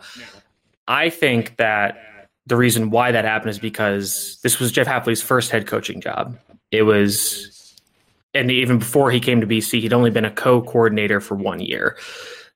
I 0.87 1.09
think 1.09 1.57
that 1.57 1.97
the 2.45 2.55
reason 2.55 2.89
why 2.89 3.11
that 3.11 3.25
happened 3.25 3.51
is 3.51 3.59
because 3.59 4.39
this 4.43 4.59
was 4.59 4.71
Jeff 4.71 4.87
Hafley's 4.87 5.21
first 5.21 5.51
head 5.51 5.67
coaching 5.67 5.99
job. 5.99 6.37
It 6.71 6.83
was 6.83 7.57
and 8.33 8.51
even 8.51 8.79
before 8.79 9.09
he 9.09 9.19
came 9.19 9.41
to 9.41 9.47
BC, 9.47 9.81
he'd 9.81 9.93
only 9.93 10.11
been 10.11 10.25
a 10.25 10.31
co-coordinator 10.31 11.19
for 11.19 11.35
one 11.35 11.59
year. 11.59 11.97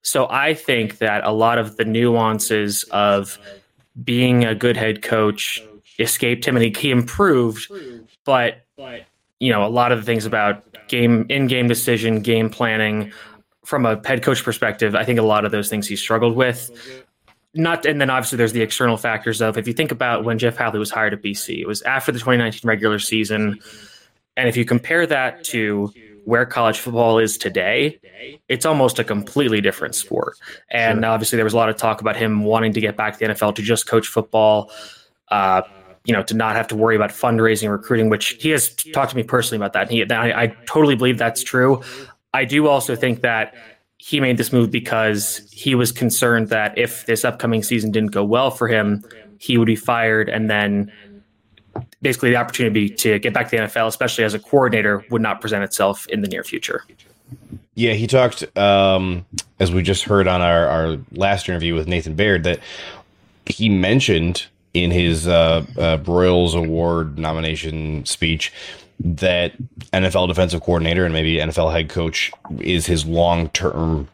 So 0.03 0.27
I 0.29 0.53
think 0.53 0.99
that 0.99 1.23
a 1.23 1.31
lot 1.31 1.57
of 1.57 1.77
the 1.77 1.85
nuances 1.85 2.83
of 2.91 3.39
being 4.03 4.45
a 4.45 4.55
good 4.55 4.77
head 4.77 5.01
coach 5.01 5.61
escaped 5.99 6.45
him, 6.45 6.55
and 6.55 6.63
he, 6.63 6.71
he 6.77 6.91
improved. 6.91 7.71
But 8.25 8.65
you 9.39 9.51
know, 9.51 9.65
a 9.65 9.69
lot 9.69 9.91
of 9.91 9.99
the 9.99 10.05
things 10.05 10.25
about 10.25 10.87
game 10.87 11.25
in-game 11.29 11.67
decision, 11.67 12.21
game 12.21 12.49
planning, 12.49 13.11
from 13.65 13.85
a 13.85 14.01
head 14.05 14.23
coach 14.23 14.43
perspective, 14.43 14.95
I 14.95 15.03
think 15.03 15.19
a 15.19 15.23
lot 15.23 15.45
of 15.45 15.51
those 15.51 15.69
things 15.69 15.87
he 15.87 15.95
struggled 15.95 16.35
with. 16.35 16.71
Not, 17.53 17.85
and 17.85 17.99
then 17.99 18.09
obviously 18.09 18.37
there's 18.37 18.53
the 18.53 18.61
external 18.61 18.97
factors 18.97 19.41
of 19.41 19.57
if 19.57 19.67
you 19.67 19.73
think 19.73 19.91
about 19.91 20.23
when 20.23 20.39
Jeff 20.39 20.57
Hafley 20.57 20.79
was 20.79 20.89
hired 20.89 21.13
at 21.13 21.21
BC, 21.21 21.59
it 21.59 21.67
was 21.67 21.81
after 21.81 22.11
the 22.11 22.19
2019 22.19 22.67
regular 22.67 22.97
season 22.97 23.59
and 24.37 24.47
if 24.47 24.55
you 24.55 24.65
compare 24.65 25.05
that 25.07 25.43
to 25.45 25.93
where 26.25 26.45
college 26.45 26.79
football 26.79 27.19
is 27.19 27.37
today, 27.37 27.99
it's 28.47 28.65
almost 28.65 28.99
a 28.99 29.03
completely 29.03 29.59
different 29.59 29.95
sport. 29.95 30.37
And 30.69 30.99
sure. 30.99 31.05
obviously, 31.05 31.35
there 31.35 31.43
was 31.43 31.53
a 31.53 31.57
lot 31.57 31.69
of 31.69 31.75
talk 31.75 32.01
about 32.01 32.15
him 32.15 32.43
wanting 32.43 32.73
to 32.73 32.81
get 32.81 32.95
back 32.95 33.13
to 33.13 33.19
the 33.19 33.33
NFL 33.33 33.55
to 33.55 33.61
just 33.61 33.87
coach 33.87 34.07
football. 34.07 34.71
Uh, 35.29 35.61
you 36.03 36.13
know, 36.13 36.23
to 36.23 36.33
not 36.33 36.55
have 36.55 36.67
to 36.67 36.75
worry 36.75 36.95
about 36.95 37.11
fundraising, 37.11 37.69
recruiting, 37.69 38.09
which 38.09 38.29
he 38.39 38.49
has 38.49 38.73
talked 38.73 39.11
to 39.11 39.15
me 39.15 39.21
personally 39.21 39.57
about 39.63 39.73
that. 39.73 39.83
And 39.83 39.91
he, 39.91 40.11
I, 40.11 40.43
I 40.43 40.47
totally 40.65 40.95
believe 40.95 41.19
that's 41.19 41.43
true. 41.43 41.83
I 42.33 42.45
do 42.45 42.67
also 42.67 42.95
think 42.95 43.21
that 43.21 43.53
he 43.97 44.19
made 44.19 44.37
this 44.37 44.51
move 44.51 44.71
because 44.71 45.47
he 45.51 45.75
was 45.75 45.91
concerned 45.91 46.49
that 46.49 46.77
if 46.77 47.05
this 47.05 47.23
upcoming 47.23 47.61
season 47.61 47.91
didn't 47.91 48.11
go 48.11 48.23
well 48.23 48.49
for 48.49 48.67
him, 48.67 49.03
he 49.37 49.57
would 49.57 49.67
be 49.67 49.75
fired 49.75 50.27
and 50.29 50.49
then 50.49 50.91
basically 52.01 52.31
the 52.31 52.35
opportunity 52.35 52.89
to 52.89 53.19
get 53.19 53.33
back 53.33 53.49
to 53.49 53.57
the 53.57 53.63
NFL, 53.63 53.87
especially 53.87 54.23
as 54.23 54.33
a 54.33 54.39
coordinator, 54.39 55.05
would 55.09 55.21
not 55.21 55.39
present 55.39 55.63
itself 55.63 56.07
in 56.07 56.21
the 56.21 56.27
near 56.27 56.43
future. 56.43 56.83
Yeah, 57.75 57.93
he 57.93 58.07
talked, 58.07 58.45
um, 58.57 59.25
as 59.59 59.71
we 59.71 59.83
just 59.83 60.03
heard 60.03 60.27
on 60.27 60.41
our, 60.41 60.67
our 60.67 60.97
last 61.11 61.47
interview 61.47 61.75
with 61.75 61.87
Nathan 61.87 62.15
Baird, 62.15 62.43
that 62.43 62.59
he 63.45 63.69
mentioned 63.69 64.47
in 64.73 64.91
his 64.91 65.27
uh, 65.27 65.65
uh, 65.77 65.97
Broyles 65.97 66.55
Award 66.55 67.17
nomination 67.17 68.05
speech 68.05 68.51
that 69.03 69.53
NFL 69.93 70.27
defensive 70.27 70.61
coordinator 70.61 71.05
and 71.05 71.13
maybe 71.13 71.37
NFL 71.37 71.71
head 71.71 71.89
coach 71.89 72.31
is 72.59 72.85
his 72.85 73.05
long 73.05 73.49
term 73.49 74.07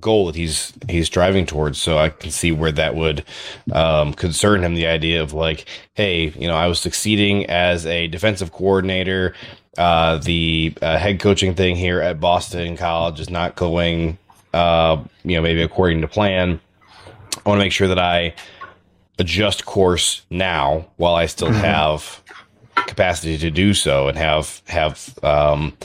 goal 0.00 0.26
that 0.26 0.34
he's 0.34 0.72
he's 0.88 1.08
driving 1.08 1.46
towards. 1.46 1.80
So 1.80 1.98
I 1.98 2.10
can 2.10 2.30
see 2.30 2.52
where 2.52 2.72
that 2.72 2.94
would 2.94 3.24
um, 3.72 4.12
concern 4.14 4.62
him. 4.62 4.74
The 4.74 4.86
idea 4.86 5.22
of 5.22 5.32
like, 5.32 5.66
hey, 5.94 6.28
you 6.30 6.46
know, 6.46 6.54
I 6.54 6.66
was 6.66 6.80
succeeding 6.80 7.46
as 7.46 7.86
a 7.86 8.08
defensive 8.08 8.52
coordinator. 8.52 9.34
Uh, 9.78 10.18
the 10.18 10.74
uh, 10.82 10.98
head 10.98 11.18
coaching 11.18 11.54
thing 11.54 11.76
here 11.76 12.00
at 12.00 12.20
Boston 12.20 12.76
College 12.76 13.20
is 13.20 13.30
not 13.30 13.56
going, 13.56 14.18
uh, 14.52 15.02
you 15.24 15.36
know, 15.36 15.42
maybe 15.42 15.62
according 15.62 16.02
to 16.02 16.08
plan. 16.08 16.60
I 17.34 17.48
want 17.48 17.58
to 17.58 17.64
make 17.64 17.72
sure 17.72 17.88
that 17.88 17.98
I 17.98 18.34
adjust 19.18 19.64
course 19.64 20.22
now 20.30 20.86
while 20.96 21.14
I 21.14 21.26
still 21.26 21.48
mm-hmm. 21.48 21.60
have 21.60 22.21
capacity 22.86 23.38
to 23.38 23.50
do 23.50 23.74
so 23.74 24.08
and 24.08 24.16
have 24.18 24.62
have 24.66 25.18
um, 25.22 25.76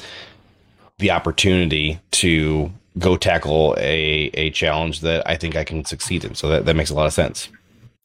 the 1.00 1.12
opportunity 1.12 2.00
to 2.12 2.72
go 2.98 3.16
tackle 3.18 3.76
a 3.78 4.30
a 4.34 4.50
challenge 4.52 5.02
that 5.02 5.28
I 5.28 5.38
think 5.38 5.56
I 5.56 5.64
can 5.64 5.86
succeed 5.86 6.26
in. 6.26 6.36
So 6.36 6.48
that, 6.50 6.66
that 6.66 6.76
makes 6.76 6.89
a 6.89 6.95
lot 6.95 7.06
of 7.06 7.14
sense. 7.14 7.50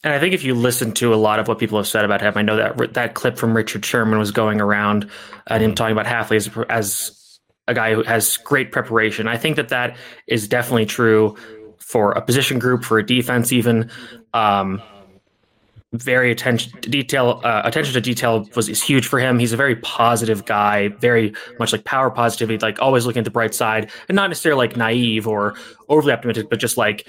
And 0.05 0.13
I 0.13 0.19
think 0.19 0.35
if 0.35 0.43
you 0.43 0.55
listen 0.55 0.93
to 0.95 1.15
a 1.15 1.17
lot 1.17 1.39
of 1.39 1.47
what 1.47 1.59
people 1.59 1.79
have 1.79 1.87
said 1.87 2.05
about 2.05 2.21
him, 2.21 2.33
I 2.37 2.43
know 2.43 2.57
that 2.57 2.95
that 2.95 3.15
clip 3.15 3.39
from 3.39 3.57
Richard 3.57 3.85
Sherman 3.85 4.19
was 4.19 4.33
going 4.33 4.61
around 4.61 5.09
and 5.47 5.63
him 5.63 5.71
mm-hmm. 5.71 5.75
talking 5.77 5.97
about 5.97 6.07
Hafley 6.07 6.37
as, 6.37 6.51
as 6.69 7.39
a 7.69 7.75
guy 7.75 7.95
who 7.95 8.03
has 8.03 8.37
great 8.39 8.73
preparation. 8.73 9.29
I 9.29 9.37
think 9.37 9.57
that 9.57 9.69
that 9.69 9.97
is 10.27 10.49
definitely 10.49 10.87
true 10.87 11.37
for 11.79 12.13
a 12.13 12.21
position 12.21 12.59
group, 12.59 12.83
for 12.83 12.99
a 12.99 13.07
defense, 13.07 13.53
even. 13.53 13.91
Um, 14.35 14.83
very 15.93 16.31
attention 16.31 16.73
to 16.81 16.89
detail 16.89 17.41
uh, 17.45 17.63
attention 17.65 17.93
to 17.93 18.01
detail 18.01 18.49
was 18.57 18.69
is 18.69 18.83
huge 18.83 19.07
for 19.07 19.19
him. 19.19 19.39
He's 19.39 19.53
a 19.53 19.57
very 19.57 19.77
positive 19.77 20.45
guy 20.47 20.89
very 20.89 21.35
much 21.59 21.73
like 21.73 21.85
power 21.85 22.11
positivity 22.11 22.59
like 22.59 22.81
always 22.81 23.05
looking 23.07 23.21
at 23.21 23.25
the 23.25 23.31
bright 23.31 23.55
side 23.55 23.91
and 24.09 24.17
not 24.17 24.29
necessarily 24.29 24.67
like 24.67 24.77
naive 24.77 25.27
or 25.29 25.55
overly 25.89 26.13
optimistic 26.13 26.49
but 26.49 26.59
just 26.59 26.77
like 26.77 27.07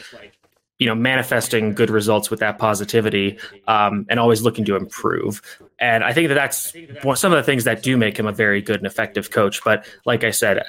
you 0.79 0.87
know 0.87 0.95
manifesting 0.95 1.73
good 1.73 1.89
results 1.89 2.29
with 2.29 2.41
that 2.41 2.57
positivity 2.57 3.37
um, 3.67 4.05
and 4.09 4.19
always 4.19 4.41
looking 4.41 4.65
to 4.65 4.75
improve. 4.75 5.41
And 5.79 6.03
i 6.03 6.11
think 6.13 6.27
that 6.27 6.35
that's 6.35 6.73
one, 7.03 7.15
some 7.15 7.31
of 7.31 7.37
the 7.37 7.43
things 7.43 7.63
that 7.63 7.83
do 7.83 7.95
make 7.97 8.17
him 8.17 8.27
a 8.27 8.33
very 8.33 8.61
good 8.61 8.77
and 8.77 8.87
effective 8.87 9.31
coach. 9.31 9.63
But 9.63 9.85
like 10.05 10.23
i 10.23 10.31
said 10.31 10.61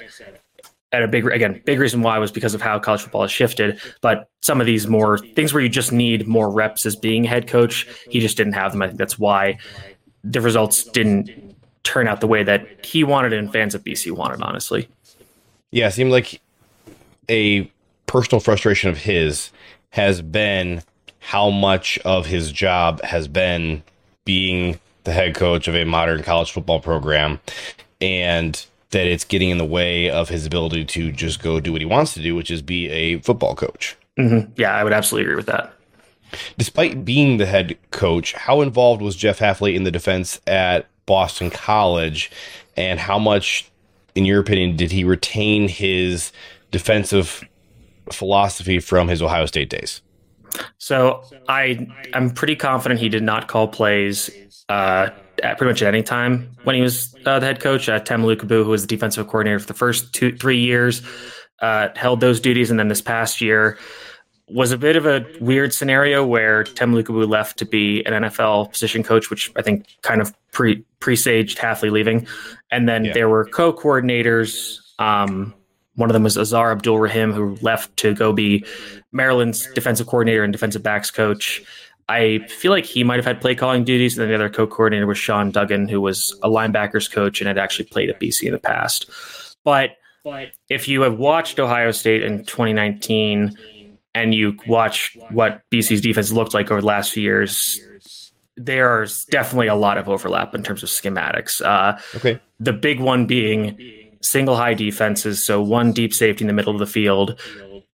a 1.03 1.07
big 1.07 1.25
again 1.27 1.61
big 1.65 1.79
reason 1.79 2.01
why 2.01 2.17
was 2.17 2.31
because 2.31 2.53
of 2.53 2.61
how 2.61 2.79
college 2.79 3.01
football 3.01 3.21
has 3.21 3.31
shifted. 3.31 3.79
But 4.01 4.29
some 4.41 4.59
of 4.59 4.67
these 4.67 4.87
more 4.87 5.17
things 5.17 5.53
where 5.53 5.61
you 5.61 5.69
just 5.69 5.91
need 5.91 6.27
more 6.27 6.49
reps 6.49 6.85
as 6.85 6.95
being 6.95 7.23
head 7.23 7.47
coach 7.47 7.87
he 8.09 8.19
just 8.19 8.37
didn't 8.37 8.53
have 8.53 8.71
them. 8.71 8.81
I 8.81 8.87
think 8.87 8.99
that's 8.99 9.19
why 9.19 9.57
the 10.23 10.41
results 10.41 10.83
didn't 10.83 11.55
turn 11.83 12.07
out 12.07 12.19
the 12.19 12.27
way 12.27 12.43
that 12.43 12.85
he 12.85 13.03
wanted 13.03 13.31
and 13.33 13.51
fans 13.51 13.75
of 13.75 13.83
bc 13.83 14.11
wanted 14.11 14.41
honestly. 14.41 14.87
Yeah 15.71 15.87
it 15.87 15.91
seemed 15.91 16.11
like 16.11 16.41
a 17.29 17.71
personal 18.07 18.39
frustration 18.39 18.89
of 18.89 18.97
his 18.97 19.51
has 19.91 20.21
been 20.21 20.81
how 21.19 21.49
much 21.49 21.97
of 22.05 22.25
his 22.25 22.51
job 22.51 23.01
has 23.01 23.27
been 23.27 23.81
being 24.25 24.79
the 25.05 25.13
head 25.13 25.35
coach 25.35 25.67
of 25.67 25.75
a 25.75 25.85
modern 25.85 26.21
college 26.21 26.51
football 26.51 26.79
program. 26.79 27.39
And 28.01 28.63
that 28.95 29.07
it's 29.07 29.25
getting 29.25 29.49
in 29.49 29.57
the 29.57 29.65
way 29.65 30.09
of 30.09 30.29
his 30.29 30.45
ability 30.45 30.85
to 30.85 31.11
just 31.11 31.43
go 31.43 31.59
do 31.59 31.73
what 31.73 31.81
he 31.81 31.85
wants 31.85 32.13
to 32.13 32.21
do, 32.21 32.33
which 32.33 32.49
is 32.49 32.61
be 32.61 32.89
a 32.89 33.19
football 33.19 33.53
coach. 33.53 33.97
Mm-hmm. 34.17 34.53
Yeah, 34.55 34.73
I 34.73 34.85
would 34.85 34.93
absolutely 34.93 35.25
agree 35.25 35.35
with 35.35 35.47
that. 35.47 35.73
Despite 36.57 37.03
being 37.03 37.35
the 37.35 37.45
head 37.45 37.77
coach, 37.91 38.31
how 38.31 38.61
involved 38.61 39.01
was 39.01 39.17
Jeff 39.17 39.39
Hafley 39.39 39.75
in 39.75 39.83
the 39.83 39.91
defense 39.91 40.39
at 40.47 40.87
Boston 41.05 41.49
College, 41.49 42.31
and 42.77 42.97
how 42.97 43.19
much, 43.19 43.69
in 44.15 44.23
your 44.23 44.39
opinion, 44.39 44.77
did 44.77 44.93
he 44.93 45.03
retain 45.03 45.67
his 45.67 46.31
defensive 46.71 47.43
philosophy 48.13 48.79
from 48.79 49.09
his 49.09 49.21
Ohio 49.21 49.45
State 49.45 49.69
days? 49.69 50.01
So 50.77 51.21
I 51.49 51.85
I'm 52.13 52.29
pretty 52.29 52.55
confident 52.55 53.01
he 53.01 53.09
did 53.09 53.23
not 53.23 53.49
call 53.49 53.67
plays 53.67 54.29
uh, 54.69 55.09
at 55.43 55.57
pretty 55.57 55.71
much 55.71 55.81
at 55.81 55.87
any 55.87 56.03
time 56.03 56.55
when 56.63 56.75
he 56.75 56.81
was 56.81 57.15
uh, 57.25 57.39
the 57.39 57.45
head 57.45 57.59
coach. 57.59 57.89
Uh, 57.89 57.99
Tem 57.99 58.23
Lukabu, 58.23 58.63
who 58.63 58.69
was 58.69 58.81
the 58.81 58.87
defensive 58.87 59.27
coordinator 59.27 59.59
for 59.59 59.67
the 59.67 59.73
first 59.73 60.13
two, 60.13 60.35
three 60.35 60.59
years, 60.59 61.01
uh, 61.59 61.89
held 61.95 62.19
those 62.19 62.39
duties. 62.39 62.69
And 62.69 62.79
then 62.79 62.87
this 62.87 63.01
past 63.01 63.41
year 63.41 63.77
was 64.47 64.71
a 64.71 64.77
bit 64.77 64.95
of 64.95 65.05
a 65.05 65.25
weird 65.39 65.73
scenario 65.73 66.25
where 66.25 66.63
Tem 66.63 66.93
Lukabu 66.93 67.27
left 67.27 67.57
to 67.59 67.65
be 67.65 68.03
an 68.05 68.23
NFL 68.23 68.71
position 68.71 69.03
coach, 69.03 69.29
which 69.29 69.51
I 69.55 69.61
think 69.61 69.87
kind 70.01 70.21
of 70.21 70.33
pre 70.51 70.83
presaged 70.99 71.57
Hafley 71.57 71.91
leaving. 71.91 72.27
And 72.71 72.87
then 72.87 73.05
yeah. 73.05 73.13
there 73.13 73.29
were 73.29 73.45
co 73.45 73.73
coordinators. 73.73 74.79
Um, 74.99 75.53
one 75.95 76.09
of 76.09 76.13
them 76.13 76.23
was 76.23 76.37
Aazaar 76.37 76.71
Abdul 76.73 76.99
Rahim, 76.99 77.31
who 77.31 77.57
left 77.61 77.95
to 77.97 78.13
go 78.13 78.33
be 78.33 78.65
Maryland's 79.11 79.71
defensive 79.73 80.07
coordinator 80.07 80.43
and 80.43 80.51
defensive 80.51 80.83
backs 80.83 81.09
coach. 81.09 81.63
I 82.07 82.39
feel 82.47 82.71
like 82.71 82.85
he 82.85 83.03
might 83.03 83.15
have 83.15 83.25
had 83.25 83.41
play 83.41 83.55
calling 83.55 83.83
duties. 83.83 84.17
And 84.17 84.23
then 84.23 84.29
the 84.29 84.35
other 84.35 84.49
co 84.49 84.67
coordinator 84.67 85.07
was 85.07 85.17
Sean 85.17 85.51
Duggan, 85.51 85.87
who 85.87 86.01
was 86.01 86.37
a 86.43 86.49
linebackers 86.49 87.11
coach 87.11 87.41
and 87.41 87.47
had 87.47 87.57
actually 87.57 87.85
played 87.85 88.09
at 88.09 88.19
BC 88.19 88.43
in 88.43 88.51
the 88.51 88.59
past. 88.59 89.09
But, 89.63 89.91
but 90.23 90.49
if 90.69 90.87
you 90.87 91.01
have 91.01 91.17
watched 91.17 91.59
Ohio 91.59 91.91
State 91.91 92.23
in 92.23 92.45
2019 92.45 93.57
and 94.13 94.33
you 94.33 94.57
watch 94.67 95.17
what 95.31 95.61
BC's 95.71 96.01
defense 96.01 96.31
looked 96.31 96.53
like 96.53 96.69
over 96.69 96.81
the 96.81 96.87
last 96.87 97.11
few 97.11 97.23
years, 97.23 97.81
there's 98.55 99.25
definitely 99.25 99.67
a 99.67 99.75
lot 99.75 99.97
of 99.97 100.07
overlap 100.07 100.53
in 100.53 100.63
terms 100.63 100.83
of 100.83 100.89
schematics. 100.89 101.61
Uh, 101.61 101.99
okay. 102.15 102.39
The 102.59 102.71
big 102.73 102.99
one 102.99 103.25
being 103.25 103.77
single 104.21 104.55
high 104.55 104.73
defenses. 104.73 105.45
So 105.45 105.61
one 105.61 105.91
deep 105.91 106.13
safety 106.13 106.43
in 106.43 106.47
the 106.47 106.53
middle 106.53 106.73
of 106.73 106.79
the 106.79 106.87
field 106.87 107.39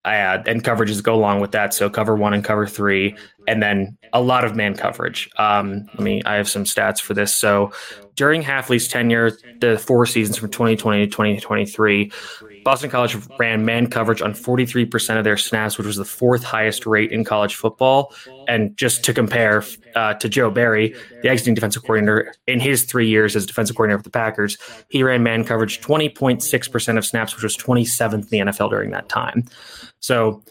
uh, 0.05 0.39
and 0.47 0.65
coverages 0.65 1.03
go 1.03 1.15
along 1.15 1.41
with 1.41 1.53
that. 1.53 1.75
So 1.75 1.91
cover 1.91 2.17
one 2.17 2.33
and 2.33 2.45
cover 2.45 2.67
three, 2.67 3.17
and 3.47 3.63
then 3.63 3.99
a 4.13 4.21
lot 4.21 4.45
of 4.45 4.57
man 4.57 4.75
coverage. 4.75 5.31
Um, 5.37 5.87
let 5.95 6.01
me, 6.01 6.23
I 6.25 6.35
have 6.35 6.49
some 6.49 6.65
stats 6.65 7.01
for 7.01 7.15
this. 7.15 7.35
So 7.35 7.73
during 8.17 8.43
Hafley's 8.43 8.89
tenure, 8.89 9.33
the 9.61 9.79
four 9.79 10.07
seasons 10.07 10.37
from 10.37 10.51
2020 10.51 11.07
to 11.07 11.11
2023, 11.11 12.13
Boston 12.65 12.91
College 12.91 13.17
ran 13.39 13.65
man 13.65 13.89
coverage 13.89 14.21
on 14.21 14.33
43% 14.33 15.17
of 15.17 15.25
their 15.25 15.37
snaps, 15.37 15.79
which 15.79 15.87
was 15.87 15.97
the 15.97 16.05
fourth 16.05 16.45
highest 16.45 16.85
rate 16.85 17.11
in 17.11 17.25
college 17.25 17.55
football. 17.55 18.15
And 18.49 18.77
just 18.77 19.05
to 19.05 19.15
compare 19.15 19.65
uh, 19.95 20.15
to 20.15 20.29
Joe 20.29 20.51
Barry, 20.51 20.95
the 21.23 21.29
exiting 21.29 21.55
defensive 21.55 21.83
coordinator, 21.83 22.35
in 22.47 22.61
his 22.61 22.85
three 22.85 23.09
years 23.09 23.35
as 23.37 23.47
defensive 23.47 23.77
coordinator 23.77 23.99
for 23.99 24.05
the 24.05 24.11
Packers, 24.11 24.59
he 24.91 25.03
ran 25.03 25.23
man 25.23 25.45
coverage 25.45 25.81
20.6% 25.81 26.99
of 26.99 27.07
snaps, 27.07 27.35
which 27.35 27.43
was 27.43 27.57
27th 27.57 28.13
in 28.13 28.21
the 28.29 28.39
NFL 28.39 28.71
during 28.71 28.91
that 28.91 29.09
time. 29.09 29.45
So 30.01 30.43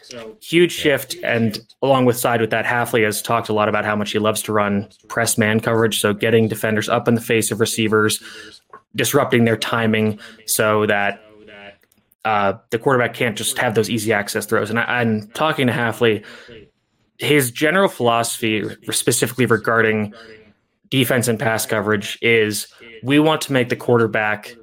huge 0.41 0.71
shift. 0.71 1.15
And 1.23 1.59
along 1.81 2.05
with 2.05 2.17
side 2.17 2.39
with 2.39 2.51
that, 2.51 2.65
Hafley 2.65 3.03
has 3.03 3.21
talked 3.21 3.49
a 3.49 3.53
lot 3.53 3.67
about 3.67 3.84
how 3.84 3.95
much 3.95 4.11
he 4.11 4.19
loves 4.19 4.41
to 4.43 4.53
run 4.53 4.88
press 5.07 5.38
man 5.38 5.59
coverage. 5.59 5.99
So 5.99 6.13
getting 6.13 6.47
defenders 6.47 6.88
up 6.88 7.07
in 7.07 7.15
the 7.15 7.21
face 7.21 7.51
of 7.51 7.59
receivers, 7.59 8.21
disrupting 8.95 9.45
their 9.45 9.57
timing 9.57 10.19
so 10.45 10.85
that 10.85 11.23
uh, 12.26 12.53
the 12.69 12.77
quarterback 12.77 13.13
can't 13.13 13.38
just 13.38 13.57
have 13.57 13.76
those 13.76 13.89
easy 13.89 14.13
access 14.13 14.45
throws. 14.45 14.69
And 14.69 14.80
I, 14.80 15.01
am 15.01 15.27
talking 15.30 15.67
to 15.67 15.73
Hafley, 15.73 16.23
his 17.17 17.49
general 17.49 17.88
philosophy, 17.88 18.63
specifically 18.91 19.45
regarding 19.45 20.13
defense 20.89 21.27
and 21.27 21.39
pass 21.39 21.65
coverage, 21.65 22.19
is 22.21 22.67
we 23.03 23.19
want 23.19 23.41
to 23.41 23.53
make 23.53 23.69
the 23.69 23.76
quarterback 23.76 24.55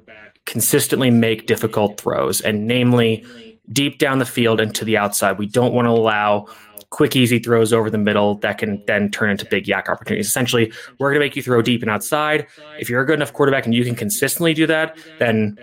consistently 0.45 1.09
make 1.09 1.45
difficult 1.45 1.99
throws, 1.99 2.41
and 2.41 2.67
namely 2.67 3.25
deep 3.71 3.99
down 3.99 4.19
the 4.19 4.25
field 4.25 4.59
and 4.59 4.73
to 4.75 4.85
the 4.85 4.97
outside. 4.97 5.37
We 5.37 5.47
don't 5.47 5.73
want 5.73 5.85
to 5.87 5.91
allow 5.91 6.47
quick, 6.89 7.15
easy 7.15 7.39
throws 7.39 7.73
over 7.73 7.89
the 7.89 7.97
middle 7.97 8.35
that 8.35 8.57
can 8.57 8.81
then 8.87 9.11
turn 9.11 9.29
into 9.29 9.45
big 9.45 9.65
YAC 9.65 9.89
opportunities. 9.89 10.27
Essentially, 10.27 10.71
we're 10.99 11.09
going 11.09 11.19
to 11.19 11.25
make 11.25 11.35
you 11.35 11.43
throw 11.43 11.61
deep 11.61 11.81
and 11.81 11.91
outside. 11.91 12.47
If 12.79 12.89
you're 12.89 13.01
a 13.01 13.05
good 13.05 13.15
enough 13.15 13.33
quarterback 13.33 13.65
and 13.65 13.73
you 13.73 13.83
can 13.83 13.95
consistently 13.95 14.53
do 14.53 14.67
that, 14.67 14.97
then 15.19 15.57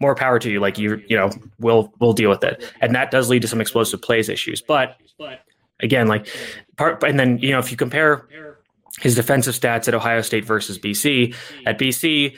more 0.00 0.14
power 0.14 0.38
to 0.38 0.50
you. 0.50 0.60
Like 0.60 0.78
you, 0.78 1.02
you 1.08 1.16
know, 1.16 1.30
we'll 1.58 1.92
we'll 2.00 2.12
deal 2.12 2.30
with 2.30 2.42
it, 2.42 2.64
and 2.80 2.94
that 2.94 3.10
does 3.10 3.28
lead 3.28 3.42
to 3.42 3.48
some 3.48 3.60
explosive 3.60 4.00
plays 4.00 4.28
issues. 4.28 4.62
But 4.62 4.96
again, 5.80 6.08
like 6.08 6.26
part, 6.76 7.02
and 7.02 7.18
then 7.18 7.38
you 7.38 7.50
know, 7.50 7.58
if 7.58 7.70
you 7.70 7.76
compare 7.76 8.26
his 9.00 9.14
defensive 9.14 9.54
stats 9.54 9.88
at 9.88 9.94
Ohio 9.94 10.22
State 10.22 10.44
versus 10.44 10.78
BC, 10.78 11.34
at 11.66 11.78
BC, 11.78 12.36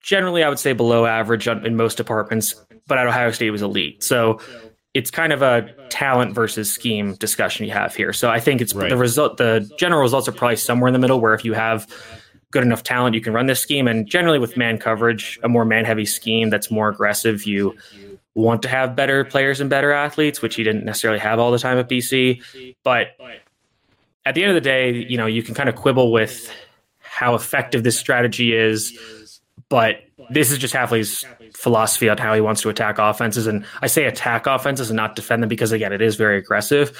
generally 0.00 0.42
I 0.42 0.48
would 0.48 0.58
say 0.58 0.72
below 0.72 1.06
average 1.06 1.46
in 1.46 1.76
most 1.76 1.96
departments, 1.96 2.54
but 2.86 2.98
at 2.98 3.06
Ohio 3.06 3.30
State 3.30 3.50
was 3.50 3.62
elite. 3.62 4.02
So 4.02 4.40
it's 4.94 5.10
kind 5.10 5.32
of 5.32 5.42
a 5.42 5.72
talent 5.88 6.34
versus 6.34 6.72
scheme 6.72 7.14
discussion 7.14 7.66
you 7.66 7.72
have 7.72 7.94
here. 7.94 8.12
So 8.12 8.30
I 8.30 8.38
think 8.38 8.60
it's 8.60 8.74
right. 8.74 8.88
the 8.88 8.96
result. 8.96 9.38
The 9.38 9.68
general 9.76 10.02
results 10.02 10.28
are 10.28 10.32
probably 10.32 10.56
somewhere 10.56 10.88
in 10.88 10.92
the 10.92 11.00
middle, 11.00 11.20
where 11.20 11.34
if 11.34 11.44
you 11.44 11.52
have 11.52 11.88
good 12.52 12.62
enough 12.62 12.84
talent, 12.84 13.16
you 13.16 13.20
can 13.20 13.32
run 13.32 13.46
this 13.46 13.60
scheme. 13.60 13.88
And 13.88 14.06
generally, 14.06 14.38
with 14.38 14.56
man 14.56 14.78
coverage, 14.78 15.40
a 15.42 15.48
more 15.48 15.64
man 15.64 15.84
heavy 15.84 16.06
scheme 16.06 16.50
that's 16.50 16.70
more 16.70 16.88
aggressive, 16.88 17.44
you 17.44 17.76
want 18.34 18.62
to 18.62 18.68
have 18.68 18.94
better 18.94 19.24
players 19.24 19.60
and 19.60 19.68
better 19.68 19.90
athletes, 19.90 20.40
which 20.40 20.54
he 20.54 20.62
didn't 20.62 20.84
necessarily 20.84 21.18
have 21.18 21.40
all 21.40 21.50
the 21.50 21.58
time 21.58 21.78
at 21.78 21.88
BC. 21.88 22.40
But 22.84 23.08
at 24.24 24.36
the 24.36 24.42
end 24.42 24.50
of 24.50 24.54
the 24.54 24.60
day, 24.60 24.92
you 24.92 25.16
know, 25.16 25.26
you 25.26 25.42
can 25.42 25.54
kind 25.54 25.68
of 25.68 25.74
quibble 25.74 26.12
with 26.12 26.48
how 27.00 27.34
effective 27.34 27.82
this 27.82 27.98
strategy 27.98 28.54
is, 28.54 29.40
but 29.68 30.03
this 30.30 30.50
is 30.50 30.58
just 30.58 30.74
Hafley's 30.74 31.24
philosophy 31.54 32.08
on 32.08 32.18
how 32.18 32.34
he 32.34 32.40
wants 32.40 32.62
to 32.62 32.68
attack 32.68 32.98
offenses. 32.98 33.46
And 33.46 33.64
I 33.82 33.86
say 33.86 34.04
attack 34.04 34.46
offenses 34.46 34.90
and 34.90 34.96
not 34.96 35.16
defend 35.16 35.42
them 35.42 35.48
because 35.48 35.72
again, 35.72 35.92
it 35.92 36.02
is 36.02 36.16
very 36.16 36.38
aggressive. 36.38 36.98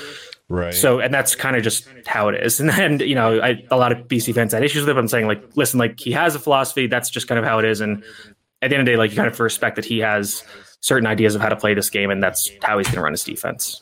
Right. 0.48 0.74
So, 0.74 1.00
and 1.00 1.12
that's 1.12 1.34
kind 1.34 1.56
of 1.56 1.62
just 1.62 1.88
how 2.06 2.28
it 2.28 2.42
is. 2.42 2.60
And 2.64 2.70
then, 2.70 3.00
you 3.00 3.14
know, 3.14 3.40
I, 3.40 3.64
a 3.70 3.76
lot 3.76 3.92
of 3.92 4.06
BC 4.08 4.34
fans 4.34 4.52
had 4.52 4.62
issues 4.62 4.82
with 4.82 4.90
it, 4.90 4.94
but 4.94 5.00
I'm 5.00 5.08
saying, 5.08 5.26
like, 5.26 5.42
listen, 5.56 5.78
like, 5.78 5.98
he 5.98 6.12
has 6.12 6.34
a 6.34 6.38
philosophy. 6.38 6.86
That's 6.86 7.10
just 7.10 7.28
kind 7.28 7.38
of 7.38 7.44
how 7.44 7.58
it 7.58 7.64
is. 7.64 7.80
And 7.80 8.04
at 8.60 8.70
the 8.70 8.76
end 8.76 8.80
of 8.80 8.86
the 8.86 8.92
day, 8.92 8.96
like, 8.96 9.10
you 9.10 9.16
kind 9.16 9.28
of 9.28 9.38
respect 9.40 9.76
that 9.76 9.84
he 9.84 9.98
has 10.00 10.44
certain 10.80 11.06
ideas 11.06 11.34
of 11.34 11.40
how 11.40 11.48
to 11.48 11.56
play 11.56 11.72
this 11.74 11.88
game, 11.88 12.10
and 12.10 12.22
that's 12.22 12.50
how 12.62 12.76
he's 12.78 12.86
going 12.86 12.96
to 12.96 13.02
run 13.02 13.12
his 13.12 13.24
defense. 13.24 13.80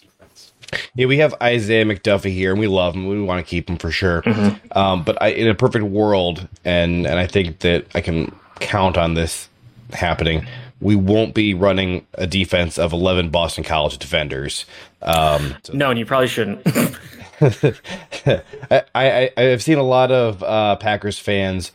Yeah, 0.94 1.06
we 1.06 1.18
have 1.18 1.34
Isaiah 1.42 1.84
McDuffie 1.84 2.32
here, 2.32 2.52
and 2.52 2.60
we 2.60 2.66
love 2.66 2.94
him. 2.94 3.06
We 3.06 3.20
want 3.20 3.44
to 3.44 3.48
keep 3.48 3.68
him 3.68 3.76
for 3.76 3.90
sure. 3.90 4.22
Mm-hmm. 4.22 4.78
Um, 4.78 5.02
but 5.02 5.20
I, 5.20 5.28
in 5.28 5.48
a 5.48 5.54
perfect 5.54 5.84
world, 5.84 6.48
and 6.64 7.06
and 7.06 7.18
I 7.18 7.26
think 7.26 7.58
that 7.60 7.86
I 7.94 8.00
can 8.00 8.34
count 8.62 8.96
on 8.96 9.14
this 9.14 9.48
happening. 9.92 10.46
We 10.80 10.96
won't 10.96 11.34
be 11.34 11.54
running 11.54 12.06
a 12.14 12.26
defense 12.26 12.78
of 12.78 12.92
eleven 12.92 13.30
Boston 13.30 13.64
College 13.64 13.98
defenders. 13.98 14.64
Um, 15.00 15.54
so. 15.62 15.72
No, 15.72 15.90
and 15.90 15.98
you 15.98 16.06
probably 16.06 16.28
shouldn't. 16.28 16.66
I, 18.70 18.82
I 18.94 19.30
I've 19.36 19.62
seen 19.62 19.78
a 19.78 19.82
lot 19.82 20.12
of 20.12 20.42
uh, 20.42 20.76
Packers 20.76 21.18
fans 21.18 21.72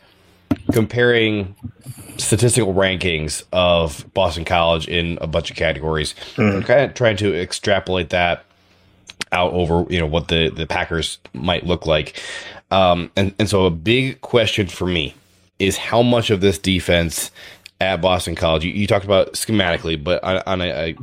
comparing 0.72 1.54
statistical 2.16 2.74
rankings 2.74 3.44
of 3.52 4.04
Boston 4.14 4.44
College 4.44 4.88
in 4.88 5.18
a 5.20 5.26
bunch 5.26 5.50
of 5.50 5.56
categories. 5.56 6.14
Mm. 6.36 6.64
kind 6.64 6.80
of 6.82 6.94
trying 6.94 7.16
to 7.18 7.34
extrapolate 7.34 8.10
that 8.10 8.44
out 9.30 9.52
over 9.52 9.84
you 9.92 9.98
know 9.98 10.06
what 10.06 10.28
the 10.28 10.50
the 10.50 10.66
Packers 10.66 11.18
might 11.32 11.66
look 11.66 11.86
like. 11.86 12.20
Um, 12.70 13.10
and 13.16 13.34
and 13.38 13.48
so 13.48 13.66
a 13.66 13.70
big 13.70 14.20
question 14.20 14.68
for 14.68 14.86
me 14.86 15.14
is 15.58 15.76
how 15.76 16.02
much 16.02 16.30
of 16.30 16.40
this 16.40 16.58
defense 16.58 17.30
at 17.80 18.00
Boston 18.00 18.34
College 18.34 18.64
you, 18.64 18.72
you 18.72 18.86
talked 18.86 19.04
about 19.04 19.32
schematically, 19.34 20.02
but 20.02 20.22
on, 20.24 20.42
on 20.46 20.60
a, 20.60 20.70
a 20.70 20.96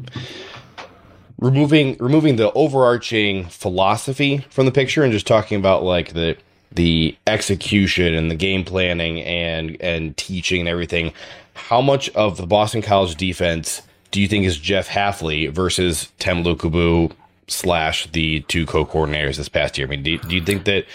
removing 1.40 1.98
removing 2.00 2.36
the 2.38 2.52
overarching 2.54 3.46
philosophy 3.46 4.40
from 4.50 4.66
the 4.66 4.72
picture 4.72 5.04
and 5.04 5.12
just 5.12 5.28
talking 5.28 5.58
about 5.58 5.84
like 5.84 6.14
the 6.14 6.38
the 6.72 7.16
execution 7.28 8.14
and 8.14 8.30
the 8.30 8.36
game 8.36 8.64
planning 8.64 9.22
and 9.22 9.78
and 9.82 10.16
teaching 10.18 10.62
and 10.62 10.70
everything 10.70 11.14
how 11.56 11.82
much 11.82 12.10
of 12.12 12.38
the 12.38 12.46
Boston 12.46 12.82
College 12.82 13.16
defense 13.16 13.82
do 14.12 14.22
you 14.22 14.28
think 14.28 14.46
is 14.46 14.58
Jeff 14.58 14.88
Hafley 14.88 15.50
versus 15.50 16.12
Tem 16.20 16.44
Lukabu 16.44 17.12
slash 17.48 18.08
the 18.12 18.42
two 18.42 18.66
co-coordinators 18.66 19.38
this 19.38 19.50
past 19.50 19.78
year? 19.78 19.88
I 19.88 19.90
mean, 19.90 20.04
do, 20.04 20.18
do 20.20 20.36
you 20.36 20.44
think 20.44 20.66
that 20.66 20.86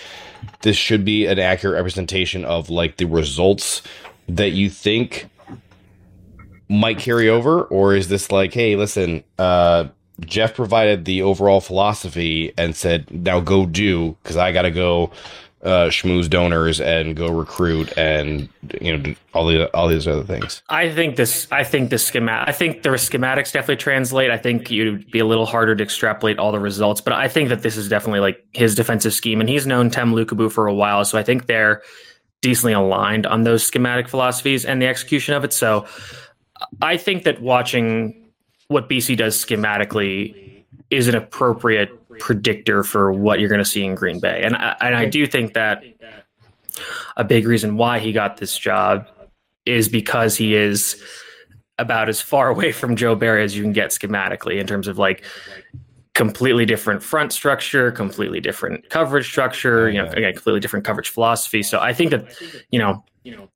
this 0.63 0.77
should 0.77 1.05
be 1.05 1.27
an 1.27 1.39
accurate 1.39 1.77
representation 1.77 2.45
of 2.45 2.71
like 2.71 2.97
the 2.97 3.07
results 3.07 3.83
that 4.29 4.51
you 4.51 4.71
think 4.71 5.29
might 6.69 6.99
carry 6.99 7.29
over, 7.29 7.65
or 7.65 7.95
is 7.95 8.09
this 8.09 8.31
like, 8.31 8.55
hey, 8.55 8.77
listen, 8.77 9.25
uh, 9.39 9.89
Jeff 10.21 10.55
provided 10.55 11.05
the 11.05 11.23
overall 11.23 11.61
philosophy 11.61 12.53
and 12.57 12.77
said, 12.77 13.11
now 13.11 13.41
go 13.41 13.67
do 13.67 14.17
because 14.23 14.37
I 14.37 14.53
got 14.53 14.63
to 14.63 14.71
go 14.71 15.11
uh, 15.63 15.89
schmooze 15.89 16.29
donors 16.29 16.81
and 16.81 17.15
go 17.15 17.29
recruit 17.29 17.93
and 17.99 18.49
you 18.81 18.97
know 18.97 19.15
all 19.35 19.47
the 19.47 19.67
all 19.75 19.89
these 19.89 20.09
other 20.09 20.25
things. 20.25 20.63
I 20.69 20.91
think 20.91 21.17
this. 21.17 21.47
I 21.51 21.65
think 21.65 21.91
the 21.91 21.99
schematic. 21.99 22.49
I 22.49 22.53
think 22.53 22.83
the 22.83 22.91
schematics 22.91 23.53
definitely 23.53 23.77
translate. 23.77 24.31
I 24.31 24.39
think 24.39 24.71
you'd 24.71 25.11
be 25.11 25.19
a 25.19 25.27
little 25.27 25.47
harder 25.47 25.77
to 25.77 25.83
extrapolate 25.83 26.39
all 26.39 26.53
the 26.53 26.61
results, 26.61 27.01
but 27.01 27.13
I 27.13 27.29
think 27.29 27.51
that 27.51 27.63
this 27.63 27.77
is 27.77 27.89
definitely 27.89 28.21
like 28.21 28.45
his 28.53 28.75
defensive 28.75 29.13
scheme, 29.13 29.41
and 29.41 29.49
he's 29.49 29.67
known 29.67 29.91
Tem 29.91 30.13
Lukabu 30.13 30.51
for 30.51 30.67
a 30.67 30.75
while, 30.75 31.05
so 31.05 31.19
I 31.19 31.23
think 31.23 31.47
they're 31.47 31.83
decently 32.41 32.73
aligned 32.73 33.27
on 33.27 33.43
those 33.43 33.67
schematic 33.67 34.09
philosophies 34.09 34.65
and 34.65 34.81
the 34.81 34.87
execution 34.87 35.35
of 35.35 35.45
it. 35.45 35.53
So 35.53 35.87
I 36.81 36.97
think 36.97 37.25
that 37.25 37.43
watching 37.43 38.31
what 38.69 38.89
BC 38.89 39.17
does 39.19 39.45
schematically 39.45 40.65
is 40.91 41.07
an 41.07 41.15
appropriate 41.15 41.91
predictor 42.21 42.85
for 42.85 43.13
what 43.13 43.41
you're 43.41 43.49
going 43.49 43.61
to 43.61 43.65
see 43.65 43.85
in 43.85 43.95
Green 43.95 44.21
Bay. 44.21 44.43
And 44.45 44.55
I, 44.55 44.77
and 44.81 44.95
I 44.95 45.07
do 45.07 45.27
think 45.27 45.55
that 45.55 45.83
a 47.17 47.25
big 47.25 47.47
reason 47.47 47.77
why 47.77 47.99
he 47.99 48.13
got 48.13 48.37
this 48.37 48.57
job 48.57 49.09
is 49.67 49.89
because 49.89 50.37
he 50.37 50.55
is 50.55 51.03
about 51.79 52.09
as 52.09 52.21
far 52.21 52.49
away 52.49 52.73
from 52.73 52.95
Joe 52.95 53.15
Barry 53.15 53.43
as 53.43 53.57
you 53.57 53.63
can 53.63 53.73
get 53.73 53.91
schematically 53.91 54.61
in 54.61 54.67
terms 54.67 54.87
of 54.87 54.99
like 54.99 55.25
completely 56.15 56.67
different 56.67 57.03
front 57.03 57.33
structure, 57.33 57.91
completely 57.91 58.41
different 58.41 58.89
coverage 58.91 59.27
structure, 59.27 59.89
you 59.89 60.03
know, 60.03 60.11
again, 60.11 60.33
completely 60.35 60.61
different 60.61 60.85
coverage 60.85 61.09
philosophy. 61.09 61.63
So 61.63 61.81
I 61.81 61.93
think 61.93 62.11
that, 62.11 62.35
you 62.71 62.79
know, 62.79 63.03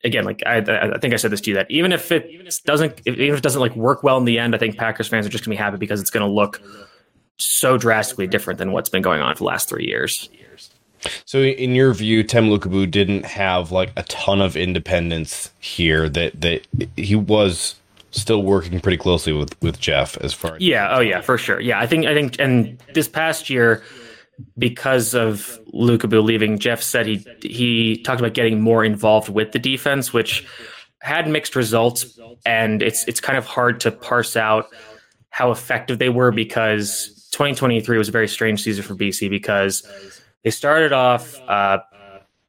again, 0.05 0.25
like 0.25 0.43
I, 0.47 0.59
I 0.59 0.99
think 0.99 1.13
I 1.13 1.17
said 1.17 1.31
this 1.31 1.41
to 1.43 1.51
you 1.51 1.57
that 1.57 1.71
even 1.71 1.93
if 1.93 2.11
it 2.11 2.31
doesn't, 2.65 3.01
even 3.07 3.21
if 3.21 3.39
it 3.39 3.43
doesn't 3.43 3.61
like 3.61 3.77
work 3.77 4.03
well 4.03 4.19
in 4.19 4.25
the 4.25 4.39
end, 4.39 4.55
I 4.55 4.59
think 4.59 4.77
Packers 4.77 5.09
fans 5.09 5.27
are 5.27 5.31
just 5.31 5.45
gonna 5.45 5.55
be 5.55 5.59
happy 5.59 5.77
because 5.77 6.01
it's 6.01 6.11
gonna 6.11 6.29
look 6.29 6.63
so 7.39 7.77
drastically 7.77 8.27
different 8.27 8.59
than 8.59 8.73
what's 8.73 8.89
been 8.89 9.03
going 9.03 9.21
on 9.21 9.35
for 9.35 9.41
the 9.41 9.45
last 9.45 9.69
three 9.69 9.87
years. 9.87 10.29
So, 11.25 11.41
in 11.41 11.75
your 11.75 11.93
view, 11.93 12.23
Tem 12.23 12.49
Lukabu 12.49 12.91
didn't 12.91 13.27
have 13.27 13.71
like 13.73 13.93
a 13.97 14.05
ton 14.05 14.41
of 14.41 14.57
independence 14.57 15.51
here. 15.61 16.09
That 16.09 16.41
that 16.41 16.67
he 16.97 17.15
was 17.15 17.75
still 18.11 18.43
working 18.43 18.81
pretty 18.81 18.97
closely 18.97 19.33
with 19.33 19.61
with 19.61 19.79
Jeff 19.81 20.17
as 20.19 20.33
far. 20.33 20.57
as 20.57 20.63
Yeah. 20.63 20.97
Oh, 20.97 21.01
yeah, 21.01 21.21
for 21.21 21.37
sure. 21.37 21.61
Yeah, 21.61 21.79
I 21.79 21.87
think 21.87 22.07
I 22.07 22.15
think, 22.15 22.37
and 22.39 22.79
this 22.95 23.09
past 23.09 23.51
year, 23.51 23.83
because 24.57 25.15
of 25.15 25.59
Lukabu 25.73 26.23
leaving, 26.23 26.59
Jeff 26.59 26.83
said 26.83 27.07
he 27.07 27.27
he 27.43 27.99
talked 27.99 28.21
about 28.21 28.35
getting 28.35 28.61
more 28.61 28.85
involved 28.85 29.29
with 29.29 29.53
the 29.53 29.59
defense, 29.59 30.13
which 30.13 30.47
had 31.01 31.29
mixed 31.29 31.55
results, 31.57 32.19
and 32.47 32.83
it's 32.83 33.07
it's 33.07 33.21
kind 33.21 33.37
of 33.37 33.45
hard 33.45 33.81
to 33.81 33.91
parse 33.91 34.37
out 34.37 34.69
how 35.31 35.51
effective 35.51 35.99
they 35.99 36.09
were 36.09 36.31
because 36.31 37.14
2023 37.35 37.99
was 37.99 38.09
a 38.09 38.13
very 38.13 38.29
strange 38.29 38.63
season 38.63 38.85
for 38.85 38.95
BC 38.95 39.29
because 39.29 39.87
they 40.45 40.51
started 40.51 40.93
off 40.93 41.37
uh, 41.49 41.79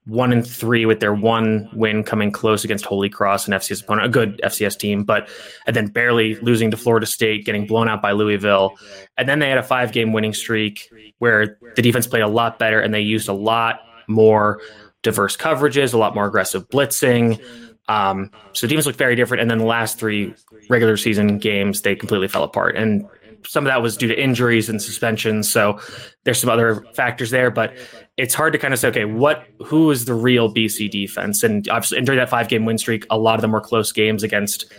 one 0.05 0.31
and 0.31 0.45
three 0.45 0.85
with 0.85 0.99
their 0.99 1.13
one 1.13 1.67
win 1.73 2.03
coming 2.03 2.31
close 2.31 2.63
against 2.63 2.85
Holy 2.85 3.09
Cross, 3.09 3.47
an 3.47 3.53
FCS 3.55 3.81
opponent, 3.81 4.05
a 4.05 4.09
good 4.09 4.39
FCS 4.43 4.77
team, 4.77 5.03
but 5.03 5.27
and 5.65 5.75
then 5.75 5.87
barely 5.87 6.35
losing 6.35 6.69
to 6.69 6.77
Florida 6.77 7.07
State, 7.07 7.45
getting 7.45 7.65
blown 7.65 7.89
out 7.89 7.99
by 7.99 8.11
Louisville, 8.11 8.75
and 9.17 9.27
then 9.27 9.39
they 9.39 9.49
had 9.49 9.57
a 9.57 9.63
five 9.63 9.91
game 9.91 10.13
winning 10.13 10.33
streak 10.33 10.87
where 11.17 11.57
the 11.75 11.81
defense 11.81 12.05
played 12.05 12.21
a 12.21 12.27
lot 12.27 12.59
better 12.59 12.79
and 12.79 12.93
they 12.93 13.01
used 13.01 13.27
a 13.27 13.33
lot 13.33 13.79
more 14.07 14.61
diverse 15.01 15.35
coverages, 15.35 15.95
a 15.95 15.97
lot 15.97 16.13
more 16.13 16.27
aggressive 16.27 16.69
blitzing. 16.69 17.43
Um, 17.87 18.29
so 18.53 18.67
defense 18.67 18.85
looked 18.85 18.99
very 18.99 19.15
different, 19.15 19.41
and 19.41 19.49
then 19.49 19.57
the 19.57 19.65
last 19.65 19.97
three 19.97 20.35
regular 20.69 20.95
season 20.95 21.39
games 21.39 21.81
they 21.81 21.95
completely 21.95 22.27
fell 22.27 22.43
apart. 22.43 22.75
And 22.75 23.07
some 23.45 23.65
of 23.65 23.69
that 23.71 23.81
was 23.81 23.97
due 23.97 24.07
to 24.07 24.21
injuries 24.21 24.69
and 24.69 24.81
suspensions. 24.81 25.49
So 25.49 25.79
there's 26.23 26.39
some 26.39 26.49
other 26.49 26.85
factors 26.93 27.29
there, 27.29 27.51
but 27.51 27.73
it's 28.17 28.33
hard 28.33 28.53
to 28.53 28.59
kind 28.59 28.73
of 28.73 28.79
say, 28.79 28.87
okay, 28.89 29.05
what, 29.05 29.45
who 29.65 29.91
is 29.91 30.05
the 30.05 30.13
real 30.13 30.53
BC 30.53 30.89
defense? 30.89 31.43
And 31.43 31.67
obviously, 31.69 31.97
and 31.97 32.05
during 32.05 32.19
that 32.19 32.29
five 32.29 32.47
game 32.47 32.65
win 32.65 32.77
streak, 32.77 33.05
a 33.09 33.17
lot 33.17 33.35
of 33.35 33.41
them 33.41 33.51
were 33.51 33.61
close 33.61 33.91
games 33.91 34.23
against, 34.23 34.71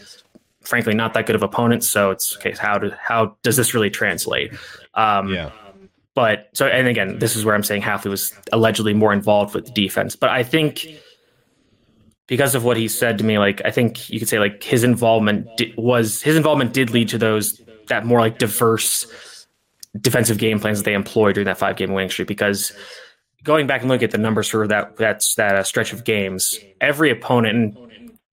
frankly, 0.63 0.95
not 0.95 1.15
that 1.15 1.27
good 1.27 1.37
of 1.37 1.43
opponents. 1.43 1.89
So 1.89 2.11
it's 2.11 2.37
okay. 2.37 2.53
How 2.53 2.79
do, 2.79 2.93
how 3.01 3.37
does 3.43 3.57
this 3.57 3.75
really 3.75 3.91
translate? 3.91 4.53
Um, 4.95 5.33
yeah. 5.33 5.51
But 6.15 6.49
so, 6.55 6.67
and 6.67 6.89
again, 6.89 7.19
this 7.19 7.37
is 7.37 7.45
where 7.45 7.55
I'm 7.55 7.63
saying 7.63 7.83
Hafley 7.83 8.11
was 8.11 8.33
allegedly 8.51 8.95
more 8.95 9.13
involved 9.13 9.55
with 9.55 9.67
the 9.67 9.73
defense. 9.73 10.17
But 10.17 10.31
I 10.31 10.43
think 10.43 10.87
because 12.27 12.55
of 12.55 12.65
what 12.65 12.77
he 12.77 12.89
said 12.89 13.19
to 13.19 13.25
me, 13.25 13.39
like 13.39 13.61
I 13.65 13.71
think 13.71 14.09
you 14.11 14.19
could 14.19 14.29
say 14.29 14.39
like 14.39 14.63
his 14.63 14.83
involvement 14.83 15.47
di- 15.57 15.75
was 15.77 16.23
his 16.23 16.37
involvement 16.37 16.73
did 16.73 16.91
lead 16.91 17.09
to 17.11 17.19
those 17.19 17.61
that 17.89 18.05
more 18.05 18.21
like 18.21 18.39
diverse 18.39 19.47
defensive 20.01 20.39
game 20.39 20.61
plans 20.61 20.79
that 20.79 20.85
they 20.85 20.95
employed 20.95 21.35
during 21.35 21.47
that 21.47 21.59
five 21.59 21.77
game 21.77 21.93
winning 21.93 22.11
streak 22.11 22.29
because 22.29 22.73
going 23.45 23.67
back 23.67 23.81
and 23.81 23.89
looking 23.89 24.05
at 24.05 24.11
the 24.11 24.19
numbers 24.19 24.49
for 24.49 24.67
that 24.69 24.97
that's 24.97 25.35
that 25.37 25.57
uh, 25.57 25.63
stretch 25.63 25.93
of 25.93 26.05
games 26.05 26.59
every 26.81 27.11
opponent 27.11 27.79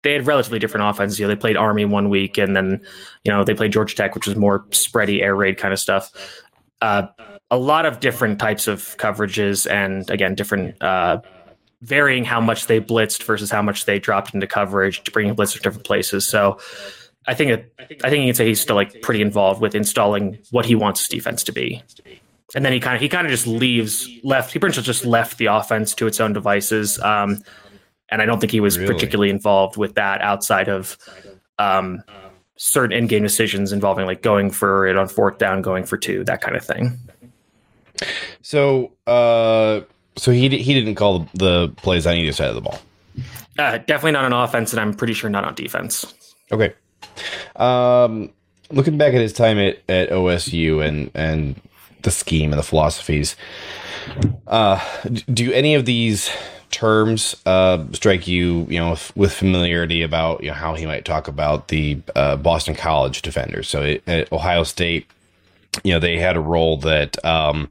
they 0.04 0.14
had 0.14 0.28
relatively 0.28 0.60
different 0.60 0.88
offenses. 0.88 1.20
You 1.20 1.26
know, 1.26 1.34
they 1.34 1.40
played 1.40 1.58
Army 1.58 1.86
one 1.86 2.10
week, 2.10 2.38
and 2.38 2.56
then 2.56 2.82
you 3.24 3.32
know 3.32 3.44
they 3.44 3.54
played 3.54 3.72
Georgia 3.72 3.96
Tech, 3.96 4.16
which 4.16 4.28
was 4.28 4.36
more 4.36 4.66
spready 4.68 5.22
air 5.22 5.36
raid 5.36 5.58
kind 5.58 5.74
of 5.74 5.80
stuff. 5.80 6.12
Uh, 6.82 7.08
a 7.50 7.58
lot 7.58 7.86
of 7.86 8.00
different 8.00 8.40
types 8.40 8.68
of 8.68 8.96
coverages, 8.98 9.70
and 9.70 10.10
again, 10.10 10.36
different 10.36 10.82
uh, 10.84 11.22
varying 11.82 12.26
how 12.26 12.42
much 12.42 12.68
they 12.68 12.80
blitzed 12.80 13.24
versus 13.24 13.50
how 13.50 13.62
much 13.62 13.86
they 13.86 13.98
dropped 13.98 14.34
into 14.34 14.46
coverage 14.46 15.04
to 15.04 15.12
bring 15.12 15.34
blitz 15.34 15.54
to 15.54 15.60
different 15.60 15.86
places. 15.86 16.28
So. 16.28 16.60
I 17.28 17.34
think 17.34 17.52
it, 17.52 17.74
I 18.04 18.10
think 18.10 18.22
you 18.22 18.28
can 18.28 18.34
say 18.36 18.48
he's 18.48 18.60
still 18.62 18.76
like 18.76 19.02
pretty 19.02 19.22
involved 19.22 19.62
with 19.62 19.76
installing 19.76 20.38
what 20.52 20.66
he 20.66 20.76
wants 20.76 21.02
his 21.02 21.08
defense 21.10 21.44
to 21.46 21.52
be 21.52 21.82
and 22.56 22.64
then 22.66 22.74
he 22.74 22.80
kind 22.80 22.96
of 22.96 23.02
he 23.02 23.10
kind 23.10 23.26
of 23.26 23.32
just 23.32 23.48
leaves 23.48 24.08
left 24.24 24.52
he 24.54 24.60
pretty 24.60 24.78
much 24.78 24.86
just 24.86 25.06
left 25.06 25.38
the 25.38 25.46
offense 25.48 25.96
to 25.96 26.06
its 26.08 26.20
own 26.20 26.34
devices 26.34 27.00
um, 27.00 27.40
and 28.10 28.22
i 28.22 28.26
don't 28.26 28.40
think 28.40 28.52
he 28.52 28.60
was 28.60 28.78
Really? 28.78 28.94
particularly 28.94 29.30
involved 29.30 29.78
with 29.78 29.96
that 29.96 30.22
outside 30.22 30.68
of 30.70 30.98
um, 31.60 32.04
certain 32.58 32.92
in-game 32.96 33.24
decisions 33.24 33.72
involving 33.72 34.06
like 34.06 34.22
going 34.22 34.52
for 34.52 34.86
it 34.86 34.98
on 34.98 35.08
fourth 35.08 35.38
down 35.38 35.62
going 35.62 35.84
for 35.86 35.98
two 35.98 36.24
that 36.26 36.42
kind 36.42 36.56
of 36.58 36.64
thing 36.66 36.98
So, 38.42 38.92
uh, 39.08 39.82
so 40.18 40.32
he 40.32 40.50
he 40.50 40.74
didn't 40.74 40.96
call 40.96 41.28
the 41.34 41.70
plays 41.78 42.06
on 42.06 42.16
either 42.16 42.32
side 42.34 42.50
of 42.50 42.56
the 42.56 42.62
ball. 42.62 42.80
uh, 43.58 43.78
definitely 43.80 44.12
not 44.12 44.26
on 44.26 44.34
offense 44.34 44.74
and 44.74 44.80
i'm 44.80 44.94
pretty 44.94 45.14
sure 45.14 45.30
not 45.30 45.46
on 45.46 45.56
defense 45.56 46.06
Okay. 46.52 46.74
Um, 47.56 48.32
looking 48.72 48.98
back 48.98 49.14
at 49.14 49.22
his 49.22 49.34
time 49.34 49.58
at, 49.58 49.80
at 49.90 50.10
OSU 50.10 50.86
and 50.86 51.12
and 51.14 51.60
the 52.02 52.12
scheme 52.12 52.52
and 52.52 52.60
the 52.60 52.64
philosophies, 52.64 53.36
uh, 54.48 54.84
do 55.32 55.52
any 55.54 55.76
of 55.76 55.86
these 55.86 56.30
terms 56.74 57.36
uh, 57.46 57.86
strike 57.94 58.28
you, 58.28 58.66
you 58.70 58.80
know, 58.80 58.98
with, 59.16 59.32
familiarity 59.32 60.02
about 60.02 60.44
you 60.44 60.50
know 60.50 60.56
how 60.56 60.74
he 60.74 60.86
might 60.86 61.06
talk 61.06 61.28
about 61.28 61.70
the 61.70 62.02
uh, 62.16 62.36
Boston 62.36 62.76
College 62.76 63.22
defenders? 63.22 63.70
So 63.70 63.82
it, 63.82 64.04
at 64.08 64.32
Ohio 64.34 64.64
State, 64.64 65.08
you 65.84 65.94
know, 65.94 66.00
they 66.00 66.18
had 66.18 66.36
a 66.36 66.42
role 66.42 66.78
that 66.78 67.24
um, 67.24 67.70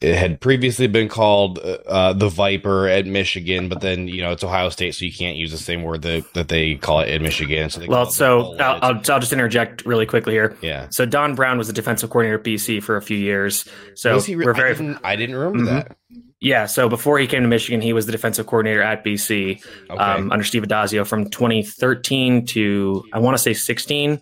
it 0.00 0.14
had 0.16 0.40
previously 0.40 0.86
been 0.86 1.08
called 1.08 1.58
uh, 1.58 2.12
the 2.14 2.28
Viper 2.28 2.88
at 2.88 3.04
Michigan, 3.06 3.68
but 3.68 3.80
then 3.82 4.08
you 4.08 4.22
know 4.22 4.32
it's 4.32 4.42
Ohio 4.42 4.70
State, 4.70 4.94
so 4.94 5.04
you 5.04 5.12
can't 5.12 5.36
use 5.36 5.50
the 5.50 5.58
same 5.58 5.82
word 5.82 6.02
that, 6.02 6.24
that 6.34 6.48
they 6.48 6.76
call 6.76 7.00
it 7.00 7.08
at 7.10 7.20
Michigan. 7.20 7.68
So 7.70 7.84
well 7.86 8.06
so 8.06 8.56
I'll, 8.58 8.78
I'll, 8.82 8.94
I'll 8.94 9.20
just 9.20 9.32
interject 9.32 9.84
really 9.84 10.06
quickly 10.06 10.32
here 10.32 10.56
Yeah. 10.62 10.86
so 10.90 11.04
don 11.04 11.34
brown 11.34 11.58
was 11.58 11.66
the 11.66 11.72
defensive 11.74 12.08
coordinator 12.10 12.38
at 12.38 12.44
bc 12.44 12.82
for 12.82 12.96
a 12.96 13.02
few 13.02 13.16
years 13.18 13.68
so 13.94 14.20
he 14.20 14.34
re- 14.34 14.46
we're 14.46 14.54
very 14.54 14.70
I 14.70 14.74
didn't, 14.74 14.98
I 15.04 15.16
didn't 15.16 15.36
remember 15.36 15.58
Mhm. 15.70 15.84
that. 15.88 15.96
Yeah, 16.42 16.64
so 16.64 16.88
before 16.88 17.18
he 17.18 17.26
came 17.26 17.42
to 17.42 17.48
Michigan, 17.48 17.82
he 17.82 17.92
was 17.92 18.06
the 18.06 18.12
defensive 18.12 18.46
coordinator 18.46 18.80
at 18.80 19.04
BC 19.04 19.62
um, 19.90 20.32
under 20.32 20.42
Steve 20.42 20.62
Addazio 20.62 21.06
from 21.06 21.28
2013 21.28 22.46
to 22.46 23.04
I 23.12 23.18
want 23.18 23.36
to 23.36 23.42
say 23.42 23.52
16, 23.52 24.18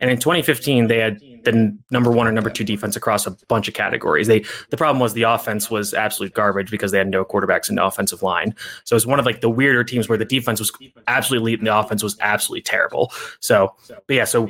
and 0.00 0.10
in 0.10 0.18
2015 0.18 0.88
they 0.88 0.98
had 0.98 1.20
the 1.44 1.76
number 1.90 2.10
one 2.10 2.26
or 2.26 2.32
number 2.32 2.50
two 2.50 2.64
defense 2.64 2.96
across 2.96 3.26
a 3.26 3.36
bunch 3.48 3.68
of 3.68 3.74
categories. 3.74 4.26
They 4.26 4.44
the 4.70 4.76
problem 4.76 5.00
was 5.00 5.14
the 5.14 5.22
offense 5.22 5.70
was 5.70 5.94
absolute 5.94 6.34
garbage 6.34 6.70
because 6.70 6.92
they 6.92 6.98
had 6.98 7.08
no 7.08 7.24
quarterbacks 7.24 7.68
and 7.68 7.76
no 7.76 7.86
offensive 7.86 8.22
line. 8.22 8.54
So 8.84 8.94
it 8.94 8.98
was 8.98 9.06
one 9.06 9.18
of 9.18 9.26
like 9.26 9.40
the 9.40 9.50
weirder 9.50 9.84
teams 9.84 10.08
where 10.08 10.18
the 10.18 10.24
defense 10.24 10.60
was 10.60 10.72
absolutely 11.08 11.52
elite 11.52 11.60
and 11.60 11.66
the 11.66 11.78
offense 11.78 12.02
was 12.02 12.16
absolutely 12.20 12.62
terrible. 12.62 13.12
So, 13.40 13.74
but 13.88 14.14
yeah, 14.14 14.24
so 14.24 14.48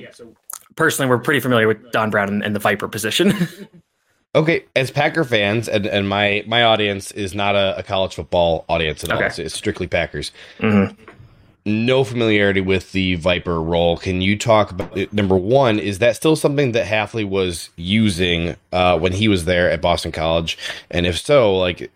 personally, 0.77 1.09
we're 1.09 1.19
pretty 1.19 1.41
familiar 1.41 1.69
with 1.69 1.91
Don 1.93 2.11
Brown 2.11 2.29
and, 2.29 2.43
and 2.43 2.55
the 2.55 2.61
Viper 2.61 2.89
position. 2.89 3.33
Okay, 4.33 4.65
as 4.77 4.93
Packer 4.93 5.25
fans, 5.25 5.69
and, 5.69 5.87
and 5.87 6.09
my 6.09 6.45
my 6.47 6.63
audience 6.63 7.11
is 7.11 7.35
not 7.35 7.57
a, 7.57 7.77
a 7.79 7.83
college 7.83 8.15
football 8.15 8.65
audience 8.69 9.03
at 9.03 9.11
all. 9.11 9.17
Okay. 9.17 9.27
It's, 9.27 9.41
it's 9.41 9.55
strictly 9.57 9.89
Packers. 9.89 10.31
Mhm. 10.61 10.97
No 11.67 12.05
familiarity 12.05 12.61
with 12.61 12.93
the 12.93 13.17
Viper 13.17 13.63
role. 13.63 13.97
Can 13.99 14.23
you 14.23 14.39
talk 14.39 14.71
about 14.71 14.97
it? 14.97 15.13
Number 15.13 15.37
one, 15.37 15.79
is 15.79 15.99
that 15.99 16.17
still 16.17 16.35
something 16.37 16.73
that 16.73 16.87
Hafley 16.87 17.29
was 17.29 17.69
using 17.77 18.57
uh, 18.73 18.99
when 18.99 19.13
he 19.13 19.29
was 19.29 19.45
there 19.45 19.71
at 19.71 19.83
Boston 19.83 20.11
College? 20.11 20.57
And 20.91 21.07
if 21.07 21.19
so, 21.19 21.55
like, 21.57 21.91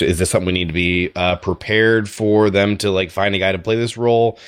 is 0.00 0.18
this 0.18 0.30
something 0.30 0.46
we 0.46 0.52
need 0.52 0.68
to 0.68 0.74
be 0.74 1.10
uh, 1.16 1.36
prepared 1.36 2.08
for 2.08 2.50
them 2.50 2.76
to 2.78 2.90
like 2.90 3.10
find 3.10 3.34
a 3.34 3.38
guy 3.38 3.52
to 3.52 3.58
play 3.58 3.76
this 3.76 3.96
role 3.96 4.38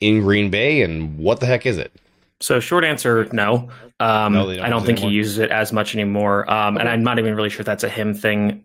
in 0.00 0.20
Green 0.20 0.50
Bay? 0.50 0.82
And 0.82 1.18
what 1.18 1.40
the 1.40 1.46
heck 1.46 1.66
is 1.66 1.76
it? 1.76 1.92
So 2.40 2.60
short 2.60 2.84
answer, 2.84 3.28
no. 3.32 3.68
Um, 4.00 4.32
No, 4.32 4.46
don't 4.46 4.60
I 4.60 4.68
don't 4.68 4.86
think 4.86 5.00
he 5.00 5.08
uses 5.08 5.38
it 5.38 5.50
as 5.50 5.72
much 5.72 5.94
anymore. 5.94 6.48
Um, 6.50 6.76
and 6.76 6.88
I'm 6.88 7.02
not 7.02 7.18
even 7.18 7.34
really 7.34 7.50
sure 7.50 7.60
if 7.60 7.66
that's 7.66 7.82
a 7.82 7.88
him 7.88 8.14
thing. 8.14 8.62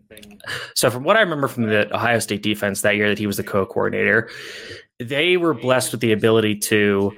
So 0.74 0.90
from 0.90 1.02
what 1.02 1.16
I 1.16 1.20
remember 1.20 1.48
from 1.48 1.64
the 1.64 1.92
Ohio 1.92 2.20
State 2.20 2.42
defense 2.42 2.82
that 2.82 2.94
year 2.94 3.08
that 3.08 3.18
he 3.18 3.26
was 3.26 3.36
the 3.36 3.42
co-coordinator, 3.42 4.30
they 4.98 5.36
were 5.36 5.54
blessed 5.54 5.92
with 5.92 6.00
the 6.00 6.12
ability 6.12 6.56
to 6.56 7.12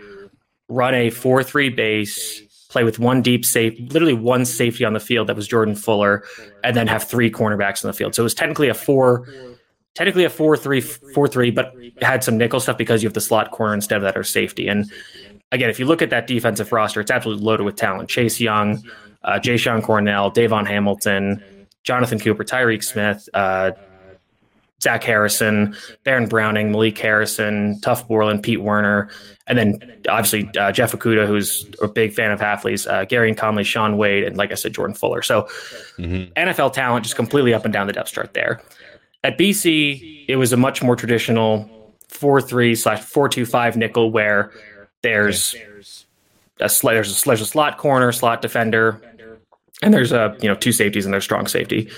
run 0.69 0.95
a 0.95 1.11
4-3 1.11 1.75
base, 1.75 2.43
play 2.69 2.85
with 2.85 2.99
one 2.99 3.23
deep 3.23 3.45
safe, 3.45 3.79
literally 3.93 4.15
one 4.15 4.45
safety 4.45 4.85
on 4.85 4.93
the 4.93 5.01
field 5.01 5.29
that 5.29 5.37
was 5.37 5.47
Jordan 5.47 5.75
Fuller, 5.75 6.25
and 6.65 6.77
then 6.77 6.87
have 6.87 7.05
three 7.05 7.31
cornerbacks 7.31 7.85
on 7.85 7.89
the 7.89 7.93
field. 7.93 8.15
So 8.15 8.23
it 8.23 8.25
was 8.25 8.35
technically 8.35 8.69
a 8.69 8.75
four 8.75 9.27
technically 9.97 10.25
a 10.25 10.31
4-3 10.31 11.15
4-3 11.15 11.55
but 11.55 11.75
had 12.03 12.23
some 12.23 12.37
nickel 12.37 12.61
stuff 12.61 12.77
because 12.77 13.03
you 13.03 13.09
have 13.09 13.15
the 13.15 13.21
slot 13.21 13.51
corner 13.51 13.75
instead 13.75 13.97
of 13.97 14.03
that 14.03 14.17
or 14.17 14.23
safety 14.23 14.69
and 14.69 14.93
again 15.53 15.71
if 15.71 15.81
you 15.81 15.87
look 15.87 16.03
at 16.03 16.11
that 16.11 16.27
defensive 16.27 16.71
roster 16.71 17.01
it's 17.01 17.11
absolutely 17.11 17.43
loaded 17.43 17.65
with 17.65 17.77
talent 17.77 18.09
chase 18.09 18.39
young 18.39 18.85
uh, 19.25 19.41
Jashon 19.43 19.83
Cornell 19.83 20.31
davon 20.31 20.67
hamilton 20.67 21.43
jonathan 21.83 22.21
cooper 22.21 22.45
Tyreke 22.45 22.85
Smith 22.85 23.27
uh, 23.33 23.73
zach 24.83 25.03
harrison 25.03 25.75
baron 26.05 26.29
browning 26.29 26.71
malik 26.71 26.99
harrison 26.99 27.81
Tuf 27.81 28.07
Borland 28.07 28.43
pete 28.43 28.61
werner 28.61 29.09
and 29.47 29.59
then 29.59 30.03
obviously 30.09 30.49
uh, 30.59 30.71
Jeff 30.73 30.93
Okudah 30.93 31.27
who's 31.27 31.65
a 31.81 31.89
big 31.89 32.13
fan 32.13 32.31
of 32.31 32.41
Hafley's 32.41 32.87
uh, 32.87 33.05
gary 33.07 33.29
and 33.29 33.39
conley 33.39 33.65
Shaun 33.65 33.97
Wade 33.97 34.25
and 34.25 34.37
like 34.37 34.53
i 34.53 34.55
said 34.55 34.75
jordan 34.75 34.95
fuller 34.95 35.23
so 35.23 35.49
NFL 35.99 36.73
talent 36.73 37.05
just 37.05 37.17
completely 37.17 37.55
up 37.55 37.65
and 37.65 37.73
down 37.73 37.87
the 37.87 37.93
depth 37.93 38.13
chart 38.13 38.35
there. 38.35 38.61
At 39.25 39.39
BC, 39.39 40.27
it 40.29 40.37
was 40.37 40.53
a 40.53 40.57
much 40.57 40.83
more 40.83 40.95
traditional 40.95 41.69
4 42.09 42.41
3 42.41 42.75
slash 42.75 43.01
4 43.01 43.29
2 43.29 43.47
5 43.47 43.77
nickel 43.77 44.11
where 44.11 44.53
there's 45.03 45.55
a, 46.61 46.69
sl- 46.69 46.89
there's, 46.89 47.23
a, 47.23 47.25
there's 47.25 47.41
a 47.41 47.47
slot 47.47 47.79
corner, 47.79 48.13
slot 48.13 48.43
defender, 48.43 49.01
and 49.83 49.93
there's 49.93 50.13
a 50.13 50.37
you 50.41 50.49
know 50.49 50.55
two 50.55 50.73
safeties 50.73 51.05
and 51.05 51.13
there's 51.13 51.25
strong 51.25 51.47
safety. 51.47 51.91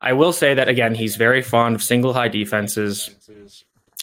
I 0.00 0.12
will 0.12 0.32
say 0.32 0.54
that 0.54 0.68
again, 0.68 0.94
he's 0.94 1.16
very 1.16 1.42
fond 1.42 1.74
of 1.74 1.82
single 1.82 2.12
high 2.12 2.28
defenses, 2.28 3.10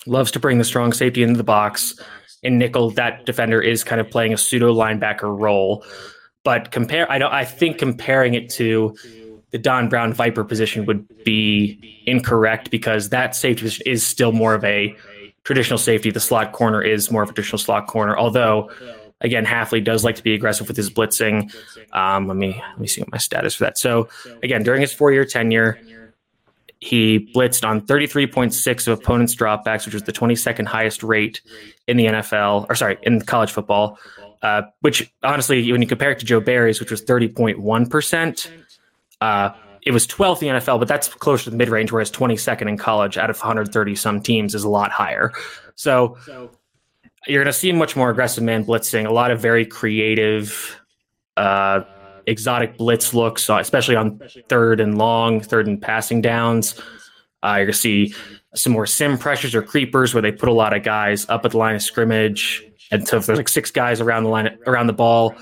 loves 0.06 0.32
to 0.32 0.40
bring 0.40 0.58
the 0.58 0.64
strong 0.64 0.94
safety 0.94 1.24
into 1.24 1.38
the 1.38 1.44
box. 1.44 2.00
In 2.44 2.58
nickel, 2.58 2.92
that 2.92 3.26
defender 3.26 3.62
is 3.62 3.84
kind 3.84 4.00
of 4.00 4.10
playing 4.12 4.34
a 4.34 4.38
pseudo 4.38 4.74
linebacker 4.74 5.38
role. 5.38 5.84
But 6.44 6.72
compare, 6.72 7.12
I 7.12 7.18
don't. 7.18 7.34
I 7.34 7.46
think 7.46 7.80
comparing 7.80 8.36
it 8.36 8.50
to 8.52 8.96
the 9.52 9.58
Don 9.58 9.90
Brown 9.90 10.14
Viper 10.14 10.44
position 10.44 10.86
would 10.86 11.24
be 11.24 12.04
incorrect 12.06 12.70
because 12.70 13.10
that 13.10 13.36
safety 13.36 13.64
position 13.64 13.84
is 13.88 14.06
still 14.06 14.32
more 14.32 14.54
of 14.54 14.64
a 14.64 14.96
traditional 15.44 15.80
safety. 15.80 16.12
The 16.12 16.20
slot 16.20 16.52
corner 16.52 16.82
is 16.82 17.10
more 17.10 17.24
of 17.24 17.30
a 17.30 17.34
traditional 17.34 17.58
slot 17.58 17.88
corner, 17.88 18.18
although 18.18 18.70
again, 19.22 19.46
Hafley 19.46 19.84
does 19.84 20.04
like 20.04 20.16
to 20.16 20.24
be 20.24 20.34
aggressive 20.34 20.68
with 20.68 20.78
his 20.78 20.90
blitzing. 20.90 21.54
Um, 21.94 22.28
let 22.28 22.38
me 22.38 22.62
let 22.70 22.80
me 22.80 22.88
see 22.88 23.02
what 23.02 23.12
my 23.12 23.18
status 23.18 23.56
for 23.56 23.66
that. 23.66 23.78
So 23.78 24.10
again, 24.44 24.64
during 24.64 24.82
his 24.82 24.94
four 24.94 25.12
year 25.12 25.26
tenure, 25.26 25.80
he 26.80 27.32
blitzed 27.34 27.68
on 27.68 27.82
33.6 27.82 28.88
of 28.88 29.00
opponents' 29.00 29.36
dropbacks, 29.36 29.86
which 29.86 29.94
was 29.94 30.04
the 30.04 30.14
22nd 30.14 30.66
highest 30.66 31.04
rate 31.04 31.42
in 31.88 31.98
the 31.98 32.06
NFL, 32.06 32.68
or 32.70 32.76
sorry, 32.76 32.98
in 33.04 33.22
college 33.22 33.52
football. 33.52 33.98
Uh, 34.42 34.64
which 34.82 35.12
honestly, 35.24 35.72
when 35.72 35.82
you 35.82 35.88
compare 35.88 36.12
it 36.12 36.20
to 36.20 36.26
Joe 36.26 36.40
Barry's, 36.40 36.80
which 36.80 36.92
was 36.92 37.02
30.1 37.02 37.90
percent, 37.90 38.52
uh, 39.22 39.50
it 39.82 39.92
was 39.92 40.06
12th 40.06 40.42
in 40.42 40.54
the 40.54 40.60
NFL, 40.60 40.80
but 40.80 40.88
that's 40.88 41.08
closer 41.08 41.46
to 41.46 41.50
the 41.52 41.58
mid 41.58 41.70
range, 41.70 41.92
whereas 41.92 42.12
22nd 42.12 42.68
in 42.68 42.78
college 42.78 43.18
out 43.18 43.30
of 43.30 43.38
130 43.38 43.96
some 43.96 44.22
teams 44.22 44.54
is 44.54 44.64
a 44.64 44.70
lot 44.70 44.92
higher. 44.92 45.32
So 45.76 46.18
you're 47.28 47.44
going 47.44 47.52
to 47.52 47.58
see 47.58 47.72
much 47.72 47.96
more 47.96 48.10
aggressive 48.10 48.44
man 48.44 48.66
blitzing, 48.66 49.06
a 49.06 49.12
lot 49.12 49.32
of 49.32 49.40
very 49.40 49.66
creative, 49.66 50.80
uh, 51.38 51.82
exotic 52.28 52.78
blitz 52.78 53.14
looks, 53.14 53.50
uh, 53.50 53.58
especially 53.58 53.96
on 53.96 54.20
third 54.50 54.80
and 54.80 54.98
long, 54.98 55.40
third 55.40 55.68
and 55.68 55.82
passing 55.82 56.22
downs. 56.22 56.80
Uh, 57.44 57.56
you're 57.58 57.66
going 57.66 57.74
to 57.74 57.78
see 57.78 58.14
some 58.56 58.74
more 58.74 58.86
sim 58.86 59.18
pressures 59.18 59.54
or 59.54 59.62
creepers 59.62 60.14
where 60.14 60.22
they 60.22 60.32
put 60.32 60.50
a 60.50 60.54
lot 60.54 60.76
of 60.76 60.84
guys 60.84 61.28
up 61.30 61.46
at 61.46 61.52
the 61.52 61.58
line 61.58 61.76
of 61.76 61.82
scrimmage. 61.82 62.64
And 62.92 63.08
so 63.08 63.18
if 63.18 63.26
there's 63.26 63.38
like 63.38 63.50
six 63.50 63.72
guys 63.72 64.00
around 64.02 64.24
the 64.24 64.30
line, 64.30 64.58
around 64.68 64.88
the 64.88 64.94
ball, 64.94 65.36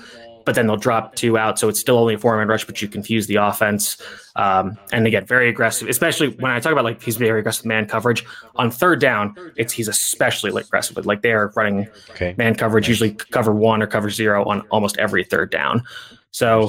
but 0.44 0.54
then 0.54 0.66
they'll 0.66 0.76
drop 0.76 1.14
two 1.14 1.38
out. 1.38 1.58
So 1.58 1.68
it's 1.68 1.80
still 1.80 1.98
only 1.98 2.14
a 2.14 2.18
four 2.18 2.36
man 2.36 2.48
rush, 2.48 2.64
but 2.64 2.80
you 2.82 2.88
confuse 2.88 3.26
the 3.26 3.36
offense. 3.36 3.96
Um, 4.36 4.78
and 4.92 5.06
again, 5.06 5.24
very 5.26 5.48
aggressive, 5.48 5.88
especially 5.88 6.28
when 6.28 6.50
I 6.52 6.60
talk 6.60 6.72
about 6.72 6.84
like 6.84 7.02
he's 7.02 7.16
very 7.16 7.40
aggressive 7.40 7.64
man 7.66 7.86
coverage 7.86 8.24
on 8.56 8.70
third 8.70 9.00
down. 9.00 9.34
It's 9.56 9.72
he's 9.72 9.88
especially 9.88 10.50
aggressive. 10.60 10.96
with, 10.96 11.06
Like 11.06 11.22
they 11.22 11.32
are 11.32 11.52
running 11.56 11.88
Okay. 12.10 12.34
man 12.36 12.54
coverage, 12.54 12.88
usually 12.88 13.12
cover 13.12 13.52
one 13.52 13.82
or 13.82 13.86
cover 13.86 14.10
zero 14.10 14.44
on 14.44 14.62
almost 14.70 14.96
every 14.98 15.24
third 15.24 15.50
down. 15.50 15.82
So 16.30 16.68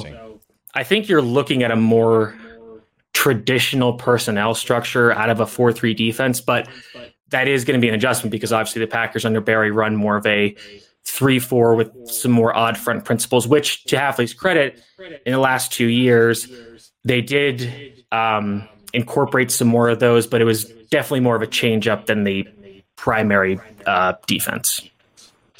I 0.74 0.82
think 0.84 1.08
you're 1.08 1.22
looking 1.22 1.62
at 1.62 1.70
a 1.70 1.76
more 1.76 2.36
traditional 3.12 3.94
personnel 3.94 4.54
structure 4.54 5.12
out 5.12 5.30
of 5.30 5.40
a 5.40 5.44
4-3 5.46 5.96
defense, 5.96 6.40
but 6.40 6.68
that 7.30 7.48
is 7.48 7.64
going 7.64 7.78
to 7.78 7.80
be 7.80 7.88
an 7.88 7.94
adjustment 7.94 8.30
because 8.30 8.52
obviously 8.52 8.80
the 8.80 8.86
Packers 8.86 9.24
under 9.24 9.40
Barry 9.40 9.70
run 9.70 9.96
more 9.96 10.16
of 10.16 10.26
a 10.26 10.54
three 11.16 11.38
four 11.38 11.74
with 11.74 11.90
some 12.08 12.30
more 12.30 12.54
odd 12.54 12.76
front 12.76 13.04
principles. 13.04 13.48
Which, 13.48 13.84
to 13.84 13.96
Hafley's 13.96 14.34
credit, 14.34 14.82
in 15.24 15.32
the 15.32 15.38
last 15.38 15.72
two 15.72 15.86
years 15.86 16.48
they 17.04 17.22
did 17.22 18.04
um, 18.12 18.68
incorporate 18.92 19.50
some 19.50 19.68
more 19.68 19.88
of 19.88 20.00
those, 20.00 20.26
but 20.26 20.40
it 20.40 20.44
was 20.44 20.64
definitely 20.90 21.20
more 21.20 21.36
of 21.36 21.42
a 21.42 21.46
change 21.46 21.88
up 21.88 22.06
than 22.06 22.24
the 22.24 22.46
primary 22.96 23.58
uh, 23.86 24.14
defense. 24.26 24.82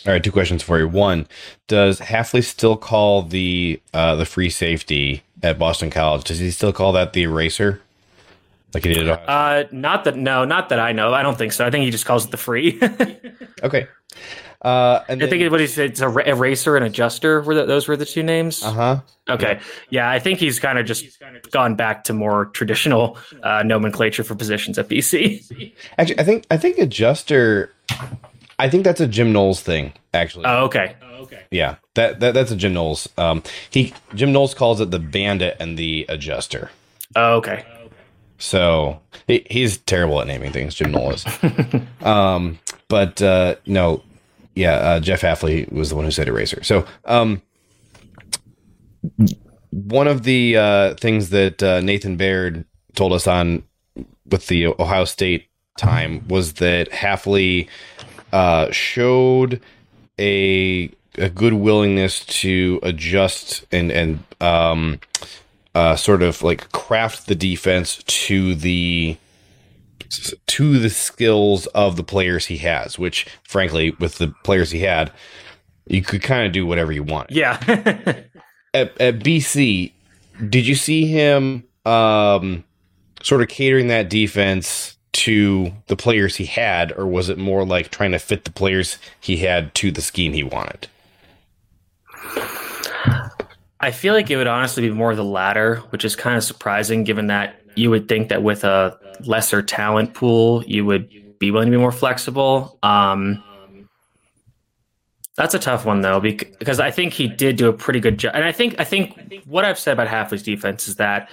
All 0.05 0.13
right, 0.13 0.23
two 0.23 0.33
questions 0.33 0.63
for 0.63 0.79
you. 0.79 0.87
One, 0.87 1.27
does 1.67 2.01
Hafley 2.01 2.45
still 2.45 2.77
call 2.77 3.23
the 3.23 3.81
uh, 3.95 4.15
the 4.17 4.27
free 4.27 4.51
safety 4.51 5.23
at 5.43 5.59
Boston 5.59 5.91
College? 5.91 6.25
Does 6.25 6.39
he 6.39 6.51
still 6.51 6.73
call 6.73 6.93
that 6.93 7.13
the 7.13 7.23
eraser? 7.23 7.81
Like 8.75 8.85
he 8.85 8.93
did. 8.93 9.09
Uh, 9.09 9.65
not 9.73 10.05
that. 10.05 10.17
No, 10.17 10.45
not 10.45 10.69
that 10.69 10.79
I 10.79 10.93
know. 10.93 11.15
I 11.15 11.23
don't 11.23 11.39
think 11.39 11.53
so. 11.53 11.67
I 11.67 11.71
think 11.71 11.85
he 11.85 11.91
just 11.91 12.07
calls 12.07 12.27
it 12.27 12.31
the 12.31 12.37
free. 12.37 12.81
okay. 13.63 13.87
Uh, 14.63 15.01
and 15.09 15.23
I 15.23 15.27
think 15.29 15.51
what 15.51 15.61
he 15.61 15.67
said 15.67 15.91
it's 15.91 16.01
a 16.01 16.09
eraser 16.29 16.77
and 16.77 16.85
adjuster. 16.85 17.43
Were 17.43 17.55
the, 17.55 17.67
those 17.67 17.89
were 17.89 17.97
the 17.97 18.07
two 18.07 18.23
names? 18.23 18.63
Uh 18.63 18.73
huh. 18.73 19.01
Okay. 19.29 19.61
Yeah, 19.91 20.11
I 20.11 20.19
think 20.19 20.39
he's 20.39 20.59
kind 20.59 20.79
of 20.79 20.87
just 20.87 21.05
gone 21.51 21.75
back 21.75 22.05
to 22.05 22.13
more 22.13 22.47
traditional 22.47 23.19
uh, 23.43 23.63
nomenclature 23.65 24.25
for 24.25 24.35
positions 24.35 24.79
at 24.79 24.89
BC. 24.89 25.73
Actually, 25.99 26.19
I 26.19 26.25
think 26.25 26.47
I 26.51 26.57
think 26.57 26.79
adjuster. 26.79 27.73
I 28.59 28.71
think 28.71 28.85
that's 28.85 29.01
a 29.01 29.07
Jim 29.07 29.33
Knowles 29.33 29.61
thing. 29.61 29.93
Actually. 30.15 30.47
Oh, 30.47 30.65
okay. 30.65 30.97
Yeah, 31.51 31.77
that, 31.95 32.21
that 32.21 32.35
that's 32.35 32.51
a 32.51 32.57
Jim 32.57 32.75
Knowles. 32.75 33.09
Um, 33.17 33.43
he 33.71 33.93
Jim 34.15 34.33
Knowles 34.33 34.55
calls 34.55 34.81
it 34.81 34.91
the 34.91 34.99
bandit 34.99 35.57
and 35.61 35.79
the 35.79 36.07
adjuster. 36.09 36.71
Oh, 37.15 37.37
okay. 37.37 37.65
So 38.39 39.01
he, 39.27 39.47
he's 39.51 39.79
terrible 39.79 40.21
at 40.21 40.27
naming 40.27 40.53
things. 40.53 40.75
Jim 40.75 40.93
Knowles. 40.93 41.25
um, 42.03 42.59
but 42.89 43.23
uh, 43.23 43.57
no, 43.67 44.03
yeah, 44.57 44.73
uh, 44.73 45.01
Jeff 45.01 45.21
Hafley 45.21 45.71
was 45.71 45.91
the 45.91 45.97
one 45.97 46.07
who 46.07 46.11
said 46.11 46.27
eraser. 46.27 46.65
So 46.65 46.87
um, 47.05 47.43
one 49.71 50.09
of 50.09 50.25
the 50.25 50.57
uh, 50.57 50.95
things 50.95 51.29
that 51.31 51.63
uh, 51.63 51.81
Nathan 51.83 52.17
Baird 52.17 52.65
told 52.95 53.13
us 53.13 53.27
on 53.27 53.63
with 54.25 54.49
the 54.49 54.67
Ohio 54.67 55.05
State 55.05 55.47
time 55.77 56.27
was 56.27 56.55
that 56.55 56.91
Hafley 56.91 57.69
uh, 58.33 58.73
showed 58.73 59.61
a 60.19 60.91
a 61.19 61.29
good 61.29 61.55
willingness 61.55 62.25
to 62.25 62.81
adjust 62.83 63.67
and 63.71 63.93
and 63.93 64.25
um, 64.41 65.01
uh, 65.75 65.97
sort 65.97 66.23
of 66.23 66.43
like 66.43 66.73
craft 66.73 67.27
the 67.27 67.35
defense 67.35 68.03
to 68.07 68.55
the 68.55 69.19
to 70.09 70.79
the 70.79 70.91
skills 70.91 71.67
of 71.69 71.97
the 71.97 72.05
players 72.05 72.47
he 72.47 72.59
has. 72.59 72.99
Which, 72.99 73.27
frankly, 73.45 73.91
with 73.99 74.19
the 74.19 74.29
players 74.45 74.71
he 74.71 74.81
had, 74.81 75.13
you 75.87 76.03
could 76.03 76.23
kind 76.23 76.47
of 76.47 76.53
do 76.53 76.67
whatever 76.67 76.93
you 76.93 77.03
want. 77.03 77.31
Yeah. 77.31 77.61
at, 78.75 79.01
at 79.01 79.19
BC, 79.21 79.93
did 80.49 80.67
you 80.67 80.75
see 80.75 81.07
him 81.07 81.65
um, 81.85 82.65
sort 83.23 83.43
of 83.43 83.49
catering 83.49 83.89
that 83.89 84.11
defense 84.11 84.97
to 85.13 85.73
the 85.87 85.97
players 85.97 86.37
he 86.37 86.45
had, 86.45 86.93
or 86.93 87.07
was 87.07 87.29
it 87.29 87.39
more 87.39 87.65
like 87.65 87.91
trying 87.91 88.13
to 88.13 88.19
fit 88.19 88.45
the 88.45 88.53
players 88.53 88.99
he 89.19 89.39
had 89.39 89.75
to 89.75 89.91
the 89.91 90.03
scheme 90.03 90.33
he 90.33 90.43
wanted? 90.43 90.89
I 93.81 93.91
feel 93.93 94.15
like 94.15 94.31
it 94.31 94.37
would 94.37 94.47
honestly 94.47 94.89
be 94.89 94.95
more 94.95 95.15
the 95.15 95.25
latter, 95.25 95.77
which 95.91 96.05
is 96.05 96.17
kind 96.17 96.37
of 96.37 96.45
surprising 96.45 97.05
given 97.05 97.29
that 97.29 97.61
you 97.77 97.91
would 97.91 98.09
think 98.09 98.31
that 98.31 98.43
with 98.43 98.65
a 98.65 98.99
lesser 99.21 99.63
talent 99.63 100.15
pool, 100.15 100.65
you 100.67 100.85
would 100.85 101.39
be 101.39 101.51
willing 101.51 101.67
to 101.67 101.77
be 101.77 101.81
more 101.81 101.93
flexible. 101.93 102.79
Um, 102.83 103.43
that's 105.37 105.55
a 105.55 105.59
tough 105.59 105.85
one 105.85 106.01
though, 106.01 106.19
because 106.19 106.81
I 106.81 106.91
think 106.91 107.13
he 107.13 107.29
did 107.29 107.57
do 107.57 107.69
a 107.69 107.73
pretty 107.73 108.01
good 108.01 108.19
job. 108.19 108.33
And 108.35 108.45
I 108.45 108.53
think 108.53 108.77
I 108.79 108.85
think 108.85 109.43
what 109.45 109.65
I've 109.65 109.79
said 109.79 109.93
about 109.93 110.09
Hafley's 110.09 110.43
defense 110.43 110.89
is 110.89 110.97
that, 110.97 111.29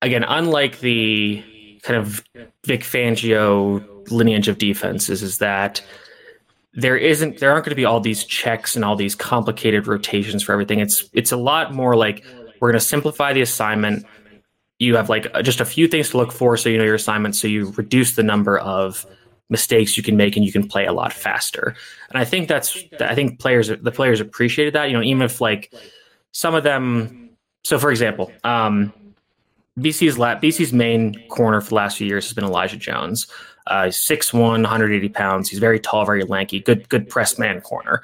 again, 0.00 0.24
unlike 0.24 0.80
the 0.80 1.44
kind 1.82 1.98
of 1.98 2.24
Vic 2.64 2.80
Fangio 2.80 4.10
lineage 4.10 4.48
of 4.48 4.56
defenses, 4.56 5.22
is 5.22 5.38
that 5.38 5.82
there 6.72 6.96
isn't 6.96 7.40
there 7.40 7.52
aren't 7.52 7.66
going 7.66 7.72
to 7.72 7.76
be 7.76 7.84
all 7.84 8.00
these 8.00 8.24
checks 8.24 8.74
and 8.74 8.84
all 8.86 8.96
these 8.96 9.14
complicated 9.14 9.86
rotations 9.86 10.42
for 10.42 10.52
everything. 10.52 10.78
It's 10.80 11.10
it's 11.12 11.32
a 11.32 11.36
lot 11.36 11.74
more 11.74 11.94
like 11.94 12.24
we're 12.60 12.70
going 12.70 12.80
to 12.80 12.84
simplify 12.84 13.34
the 13.34 13.42
assignment. 13.42 14.06
You 14.80 14.96
have 14.96 15.08
like 15.08 15.32
just 15.42 15.60
a 15.60 15.64
few 15.64 15.86
things 15.86 16.10
to 16.10 16.16
look 16.16 16.32
for, 16.32 16.56
so 16.56 16.68
you 16.68 16.78
know 16.78 16.84
your 16.84 16.96
assignments 16.96 17.38
So 17.38 17.46
you 17.46 17.70
reduce 17.76 18.16
the 18.16 18.24
number 18.24 18.58
of 18.58 19.06
mistakes 19.48 19.96
you 19.96 20.02
can 20.02 20.16
make, 20.16 20.34
and 20.36 20.44
you 20.44 20.50
can 20.50 20.66
play 20.66 20.86
a 20.86 20.92
lot 20.92 21.12
faster. 21.12 21.76
And 22.08 22.18
I 22.18 22.24
think 22.24 22.48
that's 22.48 22.82
I 22.98 23.14
think 23.14 23.38
players 23.38 23.68
the 23.68 23.92
players 23.92 24.20
appreciated 24.20 24.74
that. 24.74 24.90
You 24.90 24.94
know, 24.96 25.02
even 25.02 25.22
if 25.22 25.40
like 25.40 25.72
some 26.32 26.56
of 26.56 26.64
them. 26.64 27.30
So 27.62 27.78
for 27.78 27.90
example, 27.90 28.32
um, 28.42 28.92
BC's 29.78 30.18
la- 30.18 30.36
BC's 30.36 30.72
main 30.72 31.14
corner 31.28 31.60
for 31.60 31.68
the 31.68 31.74
last 31.74 31.98
few 31.98 32.06
years 32.06 32.24
has 32.26 32.32
been 32.32 32.44
Elijah 32.44 32.76
Jones. 32.76 33.26
Uh, 33.66 33.84
6'1", 33.84 34.32
180 34.32 35.08
pounds. 35.10 35.48
He's 35.48 35.58
very 35.60 35.78
tall, 35.78 36.04
very 36.04 36.24
lanky. 36.24 36.58
Good, 36.58 36.88
good 36.88 37.08
press 37.08 37.38
man 37.38 37.60
corner. 37.60 38.02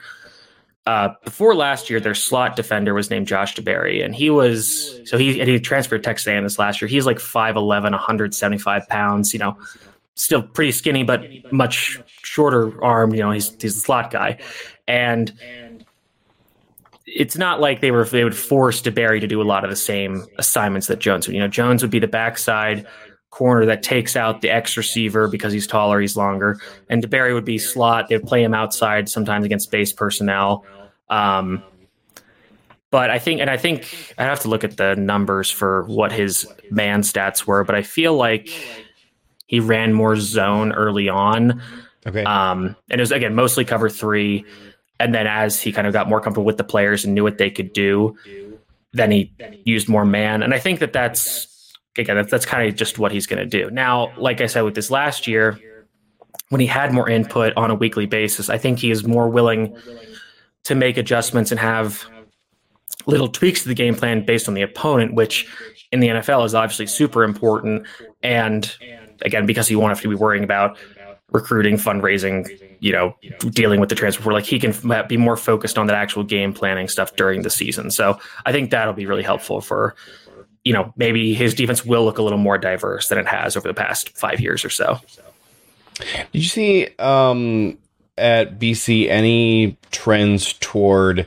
Uh, 0.86 1.08
before 1.24 1.56
last 1.56 1.90
year, 1.90 1.98
their 1.98 2.14
slot 2.14 2.54
defender 2.54 2.94
was 2.94 3.10
named 3.10 3.26
Josh 3.26 3.56
DeBerry, 3.56 4.04
and 4.04 4.14
he 4.14 4.30
was 4.30 5.00
so 5.04 5.18
he 5.18 5.40
and 5.40 5.48
he 5.48 5.58
transferred 5.58 5.98
to 5.98 6.02
Texas 6.02 6.28
A&M 6.28 6.44
this 6.44 6.60
last 6.60 6.80
year. 6.80 6.88
He's 6.88 7.06
like 7.06 7.18
5'11", 7.18 7.82
175 7.90 8.88
pounds. 8.88 9.32
You 9.32 9.40
know, 9.40 9.58
still 10.14 10.42
pretty 10.42 10.70
skinny, 10.70 11.02
but 11.02 11.24
much 11.52 12.00
shorter 12.22 12.82
arm. 12.84 13.12
You 13.14 13.20
know, 13.20 13.32
he's 13.32 13.50
he's 13.60 13.76
a 13.76 13.80
slot 13.80 14.12
guy, 14.12 14.38
and 14.86 15.32
it's 17.04 17.36
not 17.36 17.60
like 17.60 17.80
they 17.80 17.90
were 17.90 18.04
they 18.04 18.22
would 18.24 18.36
force 18.36 18.80
DeBerry 18.82 19.20
to 19.20 19.26
do 19.26 19.40
a 19.40 19.44
lot 19.44 19.64
of 19.64 19.70
the 19.70 19.76
same 19.76 20.24
assignments 20.38 20.86
that 20.86 21.00
Jones 21.00 21.26
would. 21.26 21.34
You 21.34 21.40
know, 21.40 21.48
Jones 21.48 21.82
would 21.82 21.90
be 21.90 21.98
the 21.98 22.06
backside 22.06 22.86
corner 23.30 23.66
that 23.66 23.82
takes 23.82 24.16
out 24.16 24.40
the 24.40 24.50
X 24.50 24.76
receiver 24.76 25.28
because 25.28 25.52
he's 25.52 25.66
taller, 25.66 26.00
he's 26.00 26.16
longer, 26.16 26.58
and 26.88 27.02
DeBerry 27.02 27.34
would 27.34 27.44
be 27.44 27.58
slot. 27.58 28.08
They'd 28.08 28.22
play 28.22 28.42
him 28.42 28.54
outside 28.54 29.08
sometimes 29.08 29.44
against 29.44 29.70
base 29.70 29.92
personnel. 29.92 30.64
Um, 31.09 31.62
but 32.91 33.11
I 33.11 33.19
think, 33.19 33.41
and 33.41 33.51
I 33.51 33.57
think 33.57 34.15
I 34.16 34.24
have 34.24 34.41
to 34.41 34.49
look 34.49 34.65
at 34.65 34.77
the 34.77 34.95
numbers 34.97 35.51
for 35.51 35.83
what 35.85 36.12
his 36.12 36.47
man 36.70 37.03
stats 37.03 37.47
were, 37.47 37.65
but 37.65 37.74
I 37.74 37.83
feel 37.83 38.15
like 38.15 38.49
he 39.47 39.61
ran 39.61 39.93
more 39.93 40.16
zone 40.16 40.73
early 40.73 41.09
on. 41.09 41.61
Okay. 42.07 42.24
Um, 42.24 42.77
and 42.89 43.01
it 43.01 43.03
was 43.03 43.12
again 43.12 43.35
mostly 43.35 43.65
cover 43.65 43.89
three, 43.89 44.45
and 45.01 45.15
then 45.15 45.27
as 45.27 45.61
he 45.61 45.73
kind 45.73 45.87
of 45.87 45.93
got 45.93 46.09
more 46.09 46.20
comfortable 46.20 46.47
with 46.47 46.57
the 46.57 46.65
players 46.65 47.05
and 47.05 47.15
knew 47.15 47.24
what 47.24 47.39
they 47.39 47.51
could 47.51 47.73
do, 47.73 48.16
then 48.93 49.11
he 49.11 49.33
used 49.65 49.89
more 49.89 50.05
man. 50.05 50.43
And 50.43 50.55
I 50.55 50.59
think 50.59 50.78
that 50.78 50.93
that's 50.93 51.49
again, 51.99 52.16
that's, 52.16 52.31
that's 52.31 52.47
kind 52.47 52.69
of 52.69 52.77
just 52.77 52.99
what 52.99 53.12
he's 53.12 53.27
going 53.27 53.39
to 53.39 53.47
do. 53.47 53.70
Now, 53.70 54.12
like 54.19 54.41
I 54.41 54.47
said, 54.47 54.62
with 54.62 54.74
this 54.74 54.91
last 54.91 55.27
year, 55.27 55.59
when 56.51 56.61
he 56.61 56.66
had 56.66 56.93
more 56.93 57.09
input 57.09 57.53
on 57.57 57.70
a 57.70 57.74
weekly 57.74 58.07
basis, 58.07 58.49
I 58.49 58.59
think 58.59 58.78
he 58.78 58.91
is 58.91 59.05
more 59.05 59.28
willing 59.28 59.77
to 60.66 60.74
make 60.74 60.97
adjustments 60.97 61.52
and 61.52 61.60
have 61.60 62.05
little 63.06 63.28
tweaks 63.28 63.62
to 63.62 63.68
the 63.68 63.74
game 63.74 63.94
plan 63.94 64.24
based 64.24 64.48
on 64.48 64.55
the 64.55 64.62
opponent, 64.62 65.14
which 65.14 65.48
in 65.93 66.01
the 66.01 66.09
NFL 66.09 66.44
is 66.44 66.56
obviously 66.56 66.86
super 66.86 67.22
important. 67.22 67.86
And 68.24 68.76
again, 69.22 69.47
because 69.47 69.68
he 69.68 69.76
won't 69.76 69.90
have 69.90 70.01
to 70.01 70.09
be 70.09 70.16
worrying 70.16 70.43
about 70.43 70.76
recruiting, 71.30 71.76
fundraising, 71.76 72.48
you 72.80 72.90
know, 72.90 73.14
dealing 73.51 73.78
with 73.78 73.90
the 73.90 73.94
transfer, 73.94 74.32
like 74.32 74.44
he 74.44 74.59
can 74.59 74.74
be 75.06 75.16
more 75.16 75.36
focused 75.36 75.78
on 75.78 75.86
that 75.86 75.94
actual 75.94 76.24
game 76.24 76.52
planning 76.52 76.88
stuff 76.88 77.14
during 77.14 77.43
the 77.43 77.51
season. 77.51 77.93
So 77.93 78.18
I 78.44 78.51
think 78.51 78.70
that'll 78.70 78.93
be 78.93 79.06
really 79.06 79.22
helpful 79.22 79.60
for 79.60 79.94
you 80.64 80.72
know, 80.72 80.93
maybe 80.97 81.32
his 81.32 81.55
defense 81.55 81.84
will 81.84 82.05
look 82.05 82.18
a 82.18 82.22
little 82.22 82.40
more 82.40 82.59
diverse 82.59 83.06
than 83.06 83.18
it 83.18 83.26
has 83.28 83.56
over 83.56 83.68
the 83.68 83.74
past 83.74 84.18
five 84.18 84.40
years 84.40 84.64
or 84.64 84.68
so. 84.68 84.98
Did 86.01 86.43
you 86.43 86.43
see 86.43 86.88
um, 86.98 87.78
at 88.18 88.59
BC 88.59 89.09
any 89.09 89.76
trends 89.90 90.55
toward 90.55 91.26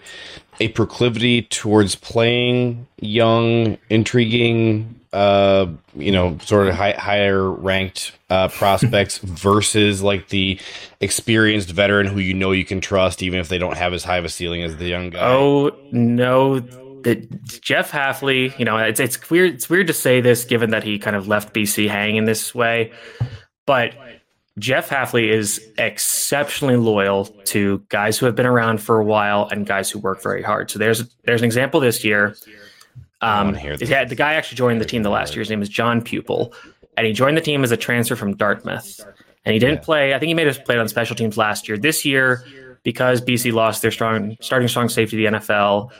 a 0.59 0.67
proclivity 0.69 1.43
towards 1.43 1.95
playing 1.95 2.87
young, 2.99 3.77
intriguing, 3.89 4.99
uh, 5.13 5.67
you 5.95 6.11
know, 6.11 6.37
sort 6.39 6.67
of 6.67 6.75
high, 6.75 6.91
higher 6.91 7.49
ranked 7.49 8.11
uh, 8.29 8.49
prospects 8.49 9.17
versus 9.23 10.01
like 10.01 10.29
the 10.29 10.59
experienced 10.99 11.69
veteran 11.69 12.07
who 12.07 12.19
you 12.19 12.33
know 12.33 12.51
you 12.51 12.65
can 12.65 12.81
trust, 12.81 13.23
even 13.23 13.39
if 13.39 13.47
they 13.47 13.57
don't 13.57 13.77
have 13.77 13.93
as 13.93 14.03
high 14.03 14.17
of 14.17 14.25
a 14.25 14.29
ceiling 14.29 14.63
as 14.63 14.77
the 14.77 14.85
young 14.85 15.09
guy? 15.09 15.19
Oh 15.21 15.71
no, 15.91 16.59
that 16.59 17.43
Jeff 17.61 17.91
Hafley, 17.91 18.57
you 18.59 18.65
know, 18.65 18.77
it's 18.77 18.99
it's 18.99 19.29
weird. 19.29 19.53
It's 19.53 19.69
weird 19.69 19.87
to 19.87 19.93
say 19.93 20.21
this 20.21 20.43
given 20.43 20.71
that 20.71 20.83
he 20.83 20.99
kind 20.99 21.15
of 21.15 21.27
left 21.27 21.53
BC 21.53 21.89
hanging 21.89 22.25
this 22.25 22.53
way, 22.53 22.91
but 23.65 23.95
Jeff 24.59 24.89
Hafley 24.89 25.29
is 25.29 25.59
exceptionally 25.77 26.75
loyal 26.75 27.25
to 27.45 27.83
guys 27.89 28.17
who 28.17 28.25
have 28.25 28.35
been 28.35 28.45
around 28.45 28.79
for 28.81 28.99
a 28.99 29.03
while 29.03 29.47
and 29.51 29.65
guys 29.65 29.89
who 29.89 29.99
work 29.99 30.21
very 30.21 30.43
hard. 30.43 30.69
So 30.69 30.77
there's 30.79 31.03
there's 31.23 31.41
an 31.41 31.45
example 31.45 31.79
this 31.79 32.03
year. 32.03 32.35
Um, 33.21 33.53
the, 33.53 34.05
the 34.07 34.15
guy 34.15 34.35
actually 34.35 34.57
joined 34.57 34.79
the 34.79 34.85
team 34.85 35.03
the 35.03 35.09
last 35.09 35.33
year. 35.35 35.41
His 35.41 35.49
name 35.49 35.61
is 35.61 35.69
John 35.69 36.01
Pupil, 36.01 36.53
and 36.95 37.05
he 37.05 37.13
joined 37.13 37.35
the 37.37 37.41
team 37.41 37.63
as 37.63 37.71
a 37.71 37.77
transfer 37.77 38.15
from 38.15 38.35
Dartmouth. 38.35 38.99
and 39.45 39.53
he 39.53 39.59
didn't 39.59 39.81
play. 39.81 40.13
I 40.13 40.19
think 40.19 40.27
he 40.27 40.33
made 40.33 40.47
have 40.47 40.63
played 40.63 40.79
on 40.79 40.87
special 40.87 41.15
teams 41.15 41.37
last 41.37 41.67
year. 41.67 41.77
This 41.77 42.05
year, 42.05 42.45
because 42.83 43.21
BC 43.21 43.51
lost 43.51 43.81
their 43.81 43.91
strong 43.91 44.37
starting 44.41 44.67
strong 44.67 44.89
safety 44.89 45.17
to 45.17 45.31
the 45.31 45.37
NFL, 45.37 45.91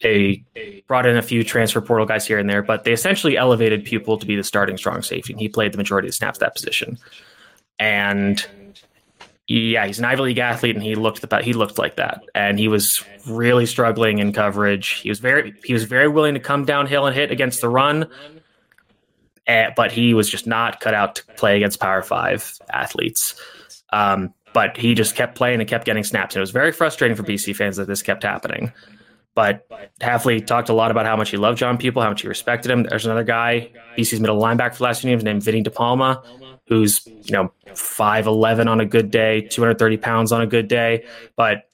they 0.00 0.44
brought 0.86 1.06
in 1.06 1.16
a 1.16 1.22
few 1.22 1.44
transfer 1.44 1.80
portal 1.80 2.06
guys 2.06 2.26
here 2.26 2.38
and 2.38 2.48
there, 2.48 2.62
but 2.62 2.84
they 2.84 2.92
essentially 2.92 3.36
elevated 3.36 3.84
Pupil 3.84 4.16
to 4.18 4.26
be 4.26 4.36
the 4.36 4.44
starting 4.44 4.76
strong 4.76 5.02
safety, 5.02 5.32
and 5.32 5.40
he 5.40 5.48
played 5.48 5.72
the 5.72 5.78
majority 5.78 6.06
of 6.08 6.10
the 6.10 6.16
snaps 6.16 6.38
that 6.38 6.54
position. 6.54 6.98
And 7.80 8.46
yeah, 9.48 9.84
he's 9.84 9.98
an 9.98 10.04
Ivy 10.04 10.22
League 10.22 10.38
athlete, 10.38 10.76
and 10.76 10.84
he 10.84 10.94
looked 10.94 11.28
the, 11.28 11.42
he 11.42 11.52
looked 11.52 11.76
like 11.76 11.96
that, 11.96 12.22
and 12.36 12.56
he 12.56 12.68
was 12.68 13.04
really 13.26 13.66
struggling 13.66 14.20
in 14.20 14.32
coverage. 14.32 15.00
He 15.00 15.08
was 15.08 15.18
very 15.18 15.54
he 15.64 15.72
was 15.72 15.82
very 15.84 16.06
willing 16.06 16.34
to 16.34 16.40
come 16.40 16.64
downhill 16.64 17.06
and 17.06 17.16
hit 17.16 17.32
against 17.32 17.60
the 17.60 17.68
run, 17.68 18.06
uh, 19.48 19.70
but 19.74 19.90
he 19.90 20.14
was 20.14 20.30
just 20.30 20.46
not 20.46 20.78
cut 20.78 20.94
out 20.94 21.16
to 21.16 21.24
play 21.36 21.56
against 21.56 21.80
Power 21.80 22.02
Five 22.02 22.54
athletes. 22.72 23.34
Um, 23.92 24.32
but 24.52 24.76
he 24.76 24.94
just 24.94 25.16
kept 25.16 25.34
playing 25.34 25.60
and 25.60 25.68
kept 25.68 25.84
getting 25.84 26.04
snaps, 26.04 26.36
and 26.36 26.40
it 26.40 26.42
was 26.42 26.52
very 26.52 26.70
frustrating 26.70 27.16
for 27.16 27.24
BC 27.24 27.56
fans 27.56 27.76
that 27.76 27.88
this 27.88 28.02
kept 28.02 28.22
happening. 28.22 28.72
But 29.34 29.66
Hafley 30.00 30.44
talked 30.44 30.68
a 30.68 30.74
lot 30.74 30.90
about 30.92 31.06
how 31.06 31.16
much 31.16 31.30
he 31.30 31.36
loved 31.36 31.58
John 31.58 31.78
Pupil, 31.78 32.02
how 32.02 32.10
much 32.10 32.22
he 32.22 32.28
respected 32.28 32.70
him. 32.70 32.84
There's 32.84 33.06
another 33.06 33.24
guy, 33.24 33.70
BC's 33.96 34.20
middle 34.20 34.40
linebacker 34.40 34.74
for 34.74 34.84
last 34.84 35.00
few 35.00 35.10
years, 35.10 35.24
named 35.24 35.42
Vinny 35.42 35.62
DePalma, 35.62 36.22
who's 36.70 37.04
you 37.06 37.32
know 37.32 37.52
five 37.74 38.26
eleven 38.26 38.68
on 38.68 38.80
a 38.80 38.86
good 38.86 39.10
day, 39.10 39.42
two 39.42 39.60
hundred 39.60 39.78
thirty 39.78 39.98
pounds 39.98 40.32
on 40.32 40.40
a 40.40 40.46
good 40.46 40.68
day, 40.68 41.04
but 41.36 41.68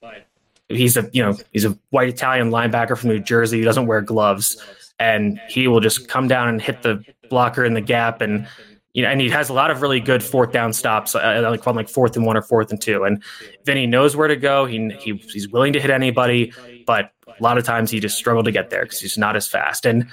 he's 0.69 0.97
a 0.97 1.09
you 1.13 1.23
know 1.23 1.37
he's 1.53 1.65
a 1.65 1.79
white 1.91 2.09
Italian 2.09 2.51
linebacker 2.51 2.99
from 2.99 3.11
New 3.11 3.21
Jersey. 3.21 3.59
He 3.59 3.65
doesn't 3.65 3.87
wear 3.87 4.01
gloves, 4.01 4.61
and 4.99 5.39
he 5.49 5.69
will 5.69 5.81
just 5.81 6.09
come 6.09 6.27
down 6.27 6.49
and 6.49 6.61
hit 6.61 6.83
the 6.83 7.05
blocker 7.31 7.65
in 7.65 7.75
the 7.75 7.81
gap 7.81 8.21
and. 8.21 8.49
You 8.95 9.03
know, 9.03 9.11
and 9.11 9.21
he 9.21 9.29
has 9.29 9.51
a 9.51 9.53
lot 9.53 9.71
of 9.71 9.83
really 9.83 10.01
good 10.01 10.23
fourth 10.23 10.53
down 10.53 10.73
stops, 10.73 11.15
uh, 11.15 11.47
like 11.51 11.67
on 11.67 11.77
like 11.77 11.91
fourth 11.91 12.17
and 12.17 12.25
one 12.25 12.35
or 12.35 12.41
fourth 12.41 12.71
and 12.71 12.81
two. 12.81 13.05
And 13.05 13.23
Vinny 13.67 13.87
knows 13.87 14.17
where 14.17 14.27
to 14.27 14.37
go. 14.37 14.65
He, 14.65 14.89
he 14.99 15.17
he's 15.17 15.51
willing 15.51 15.75
to 15.75 15.81
hit 15.81 15.91
anybody, 15.91 16.55
but 16.87 17.13
a 17.29 17.43
lot 17.43 17.59
of 17.59 17.65
times 17.65 17.91
he 17.91 18.01
just 18.01 18.17
struggled 18.17 18.47
to 18.47 18.53
get 18.53 18.71
there 18.71 18.85
because 18.85 18.99
he's 18.99 19.19
not 19.19 19.37
as 19.37 19.47
fast. 19.47 19.85
And 19.85 20.09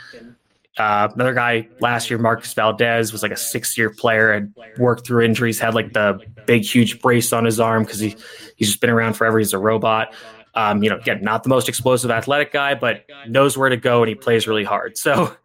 uh, 0.77 1.07
another 1.13 1.33
guy 1.33 1.67
last 1.79 2.09
year, 2.09 2.17
Marcus 2.17 2.53
Valdez, 2.53 3.11
was 3.11 3.21
like 3.21 3.31
a 3.31 3.37
six-year 3.37 3.91
player, 3.91 4.33
had 4.33 4.53
worked 4.77 5.05
through 5.05 5.23
injuries, 5.23 5.59
had 5.59 5.75
like 5.75 5.93
the 5.93 6.19
big, 6.47 6.63
huge 6.63 6.99
brace 6.99 7.31
on 7.31 7.45
his 7.45 7.59
arm 7.59 7.83
because 7.83 7.99
he 7.99 8.15
he's 8.55 8.69
just 8.69 8.81
been 8.81 8.89
around 8.89 9.13
forever. 9.13 9.37
He's 9.37 9.53
a 9.53 9.59
robot. 9.59 10.13
Um, 10.55 10.83
you 10.83 10.89
know, 10.89 10.97
again, 10.97 11.21
not 11.23 11.41
the 11.43 11.49
most 11.49 11.67
explosive 11.67 12.11
athletic 12.11 12.51
guy, 12.51 12.75
but 12.75 13.05
knows 13.27 13.57
where 13.57 13.69
to 13.69 13.77
go 13.77 14.03
and 14.03 14.09
he 14.09 14.15
plays 14.15 14.47
really 14.47 14.63
hard. 14.63 14.97
So, 14.97 15.35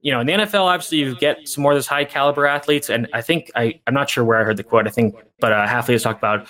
you 0.00 0.12
know, 0.12 0.20
in 0.20 0.26
the 0.26 0.32
NFL, 0.32 0.62
obviously 0.62 0.98
you 0.98 1.14
get 1.16 1.46
some 1.46 1.62
more 1.62 1.72
of 1.72 1.76
those 1.76 1.86
high 1.86 2.04
caliber 2.06 2.46
athletes. 2.46 2.88
And 2.88 3.06
I 3.12 3.20
think 3.20 3.50
I, 3.54 3.80
I'm 3.86 3.92
not 3.92 4.08
sure 4.08 4.24
where 4.24 4.40
I 4.40 4.44
heard 4.44 4.56
the 4.56 4.64
quote. 4.64 4.86
I 4.86 4.90
think, 4.90 5.14
but 5.40 5.52
uh, 5.52 5.66
Hafley 5.66 5.92
has 5.92 6.02
talked 6.02 6.18
about 6.18 6.48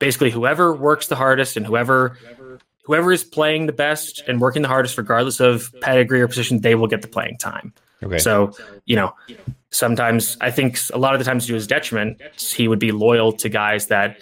basically 0.00 0.30
whoever 0.30 0.74
works 0.74 1.06
the 1.06 1.16
hardest 1.16 1.56
and 1.56 1.64
whoever 1.64 2.18
whoever 2.84 3.12
is 3.12 3.24
playing 3.24 3.66
the 3.66 3.72
best 3.72 4.22
and 4.28 4.40
working 4.40 4.62
the 4.62 4.68
hardest, 4.68 4.96
regardless 4.96 5.40
of 5.40 5.74
pedigree 5.80 6.20
or 6.20 6.28
position, 6.28 6.60
they 6.60 6.74
will 6.74 6.86
get 6.86 7.02
the 7.02 7.08
playing 7.08 7.38
time. 7.38 7.72
Okay. 8.02 8.18
So, 8.18 8.52
you 8.84 8.96
know, 8.96 9.14
sometimes 9.70 10.36
I 10.40 10.50
think 10.50 10.78
a 10.92 10.98
lot 10.98 11.14
of 11.14 11.18
the 11.18 11.24
times 11.24 11.46
to 11.46 11.54
his 11.54 11.66
detriment, 11.66 12.20
he 12.38 12.68
would 12.68 12.78
be 12.78 12.92
loyal 12.92 13.32
to 13.32 13.48
guys 13.48 13.86
that, 13.86 14.18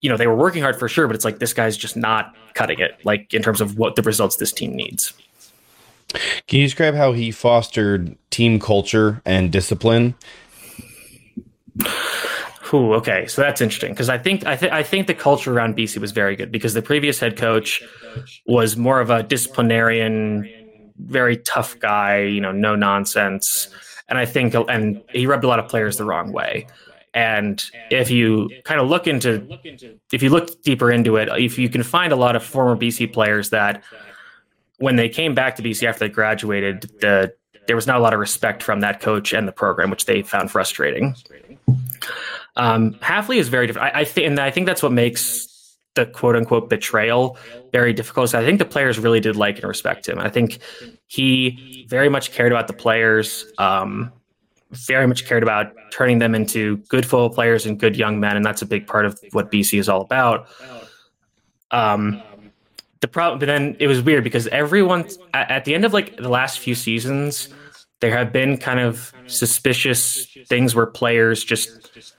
you 0.00 0.08
know, 0.08 0.16
they 0.16 0.26
were 0.26 0.36
working 0.36 0.62
hard 0.62 0.78
for 0.78 0.88
sure, 0.88 1.06
but 1.06 1.16
it's 1.16 1.24
like 1.24 1.40
this 1.40 1.52
guy's 1.52 1.76
just 1.76 1.96
not 1.96 2.34
cutting 2.54 2.78
it, 2.78 2.98
like 3.04 3.34
in 3.34 3.42
terms 3.42 3.60
of 3.60 3.76
what 3.76 3.96
the 3.96 4.02
results 4.02 4.36
this 4.36 4.52
team 4.52 4.74
needs. 4.74 5.12
Can 6.46 6.60
you 6.60 6.66
describe 6.66 6.94
how 6.94 7.12
he 7.12 7.32
fostered 7.32 8.16
team 8.30 8.60
culture 8.60 9.20
and 9.24 9.50
discipline? 9.50 10.14
Ooh, 12.72 12.94
okay, 12.94 13.26
so 13.26 13.42
that's 13.42 13.60
interesting 13.60 13.92
because 13.92 14.08
I 14.08 14.18
think 14.18 14.46
I 14.46 14.56
think 14.56 14.72
I 14.72 14.82
think 14.82 15.06
the 15.06 15.14
culture 15.14 15.52
around 15.52 15.76
BC 15.76 15.98
was 15.98 16.12
very 16.12 16.36
good 16.36 16.50
because 16.50 16.74
the 16.74 16.82
previous 16.82 17.20
head 17.20 17.36
coach 17.36 17.82
was 18.46 18.76
more 18.76 19.00
of 19.00 19.10
a 19.10 19.22
disciplinarian, 19.22 20.48
very 20.98 21.36
tough 21.36 21.78
guy, 21.78 22.22
you 22.22 22.40
know, 22.40 22.52
no 22.52 22.74
nonsense, 22.74 23.68
and 24.08 24.18
I 24.18 24.26
think 24.26 24.54
and 24.54 25.02
he 25.12 25.26
rubbed 25.26 25.44
a 25.44 25.48
lot 25.48 25.58
of 25.58 25.68
players 25.68 25.96
the 25.96 26.04
wrong 26.04 26.32
way. 26.32 26.66
And 27.14 27.64
if 27.90 28.10
you 28.10 28.50
kind 28.64 28.78
of 28.78 28.88
look 28.90 29.06
into, 29.06 29.58
if 30.12 30.22
you 30.22 30.28
look 30.28 30.62
deeper 30.62 30.92
into 30.92 31.16
it, 31.16 31.30
if 31.38 31.58
you 31.58 31.70
can 31.70 31.82
find 31.82 32.12
a 32.12 32.16
lot 32.16 32.36
of 32.36 32.44
former 32.44 32.76
BC 32.76 33.10
players 33.10 33.48
that, 33.50 33.82
when 34.78 34.96
they 34.96 35.08
came 35.08 35.34
back 35.34 35.56
to 35.56 35.62
BC 35.62 35.88
after 35.88 36.00
they 36.00 36.12
graduated, 36.12 36.82
the 37.00 37.32
there 37.66 37.76
was 37.76 37.86
not 37.86 37.96
a 37.96 38.00
lot 38.00 38.12
of 38.12 38.20
respect 38.20 38.62
from 38.62 38.80
that 38.80 39.00
coach 39.00 39.32
and 39.32 39.48
the 39.48 39.52
program, 39.52 39.90
which 39.90 40.04
they 40.04 40.22
found 40.22 40.50
frustrating. 40.50 41.14
Um, 42.56 42.94
Hafley 42.94 43.36
is 43.36 43.48
very 43.48 43.66
different. 43.66 43.94
I, 43.94 44.00
I 44.00 44.04
think, 44.04 44.26
and 44.26 44.40
I 44.40 44.50
think 44.50 44.66
that's 44.66 44.82
what 44.82 44.92
makes 44.92 45.76
the 45.94 46.06
quote 46.06 46.36
unquote 46.36 46.68
betrayal 46.70 47.36
very 47.72 47.92
difficult. 47.92 48.30
So 48.30 48.38
I 48.38 48.44
think 48.44 48.58
the 48.58 48.64
players 48.64 48.98
really 48.98 49.20
did 49.20 49.36
like 49.36 49.56
and 49.56 49.64
respect 49.64 50.08
him. 50.08 50.18
I 50.18 50.28
think 50.28 50.58
he 51.06 51.86
very 51.88 52.08
much 52.08 52.32
cared 52.32 52.52
about 52.52 52.68
the 52.68 52.72
players. 52.72 53.44
Um, 53.58 54.12
very 54.70 55.06
much 55.06 55.26
cared 55.26 55.42
about 55.42 55.72
turning 55.90 56.18
them 56.18 56.34
into 56.34 56.78
good 56.88 57.04
football 57.04 57.30
players 57.30 57.66
and 57.66 57.78
good 57.78 57.96
young 57.96 58.20
men, 58.20 58.36
and 58.36 58.44
that's 58.44 58.62
a 58.62 58.66
big 58.66 58.86
part 58.86 59.06
of 59.06 59.18
what 59.32 59.50
BC 59.50 59.78
is 59.78 59.88
all 59.88 60.00
about. 60.00 60.48
Um, 61.70 62.22
the 63.00 63.08
problem, 63.08 63.38
but 63.38 63.46
then 63.46 63.76
it 63.78 63.86
was 63.86 64.02
weird 64.02 64.24
because 64.24 64.46
everyone 64.48 65.08
at, 65.34 65.50
at 65.50 65.64
the 65.64 65.74
end 65.74 65.84
of 65.84 65.92
like 65.92 66.16
the 66.16 66.28
last 66.28 66.58
few 66.58 66.74
seasons, 66.74 67.48
there 68.00 68.10
have 68.10 68.32
been 68.32 68.56
kind 68.58 68.80
of 68.80 69.12
suspicious 69.26 70.26
things 70.46 70.74
where 70.74 70.86
players 70.86 71.44
just 71.44 72.14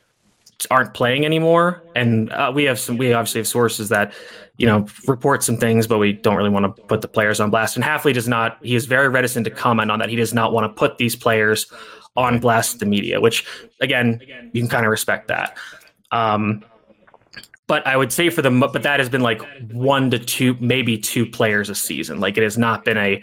aren't 0.72 0.94
playing 0.94 1.26
anymore, 1.26 1.84
and 1.96 2.32
uh, 2.32 2.52
we 2.54 2.64
have 2.64 2.80
some. 2.80 2.98
We 2.98 3.14
obviously 3.14 3.40
have 3.40 3.48
sources 3.48 3.90
that 3.90 4.14
you 4.58 4.66
know 4.66 4.88
report 5.08 5.44
some 5.44 5.58
things, 5.58 5.88
but 5.88 6.00
we 6.00 6.14
don't 6.14 6.36
really 6.36 6.50
want 6.50 6.76
to 6.76 6.82
put 6.84 7.02
the 7.02 7.08
players 7.08 7.40
on 7.40 7.50
blast. 7.50 7.76
And 7.76 7.86
Hafley 7.86 8.14
does 8.14 8.28
not. 8.28 8.58
He 8.64 8.76
is 8.76 8.86
very 8.86 9.10
reticent 9.10 9.46
to 9.46 9.52
comment 9.52 9.92
on 9.92 10.00
that. 10.00 10.10
He 10.10 10.16
does 10.16 10.34
not 10.34 10.54
want 10.54 10.66
to 10.66 10.80
put 10.80 10.98
these 10.98 11.16
players 11.16 11.72
on 12.16 12.40
blast 12.40 12.80
the 12.80 12.86
media, 12.86 13.22
which 13.22 13.46
again 13.82 14.20
you 14.54 14.62
can 14.62 14.70
kind 14.70 14.86
of 14.86 14.90
respect 14.90 15.28
that. 15.28 15.56
Um, 16.12 16.64
but 17.68 17.86
I 17.86 17.98
would 17.98 18.12
say 18.12 18.30
for 18.30 18.42
the 18.42 18.50
but 18.50 18.82
that 18.84 19.00
has 19.00 19.10
been 19.10 19.22
like 19.22 19.42
one 19.72 20.10
to 20.12 20.20
two, 20.20 20.56
maybe 20.60 20.98
two 20.98 21.26
players 21.26 21.70
a 21.70 21.76
season. 21.76 22.20
Like 22.20 22.38
it 22.38 22.44
has 22.44 22.58
not 22.58 22.86
been 22.86 22.98
a 22.98 23.22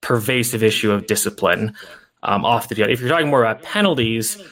pervasive 0.00 0.62
issue 0.62 0.90
of 0.90 1.06
discipline 1.06 1.74
um, 2.22 2.44
off 2.44 2.68
the 2.68 2.74
field. 2.74 2.90
If 2.90 3.00
you're 3.00 3.08
talking 3.08 3.28
more 3.28 3.44
about 3.44 3.62
penalties, 3.62 4.42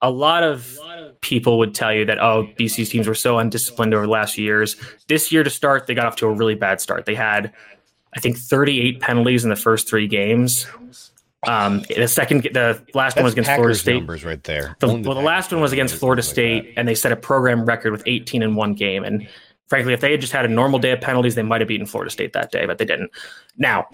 a 0.00 0.10
lot 0.10 0.42
of 0.42 0.78
people 1.20 1.58
would 1.58 1.74
tell 1.74 1.92
you 1.92 2.04
that 2.04 2.18
oh 2.18 2.48
BC's 2.58 2.88
teams 2.88 3.08
were 3.08 3.14
so 3.14 3.38
undisciplined 3.38 3.94
over 3.94 4.06
the 4.06 4.12
last 4.12 4.34
few 4.34 4.44
years. 4.44 4.76
This 5.08 5.32
year 5.32 5.42
to 5.42 5.50
start, 5.50 5.86
they 5.86 5.94
got 5.94 6.06
off 6.06 6.16
to 6.16 6.26
a 6.26 6.32
really 6.32 6.54
bad 6.54 6.80
start. 6.80 7.06
They 7.06 7.14
had 7.14 7.52
I 8.14 8.20
think 8.20 8.36
38 8.36 9.00
penalties 9.00 9.44
in 9.44 9.50
the 9.50 9.56
first 9.56 9.88
three 9.88 10.06
games. 10.06 10.66
Um, 11.46 11.84
the 11.94 12.08
second, 12.08 12.48
the 12.52 12.82
last 12.94 13.14
That's 13.14 13.16
one 13.16 13.24
was 13.24 13.32
against 13.34 13.48
Packers 13.48 13.60
Florida 13.60 13.78
State. 13.78 13.96
numbers 13.96 14.24
right 14.24 14.42
there. 14.42 14.76
The, 14.80 14.88
well, 14.88 15.14
the 15.14 15.22
last 15.22 15.52
one 15.52 15.60
was 15.60 15.72
against 15.72 15.94
Florida 15.94 16.22
State, 16.22 16.72
and 16.76 16.88
they 16.88 16.94
set 16.94 17.12
a 17.12 17.16
program 17.16 17.64
record 17.64 17.92
with 17.92 18.02
18 18.06 18.42
in 18.42 18.56
one 18.56 18.74
game. 18.74 19.04
And 19.04 19.28
frankly, 19.68 19.92
if 19.92 20.00
they 20.00 20.10
had 20.10 20.20
just 20.20 20.32
had 20.32 20.44
a 20.44 20.48
normal 20.48 20.78
day 20.78 20.90
of 20.90 21.00
penalties, 21.00 21.36
they 21.36 21.42
might 21.42 21.60
have 21.60 21.68
beaten 21.68 21.86
Florida 21.86 22.10
State 22.10 22.32
that 22.32 22.50
day, 22.50 22.66
but 22.66 22.78
they 22.78 22.84
didn't. 22.84 23.12
Now, 23.56 23.86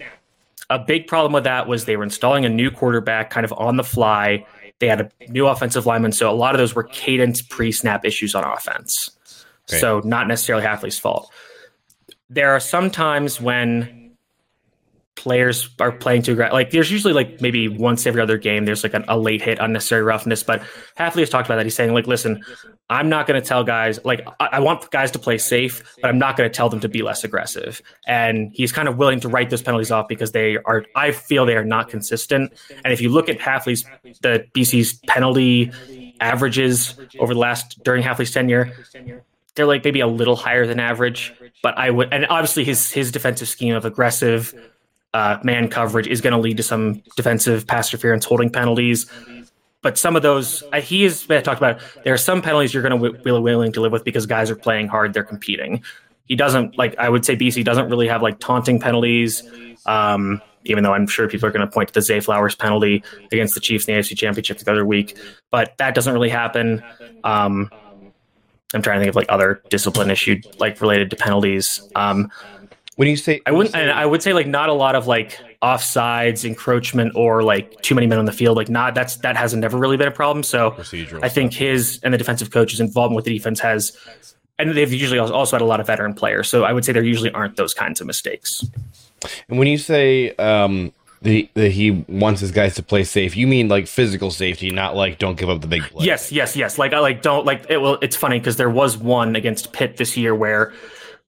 a 0.69 0.79
big 0.79 1.05
problem 1.05 1.33
with 1.33 1.43
that 1.43 1.67
was 1.67 1.85
they 1.85 1.97
were 1.97 2.03
installing 2.03 2.45
a 2.45 2.49
new 2.49 2.71
quarterback 2.71 3.29
kind 3.29 3.45
of 3.45 3.53
on 3.53 3.77
the 3.77 3.83
fly. 3.83 4.45
They 4.79 4.87
had 4.87 5.01
a 5.01 5.31
new 5.31 5.47
offensive 5.47 5.85
lineman, 5.85 6.11
so 6.11 6.29
a 6.29 6.33
lot 6.33 6.53
of 6.53 6.59
those 6.59 6.75
were 6.75 6.83
cadence 6.83 7.41
pre-snap 7.41 8.03
issues 8.05 8.35
on 8.35 8.43
offense. 8.43 9.09
Okay. 9.69 9.79
So 9.79 10.01
not 10.03 10.27
necessarily 10.27 10.65
Hafley's 10.65 10.99
fault. 10.99 11.31
There 12.29 12.51
are 12.51 12.59
some 12.59 12.91
times 12.91 13.39
when 13.39 14.05
players 15.15 15.69
are 15.79 15.91
playing 15.91 16.21
too 16.21 16.33
aggressive. 16.33 16.53
Like 16.53 16.71
there's 16.71 16.91
usually 16.91 17.13
like 17.13 17.41
maybe 17.41 17.67
once 17.67 18.05
every 18.05 18.21
other 18.21 18.37
game 18.37 18.65
there's 18.65 18.83
like 18.83 18.93
an, 18.93 19.05
a 19.07 19.17
late 19.17 19.41
hit, 19.41 19.57
unnecessary 19.59 20.03
roughness. 20.03 20.43
But 20.43 20.61
Hafley 20.99 21.19
has 21.19 21.29
talked 21.29 21.47
about 21.47 21.55
that. 21.55 21.65
He's 21.65 21.75
saying 21.75 21.93
like, 21.93 22.07
listen, 22.07 22.43
I'm 22.89 23.09
not 23.09 23.25
going 23.25 23.41
to 23.41 23.47
tell 23.47 23.63
guys 23.63 23.99
like 24.05 24.21
I, 24.39 24.49
I 24.53 24.59
want 24.59 24.89
guys 24.91 25.09
to 25.11 25.19
play 25.19 25.37
safe, 25.39 25.95
but 26.01 26.09
I'm 26.09 26.19
not 26.19 26.37
going 26.37 26.49
to 26.49 26.55
tell 26.55 26.69
them 26.69 26.79
to 26.81 26.89
be 26.89 27.01
less 27.01 27.23
aggressive. 27.23 27.81
And 28.05 28.51
he's 28.53 28.71
kind 28.71 28.87
of 28.87 28.97
willing 28.97 29.19
to 29.21 29.27
write 29.27 29.49
those 29.49 29.63
penalties 29.63 29.89
off 29.89 30.07
because 30.07 30.33
they 30.33 30.57
are. 30.65 30.85
I 30.95 31.11
feel 31.11 31.45
they 31.45 31.55
are 31.55 31.65
not 31.65 31.89
consistent. 31.89 32.53
And 32.83 32.93
if 32.93 33.01
you 33.01 33.09
look 33.09 33.27
at 33.27 33.39
Hafley's 33.39 33.85
the 34.21 34.45
BC's 34.53 34.99
penalty 35.07 35.71
averages 36.19 36.95
over 37.19 37.33
the 37.33 37.39
last 37.39 37.83
during 37.83 38.03
Hafley's 38.03 38.31
tenure. 38.31 38.71
They're 39.55 39.65
like 39.65 39.83
maybe 39.83 40.01
a 40.01 40.07
little 40.07 40.35
higher 40.35 40.67
than 40.67 40.79
average, 40.79 41.33
but 41.63 41.77
I 41.77 41.89
would, 41.89 42.13
and 42.13 42.25
obviously 42.27 42.65
his 42.65 42.91
his 42.91 43.11
defensive 43.11 43.47
scheme 43.47 43.73
of 43.73 43.85
aggressive, 43.85 44.53
uh, 45.13 45.39
man 45.43 45.69
coverage 45.69 46.07
is 46.07 46.19
going 46.19 46.33
to 46.33 46.39
lead 46.39 46.57
to 46.57 46.63
some 46.63 47.01
defensive 47.15 47.65
pass 47.65 47.91
interference 47.93 48.25
holding 48.25 48.49
penalties. 48.49 49.09
But 49.85 49.99
some 49.99 50.15
of 50.15 50.23
those, 50.23 50.63
uh, 50.73 50.81
he 50.81 51.03
has 51.03 51.27
talked 51.27 51.59
about. 51.59 51.79
There 52.03 52.11
are 52.11 52.17
some 52.17 52.41
penalties 52.41 52.73
you're 52.73 52.81
going 52.81 52.99
to 52.99 53.19
be 53.19 53.31
willing 53.31 53.71
to 53.73 53.81
live 53.81 53.91
with 53.91 54.03
because 54.03 54.25
guys 54.25 54.49
are 54.49 54.55
playing 54.55 54.87
hard, 54.87 55.13
they're 55.13 55.23
competing. 55.23 55.83
He 56.25 56.35
doesn't 56.35 56.75
like. 56.75 56.97
I 56.97 57.07
would 57.07 57.23
say 57.23 57.35
BC 57.35 57.63
doesn't 57.63 57.87
really 57.87 58.07
have 58.07 58.23
like 58.23 58.39
taunting 58.39 58.79
penalties. 58.79 59.43
Um, 59.85 60.41
even 60.63 60.83
though 60.83 60.95
I'm 60.95 61.05
sure 61.05 61.27
people 61.29 61.47
are 61.47 61.51
going 61.51 61.67
to 61.67 61.71
point 61.71 61.89
to 61.89 61.93
the 61.93 62.01
Zay 62.01 62.19
Flowers 62.19 62.55
penalty 62.55 63.03
against 63.31 63.53
the 63.53 63.59
Chiefs 63.59 63.85
in 63.87 63.93
the 63.93 64.01
AFC 64.01 64.17
Championship 64.17 64.57
the 64.57 64.71
other 64.71 64.87
week, 64.87 65.19
but 65.51 65.77
that 65.77 65.93
doesn't 65.93 66.11
really 66.11 66.29
happen. 66.29 66.83
Um, 67.23 67.69
I'm 68.73 68.81
trying 68.81 68.97
to 68.97 69.01
think 69.01 69.09
of 69.09 69.15
like 69.15 69.27
other 69.29 69.61
discipline 69.69 70.09
issue 70.09 70.41
like 70.57 70.81
related 70.81 71.11
to 71.11 71.15
penalties. 71.15 71.87
Um, 71.93 72.31
when 72.95 73.07
you 73.07 73.17
say 73.17 73.41
I 73.45 73.51
wouldn't, 73.51 73.75
and 73.75 73.91
I 73.91 74.05
would 74.05 74.23
say 74.23 74.33
like 74.33 74.47
not 74.47 74.69
a 74.69 74.73
lot 74.73 74.95
of 74.95 75.07
like 75.07 75.39
offsides, 75.61 76.45
encroachment, 76.45 77.13
or 77.15 77.43
like 77.43 77.81
too 77.81 77.95
many 77.95 78.07
men 78.07 78.19
on 78.19 78.25
the 78.25 78.31
field. 78.31 78.55
Like 78.57 78.69
not 78.69 78.95
that's 78.95 79.17
that 79.17 79.35
hasn't 79.35 79.61
never 79.61 79.77
really 79.77 79.97
been 79.97 80.07
a 80.07 80.11
problem. 80.11 80.43
So 80.43 80.71
Procedural 80.71 81.23
I 81.23 81.29
think 81.29 81.53
his 81.53 81.99
and 82.03 82.13
the 82.13 82.17
defensive 82.17 82.51
coach's 82.51 82.79
involvement 82.79 83.17
with 83.17 83.25
the 83.25 83.37
defense 83.37 83.59
has, 83.59 83.97
and 84.57 84.75
they've 84.75 84.93
usually 84.93 85.19
also 85.19 85.55
had 85.55 85.61
a 85.61 85.65
lot 85.65 85.79
of 85.79 85.87
veteran 85.87 86.13
players. 86.13 86.49
So 86.49 86.63
I 86.63 86.71
would 86.71 86.85
say 86.85 86.93
there 86.93 87.03
usually 87.03 87.31
aren't 87.31 87.57
those 87.57 87.73
kinds 87.73 87.99
of 87.99 88.07
mistakes. 88.07 88.65
And 89.49 89.57
when 89.57 89.67
you 89.67 89.77
say 89.77 90.31
um, 90.35 90.93
the, 91.21 91.49
the 91.53 91.69
he 91.69 91.91
wants 92.07 92.39
his 92.39 92.51
guys 92.51 92.75
to 92.75 92.83
play 92.83 93.03
safe, 93.03 93.35
you 93.35 93.47
mean 93.47 93.67
like 93.67 93.87
physical 93.87 94.31
safety, 94.31 94.69
not 94.69 94.95
like 94.95 95.17
don't 95.17 95.37
give 95.37 95.49
up 95.49 95.61
the 95.61 95.67
big 95.67 95.81
play. 95.83 96.05
Yes, 96.05 96.31
yes, 96.31 96.55
yes. 96.55 96.77
Like 96.77 96.93
I 96.93 96.99
like 96.99 97.21
don't 97.21 97.45
like 97.45 97.65
it. 97.69 97.81
Well, 97.81 97.97
it's 98.01 98.15
funny 98.15 98.39
because 98.39 98.57
there 98.57 98.69
was 98.69 98.97
one 98.97 99.35
against 99.35 99.73
Pitt 99.73 99.97
this 99.97 100.15
year 100.15 100.33
where 100.33 100.71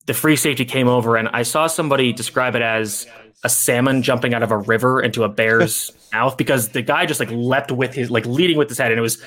the 0.07 0.13
free 0.13 0.35
safety 0.35 0.65
came 0.65 0.87
over, 0.87 1.15
and 1.15 1.29
I 1.29 1.43
saw 1.43 1.67
somebody 1.67 2.11
describe 2.11 2.55
it 2.55 2.61
as 2.61 3.05
a 3.43 3.49
salmon 3.49 4.01
jumping 4.01 4.33
out 4.33 4.41
of 4.41 4.51
a 4.51 4.57
river 4.57 5.01
into 5.01 5.23
a 5.23 5.29
bear's 5.29 5.91
mouth 6.13 6.35
because 6.37 6.69
the 6.69 6.81
guy 6.81 7.05
just 7.05 7.19
like 7.19 7.29
leapt 7.31 7.71
with 7.71 7.93
his 7.93 8.09
like 8.09 8.25
leading 8.25 8.57
with 8.57 8.69
his 8.69 8.77
head, 8.77 8.91
and 8.91 8.97
it 8.97 9.03
was 9.03 9.21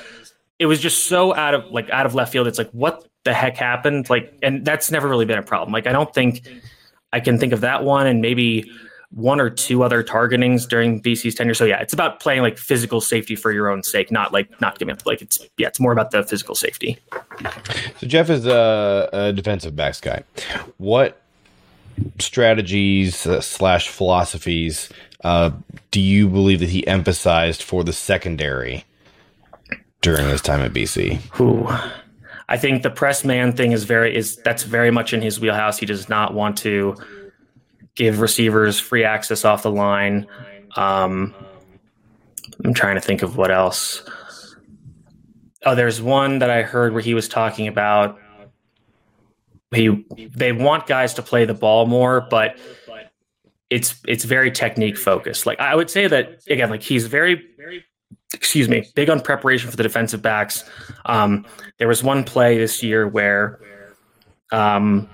it 0.59 0.66
was 0.66 0.81
just 0.81 1.07
so 1.07 1.35
out 1.35 1.55
of 1.55 1.70
like 1.70 1.89
out 1.90 2.07
of 2.07 2.15
left 2.15 2.32
field. 2.32 2.47
It's 2.47 2.59
like 2.59 2.70
what 2.73 3.07
the 3.24 3.35
heck 3.35 3.57
happened? 3.57 4.09
Like, 4.09 4.35
and 4.43 4.65
that's 4.65 4.90
never 4.90 5.09
really 5.09 5.27
been 5.27 5.39
a 5.39 5.43
problem. 5.43 5.73
Like, 5.73 5.86
I 5.86 5.93
don't 5.93 6.12
think 6.12 6.48
I 7.12 7.20
can 7.20 7.39
think 7.39 7.52
of 7.52 7.61
that 7.61 7.85
one, 7.85 8.07
and 8.07 8.20
maybe 8.20 8.70
one 9.12 9.40
or 9.40 9.50
two 9.50 9.82
other 9.82 10.04
targetings 10.04 10.68
during 10.68 11.02
BC's 11.02 11.34
tenure. 11.34 11.54
So 11.54 11.64
yeah, 11.64 11.80
it's 11.80 11.92
about 11.92 12.20
playing 12.20 12.42
like 12.42 12.58
physical 12.58 13.00
safety 13.00 13.34
for 13.34 13.50
your 13.52 13.68
own 13.68 13.82
sake, 13.82 14.10
not 14.10 14.32
like 14.32 14.60
not 14.60 14.78
giving 14.78 14.92
up. 14.92 15.04
Like 15.04 15.20
it's 15.20 15.38
yeah, 15.58 15.66
it's 15.66 15.80
more 15.80 15.92
about 15.92 16.12
the 16.12 16.22
physical 16.22 16.54
safety. 16.54 16.98
So 17.98 18.06
Jeff 18.06 18.30
is 18.30 18.46
a, 18.46 19.08
a 19.12 19.32
defensive 19.32 19.74
backs 19.74 20.00
guy. 20.00 20.22
What 20.78 21.20
strategies 22.18 23.26
uh, 23.26 23.40
slash 23.40 23.88
philosophies 23.88 24.88
uh, 25.24 25.50
do 25.90 26.00
you 26.00 26.28
believe 26.28 26.60
that 26.60 26.68
he 26.68 26.86
emphasized 26.86 27.62
for 27.62 27.84
the 27.84 27.92
secondary 27.92 28.84
during 30.00 30.28
his 30.28 30.40
time 30.40 30.60
at 30.60 30.72
BC? 30.72 31.16
Who? 31.32 31.68
I 32.48 32.56
think 32.56 32.82
the 32.82 32.90
press 32.90 33.24
man 33.24 33.52
thing 33.52 33.72
is 33.72 33.84
very 33.84 34.14
is 34.14 34.36
that's 34.36 34.62
very 34.62 34.90
much 34.90 35.12
in 35.12 35.20
his 35.20 35.40
wheelhouse. 35.40 35.78
He 35.78 35.86
does 35.86 36.08
not 36.08 36.32
want 36.34 36.56
to 36.58 36.96
give 37.94 38.20
receivers 38.20 38.78
free 38.78 39.04
access 39.04 39.44
off 39.44 39.62
the 39.62 39.70
line. 39.70 40.26
Um, 40.76 41.34
I'm 42.64 42.74
trying 42.74 42.94
to 42.94 43.00
think 43.00 43.22
of 43.22 43.36
what 43.36 43.50
else. 43.50 44.02
Oh, 45.64 45.74
there's 45.74 46.00
one 46.00 46.38
that 46.38 46.50
I 46.50 46.62
heard 46.62 46.92
where 46.92 47.02
he 47.02 47.14
was 47.14 47.28
talking 47.28 47.68
about 47.68 48.18
he 49.72 50.04
they 50.34 50.52
want 50.52 50.86
guys 50.86 51.14
to 51.14 51.22
play 51.22 51.44
the 51.44 51.54
ball 51.54 51.86
more, 51.86 52.20
but 52.22 52.58
it's 53.68 54.00
it's 54.06 54.24
very 54.24 54.50
technique 54.50 54.98
focused. 54.98 55.46
Like 55.46 55.60
I 55.60 55.76
would 55.76 55.90
say 55.90 56.08
that 56.08 56.40
again, 56.48 56.70
like 56.70 56.82
he's 56.82 57.06
very 57.06 57.44
excuse 58.34 58.68
me, 58.68 58.88
big 58.94 59.10
on 59.10 59.20
preparation 59.20 59.70
for 59.70 59.76
the 59.76 59.82
defensive 59.82 60.22
backs. 60.22 60.64
Um, 61.06 61.46
there 61.78 61.88
was 61.88 62.02
one 62.02 62.24
play 62.24 62.58
this 62.58 62.82
year 62.82 63.06
where 63.06 63.60
um, 64.52 65.08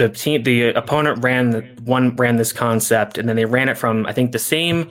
the 0.00 0.08
team, 0.08 0.42
the 0.44 0.70
opponent 0.70 1.22
ran 1.22 1.50
the 1.50 1.60
one 1.84 2.16
ran 2.16 2.36
this 2.36 2.52
concept, 2.54 3.18
and 3.18 3.28
then 3.28 3.36
they 3.36 3.44
ran 3.44 3.68
it 3.68 3.76
from 3.76 4.06
I 4.06 4.12
think 4.12 4.32
the 4.32 4.38
same 4.38 4.90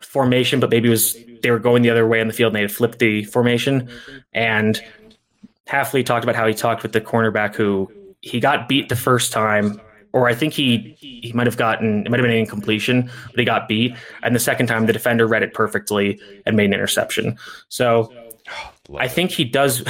formation, 0.00 0.58
but 0.58 0.68
maybe 0.68 0.88
it 0.88 0.90
was 0.90 1.16
they 1.42 1.50
were 1.52 1.60
going 1.60 1.82
the 1.82 1.90
other 1.90 2.06
way 2.08 2.20
on 2.20 2.26
the 2.26 2.32
field, 2.32 2.50
and 2.50 2.56
they 2.56 2.62
had 2.62 2.72
flipped 2.72 2.98
the 2.98 3.22
formation. 3.24 3.88
And 4.32 4.82
Hafley 5.68 6.04
talked 6.04 6.24
about 6.24 6.34
how 6.34 6.46
he 6.46 6.54
talked 6.54 6.82
with 6.82 6.92
the 6.92 7.00
cornerback 7.00 7.54
who 7.54 7.90
he 8.20 8.40
got 8.40 8.68
beat 8.68 8.88
the 8.88 8.96
first 8.96 9.32
time, 9.32 9.80
or 10.12 10.28
I 10.28 10.34
think 10.34 10.54
he 10.54 10.96
he 10.98 11.32
might 11.32 11.46
have 11.46 11.56
gotten 11.56 12.04
it 12.04 12.10
might 12.10 12.18
have 12.18 12.24
been 12.24 12.32
an 12.32 12.38
incompletion, 12.38 13.08
but 13.30 13.38
he 13.38 13.44
got 13.44 13.68
beat. 13.68 13.94
And 14.24 14.34
the 14.34 14.40
second 14.40 14.66
time, 14.66 14.86
the 14.86 14.92
defender 14.92 15.28
read 15.28 15.44
it 15.44 15.54
perfectly 15.54 16.20
and 16.46 16.56
made 16.56 16.66
an 16.66 16.74
interception. 16.74 17.38
So 17.68 18.12
I 18.94 19.08
think 19.08 19.30
he 19.30 19.44
does. 19.44 19.82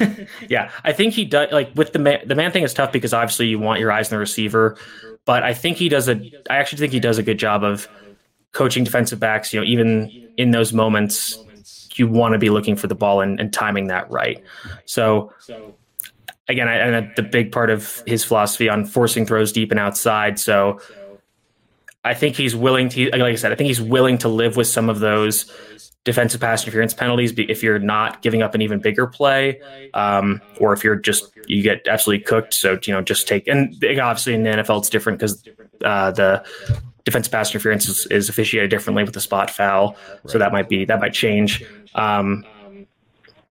yeah, 0.48 0.70
I 0.84 0.92
think 0.92 1.14
he 1.14 1.24
does. 1.24 1.50
Like 1.52 1.74
with 1.74 1.92
the 1.92 1.98
man, 1.98 2.20
the 2.26 2.34
man 2.34 2.52
thing 2.52 2.62
is 2.62 2.72
tough 2.72 2.92
because 2.92 3.12
obviously 3.12 3.46
you 3.46 3.58
want 3.58 3.80
your 3.80 3.90
eyes 3.90 4.08
on 4.08 4.16
the 4.16 4.18
receiver, 4.18 4.76
but 5.24 5.42
I 5.42 5.54
think 5.54 5.76
he 5.76 5.88
does 5.88 6.08
a. 6.08 6.14
I 6.48 6.56
actually 6.56 6.78
think 6.78 6.92
he 6.92 7.00
does 7.00 7.18
a 7.18 7.22
good 7.22 7.38
job 7.38 7.64
of 7.64 7.88
coaching 8.52 8.84
defensive 8.84 9.18
backs. 9.18 9.52
You 9.52 9.60
know, 9.60 9.66
even 9.66 10.30
in 10.36 10.52
those 10.52 10.72
moments, 10.72 11.38
you 11.94 12.08
want 12.08 12.32
to 12.32 12.38
be 12.38 12.50
looking 12.50 12.76
for 12.76 12.86
the 12.86 12.94
ball 12.94 13.20
and, 13.20 13.40
and 13.40 13.52
timing 13.52 13.88
that 13.88 14.10
right. 14.10 14.42
So 14.84 15.32
again, 16.48 16.68
I, 16.68 16.76
and 16.76 17.12
the 17.16 17.22
big 17.22 17.52
part 17.52 17.70
of 17.70 18.02
his 18.06 18.24
philosophy 18.24 18.68
on 18.68 18.84
forcing 18.84 19.26
throws 19.26 19.52
deep 19.52 19.70
and 19.70 19.80
outside. 19.80 20.38
So 20.38 20.80
I 22.04 22.14
think 22.14 22.36
he's 22.36 22.54
willing 22.54 22.88
to, 22.90 23.10
like 23.10 23.22
I 23.22 23.34
said, 23.34 23.52
I 23.52 23.54
think 23.54 23.68
he's 23.68 23.80
willing 23.80 24.18
to 24.18 24.28
live 24.28 24.56
with 24.56 24.66
some 24.66 24.90
of 24.90 25.00
those 25.00 25.50
defensive 26.04 26.40
pass 26.40 26.62
interference 26.62 26.92
penalties 26.92 27.32
if 27.36 27.62
you're 27.62 27.78
not 27.78 28.20
giving 28.22 28.42
up 28.42 28.54
an 28.54 28.62
even 28.62 28.78
bigger 28.78 29.06
play, 29.06 29.60
um, 29.94 30.40
or 30.60 30.72
if 30.72 30.84
you're 30.84 30.96
just 30.96 31.32
you 31.46 31.62
get 31.62 31.86
absolutely 31.88 32.24
cooked. 32.24 32.54
So 32.54 32.78
you 32.84 32.92
know, 32.92 33.00
just 33.00 33.26
take 33.26 33.48
and 33.48 33.74
obviously 34.00 34.34
in 34.34 34.42
the 34.42 34.50
NFL 34.50 34.80
it's 34.80 34.90
different 34.90 35.18
because 35.18 35.42
uh, 35.82 36.10
the 36.10 36.44
defensive 37.04 37.32
pass 37.32 37.50
interference 37.50 37.88
is, 37.88 38.06
is, 38.06 38.28
officiated 38.28 38.70
differently 38.70 39.04
with 39.04 39.12
the 39.12 39.20
spot 39.20 39.50
foul, 39.50 39.96
right. 40.08 40.30
so 40.30 40.38
that 40.38 40.52
might 40.52 40.68
be 40.68 40.84
that 40.84 41.00
might 41.00 41.12
change. 41.12 41.64
Um, 41.94 42.44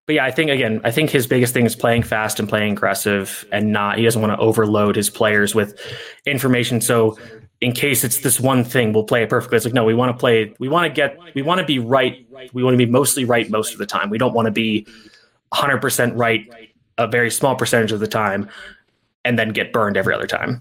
but 0.06 0.16
yeah, 0.16 0.24
I 0.24 0.30
think 0.30 0.50
again, 0.50 0.80
I 0.84 0.90
think 0.90 1.10
his 1.10 1.26
biggest 1.26 1.54
thing 1.54 1.64
is 1.64 1.74
playing 1.74 2.02
fast 2.02 2.38
and 2.38 2.48
playing 2.48 2.72
aggressive, 2.72 3.46
and 3.50 3.72
not 3.72 3.98
he 3.98 4.04
doesn't 4.04 4.20
want 4.20 4.32
to 4.32 4.38
overload 4.38 4.96
his 4.96 5.10
players 5.10 5.54
with 5.54 5.80
information. 6.26 6.80
So 6.80 7.18
in 7.64 7.72
case 7.72 8.04
it's 8.04 8.18
this 8.18 8.38
one 8.38 8.62
thing, 8.62 8.92
we'll 8.92 9.04
play 9.04 9.22
it 9.22 9.30
perfectly. 9.30 9.56
It's 9.56 9.64
like 9.64 9.72
no, 9.72 9.84
we 9.84 9.94
want 9.94 10.14
to 10.14 10.18
play. 10.18 10.54
We 10.58 10.68
want 10.68 10.86
to 10.86 10.94
get. 10.94 11.18
We 11.34 11.40
want 11.40 11.60
to 11.60 11.66
be 11.66 11.78
right. 11.78 12.26
We 12.52 12.62
want 12.62 12.74
to 12.74 12.78
be 12.78 12.90
mostly 12.90 13.24
right 13.24 13.48
most 13.48 13.72
of 13.72 13.78
the 13.78 13.86
time. 13.86 14.10
We 14.10 14.18
don't 14.18 14.34
want 14.34 14.46
to 14.46 14.52
be 14.52 14.86
100 15.48 15.80
percent 15.80 16.14
right 16.14 16.46
a 16.98 17.06
very 17.06 17.30
small 17.30 17.56
percentage 17.56 17.90
of 17.90 18.00
the 18.00 18.06
time, 18.06 18.50
and 19.24 19.38
then 19.38 19.48
get 19.48 19.72
burned 19.72 19.96
every 19.96 20.14
other 20.14 20.26
time. 20.26 20.60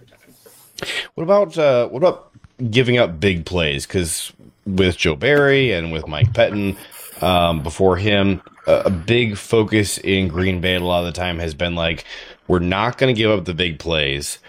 What 1.16 1.24
about 1.24 1.58
uh, 1.58 1.90
what 1.90 1.98
about 1.98 2.32
giving 2.72 2.98
up 2.98 3.20
big 3.20 3.46
plays? 3.46 3.86
Because 3.86 4.32
with 4.66 4.96
Joe 4.96 5.18
Barry 5.18 5.74
and 5.74 5.92
with 5.92 6.08
Mike 6.08 6.32
Pettine 6.32 6.78
um, 7.22 7.62
before 7.62 7.98
him, 7.98 8.42
a 8.66 8.90
big 8.90 9.36
focus 9.38 9.98
in 9.98 10.30
Green 10.30 10.62
Bay 10.62 10.76
a 10.76 10.80
lot 10.80 11.02
of 11.02 11.14
the 11.14 11.20
time 11.20 11.38
has 11.40 11.54
been 11.54 11.76
like, 11.76 12.06
we're 12.48 12.60
not 12.60 12.98
going 12.98 13.14
to 13.14 13.18
give 13.18 13.30
up 13.30 13.44
the 13.44 13.54
big 13.54 13.78
plays. 13.78 14.40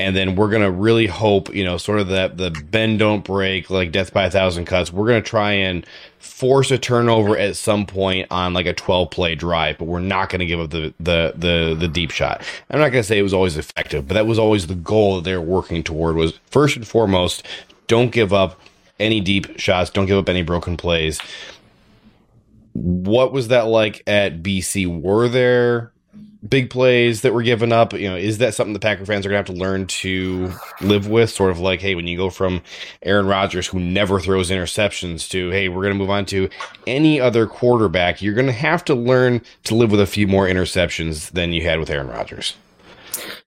And 0.00 0.16
then 0.16 0.34
we're 0.34 0.50
to 0.62 0.70
really 0.70 1.06
hope, 1.06 1.54
you 1.54 1.64
know, 1.64 1.76
sort 1.76 2.00
of 2.00 2.08
that 2.08 2.36
the 2.36 2.50
bend 2.50 2.98
don't 2.98 3.24
break, 3.24 3.70
like 3.70 3.92
death 3.92 4.12
by 4.12 4.26
a 4.26 4.30
thousand 4.30 4.64
cuts. 4.64 4.92
We're 4.92 5.06
to 5.22 5.28
try 5.28 5.52
and 5.52 5.86
force 6.18 6.70
a 6.70 6.78
turnover 6.78 7.36
at 7.36 7.56
some 7.56 7.86
point 7.86 8.26
on 8.30 8.54
like 8.54 8.66
a 8.66 8.74
12 8.74 9.10
play 9.10 9.34
drive, 9.34 9.78
but 9.78 9.84
we're 9.86 10.00
not 10.00 10.30
to 10.40 10.46
give 10.46 10.60
up 10.60 10.70
the, 10.70 10.92
the, 10.98 11.34
the, 11.36 11.76
the 11.78 11.88
deep 11.88 12.10
shot. 12.10 12.42
I'm 12.70 12.78
not 12.78 12.90
to 12.92 13.02
say 13.02 13.18
it 13.18 13.22
was 13.22 13.34
always 13.34 13.56
effective, 13.56 14.08
but 14.08 14.14
that 14.14 14.26
was 14.26 14.38
always 14.38 14.66
the 14.66 14.74
goal 14.74 15.16
that 15.16 15.24
they 15.24 15.34
were 15.36 15.40
working 15.40 15.82
toward 15.82 16.16
was 16.16 16.38
first 16.50 16.76
and 16.76 16.86
foremost, 16.86 17.46
don't 17.86 18.10
give 18.10 18.32
up 18.32 18.60
any 18.98 19.20
deep 19.20 19.58
shots. 19.58 19.90
Don't 19.90 20.06
give 20.06 20.18
up 20.18 20.28
any 20.28 20.42
broken 20.42 20.76
plays 20.76 21.20
what 22.72 23.32
was 23.32 23.48
that 23.48 23.66
like 23.66 24.02
at 24.06 24.42
BC? 24.42 25.00
Were 25.00 25.28
there 25.28 25.92
big 26.48 26.70
plays 26.70 27.22
that 27.22 27.34
were 27.34 27.42
given 27.42 27.72
up? 27.72 27.92
You 27.92 28.08
know, 28.08 28.16
is 28.16 28.38
that 28.38 28.54
something 28.54 28.72
the 28.72 28.78
Packer 28.78 29.04
fans 29.04 29.26
are 29.26 29.28
gonna 29.28 29.38
have 29.38 29.46
to 29.46 29.52
learn 29.52 29.86
to 29.86 30.52
live 30.80 31.08
with? 31.08 31.30
Sort 31.30 31.50
of 31.50 31.58
like, 31.58 31.80
hey, 31.80 31.94
when 31.94 32.06
you 32.06 32.16
go 32.16 32.30
from 32.30 32.62
Aaron 33.02 33.26
Rodgers, 33.26 33.66
who 33.66 33.80
never 33.80 34.20
throws 34.20 34.50
interceptions, 34.50 35.28
to 35.30 35.50
hey, 35.50 35.68
we're 35.68 35.82
gonna 35.82 35.94
move 35.94 36.10
on 36.10 36.24
to 36.26 36.48
any 36.86 37.20
other 37.20 37.46
quarterback, 37.46 38.22
you're 38.22 38.34
gonna 38.34 38.52
have 38.52 38.84
to 38.86 38.94
learn 38.94 39.40
to 39.64 39.74
live 39.74 39.90
with 39.90 40.00
a 40.00 40.06
few 40.06 40.26
more 40.26 40.46
interceptions 40.46 41.30
than 41.32 41.52
you 41.52 41.62
had 41.62 41.78
with 41.78 41.90
Aaron 41.90 42.08
Rodgers. 42.08 42.54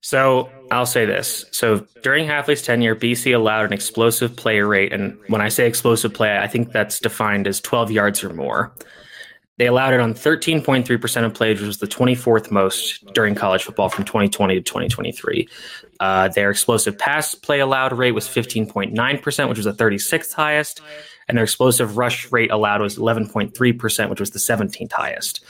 So 0.02 0.50
I'll 0.72 0.86
say 0.86 1.06
this. 1.06 1.46
So 1.52 1.86
during 2.02 2.28
Hafley's 2.28 2.62
tenure, 2.62 2.96
BC 2.96 3.34
allowed 3.34 3.66
an 3.66 3.74
explosive 3.74 4.36
play 4.36 4.60
rate. 4.60 4.92
And 4.94 5.18
when 5.28 5.42
I 5.42 5.50
say 5.50 5.68
explosive 5.68 6.14
play, 6.14 6.38
I 6.38 6.48
think 6.48 6.72
that's 6.72 7.00
defined 7.00 7.48
as 7.48 7.62
12 7.62 7.92
yards 7.92 8.24
or 8.24 8.34
more. 8.34 8.72
They 9.58 9.68
allowed 9.68 9.94
it 9.94 10.00
on 10.00 10.14
13.3% 10.16 11.26
of 11.26 11.34
plays, 11.34 11.60
which 11.60 11.68
was 11.68 11.78
the 11.78 11.88
24th 11.88 12.50
most 12.50 13.06
during 13.14 13.36
college 13.36 13.64
football 13.64 13.88
from 13.88 14.04
2020 14.04 14.56
to 14.56 14.62
2023. 14.62 15.48
Uh, 16.00 16.28
their 16.30 16.50
explosive 16.50 16.98
pass 16.98 17.36
play 17.36 17.60
allowed 17.60 17.94
rate 17.94 18.14
was 18.14 18.28
15.9%, 18.28 19.50
which 19.50 19.58
was 19.58 19.66
the 19.66 19.74
36th 19.74 20.34
highest. 20.34 20.82
And 21.28 21.38
their 21.38 21.44
explosive 21.44 21.98
rush 21.98 22.32
rate 22.32 22.52
allowed 22.52 22.82
was 22.82 22.98
11.3%, 22.98 24.10
which 24.10 24.20
was 24.20 24.32
the 24.32 24.40
17th 24.40 24.92
highest. 24.92 25.46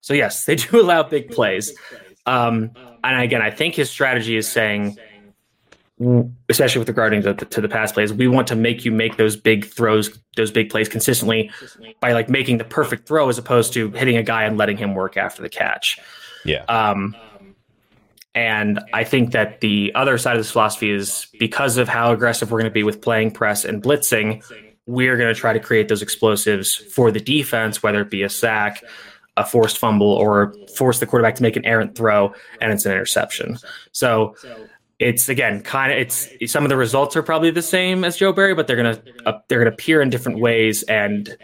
So, 0.00 0.14
yes, 0.14 0.44
they 0.44 0.54
do 0.54 0.80
allow 0.80 1.02
big 1.02 1.30
plays. 1.30 1.74
Um, 2.26 2.70
and 3.02 3.20
again, 3.20 3.42
I 3.42 3.50
think 3.50 3.74
his 3.74 3.90
strategy 3.90 4.36
is 4.36 4.48
saying, 4.48 4.96
especially 6.48 6.78
with 6.78 6.88
regarding 6.88 7.22
to, 7.22 7.34
to 7.34 7.60
the 7.60 7.68
pass 7.68 7.92
plays, 7.92 8.12
we 8.12 8.28
want 8.28 8.46
to 8.48 8.56
make 8.56 8.84
you 8.84 8.92
make 8.92 9.16
those 9.16 9.36
big 9.36 9.64
throws, 9.66 10.18
those 10.36 10.50
big 10.50 10.70
plays 10.70 10.88
consistently 10.88 11.50
by 12.00 12.12
like 12.12 12.28
making 12.28 12.58
the 12.58 12.64
perfect 12.64 13.06
throw 13.06 13.28
as 13.28 13.38
opposed 13.38 13.72
to 13.74 13.90
hitting 13.90 14.16
a 14.16 14.22
guy 14.22 14.44
and 14.44 14.56
letting 14.56 14.76
him 14.76 14.94
work 14.94 15.16
after 15.16 15.42
the 15.42 15.48
catch. 15.48 15.98
Yeah. 16.44 16.64
Um, 16.64 17.14
And 18.34 18.80
I 18.94 19.04
think 19.04 19.32
that 19.32 19.60
the 19.60 19.92
other 19.94 20.16
side 20.16 20.36
of 20.36 20.40
this 20.40 20.50
philosophy 20.50 20.90
is 20.90 21.26
because 21.38 21.76
of 21.76 21.88
how 21.88 22.12
aggressive 22.12 22.50
we're 22.50 22.60
going 22.60 22.70
to 22.70 22.74
be 22.74 22.82
with 22.82 23.02
playing 23.02 23.32
press 23.32 23.64
and 23.64 23.82
blitzing, 23.82 24.42
we're 24.86 25.16
going 25.18 25.32
to 25.32 25.38
try 25.38 25.52
to 25.52 25.60
create 25.60 25.88
those 25.88 26.02
explosives 26.02 26.74
for 26.74 27.10
the 27.10 27.20
defense, 27.20 27.82
whether 27.82 28.00
it 28.00 28.10
be 28.10 28.22
a 28.22 28.30
sack, 28.30 28.82
a 29.36 29.44
forced 29.44 29.78
fumble, 29.78 30.12
or 30.12 30.54
force 30.74 30.98
the 30.98 31.06
quarterback 31.06 31.34
to 31.36 31.42
make 31.42 31.56
an 31.56 31.64
errant 31.66 31.94
throw 31.94 32.34
and 32.60 32.72
it's 32.72 32.86
an 32.86 32.92
interception. 32.92 33.58
So 33.92 34.34
it's 34.98 35.28
again 35.28 35.62
kind 35.62 35.92
of 35.92 35.98
it's 35.98 36.28
some 36.52 36.64
of 36.64 36.68
the 36.68 36.76
results 36.76 37.16
are 37.16 37.22
probably 37.22 37.50
the 37.50 37.62
same 37.62 38.04
as 38.04 38.16
Joe 38.16 38.32
Barry, 38.32 38.54
but 38.54 38.66
they're 38.66 38.76
gonna 38.76 39.02
uh, 39.26 39.38
they're 39.48 39.58
gonna 39.58 39.70
appear 39.72 40.00
in 40.00 40.10
different 40.10 40.38
ways 40.38 40.82
and 40.84 41.36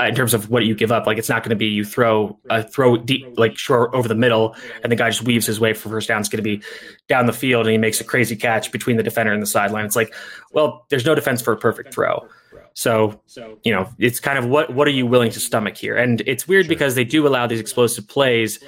uh, 0.00 0.06
in 0.06 0.14
terms 0.14 0.34
of 0.34 0.50
what 0.50 0.64
you 0.64 0.74
give 0.74 0.90
up. 0.90 1.06
Like 1.06 1.18
it's 1.18 1.28
not 1.28 1.42
to 1.50 1.56
be 1.56 1.66
you 1.66 1.84
throw 1.84 2.38
a 2.50 2.54
uh, 2.54 2.62
throw 2.62 2.96
deep 2.96 3.38
like 3.38 3.56
short 3.56 3.94
over 3.94 4.08
the 4.08 4.14
middle, 4.14 4.56
and 4.82 4.90
the 4.90 4.96
guy 4.96 5.10
just 5.10 5.22
weaves 5.22 5.46
his 5.46 5.60
way 5.60 5.72
for 5.72 5.88
first 5.88 6.08
down. 6.08 6.20
It's 6.20 6.28
to 6.28 6.42
be 6.42 6.62
down 7.08 7.26
the 7.26 7.32
field, 7.32 7.66
and 7.66 7.72
he 7.72 7.78
makes 7.78 8.00
a 8.00 8.04
crazy 8.04 8.36
catch 8.36 8.72
between 8.72 8.96
the 8.96 9.02
defender 9.02 9.32
and 9.32 9.40
the 9.40 9.46
sideline. 9.46 9.84
It's 9.84 9.96
like, 9.96 10.14
well, 10.52 10.84
there's 10.88 11.06
no 11.06 11.14
defense 11.14 11.40
for 11.40 11.52
a 11.52 11.56
perfect 11.56 11.94
throw. 11.94 12.26
So, 12.74 13.20
you 13.62 13.72
know, 13.72 13.88
it's 13.98 14.18
kind 14.18 14.36
of 14.36 14.46
what 14.46 14.74
what 14.74 14.88
are 14.88 14.92
you 14.92 15.06
willing 15.06 15.30
to 15.30 15.40
stomach 15.40 15.76
here? 15.76 15.96
And 15.96 16.22
it's 16.26 16.48
weird 16.48 16.66
because 16.66 16.96
they 16.96 17.04
do 17.04 17.26
allow 17.26 17.46
these 17.46 17.60
explosive 17.60 18.08
plays, 18.08 18.58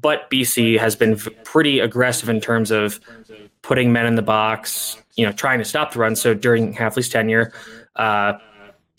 but 0.00 0.30
BC 0.30 0.78
has 0.78 0.96
been 0.96 1.16
pretty 1.44 1.80
aggressive 1.80 2.28
in 2.28 2.40
terms 2.40 2.70
of 2.70 3.00
putting 3.62 3.92
men 3.92 4.06
in 4.06 4.14
the 4.14 4.22
box, 4.22 4.96
you 5.16 5.26
know, 5.26 5.32
trying 5.32 5.58
to 5.58 5.64
stop 5.64 5.92
the 5.92 5.98
run. 5.98 6.14
So 6.14 6.34
during 6.34 6.74
Hafley's 6.74 7.08
tenure, 7.08 7.52
uh, 7.96 8.34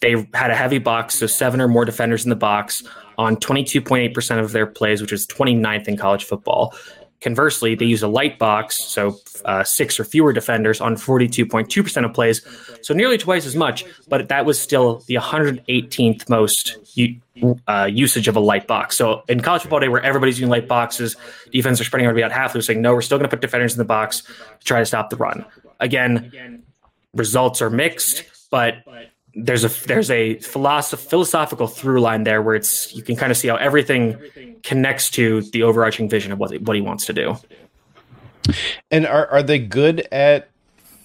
they 0.02 0.28
had 0.34 0.52
a 0.52 0.56
heavy 0.56 0.80
box, 0.80 1.16
so 1.16 1.28
seven 1.28 1.62
or 1.62 1.68
more 1.68 1.86
defenders 1.86 2.24
in 2.24 2.30
the 2.30 2.36
box 2.36 2.84
on 3.18 3.36
22.8% 3.36 4.40
of 4.40 4.52
their 4.52 4.68
plays, 4.68 5.02
which 5.02 5.12
is 5.12 5.26
29th 5.28 5.88
in 5.88 5.98
college 5.98 6.24
football. 6.24 6.76
Conversely, 7.20 7.74
they 7.74 7.86
use 7.86 8.04
a 8.04 8.08
light 8.08 8.38
box, 8.38 8.84
so 8.84 9.18
uh, 9.44 9.64
six 9.64 10.00
or 10.00 10.04
fewer 10.04 10.34
defenders 10.34 10.80
on 10.80 10.96
42.2% 10.96 12.06
of 12.06 12.14
plays, 12.14 12.42
so 12.84 12.94
nearly 12.94 13.18
twice 13.18 13.46
as 13.48 13.56
much, 13.56 13.86
but 14.08 14.30
that 14.30 14.46
was 14.46 14.60
still 14.60 15.04
the 15.08 15.16
118th 15.16 16.30
most 16.30 16.78
uh, 17.68 17.90
usage 17.92 18.28
of 18.28 18.36
a 18.36 18.40
light 18.40 18.68
box. 18.68 18.98
So 18.98 19.24
in 19.28 19.40
college 19.40 19.64
football 19.64 19.80
day, 19.80 19.88
where 19.88 20.04
everybody's 20.04 20.40
using 20.40 20.50
light 20.50 20.68
boxes, 20.68 21.16
defense 21.52 21.82
are 21.82 21.84
spreading 21.84 22.08
out 22.08 22.18
about 22.18 22.32
half. 22.32 22.54
They're 22.54 22.62
saying, 22.62 22.82
no, 22.82 22.94
we're 22.94 23.02
still 23.02 23.18
going 23.18 23.30
to 23.30 23.36
put 23.36 23.42
defenders 23.42 23.74
in 23.74 23.80
the 23.80 23.86
box 23.86 24.22
to 24.22 24.66
try 24.66 24.80
to 24.80 24.86
stop 24.86 25.10
the 25.10 25.16
run. 25.16 25.44
Again, 25.80 26.64
results 27.14 27.62
are 27.64 27.70
mixed, 27.72 28.26
but 28.52 28.76
there's 29.38 29.64
a 29.64 29.88
there's 29.88 30.10
a 30.10 30.36
philosoph- 30.36 31.00
philosophical 31.00 31.68
through 31.68 32.02
line 32.02 32.24
there 32.24 32.42
where 32.42 32.56
it's 32.56 32.94
you 32.96 33.04
can 33.04 33.16
kind 33.16 33.32
of 33.32 33.38
see 33.38 33.48
how 33.48 33.56
everything 33.56 34.18
connects 34.64 35.10
to 35.12 35.42
the 35.52 35.64
overarching 35.64 36.10
vision 36.10 36.32
of 36.32 36.40
what 36.40 36.52
what 36.62 36.76
he 36.76 36.82
wants 36.82 37.06
to 37.06 37.14
do. 37.14 37.38
And 38.90 39.06
are 39.06 39.28
are 39.28 39.44
they 39.44 39.60
good 39.60 40.08
at 40.12 40.50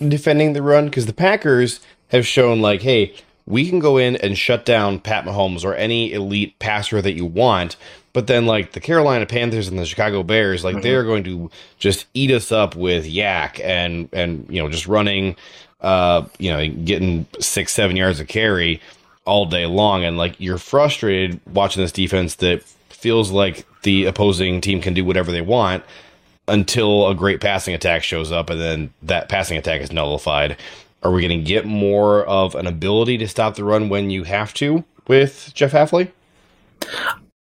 defending 0.01 0.55
the 0.55 0.63
run? 0.63 0.87
Because 0.87 1.07
the 1.07 1.13
Packers 1.13 1.81
have 2.09 2.27
shown 2.27 2.61
like, 2.61 2.81
hey, 2.81 3.15
we 3.47 3.69
can 3.69 3.79
go 3.79 3.99
in 3.99 4.17
and 4.17 4.39
shut 4.39 4.65
down 4.65 4.99
Pat 4.99 5.25
Mahomes 5.25 5.65
or 5.65 5.75
any 5.75 6.13
elite 6.13 6.59
passer 6.59 7.03
that 7.03 7.13
you 7.13 7.27
want. 7.27 7.77
But 8.15 8.27
then, 8.27 8.47
like 8.47 8.73
the 8.73 8.81
Carolina 8.81 9.27
Panthers 9.27 9.69
and 9.69 9.79
the 9.79 9.87
Chicago 9.87 10.23
Bears, 10.23 10.65
like 10.65 10.77
mm-hmm. 10.77 10.83
they're 10.83 11.05
going 11.05 11.25
to 11.25 11.51
just 11.79 12.07
eat 12.15 12.31
us 12.31 12.53
up 12.53 12.77
with 12.77 13.07
YAC 13.07 13.63
and 13.63 14.09
and 14.13 14.47
you 14.49 14.63
know 14.63 14.69
just 14.69 14.87
running 14.87 15.37
uh, 15.83 16.25
you 16.39 16.51
know, 16.51 16.67
getting 16.69 17.27
six, 17.41 17.73
seven 17.73 17.97
yards 17.97 18.21
of 18.21 18.29
carry 18.29 18.81
all 19.25 19.47
day 19.47 19.67
long. 19.67 20.05
And 20.05 20.17
like 20.17 20.41
you're 20.41 20.59
frustrated 20.59 21.41
watching 21.53 21.83
this 21.83 21.93
defense 21.93 22.37
that 22.37 22.63
feels 22.89 23.31
like 23.31 23.67
the 23.83 24.07
opposing 24.07 24.61
team 24.61 24.81
can 24.81 24.95
do 24.95 25.05
whatever 25.05 25.33
they 25.33 25.41
want 25.41 25.85
until 26.49 27.09
a 27.09 27.15
great 27.15 27.41
passing 27.41 27.75
attack 27.75 28.03
shows 28.03 28.33
up 28.33 28.51
and 28.51 28.61
then 28.61 28.95
that 29.03 29.29
passing 29.29 29.59
attack 29.59 29.81
is 29.81 29.93
nullified. 29.93 30.57
Are 31.03 31.11
we 31.11 31.27
going 31.27 31.41
to 31.41 31.45
get 31.45 31.67
more 31.67 32.25
of 32.27 32.55
an 32.55 32.69
ability 32.69 33.19
to 33.19 33.29
stop 33.29 33.57
the 33.57 33.65
run 33.65 33.89
when 33.89 34.11
you 34.11 34.23
have 34.23 34.55
to 34.55 34.85
with 35.09 35.51
Jeff 35.53 35.73
Hafley? 35.73 36.13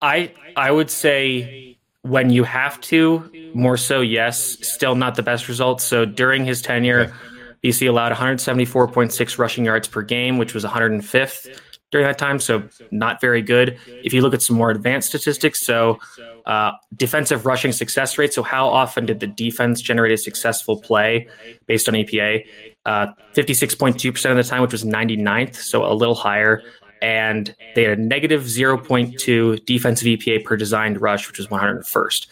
I 0.00 0.32
I 0.56 0.70
would 0.70 0.90
say 0.90 1.76
when 2.02 2.30
you 2.30 2.44
have 2.44 2.80
to, 2.80 3.50
more 3.52 3.76
so 3.76 4.00
yes, 4.00 4.56
still 4.66 4.94
not 4.94 5.14
the 5.14 5.22
best 5.22 5.46
results. 5.46 5.84
So 5.84 6.06
during 6.06 6.46
his 6.46 6.62
tenure, 6.62 7.00
okay 7.00 7.29
BC 7.62 7.88
allowed 7.88 8.12
174.6 8.12 9.38
rushing 9.38 9.64
yards 9.64 9.88
per 9.88 10.02
game, 10.02 10.38
which 10.38 10.54
was 10.54 10.64
105th 10.64 11.60
during 11.90 12.06
that 12.06 12.18
time, 12.18 12.38
so 12.38 12.62
not 12.90 13.20
very 13.20 13.42
good. 13.42 13.78
If 14.04 14.12
you 14.12 14.22
look 14.22 14.32
at 14.32 14.42
some 14.42 14.56
more 14.56 14.70
advanced 14.70 15.08
statistics, 15.08 15.60
so 15.60 15.98
uh, 16.46 16.72
defensive 16.96 17.46
rushing 17.46 17.72
success 17.72 18.16
rate, 18.16 18.32
so 18.32 18.42
how 18.42 18.68
often 18.68 19.06
did 19.06 19.20
the 19.20 19.26
defense 19.26 19.80
generate 19.80 20.12
a 20.12 20.16
successful 20.16 20.80
play 20.80 21.28
based 21.66 21.88
on 21.88 21.94
EPA? 21.94 22.46
Uh, 22.86 23.08
56.2% 23.34 24.30
of 24.30 24.36
the 24.36 24.42
time, 24.44 24.62
which 24.62 24.72
was 24.72 24.84
99th, 24.84 25.56
so 25.56 25.84
a 25.84 25.92
little 25.92 26.14
higher. 26.14 26.62
And 27.02 27.54
they 27.74 27.84
had 27.84 27.98
a 27.98 28.02
negative 28.02 28.42
0.2 28.42 29.64
defensive 29.64 30.06
EPA 30.06 30.44
per 30.44 30.56
designed 30.56 31.00
rush, 31.00 31.26
which 31.26 31.38
was 31.38 31.48
101st. 31.48 32.26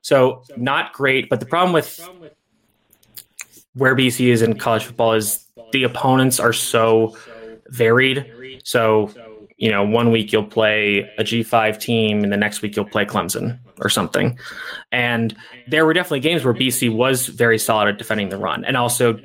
So 0.00 0.42
not 0.56 0.92
great, 0.92 1.28
but 1.28 1.40
the 1.40 1.46
problem 1.46 1.72
with 1.72 2.00
where 3.74 3.94
BC 3.94 4.28
is 4.28 4.42
in 4.42 4.58
college 4.58 4.84
football 4.84 5.12
is 5.12 5.46
the 5.72 5.84
opponents 5.84 6.40
are 6.40 6.52
so 6.52 7.16
varied. 7.68 8.60
So, 8.64 9.10
you 9.56 9.70
know, 9.70 9.84
one 9.84 10.10
week 10.10 10.32
you'll 10.32 10.44
play 10.44 11.00
a 11.18 11.24
G5 11.24 11.80
team 11.80 12.22
and 12.22 12.32
the 12.32 12.36
next 12.36 12.62
week 12.62 12.76
you'll 12.76 12.84
play 12.84 13.04
Clemson 13.04 13.58
or 13.80 13.88
something. 13.88 14.38
And 14.92 15.36
there 15.66 15.84
were 15.84 15.92
definitely 15.92 16.20
games 16.20 16.44
where 16.44 16.54
BC 16.54 16.94
was 16.94 17.26
very 17.26 17.58
solid 17.58 17.88
at 17.88 17.98
defending 17.98 18.28
the 18.28 18.38
run 18.38 18.64
and 18.64 18.76
also 18.76 19.18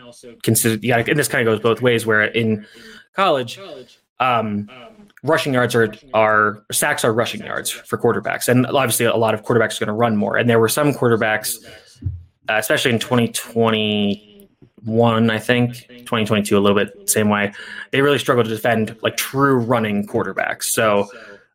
considered, 0.43 0.83
yeah, 0.83 0.97
and 0.97 1.17
this 1.17 1.27
kind 1.27 1.47
of 1.47 1.51
goes 1.51 1.61
both 1.61 1.81
ways 1.81 2.05
where 2.05 2.23
in 2.23 2.65
college, 3.15 3.59
um, 4.19 4.69
rushing 5.23 5.53
yards 5.53 5.73
are 5.73 5.93
are 6.13 6.63
sacks 6.71 7.03
are 7.03 7.13
rushing 7.13 7.41
yards 7.41 7.69
for 7.71 7.97
quarterbacks, 7.97 8.47
and 8.47 8.65
obviously 8.67 9.05
a 9.05 9.15
lot 9.15 9.33
of 9.33 9.43
quarterbacks 9.43 9.77
are 9.81 9.85
going 9.85 9.87
to 9.87 9.93
run 9.93 10.15
more. 10.15 10.37
And 10.37 10.49
there 10.49 10.59
were 10.59 10.69
some 10.69 10.93
quarterbacks, 10.93 11.55
uh, 12.49 12.55
especially 12.57 12.91
in 12.91 12.99
2020 12.99 14.32
one, 14.85 15.29
I 15.29 15.39
think, 15.39 15.87
2022 15.87 16.57
a 16.57 16.59
little 16.59 16.77
bit 16.77 17.09
same 17.09 17.29
way. 17.29 17.53
They 17.91 18.01
really 18.01 18.19
struggled 18.19 18.45
to 18.47 18.51
defend 18.53 18.95
like 19.01 19.17
true 19.17 19.55
running 19.57 20.07
quarterbacks. 20.07 20.63
So 20.63 21.09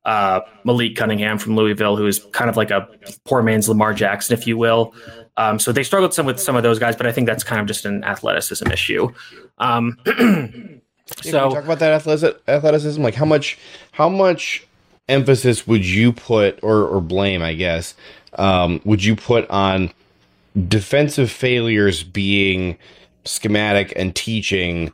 uh, 0.04 0.40
Malik 0.64 0.96
Cunningham 0.96 1.38
from 1.38 1.54
Louisville, 1.56 1.96
who 1.96 2.06
is 2.06 2.24
kind 2.32 2.48
of 2.48 2.56
like 2.56 2.70
a 2.70 2.88
poor 3.24 3.42
man's 3.42 3.68
Lamar 3.68 3.92
Jackson, 3.92 4.38
if 4.38 4.46
you 4.46 4.56
will. 4.56 4.94
Um, 5.36 5.58
so 5.58 5.70
they 5.70 5.82
struggled 5.82 6.14
some 6.14 6.26
with 6.26 6.40
some 6.40 6.56
of 6.56 6.62
those 6.62 6.78
guys, 6.78 6.96
but 6.96 7.06
I 7.06 7.12
think 7.12 7.26
that's 7.26 7.44
kind 7.44 7.60
of 7.60 7.66
just 7.66 7.84
an 7.84 8.02
athleticism 8.04 8.70
issue. 8.70 9.12
Um, 9.58 9.98
so 11.22 11.50
talk 11.50 11.64
about 11.64 11.78
that 11.80 11.92
athleticism. 12.48 13.02
Like 13.02 13.14
how 13.14 13.26
much, 13.26 13.58
how 13.92 14.08
much 14.08 14.66
emphasis 15.08 15.66
would 15.66 15.84
you 15.84 16.12
put, 16.12 16.58
or 16.62 16.86
or 16.86 17.00
blame, 17.00 17.42
I 17.42 17.54
guess, 17.54 17.94
um, 18.34 18.80
would 18.84 19.04
you 19.04 19.14
put 19.14 19.48
on 19.50 19.92
defensive 20.66 21.30
failures 21.30 22.02
being 22.02 22.76
schematic 23.28 23.92
and 23.96 24.14
teaching 24.14 24.92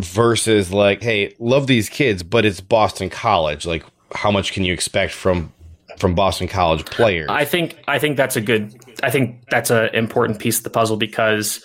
versus 0.00 0.72
like, 0.72 1.02
hey, 1.02 1.34
love 1.38 1.66
these 1.66 1.88
kids, 1.88 2.22
but 2.22 2.44
it's 2.44 2.60
Boston 2.60 3.10
College. 3.10 3.66
Like, 3.66 3.84
how 4.14 4.30
much 4.30 4.52
can 4.52 4.64
you 4.64 4.72
expect 4.72 5.12
from 5.12 5.52
from 5.98 6.14
Boston 6.14 6.48
College 6.48 6.84
players? 6.86 7.28
I 7.28 7.44
think 7.44 7.78
I 7.88 7.98
think 7.98 8.16
that's 8.16 8.36
a 8.36 8.40
good. 8.40 8.74
I 9.02 9.10
think 9.10 9.48
that's 9.50 9.70
an 9.70 9.94
important 9.94 10.38
piece 10.38 10.58
of 10.58 10.64
the 10.64 10.70
puzzle 10.70 10.96
because, 10.96 11.64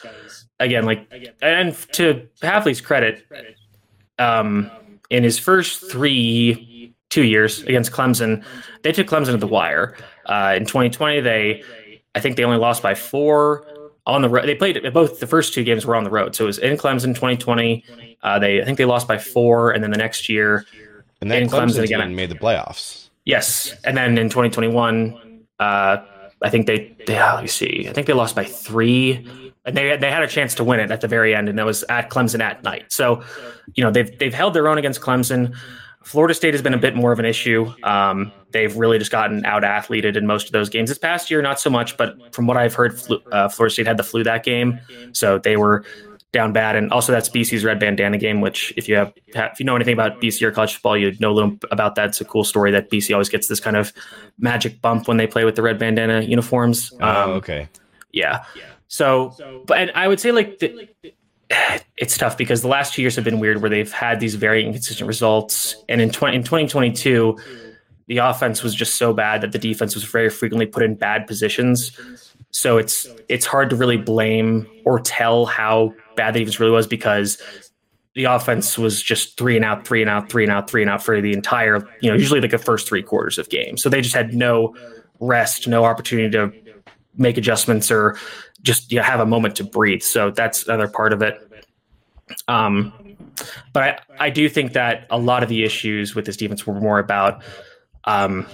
again, 0.59 0.85
like, 0.85 1.07
and 1.41 1.75
to 1.93 2.27
Hafley's 2.41 2.81
credit, 2.81 3.25
um, 4.19 4.69
in 5.09 5.23
his 5.23 5.39
first 5.39 5.89
three 5.89 6.93
two 7.09 7.23
years 7.23 7.61
against 7.63 7.91
Clemson, 7.91 8.43
they 8.81 8.91
took 8.91 9.07
Clemson 9.07 9.31
to 9.31 9.37
the 9.37 9.47
wire. 9.47 9.95
Uh, 10.25 10.53
in 10.57 10.65
2020, 10.65 11.21
they 11.21 11.63
I 12.15 12.19
think 12.19 12.37
they 12.37 12.43
only 12.43 12.57
lost 12.57 12.83
by 12.83 12.95
four 12.95 13.65
on 14.05 14.21
the 14.21 14.29
road. 14.29 14.47
They 14.47 14.55
played 14.55 14.81
both 14.93 15.19
the 15.19 15.27
first 15.27 15.53
two 15.53 15.63
games 15.63 15.85
were 15.85 15.95
on 15.95 16.03
the 16.03 16.09
road. 16.09 16.35
So 16.35 16.43
it 16.43 16.47
was 16.47 16.57
in 16.59 16.77
Clemson 16.77 17.15
2020. 17.15 17.85
Uh, 18.21 18.39
they 18.39 18.61
I 18.61 18.65
think 18.65 18.77
they 18.77 18.85
lost 18.85 19.07
by 19.07 19.17
four, 19.17 19.71
and 19.71 19.83
then 19.83 19.91
the 19.91 19.97
next 19.97 20.29
year 20.29 20.65
and 21.23 21.31
then 21.31 21.43
in 21.43 21.47
Clemson, 21.47 21.79
Clemson 21.79 21.83
again 21.83 22.15
made 22.15 22.29
the 22.29 22.35
playoffs. 22.35 23.07
Yes, 23.23 23.73
and 23.85 23.95
then 23.95 24.17
in 24.17 24.27
2021, 24.27 25.45
uh, 25.57 25.97
I 26.41 26.49
think 26.49 26.67
they, 26.67 26.93
they 27.07 27.17
let 27.17 27.41
me 27.41 27.47
see. 27.47 27.87
I 27.87 27.93
think 27.93 28.07
they 28.07 28.13
lost 28.13 28.35
by 28.35 28.43
three, 28.43 29.25
and 29.63 29.77
they 29.77 29.95
they 29.95 30.11
had 30.11 30.21
a 30.21 30.27
chance 30.27 30.53
to 30.55 30.65
win 30.65 30.81
it 30.81 30.91
at 30.91 30.99
the 30.99 31.07
very 31.07 31.33
end, 31.33 31.47
and 31.47 31.57
that 31.57 31.65
was 31.65 31.83
at 31.83 32.09
Clemson 32.09 32.41
at 32.41 32.61
night. 32.63 32.91
So, 32.91 33.23
you 33.75 33.85
know 33.85 33.89
they've 33.89 34.19
they've 34.19 34.33
held 34.33 34.53
their 34.53 34.67
own 34.67 34.77
against 34.77 34.99
Clemson. 34.99 35.55
Florida 36.03 36.33
State 36.33 36.53
has 36.53 36.61
been 36.61 36.73
a 36.73 36.77
bit 36.77 36.95
more 36.95 37.11
of 37.11 37.19
an 37.19 37.25
issue. 37.25 37.73
Um, 37.83 38.31
they've 38.51 38.75
really 38.75 38.99
just 38.99 39.11
gotten 39.11 39.45
out 39.45 39.63
athleted 39.63 40.17
in 40.17 40.27
most 40.27 40.47
of 40.47 40.51
those 40.51 40.69
games. 40.69 40.89
This 40.89 40.97
past 40.97 41.31
year, 41.31 41.41
not 41.41 41.59
so 41.59 41.69
much, 41.69 41.97
but 41.97 42.33
from 42.35 42.45
what 42.45 42.57
I've 42.57 42.73
heard, 42.73 42.99
uh, 43.31 43.49
Florida 43.49 43.73
State 43.73 43.87
had 43.87 43.97
the 43.97 44.03
flu 44.03 44.23
that 44.23 44.43
game, 44.43 44.79
so 45.13 45.37
they 45.39 45.55
were 45.55 45.85
down 46.33 46.51
bad. 46.51 46.75
And 46.75 46.91
also, 46.91 47.11
that's 47.11 47.29
BC's 47.29 47.63
red 47.63 47.79
bandana 47.79 48.17
game, 48.17 48.41
which 48.41 48.73
if 48.75 48.89
you 48.89 48.95
have 48.95 49.13
if 49.27 49.59
you 49.59 49.65
know 49.65 49.75
anything 49.75 49.93
about 49.93 50.21
BC 50.21 50.41
or 50.41 50.51
college 50.51 50.73
football, 50.73 50.97
you 50.97 51.15
know 51.19 51.31
a 51.31 51.33
little 51.33 51.57
about 51.71 51.95
that. 51.95 52.09
It's 52.09 52.21
a 52.21 52.25
cool 52.25 52.43
story 52.43 52.71
that 52.71 52.89
BC 52.89 53.13
always 53.13 53.29
gets 53.29 53.47
this 53.47 53.59
kind 53.59 53.77
of 53.77 53.93
magic 54.37 54.81
bump 54.81 55.07
when 55.07 55.17
they 55.17 55.27
play 55.27 55.45
with 55.45 55.55
the 55.55 55.61
red 55.61 55.79
bandana 55.79 56.21
uniforms. 56.21 56.91
Oh, 56.99 57.07
um, 57.07 57.29
okay. 57.31 57.69
Yeah. 58.11 58.43
So, 58.87 59.63
but 59.65 59.77
and 59.79 59.91
I 59.95 60.07
would 60.07 60.19
say 60.19 60.31
like 60.31 60.59
the, 60.59 60.89
it's 61.97 62.17
tough 62.17 62.37
because 62.37 62.61
the 62.61 62.67
last 62.67 62.93
two 62.93 63.01
years 63.01 63.15
have 63.15 63.23
been 63.23 63.39
weird 63.39 63.61
where 63.61 63.69
they've 63.69 63.91
had 63.91 64.19
these 64.19 64.35
very 64.35 64.65
inconsistent 64.65 65.07
results. 65.07 65.75
And 65.89 66.01
in 66.01 66.09
20, 66.09 66.35
in 66.35 66.43
2022, 66.43 67.37
the 68.07 68.17
offense 68.17 68.63
was 68.63 68.75
just 68.75 68.95
so 68.95 69.13
bad 69.13 69.41
that 69.41 69.51
the 69.51 69.59
defense 69.59 69.95
was 69.95 70.03
very 70.03 70.29
frequently 70.29 70.65
put 70.65 70.83
in 70.83 70.95
bad 70.95 71.27
positions. 71.27 71.97
So 72.51 72.77
it's 72.77 73.07
it's 73.29 73.45
hard 73.45 73.69
to 73.71 73.75
really 73.75 73.97
blame 73.97 74.67
or 74.85 74.99
tell 74.99 75.45
how 75.45 75.93
bad 76.15 76.33
the 76.33 76.39
defense 76.39 76.59
really 76.59 76.71
was 76.71 76.87
because 76.87 77.41
the 78.15 78.25
offense 78.25 78.77
was 78.77 79.01
just 79.01 79.37
three 79.37 79.55
and 79.55 79.65
out, 79.65 79.87
three 79.87 80.01
and 80.01 80.09
out, 80.09 80.29
three 80.29 80.43
and 80.43 80.51
out, 80.51 80.69
three 80.69 80.83
and 80.83 80.91
out 80.91 81.01
for 81.01 81.19
the 81.19 81.33
entire, 81.33 81.87
you 81.99 82.09
know, 82.09 82.15
usually 82.15 82.39
like 82.39 82.51
the 82.51 82.59
first 82.59 82.87
three 82.87 83.01
quarters 83.01 83.39
of 83.39 83.49
games. 83.49 83.81
So 83.81 83.89
they 83.89 84.01
just 84.01 84.13
had 84.13 84.35
no 84.35 84.75
rest, 85.19 85.67
no 85.67 85.83
opportunity 85.85 86.29
to 86.31 86.53
make 87.17 87.37
adjustments 87.37 87.91
or 87.91 88.17
just 88.61 88.91
you 88.91 88.97
know, 88.97 89.03
have 89.03 89.19
a 89.19 89.25
moment 89.25 89.55
to 89.57 89.63
breathe. 89.63 90.01
So 90.01 90.31
that's 90.31 90.65
another 90.67 90.87
part 90.87 91.13
of 91.13 91.21
it. 91.21 91.39
Um, 92.47 92.93
but 93.73 94.01
I, 94.19 94.27
I 94.27 94.29
do 94.29 94.47
think 94.49 94.73
that 94.73 95.05
a 95.09 95.17
lot 95.17 95.43
of 95.43 95.49
the 95.49 95.63
issues 95.63 96.15
with 96.15 96.25
this 96.25 96.37
defense 96.37 96.65
were 96.65 96.79
more 96.79 96.99
about 96.99 97.43
um, 98.05 98.45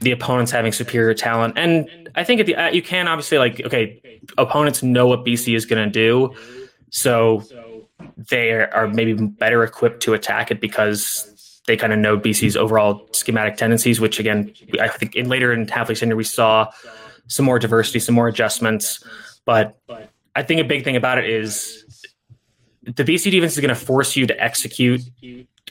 the 0.00 0.10
opponents 0.10 0.52
having 0.52 0.72
superior 0.72 1.14
talent. 1.14 1.54
And 1.56 2.10
I 2.14 2.24
think 2.24 2.40
at 2.40 2.46
the, 2.46 2.56
uh, 2.56 2.70
you 2.70 2.82
can 2.82 3.08
obviously 3.08 3.38
like, 3.38 3.60
okay, 3.60 4.20
opponents 4.36 4.82
know 4.82 5.06
what 5.06 5.24
BC 5.24 5.54
is 5.54 5.66
going 5.66 5.84
to 5.84 5.90
do. 5.90 6.34
So 6.90 7.44
they 8.30 8.52
are 8.52 8.88
maybe 8.88 9.14
better 9.14 9.62
equipped 9.62 10.02
to 10.04 10.14
attack 10.14 10.50
it 10.50 10.60
because 10.60 11.60
they 11.66 11.76
kind 11.76 11.92
of 11.92 11.98
know 11.98 12.18
BC's 12.18 12.56
overall 12.56 13.06
schematic 13.12 13.56
tendencies, 13.56 14.00
which 14.00 14.18
again, 14.18 14.52
I 14.80 14.88
think 14.88 15.14
in 15.14 15.28
later 15.28 15.52
in 15.52 15.66
Hafley's 15.66 16.00
tenure, 16.00 16.16
we 16.16 16.24
saw 16.24 16.70
some 17.28 17.46
more 17.46 17.58
diversity, 17.58 18.00
some 18.00 18.14
more 18.14 18.28
adjustments. 18.28 19.04
But 19.44 19.78
I 20.34 20.42
think 20.42 20.60
a 20.60 20.64
big 20.64 20.84
thing 20.84 20.96
about 20.96 21.18
it 21.18 21.28
is 21.28 21.84
the 22.82 23.04
BC 23.04 23.30
defense 23.30 23.54
is 23.54 23.60
going 23.60 23.68
to 23.68 23.74
force 23.74 24.16
you 24.16 24.26
to 24.26 24.42
execute 24.42 25.02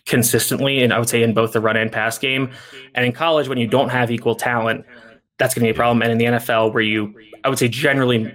consistently, 0.05 0.81
and 0.81 0.93
I 0.93 0.99
would 0.99 1.09
say 1.09 1.21
in 1.21 1.33
both 1.33 1.53
the 1.53 1.59
run 1.59 1.77
and 1.77 1.91
pass 1.91 2.17
game. 2.17 2.51
And 2.95 3.05
in 3.05 3.11
college, 3.11 3.47
when 3.47 3.57
you 3.57 3.67
don't 3.67 3.89
have 3.89 4.09
equal 4.09 4.35
talent, 4.35 4.85
that's 5.37 5.53
going 5.53 5.65
to 5.65 5.71
be 5.71 5.75
a 5.75 5.77
problem. 5.77 6.01
And 6.01 6.11
in 6.11 6.17
the 6.17 6.25
NFL, 6.25 6.73
where 6.73 6.81
you, 6.81 7.13
I 7.43 7.49
would 7.49 7.59
say 7.59 7.67
generally 7.67 8.33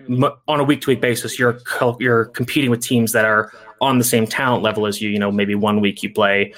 on 0.48 0.60
a 0.60 0.64
week 0.64 0.82
to 0.82 0.90
week 0.90 1.00
basis, 1.00 1.38
you're 1.38 1.58
you're 1.98 2.26
competing 2.26 2.70
with 2.70 2.80
teams 2.80 3.12
that 3.12 3.24
are 3.24 3.52
on 3.80 3.98
the 3.98 4.04
same 4.04 4.26
talent 4.26 4.62
level 4.62 4.86
as 4.86 5.00
you. 5.00 5.10
You 5.10 5.18
know, 5.18 5.32
maybe 5.32 5.54
one 5.54 5.80
week 5.80 6.02
you 6.02 6.12
play 6.12 6.54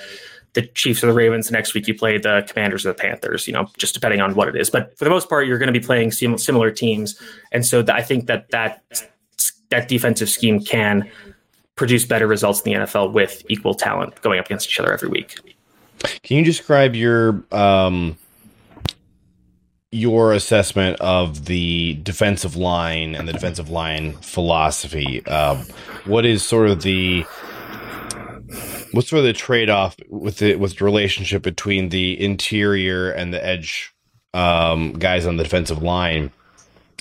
the 0.55 0.62
Chiefs 0.62 1.05
or 1.05 1.09
the 1.09 1.12
Ravens, 1.12 1.47
the 1.47 1.52
next 1.52 1.74
week 1.74 1.86
you 1.86 1.94
play 1.94 2.16
the 2.18 2.44
Commanders 2.48 2.86
or 2.86 2.90
the 2.90 2.94
Panthers. 2.94 3.47
You 3.47 3.52
know, 3.52 3.68
just 3.76 3.94
depending 3.94 4.20
on 4.20 4.35
what 4.35 4.48
it 4.48 4.56
is. 4.56 4.70
But 4.70 4.97
for 4.97 5.05
the 5.05 5.10
most 5.10 5.28
part, 5.28 5.47
you're 5.47 5.59
going 5.59 5.72
to 5.72 5.78
be 5.78 5.85
playing 5.85 6.12
similar 6.12 6.70
teams, 6.70 7.20
and 7.52 7.66
so 7.66 7.85
I 7.89 8.02
think 8.02 8.26
that 8.26 8.51
that 8.51 8.82
that 9.70 9.89
defensive 9.89 10.28
scheme 10.28 10.60
can 10.60 11.10
produce 11.76 12.05
better 12.05 12.26
results 12.26 12.60
in 12.60 12.72
the 12.72 12.78
NFL 12.81 13.12
with 13.12 13.43
equal 13.48 13.74
talent 13.74 14.20
going 14.22 14.39
up 14.39 14.47
against 14.47 14.68
each 14.68 14.78
other 14.78 14.93
every 14.93 15.09
week. 15.09 15.39
Can 16.22 16.39
you 16.39 16.44
describe 16.44 16.94
your 16.94 17.43
um, 17.51 18.16
your 19.90 20.32
assessment 20.32 21.01
of 21.01 21.47
the 21.47 21.94
defensive 22.02 22.56
line 22.56 23.14
and 23.14 23.26
the 23.28 23.32
defensive 23.32 23.70
line 23.70 24.12
philosophy? 24.14 25.24
Um, 25.26 25.66
what 26.05 26.24
is 26.26 26.43
sort 26.43 26.68
of 26.68 26.82
the 26.82 27.24
what's 28.95 29.09
sort 29.09 29.21
of 29.21 29.25
the 29.25 29.33
trade 29.33 29.71
off 29.71 29.97
with 30.09 30.39
the 30.39 30.57
with 30.57 30.79
the 30.79 30.85
relationship 30.85 31.43
between 31.43 31.91
the 31.91 32.23
interior 32.23 33.11
and 33.11 33.33
the 33.33 33.45
edge 33.45 33.95
um, 34.33 34.93
guys 34.95 35.27
on 35.27 35.37
the 35.37 35.45
defensive 35.45 35.83
line? 35.83 36.31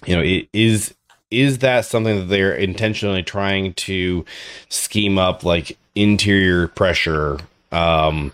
You 0.06 0.16
know, 0.16 0.42
is 0.54 0.94
is 1.34 1.60
that 1.60 1.86
something 1.86 2.18
that 2.20 2.26
they're 2.26 2.54
intentionally 2.54 3.24
trying 3.24 3.74
to 3.74 4.24
scheme 4.70 5.18
up 5.18 5.44
like 5.44 5.78
interior 5.96 6.68
pressure 6.70 7.40
um 7.72 8.32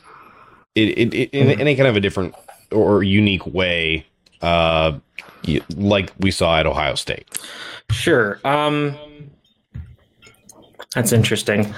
it, 0.75 0.89
it, 0.97 1.13
it 1.13 1.29
in 1.33 1.49
any 1.59 1.75
kind 1.75 1.87
of 1.87 1.95
a 1.95 1.99
different 1.99 2.35
or 2.71 3.03
unique 3.03 3.45
way 3.45 4.05
uh 4.41 4.97
like 5.75 6.11
we 6.19 6.29
saw 6.31 6.57
at 6.57 6.65
ohio 6.65 6.95
state 6.95 7.25
sure 7.91 8.39
um 8.43 8.97
that's 10.93 11.11
interesting 11.11 11.73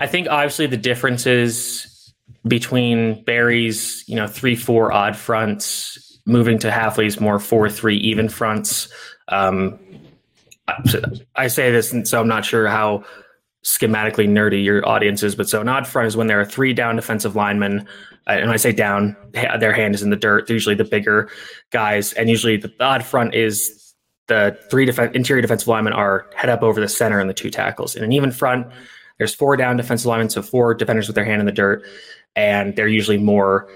i 0.00 0.06
think 0.06 0.28
obviously 0.28 0.66
the 0.66 0.76
differences 0.76 2.12
between 2.46 3.22
barry's 3.24 4.04
you 4.06 4.16
know 4.16 4.26
three 4.26 4.56
four 4.56 4.92
odd 4.92 5.16
fronts 5.16 6.02
moving 6.28 6.58
to 6.58 6.68
Hafley's 6.70 7.20
more 7.20 7.38
four 7.38 7.68
three 7.70 7.96
even 7.98 8.28
fronts 8.28 8.88
um 9.28 9.78
I 11.36 11.48
say 11.48 11.70
this, 11.70 11.92
and 11.92 12.06
so 12.06 12.20
I'm 12.20 12.28
not 12.28 12.44
sure 12.44 12.66
how 12.66 13.04
schematically 13.64 14.28
nerdy 14.28 14.64
your 14.64 14.86
audience 14.88 15.22
is, 15.22 15.34
but 15.34 15.48
so 15.48 15.60
an 15.60 15.68
odd 15.68 15.86
front 15.86 16.06
is 16.06 16.16
when 16.16 16.26
there 16.26 16.40
are 16.40 16.44
three 16.44 16.72
down 16.72 16.96
defensive 16.96 17.36
linemen. 17.36 17.86
Uh, 18.26 18.32
and 18.32 18.46
when 18.46 18.54
I 18.54 18.56
say 18.56 18.72
down, 18.72 19.16
their 19.32 19.72
hand 19.72 19.94
is 19.94 20.02
in 20.02 20.10
the 20.10 20.16
dirt. 20.16 20.46
They're 20.46 20.54
usually 20.54 20.74
the 20.74 20.84
bigger 20.84 21.28
guys, 21.70 22.12
and 22.14 22.28
usually 22.28 22.56
the 22.56 22.72
odd 22.80 23.04
front 23.04 23.34
is 23.34 23.94
the 24.28 24.58
three 24.70 24.84
def- 24.84 25.14
interior 25.14 25.42
defensive 25.42 25.68
linemen 25.68 25.92
are 25.92 26.26
head 26.34 26.48
up 26.48 26.62
over 26.62 26.80
the 26.80 26.88
center 26.88 27.20
and 27.20 27.30
the 27.30 27.34
two 27.34 27.50
tackles. 27.50 27.94
In 27.94 28.02
an 28.02 28.12
even 28.12 28.32
front, 28.32 28.66
there's 29.18 29.34
four 29.34 29.56
down 29.56 29.76
defensive 29.76 30.06
linemen, 30.06 30.30
so 30.30 30.42
four 30.42 30.74
defenders 30.74 31.06
with 31.06 31.14
their 31.14 31.24
hand 31.24 31.40
in 31.40 31.46
the 31.46 31.52
dirt, 31.52 31.82
and 32.34 32.76
they're 32.76 32.88
usually 32.88 33.18
more 33.18 33.68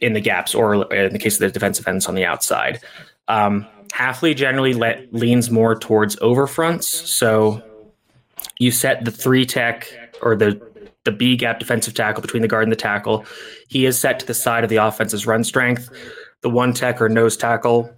in 0.00 0.12
the 0.12 0.20
gaps, 0.20 0.54
or 0.54 0.90
in 0.92 1.12
the 1.12 1.18
case 1.18 1.34
of 1.34 1.40
the 1.40 1.50
defensive 1.50 1.86
ends 1.86 2.06
on 2.06 2.14
the 2.14 2.24
outside. 2.24 2.80
Um, 3.28 3.66
Hafley 3.92 4.34
generally 4.34 4.74
le- 4.74 5.02
leans 5.12 5.50
more 5.50 5.78
towards 5.78 6.18
over 6.20 6.46
fronts. 6.46 6.88
So 6.88 7.62
you 8.58 8.70
set 8.70 9.04
the 9.04 9.10
three 9.10 9.46
tech 9.46 9.88
or 10.22 10.36
the 10.36 10.60
the 11.04 11.12
B 11.12 11.36
gap 11.36 11.58
defensive 11.58 11.92
tackle 11.92 12.22
between 12.22 12.42
the 12.42 12.48
guard 12.48 12.62
and 12.62 12.72
the 12.72 12.76
tackle. 12.76 13.26
He 13.68 13.84
is 13.84 13.98
set 13.98 14.18
to 14.20 14.26
the 14.26 14.34
side 14.34 14.64
of 14.64 14.70
the 14.70 14.76
offense's 14.76 15.26
run 15.26 15.44
strength. 15.44 15.90
The 16.40 16.48
one 16.48 16.72
tech 16.72 17.00
or 17.00 17.10
nose 17.10 17.36
tackle 17.36 17.94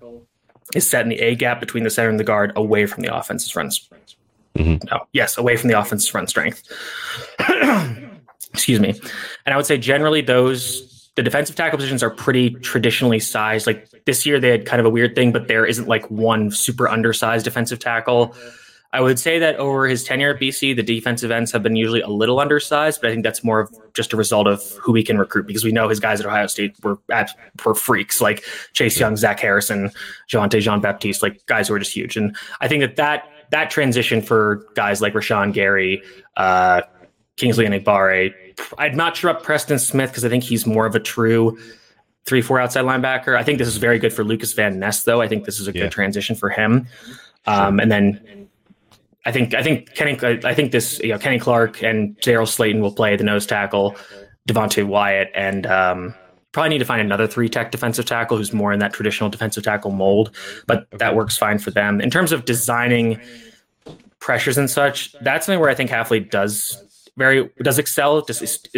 is 0.74 0.88
set 0.88 1.02
in 1.02 1.08
the 1.08 1.20
A 1.20 1.36
gap 1.36 1.60
between 1.60 1.84
the 1.84 1.90
center 1.90 2.10
and 2.10 2.18
the 2.18 2.24
guard, 2.24 2.52
away 2.56 2.86
from 2.86 3.02
the 3.02 3.16
offense's 3.16 3.54
run 3.54 3.70
strength. 3.70 4.16
Mm-hmm. 4.56 4.86
No, 4.90 5.06
yes, 5.12 5.36
away 5.38 5.56
from 5.56 5.68
the 5.68 5.78
offense's 5.78 6.12
run 6.14 6.26
strength. 6.26 6.62
Excuse 8.52 8.80
me. 8.80 8.90
And 9.44 9.52
I 9.52 9.56
would 9.56 9.66
say 9.66 9.78
generally 9.78 10.22
those 10.22 10.92
the 11.16 11.22
defensive 11.22 11.56
tackle 11.56 11.78
positions 11.78 12.02
are 12.02 12.10
pretty 12.10 12.50
traditionally 12.50 13.18
sized. 13.18 13.66
Like 13.66 13.88
this 14.04 14.26
year, 14.26 14.38
they 14.38 14.50
had 14.50 14.66
kind 14.66 14.80
of 14.80 14.86
a 14.86 14.90
weird 14.90 15.14
thing, 15.14 15.32
but 15.32 15.48
there 15.48 15.64
isn't 15.64 15.88
like 15.88 16.08
one 16.10 16.50
super 16.50 16.88
undersized 16.88 17.44
defensive 17.44 17.78
tackle. 17.78 18.34
I 18.92 19.00
would 19.00 19.18
say 19.18 19.38
that 19.38 19.56
over 19.56 19.86
his 19.86 20.04
tenure 20.04 20.34
at 20.34 20.40
BC, 20.40 20.76
the 20.76 20.82
defensive 20.82 21.30
ends 21.30 21.52
have 21.52 21.62
been 21.62 21.76
usually 21.76 22.00
a 22.00 22.08
little 22.08 22.38
undersized, 22.38 23.00
but 23.00 23.10
I 23.10 23.12
think 23.12 23.24
that's 23.24 23.42
more 23.42 23.60
of 23.60 23.74
just 23.94 24.12
a 24.12 24.16
result 24.16 24.46
of 24.46 24.62
who 24.80 24.92
we 24.92 25.02
can 25.02 25.18
recruit 25.18 25.46
because 25.46 25.64
we 25.64 25.72
know 25.72 25.88
his 25.88 26.00
guys 26.00 26.20
at 26.20 26.26
Ohio 26.26 26.46
State 26.46 26.76
were 26.82 26.98
were 27.64 27.74
freaks 27.74 28.20
like 28.20 28.44
Chase 28.74 28.98
Young, 28.98 29.16
Zach 29.16 29.40
Harrison, 29.40 29.90
Javontae 30.28 30.60
Jean 30.60 30.80
Baptiste, 30.80 31.22
like 31.22 31.44
guys 31.46 31.68
who 31.68 31.74
are 31.74 31.78
just 31.78 31.92
huge. 31.92 32.16
And 32.16 32.36
I 32.60 32.68
think 32.68 32.82
that 32.82 32.96
that, 32.96 33.28
that 33.50 33.70
transition 33.70 34.20
for 34.20 34.66
guys 34.74 35.00
like 35.00 35.14
Rashan 35.14 35.52
Gary, 35.52 36.02
uh, 36.36 36.82
Kingsley 37.36 37.66
Enagbare, 37.66 38.32
I'm 38.78 38.96
not 38.96 39.16
sure 39.16 39.30
up 39.30 39.42
Preston 39.42 39.78
Smith 39.78 40.10
because 40.10 40.24
I 40.24 40.28
think 40.28 40.44
he's 40.44 40.66
more 40.66 40.86
of 40.86 40.94
a 40.94 41.00
true 41.00 41.58
three 42.24 42.42
four 42.42 42.58
outside 42.58 42.84
linebacker. 42.84 43.36
I 43.36 43.42
think 43.42 43.58
this 43.58 43.68
is 43.68 43.76
very 43.76 43.98
good 43.98 44.12
for 44.12 44.24
Lucas 44.24 44.52
Van 44.52 44.78
Ness 44.78 45.04
though. 45.04 45.20
I 45.20 45.28
think 45.28 45.44
this 45.44 45.60
is 45.60 45.68
a 45.68 45.72
yeah. 45.72 45.82
good 45.82 45.92
transition 45.92 46.34
for 46.34 46.50
him. 46.50 46.86
Um, 47.46 47.78
and 47.78 47.90
then 47.90 48.48
I 49.24 49.32
think 49.32 49.54
I 49.54 49.62
think 49.62 49.94
Kenny 49.94 50.18
I 50.22 50.54
think 50.54 50.72
this 50.72 50.98
you 51.00 51.10
know 51.10 51.18
Kenny 51.18 51.38
Clark 51.38 51.82
and 51.82 52.16
Daryl 52.20 52.48
Slayton 52.48 52.80
will 52.80 52.92
play 52.92 53.16
the 53.16 53.24
nose 53.24 53.46
tackle, 53.46 53.96
Devonte 54.48 54.84
Wyatt, 54.84 55.30
and 55.34 55.66
um, 55.66 56.14
probably 56.56 56.70
need 56.70 56.78
to 56.78 56.86
find 56.86 57.02
another 57.02 57.26
three 57.26 57.50
tech 57.50 57.70
defensive 57.70 58.06
tackle 58.06 58.38
who's 58.38 58.50
more 58.50 58.72
in 58.72 58.78
that 58.78 58.94
traditional 58.94 59.28
defensive 59.28 59.62
tackle 59.62 59.90
mold. 59.90 60.34
But 60.66 60.88
that 60.92 61.14
works 61.14 61.36
fine 61.36 61.58
for 61.58 61.70
them 61.70 62.00
in 62.00 62.08
terms 62.08 62.32
of 62.32 62.46
designing 62.46 63.20
pressures 64.20 64.56
and 64.56 64.70
such. 64.70 65.12
That's 65.20 65.44
something 65.44 65.60
where 65.60 65.68
I 65.68 65.74
think 65.74 65.90
Hafley 65.90 66.30
does 66.30 66.82
very 67.18 67.50
does 67.62 67.78
excel 67.78 68.22
just, 68.22 68.70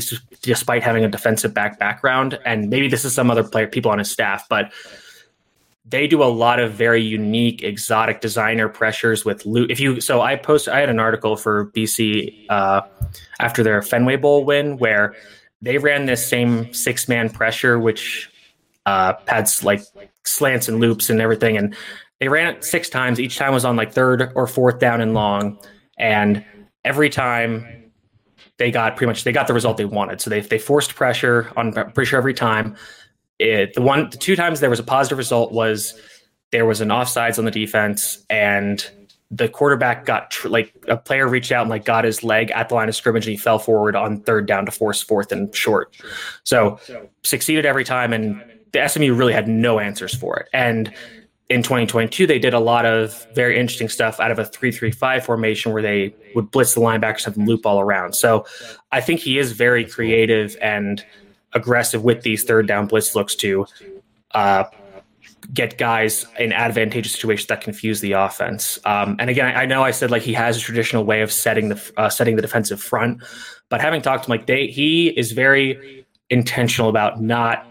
despite 0.42 0.82
having 0.82 1.04
a 1.04 1.08
defensive 1.08 1.54
back 1.54 1.78
background. 1.78 2.40
And 2.44 2.68
maybe 2.68 2.88
this 2.88 3.04
is 3.04 3.14
some 3.14 3.30
other 3.30 3.44
player 3.44 3.68
people 3.68 3.92
on 3.92 4.00
his 4.00 4.10
staff, 4.10 4.48
but 4.48 4.72
they 5.86 6.08
do 6.08 6.20
a 6.20 6.24
lot 6.24 6.58
of 6.58 6.72
very 6.72 7.00
unique, 7.00 7.62
exotic 7.62 8.20
designer 8.20 8.68
pressures 8.68 9.24
with 9.24 9.46
loot. 9.46 9.70
If 9.70 9.78
you 9.78 10.00
so, 10.00 10.20
I 10.20 10.34
post 10.34 10.66
I 10.66 10.80
had 10.80 10.88
an 10.88 10.98
article 10.98 11.36
for 11.36 11.70
BC 11.76 12.46
uh, 12.48 12.80
after 13.38 13.62
their 13.62 13.82
Fenway 13.82 14.16
Bowl 14.16 14.44
win 14.44 14.78
where 14.78 15.14
they 15.60 15.78
ran 15.78 16.06
this 16.06 16.26
same 16.26 16.72
six 16.72 17.08
man 17.08 17.30
pressure, 17.30 17.78
which 17.78 18.30
uh, 18.86 19.14
had 19.26 19.48
like 19.62 19.82
slants 20.24 20.68
and 20.68 20.80
loops 20.80 21.10
and 21.10 21.20
everything, 21.20 21.56
and 21.56 21.76
they 22.20 22.28
ran 22.28 22.54
it 22.54 22.64
six 22.64 22.88
times. 22.88 23.20
Each 23.20 23.36
time 23.36 23.52
was 23.52 23.64
on 23.64 23.76
like 23.76 23.92
third 23.92 24.32
or 24.34 24.46
fourth 24.46 24.78
down 24.78 25.00
and 25.00 25.14
long, 25.14 25.58
and 25.98 26.44
every 26.84 27.10
time 27.10 27.92
they 28.58 28.70
got 28.70 28.96
pretty 28.96 29.08
much 29.08 29.24
they 29.24 29.32
got 29.32 29.46
the 29.46 29.54
result 29.54 29.76
they 29.76 29.84
wanted. 29.84 30.20
So 30.20 30.30
they 30.30 30.40
they 30.40 30.58
forced 30.58 30.94
pressure 30.94 31.50
on 31.56 31.72
pretty 31.72 32.06
sure 32.06 32.18
every 32.18 32.34
time. 32.34 32.76
It, 33.38 33.74
the 33.74 33.82
one 33.82 34.10
the 34.10 34.16
two 34.16 34.34
times 34.34 34.58
there 34.60 34.70
was 34.70 34.80
a 34.80 34.84
positive 34.84 35.16
result 35.16 35.52
was 35.52 35.94
there 36.50 36.66
was 36.66 36.80
an 36.80 36.88
offsides 36.88 37.38
on 37.38 37.44
the 37.44 37.52
defense 37.52 38.24
and 38.28 38.90
the 39.30 39.48
quarterback 39.48 40.06
got 40.06 40.30
tr- 40.30 40.48
like 40.48 40.72
a 40.88 40.96
player 40.96 41.28
reached 41.28 41.52
out 41.52 41.62
and 41.62 41.70
like 41.70 41.84
got 41.84 42.04
his 42.04 42.24
leg 42.24 42.50
at 42.52 42.68
the 42.70 42.74
line 42.74 42.88
of 42.88 42.96
scrimmage 42.96 43.26
and 43.26 43.32
he 43.32 43.36
fell 43.36 43.58
forward 43.58 43.94
on 43.94 44.20
third 44.20 44.46
down 44.46 44.64
to 44.64 44.72
force 44.72 45.02
fourth 45.02 45.32
and 45.32 45.54
short. 45.54 45.94
So 46.44 46.78
succeeded 47.22 47.66
every 47.66 47.84
time 47.84 48.12
and 48.12 48.42
the 48.72 48.86
SMU 48.86 49.14
really 49.14 49.32
had 49.32 49.48
no 49.48 49.78
answers 49.78 50.14
for 50.14 50.38
it. 50.38 50.48
And 50.52 50.92
in 51.48 51.62
2022, 51.62 52.26
they 52.26 52.38
did 52.38 52.52
a 52.52 52.58
lot 52.58 52.84
of 52.84 53.26
very 53.34 53.58
interesting 53.58 53.88
stuff 53.88 54.20
out 54.20 54.30
of 54.30 54.38
a 54.38 54.44
3-3-5 54.44 55.22
formation 55.22 55.72
where 55.72 55.82
they 55.82 56.14
would 56.34 56.50
blitz 56.50 56.74
the 56.74 56.80
linebackers 56.80 57.24
and 57.24 57.24
have 57.26 57.34
them 57.34 57.46
loop 57.46 57.64
all 57.64 57.80
around. 57.80 58.14
So 58.14 58.46
I 58.92 59.00
think 59.00 59.20
he 59.20 59.38
is 59.38 59.52
very 59.52 59.84
creative 59.84 60.56
and 60.60 61.04
aggressive 61.54 62.04
with 62.04 62.22
these 62.22 62.44
third 62.44 62.66
down 62.66 62.86
blitz 62.86 63.14
looks 63.14 63.34
to 63.36 63.66
uh, 64.32 64.64
get 65.54 65.78
guys 65.78 66.26
in 66.38 66.52
advantageous 66.52 67.12
situations 67.12 67.46
that 67.46 67.60
confuse 67.60 68.00
the 68.00 68.12
offense. 68.12 68.78
Um, 68.84 69.16
and 69.18 69.30
again, 69.30 69.46
I, 69.46 69.62
I, 69.62 69.66
know 69.66 69.82
I 69.82 69.92
said 69.92 70.10
like 70.10 70.22
he 70.22 70.34
has 70.34 70.58
a 70.58 70.60
traditional 70.60 71.04
way 71.04 71.22
of 71.22 71.32
setting 71.32 71.70
the 71.70 71.92
uh, 71.96 72.10
setting 72.10 72.36
the 72.36 72.42
defensive 72.42 72.80
front, 72.82 73.22
but 73.68 73.80
having 73.80 74.02
talked 74.02 74.24
to 74.24 74.30
Mike 74.30 74.46
Day, 74.46 74.68
he 74.68 75.08
is 75.08 75.32
very 75.32 76.06
intentional 76.30 76.90
about 76.90 77.20
not 77.22 77.66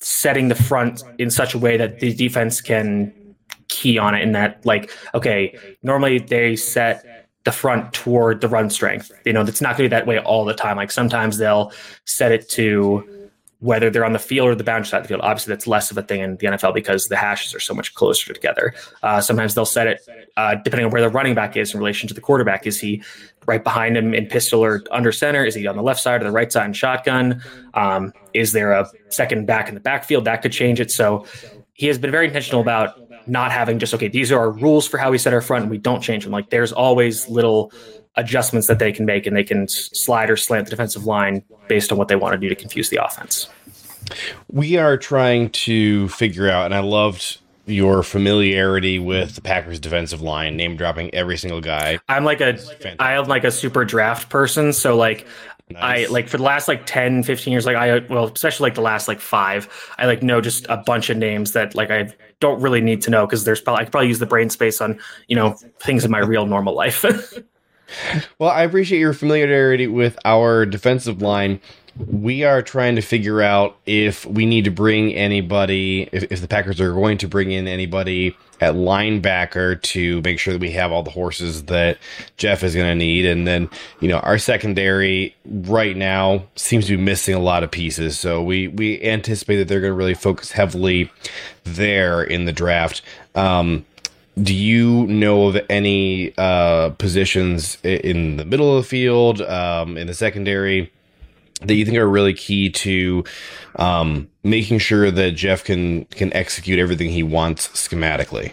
setting 0.00 0.48
the 0.48 0.54
front 0.54 1.02
in 1.18 1.30
such 1.30 1.54
a 1.54 1.58
way 1.58 1.76
that 1.76 2.00
the 2.00 2.12
defense 2.12 2.60
can 2.60 3.12
key 3.68 3.98
on 3.98 4.14
it. 4.14 4.22
In 4.22 4.32
that, 4.32 4.64
like, 4.66 4.90
okay, 5.14 5.56
normally 5.82 6.18
they 6.18 6.56
set 6.56 7.28
the 7.44 7.52
front 7.52 7.92
toward 7.92 8.40
the 8.40 8.48
run 8.48 8.70
strength. 8.70 9.10
You 9.24 9.32
know, 9.32 9.44
that's 9.44 9.60
not 9.60 9.76
going 9.76 9.88
to 9.88 9.94
be 9.94 9.96
that 9.96 10.06
way 10.06 10.18
all 10.18 10.44
the 10.44 10.54
time. 10.54 10.76
Like 10.76 10.90
sometimes 10.90 11.38
they'll 11.38 11.72
set 12.04 12.32
it 12.32 12.48
to 12.50 13.21
whether 13.62 13.90
they're 13.90 14.04
on 14.04 14.12
the 14.12 14.18
field 14.18 14.48
or 14.48 14.54
the 14.56 14.64
boundary 14.64 14.88
side 14.88 14.98
of 14.98 15.04
the 15.04 15.08
field. 15.08 15.20
Obviously, 15.22 15.52
that's 15.52 15.68
less 15.68 15.92
of 15.92 15.96
a 15.96 16.02
thing 16.02 16.20
in 16.20 16.36
the 16.38 16.46
NFL 16.48 16.74
because 16.74 17.06
the 17.06 17.16
hashes 17.16 17.54
are 17.54 17.60
so 17.60 17.72
much 17.72 17.94
closer 17.94 18.34
together. 18.34 18.74
Uh, 19.04 19.20
sometimes 19.20 19.54
they'll 19.54 19.64
set 19.64 19.86
it 19.86 20.00
uh, 20.36 20.56
depending 20.56 20.84
on 20.84 20.90
where 20.90 21.00
the 21.00 21.08
running 21.08 21.34
back 21.34 21.56
is 21.56 21.72
in 21.72 21.78
relation 21.78 22.08
to 22.08 22.14
the 22.14 22.20
quarterback. 22.20 22.66
Is 22.66 22.80
he 22.80 23.04
right 23.46 23.62
behind 23.62 23.96
him 23.96 24.14
in 24.14 24.26
pistol 24.26 24.64
or 24.64 24.82
under 24.90 25.12
center? 25.12 25.44
Is 25.44 25.54
he 25.54 25.68
on 25.68 25.76
the 25.76 25.82
left 25.82 26.00
side 26.00 26.20
or 26.20 26.24
the 26.24 26.32
right 26.32 26.50
side 26.50 26.66
in 26.66 26.72
shotgun? 26.72 27.40
Um, 27.74 28.12
is 28.34 28.50
there 28.50 28.72
a 28.72 28.90
second 29.10 29.46
back 29.46 29.68
in 29.68 29.74
the 29.74 29.80
backfield 29.80 30.24
that 30.24 30.42
could 30.42 30.52
change 30.52 30.80
it? 30.80 30.90
So 30.90 31.24
he 31.72 31.86
has 31.86 31.98
been 31.98 32.10
very 32.10 32.26
intentional 32.26 32.62
about 32.62 32.98
not 33.28 33.52
having 33.52 33.78
just 33.78 33.94
okay. 33.94 34.08
These 34.08 34.32
are 34.32 34.40
our 34.40 34.50
rules 34.50 34.88
for 34.88 34.98
how 34.98 35.12
we 35.12 35.18
set 35.18 35.32
our 35.32 35.40
front, 35.40 35.62
and 35.62 35.70
we 35.70 35.78
don't 35.78 36.00
change 36.00 36.24
them. 36.24 36.32
Like 36.32 36.50
there's 36.50 36.72
always 36.72 37.28
little 37.28 37.72
adjustments 38.16 38.66
that 38.66 38.78
they 38.78 38.92
can 38.92 39.06
make 39.06 39.26
and 39.26 39.36
they 39.36 39.44
can 39.44 39.68
slide 39.68 40.30
or 40.30 40.36
slant 40.36 40.66
the 40.66 40.70
defensive 40.70 41.04
line 41.04 41.42
based 41.68 41.90
on 41.92 41.98
what 41.98 42.08
they 42.08 42.16
want 42.16 42.32
to 42.32 42.38
do 42.38 42.48
to 42.48 42.54
confuse 42.54 42.90
the 42.90 43.02
offense. 43.02 43.48
We 44.50 44.76
are 44.76 44.96
trying 44.96 45.50
to 45.50 46.08
figure 46.08 46.50
out, 46.50 46.66
and 46.66 46.74
I 46.74 46.80
loved 46.80 47.38
your 47.64 48.02
familiarity 48.02 48.98
with 48.98 49.36
the 49.36 49.40
Packers 49.40 49.78
defensive 49.78 50.20
line, 50.20 50.56
name 50.56 50.76
dropping 50.76 51.14
every 51.14 51.38
single 51.38 51.60
guy. 51.60 52.00
I'm 52.08 52.24
like 52.24 52.40
a. 52.40 52.58
I 52.98 53.12
am 53.12 53.28
like 53.28 53.44
a 53.44 53.52
super 53.52 53.84
draft 53.84 54.28
person, 54.28 54.72
so 54.72 54.96
like 54.96 55.26
Nice. 55.72 56.08
I 56.08 56.12
like 56.12 56.28
for 56.28 56.36
the 56.36 56.42
last 56.42 56.68
like 56.68 56.86
10, 56.86 57.22
15 57.22 57.52
years, 57.52 57.66
like 57.66 57.76
I, 57.76 58.00
well, 58.10 58.26
especially 58.26 58.66
like 58.66 58.74
the 58.74 58.82
last 58.82 59.08
like 59.08 59.20
five, 59.20 59.68
I 59.98 60.06
like 60.06 60.22
know 60.22 60.40
just 60.40 60.66
a 60.68 60.76
bunch 60.76 61.10
of 61.10 61.16
names 61.16 61.52
that 61.52 61.74
like 61.74 61.90
I 61.90 62.12
don't 62.40 62.60
really 62.60 62.80
need 62.80 63.02
to 63.02 63.10
know 63.10 63.26
because 63.26 63.44
there's 63.44 63.60
probably, 63.60 63.82
I 63.82 63.84
could 63.84 63.92
probably 63.92 64.08
use 64.08 64.18
the 64.18 64.26
brain 64.26 64.50
space 64.50 64.80
on, 64.80 64.98
you 65.28 65.36
know, 65.36 65.52
things 65.80 66.04
in 66.04 66.10
my 66.10 66.18
real 66.18 66.46
normal 66.46 66.74
life. 66.74 67.04
well, 68.38 68.50
I 68.50 68.62
appreciate 68.62 69.00
your 69.00 69.12
familiarity 69.12 69.86
with 69.86 70.18
our 70.24 70.66
defensive 70.66 71.22
line. 71.22 71.60
We 71.96 72.44
are 72.44 72.62
trying 72.62 72.96
to 72.96 73.02
figure 73.02 73.42
out 73.42 73.76
if 73.84 74.24
we 74.24 74.46
need 74.46 74.64
to 74.64 74.70
bring 74.70 75.12
anybody, 75.14 76.08
if, 76.12 76.24
if 76.32 76.40
the 76.40 76.48
Packers 76.48 76.80
are 76.80 76.92
going 76.92 77.18
to 77.18 77.28
bring 77.28 77.52
in 77.52 77.68
anybody 77.68 78.34
at 78.62 78.74
linebacker 78.74 79.82
to 79.82 80.22
make 80.22 80.38
sure 80.38 80.54
that 80.54 80.60
we 80.60 80.70
have 80.70 80.92
all 80.92 81.02
the 81.02 81.10
horses 81.10 81.64
that 81.64 81.98
Jeff 82.36 82.62
is 82.62 82.74
going 82.74 82.86
to 82.86 82.94
need. 82.94 83.26
And 83.26 83.46
then, 83.46 83.68
you 84.00 84.08
know, 84.08 84.20
our 84.20 84.38
secondary 84.38 85.34
right 85.44 85.96
now 85.96 86.44
seems 86.54 86.86
to 86.86 86.96
be 86.96 87.02
missing 87.02 87.34
a 87.34 87.40
lot 87.40 87.64
of 87.64 87.72
pieces. 87.72 88.18
So 88.18 88.40
we, 88.42 88.68
we 88.68 89.02
anticipate 89.02 89.56
that 89.56 89.68
they're 89.68 89.80
going 89.80 89.90
to 89.92 89.96
really 89.96 90.14
focus 90.14 90.52
heavily 90.52 91.10
there 91.64 92.22
in 92.22 92.44
the 92.44 92.52
draft. 92.52 93.02
Um, 93.34 93.84
do 94.40 94.54
you 94.54 95.06
know 95.08 95.46
of 95.48 95.58
any 95.68 96.32
uh, 96.38 96.90
positions 96.90 97.76
in 97.82 98.36
the 98.36 98.44
middle 98.44 98.76
of 98.76 98.84
the 98.84 98.88
field, 98.88 99.42
um, 99.42 99.98
in 99.98 100.06
the 100.06 100.14
secondary, 100.14 100.90
that 101.60 101.74
you 101.74 101.84
think 101.84 101.98
are 101.98 102.08
really 102.08 102.32
key 102.32 102.70
to 102.70 103.24
um, 103.76 104.28
making 104.42 104.78
sure 104.78 105.10
that 105.10 105.32
Jeff 105.32 105.64
can 105.64 106.06
can 106.06 106.32
execute 106.32 106.78
everything 106.78 107.10
he 107.10 107.22
wants 107.22 107.68
schematically? 107.68 108.52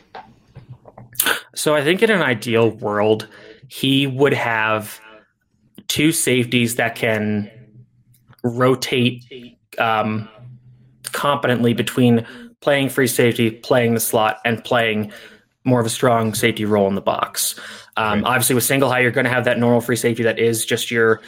So 1.56 1.76
I 1.76 1.84
think 1.84 2.02
in 2.02 2.12
an 2.12 2.22
ideal 2.22 2.70
world, 2.70 3.28
he 3.68 4.06
would 4.08 4.34
have 4.34 5.00
two 5.88 6.12
safeties 6.12 6.76
that 6.76 6.96
can 6.96 7.50
rotate 8.44 9.24
um, 9.78 10.30
competently 11.12 11.74
between 11.74 12.26
playing 12.62 12.90
free 12.90 13.08
safety, 13.08 13.52
playing 13.52 13.94
the 13.94 14.00
slot, 14.00 14.40
and 14.46 14.64
playing 14.64 15.12
more 15.70 15.80
of 15.80 15.86
a 15.86 15.90
strong 15.90 16.34
safety 16.34 16.66
role 16.66 16.88
in 16.88 16.96
the 16.96 17.02
box. 17.02 17.58
Um, 17.96 18.24
right. 18.24 18.32
Obviously, 18.32 18.56
with 18.56 18.64
single 18.64 18.90
high, 18.90 19.00
you're 19.00 19.12
going 19.12 19.26
to 19.26 19.32
have 19.32 19.46
that 19.46 19.60
normal 19.60 19.82
free 19.82 19.96
safety 19.96 20.24
that 20.24 20.40
is 20.40 20.66
just 20.66 20.92
your 20.92 21.22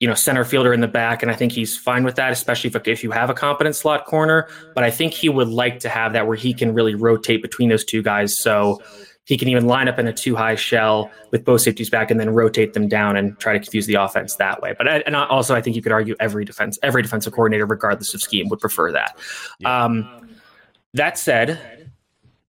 you 0.00 0.06
know 0.06 0.14
center 0.14 0.44
fielder 0.44 0.72
in 0.72 0.80
the 0.80 0.88
back, 0.88 1.22
and 1.22 1.30
I 1.30 1.34
think 1.34 1.52
he's 1.52 1.76
fine 1.76 2.04
with 2.04 2.16
that, 2.16 2.32
especially 2.32 2.70
if 2.72 2.86
if 2.86 3.02
you 3.02 3.10
have 3.10 3.30
a 3.30 3.34
competent 3.34 3.76
slot 3.76 4.06
corner. 4.06 4.48
But 4.74 4.84
I 4.84 4.90
think 4.90 5.12
he 5.12 5.28
would 5.28 5.48
like 5.48 5.80
to 5.80 5.88
have 5.88 6.12
that 6.12 6.26
where 6.26 6.36
he 6.36 6.54
can 6.54 6.72
really 6.72 6.94
rotate 6.94 7.42
between 7.42 7.68
those 7.68 7.84
two 7.84 8.02
guys, 8.02 8.38
so 8.38 8.80
he 9.24 9.36
can 9.36 9.48
even 9.48 9.66
line 9.66 9.88
up 9.88 9.98
in 9.98 10.06
a 10.06 10.12
two 10.12 10.36
high 10.36 10.54
shell 10.54 11.10
with 11.32 11.44
both 11.44 11.60
safeties 11.60 11.90
back 11.90 12.10
and 12.10 12.18
then 12.18 12.30
rotate 12.30 12.72
them 12.72 12.88
down 12.88 13.14
and 13.14 13.38
try 13.38 13.52
to 13.52 13.58
confuse 13.58 13.86
the 13.86 13.94
offense 13.94 14.36
that 14.36 14.62
way. 14.62 14.74
But 14.78 14.88
I, 14.88 14.98
and 15.00 15.14
also, 15.14 15.54
I 15.54 15.60
think 15.60 15.76
you 15.76 15.82
could 15.82 15.92
argue 15.92 16.14
every 16.20 16.44
defense 16.44 16.78
every 16.82 17.02
defensive 17.02 17.32
coordinator, 17.32 17.66
regardless 17.66 18.14
of 18.14 18.22
scheme, 18.22 18.48
would 18.48 18.60
prefer 18.60 18.92
that. 18.92 19.18
Yeah. 19.58 19.84
Um, 19.84 20.28
that 20.94 21.18
said, 21.18 21.90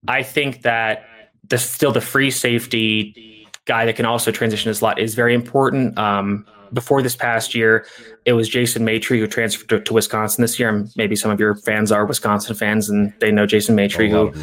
I 0.08 0.24
think 0.24 0.62
that 0.62 1.09
the 1.50 1.58
still 1.58 1.92
the 1.92 2.02
free 2.02 2.32
safety 2.32 3.48
guy 3.66 3.86
that 3.86 3.96
can 3.96 4.06
also 4.06 4.32
transition 4.32 4.72
a 4.72 4.74
slot 4.74 5.00
is 5.00 5.16
very 5.16 5.34
important. 5.34 5.98
Um, 5.98 6.46
before 6.74 7.02
this 7.02 7.16
past 7.16 7.56
year, 7.56 7.86
it 8.26 8.34
was 8.34 8.48
Jason 8.48 8.86
Maitre 8.86 9.20
who 9.20 9.28
transferred 9.28 9.70
to, 9.70 9.80
to, 9.80 9.94
Wisconsin 9.94 10.44
this 10.44 10.60
year. 10.60 10.70
And 10.70 10.92
maybe 10.96 11.16
some 11.16 11.32
of 11.32 11.40
your 11.40 11.56
fans 11.56 11.92
are 11.92 12.06
Wisconsin 12.06 12.56
fans 12.56 12.90
and 12.90 13.14
they 13.20 13.32
know 13.32 13.46
Jason 13.46 13.76
Maitre. 13.76 14.10
Who, 14.10 14.34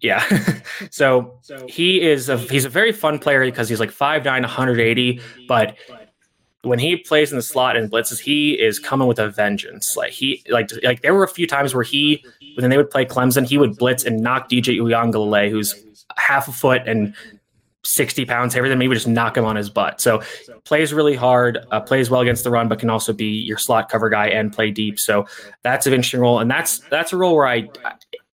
yeah. 0.00 0.24
so 0.90 1.38
he 1.68 2.00
is 2.02 2.28
a 2.28 2.38
he's 2.38 2.64
a 2.64 2.68
very 2.68 2.92
fun 2.92 3.18
player 3.18 3.44
because 3.44 3.68
he's 3.68 3.80
like 3.80 3.90
5'9, 3.90 4.24
180, 4.24 5.20
but 5.48 5.76
when 6.62 6.78
he 6.78 6.96
plays 6.96 7.32
in 7.32 7.36
the 7.36 7.42
slot 7.42 7.76
and 7.76 7.90
blitzes, 7.90 8.20
he 8.20 8.52
is 8.52 8.78
coming 8.78 9.08
with 9.08 9.18
a 9.18 9.30
vengeance. 9.30 9.96
Like 9.96 10.12
he 10.12 10.42
like 10.50 10.70
like 10.82 11.02
there 11.02 11.14
were 11.14 11.24
a 11.24 11.28
few 11.28 11.46
times 11.46 11.74
where 11.74 11.82
he 11.82 12.24
when 12.56 12.68
they 12.70 12.76
would 12.76 12.90
play 12.90 13.04
Clemson, 13.04 13.46
he 13.46 13.58
would 13.58 13.76
blitz 13.78 14.04
and 14.04 14.20
knock 14.20 14.50
DJ 14.50 14.78
Uiagalelei, 14.78 15.50
who's 15.50 15.74
half 16.16 16.48
a 16.48 16.52
foot 16.52 16.82
and 16.86 17.14
60 17.82 18.24
pounds 18.26 18.54
heavier 18.54 18.68
than 18.68 18.78
me, 18.78 18.88
would 18.88 18.94
just 18.94 19.08
knock 19.08 19.36
him 19.36 19.44
on 19.44 19.56
his 19.56 19.70
butt. 19.70 20.00
So 20.00 20.22
plays 20.64 20.92
really 20.92 21.16
hard, 21.16 21.58
uh, 21.70 21.80
plays 21.80 22.10
well 22.10 22.20
against 22.20 22.44
the 22.44 22.50
run, 22.50 22.68
but 22.68 22.78
can 22.78 22.90
also 22.90 23.12
be 23.12 23.26
your 23.26 23.58
slot 23.58 23.88
cover 23.88 24.08
guy 24.10 24.28
and 24.28 24.52
play 24.52 24.70
deep. 24.70 24.98
So 24.98 25.26
that's 25.62 25.86
an 25.86 25.92
interesting 25.92 26.20
role, 26.20 26.38
and 26.38 26.50
that's 26.50 26.78
that's 26.90 27.12
a 27.12 27.16
role 27.16 27.36
where 27.36 27.48
I, 27.48 27.68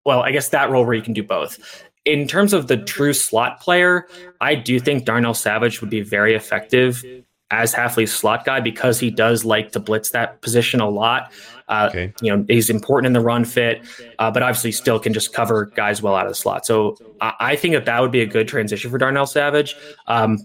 well, 0.05 0.21
I 0.21 0.31
guess 0.31 0.49
that 0.49 0.69
role 0.69 0.85
where 0.85 0.95
you 0.95 1.01
can 1.01 1.13
do 1.13 1.23
both. 1.23 1.83
In 2.05 2.27
terms 2.27 2.53
of 2.53 2.67
the 2.67 2.77
true 2.77 3.13
slot 3.13 3.59
player, 3.59 4.07
I 4.39 4.55
do 4.55 4.79
think 4.79 5.05
Darnell 5.05 5.33
Savage 5.33 5.81
would 5.81 5.89
be 5.89 6.01
very 6.01 6.35
effective 6.35 7.03
as 7.51 7.73
Hafley's 7.73 8.11
slot 8.11 8.45
guy 8.45 8.59
because 8.59 8.99
he 8.99 9.11
does 9.11 9.45
like 9.45 9.71
to 9.73 9.79
blitz 9.79 10.09
that 10.11 10.41
position 10.41 10.79
a 10.79 10.89
lot. 10.89 11.31
Uh, 11.67 11.87
okay. 11.89 12.13
You 12.21 12.35
know, 12.35 12.45
he's 12.47 12.69
important 12.69 13.07
in 13.07 13.13
the 13.13 13.21
run 13.21 13.45
fit, 13.45 13.81
uh, 14.19 14.31
but 14.31 14.43
obviously 14.43 14.71
still 14.71 14.99
can 14.99 15.13
just 15.13 15.33
cover 15.33 15.67
guys 15.75 16.01
well 16.01 16.15
out 16.15 16.25
of 16.25 16.31
the 16.31 16.35
slot. 16.35 16.65
So 16.65 16.97
I, 17.21 17.33
I 17.39 17.55
think 17.55 17.73
that 17.75 17.85
that 17.85 18.01
would 18.01 18.11
be 18.11 18.21
a 18.21 18.25
good 18.25 18.47
transition 18.47 18.89
for 18.89 18.97
Darnell 18.97 19.25
Savage. 19.25 19.75
Um, 20.07 20.39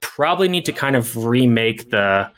probably 0.00 0.48
need 0.48 0.64
to 0.66 0.72
kind 0.72 0.96
of 0.96 1.16
remake 1.16 1.90
the 1.90 2.30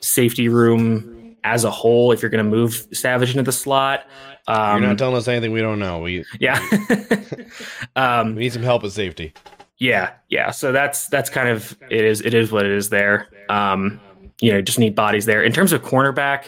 safety 0.00 0.48
room 0.48 1.36
as 1.44 1.64
a 1.64 1.70
whole 1.70 2.12
if 2.12 2.22
you're 2.22 2.30
going 2.30 2.44
to 2.44 2.50
move 2.50 2.86
Savage 2.92 3.30
into 3.30 3.42
the 3.42 3.52
slot. 3.52 4.04
Um, 4.46 4.80
you're 4.80 4.88
not 4.90 4.98
telling 4.98 5.16
us 5.16 5.28
anything 5.28 5.52
we 5.52 5.60
don't 5.60 5.78
know. 5.78 5.98
We 6.00 6.24
yeah. 6.40 6.58
um, 7.96 8.34
we 8.34 8.42
need 8.42 8.52
some 8.52 8.62
help 8.62 8.84
at 8.84 8.92
safety. 8.92 9.34
Yeah, 9.78 10.12
yeah. 10.28 10.50
So 10.50 10.72
that's 10.72 11.06
that's 11.06 11.30
kind 11.30 11.48
of 11.48 11.76
it 11.90 12.04
is 12.04 12.20
it 12.20 12.34
is 12.34 12.50
what 12.50 12.66
it 12.66 12.72
is 12.72 12.90
there. 12.90 13.28
Um, 13.48 14.00
you 14.40 14.52
know, 14.52 14.60
just 14.60 14.78
need 14.78 14.94
bodies 14.94 15.24
there. 15.26 15.42
In 15.42 15.52
terms 15.52 15.72
of 15.72 15.82
cornerback, 15.82 16.46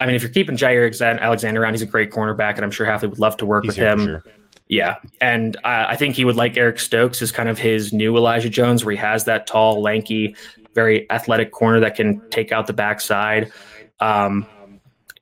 I 0.00 0.06
mean, 0.06 0.14
if 0.14 0.22
you're 0.22 0.30
keeping 0.30 0.56
Jaire 0.56 1.20
Alexander 1.20 1.62
around, 1.62 1.74
he's 1.74 1.82
a 1.82 1.86
great 1.86 2.10
cornerback, 2.10 2.56
and 2.56 2.64
I'm 2.64 2.70
sure 2.70 2.86
Hafley 2.86 3.08
would 3.10 3.18
love 3.18 3.36
to 3.38 3.46
work 3.46 3.64
he's 3.64 3.76
with 3.76 3.78
him. 3.78 4.04
Sure. 4.04 4.24
Yeah, 4.68 4.96
and 5.20 5.56
I, 5.64 5.92
I 5.92 5.96
think 5.96 6.16
he 6.16 6.24
would 6.24 6.36
like 6.36 6.56
Eric 6.56 6.78
Stokes 6.80 7.22
as 7.22 7.30
kind 7.30 7.48
of 7.48 7.58
his 7.58 7.92
new 7.92 8.16
Elijah 8.16 8.50
Jones, 8.50 8.84
where 8.84 8.92
he 8.92 8.98
has 8.98 9.24
that 9.24 9.46
tall, 9.46 9.80
lanky, 9.80 10.34
very 10.74 11.10
athletic 11.10 11.52
corner 11.52 11.80
that 11.80 11.94
can 11.94 12.20
take 12.30 12.52
out 12.52 12.66
the 12.66 12.72
backside. 12.72 13.52
Um, 14.00 14.46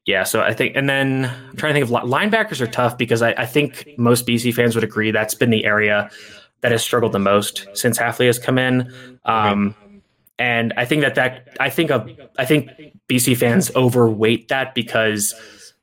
yeah, 0.06 0.24
so 0.24 0.40
I 0.40 0.54
think, 0.54 0.76
and 0.76 0.88
then 0.88 1.26
I'm 1.50 1.56
trying 1.56 1.74
to 1.74 1.80
think 1.80 2.04
of 2.04 2.10
linebackers 2.10 2.60
are 2.60 2.66
tough 2.66 2.98
because 2.98 3.22
I, 3.22 3.30
I 3.32 3.46
think 3.46 3.88
most 3.98 4.26
BC 4.26 4.52
fans 4.54 4.74
would 4.74 4.84
agree 4.84 5.10
that's 5.10 5.34
been 5.34 5.50
the 5.50 5.64
area 5.64 6.10
that 6.64 6.72
has 6.72 6.82
struggled 6.82 7.12
the 7.12 7.18
most 7.18 7.68
since 7.74 7.98
Hafley 7.98 8.24
has 8.24 8.38
come 8.38 8.56
in. 8.56 8.90
Um, 9.26 9.74
and 10.38 10.72
I 10.78 10.86
think 10.86 11.02
that 11.02 11.14
that 11.16 11.54
I 11.60 11.68
think 11.68 11.90
of 11.90 12.10
I 12.38 12.46
think 12.46 12.70
BC 13.06 13.36
fans 13.36 13.70
overweight 13.76 14.48
that 14.48 14.74
because 14.74 15.34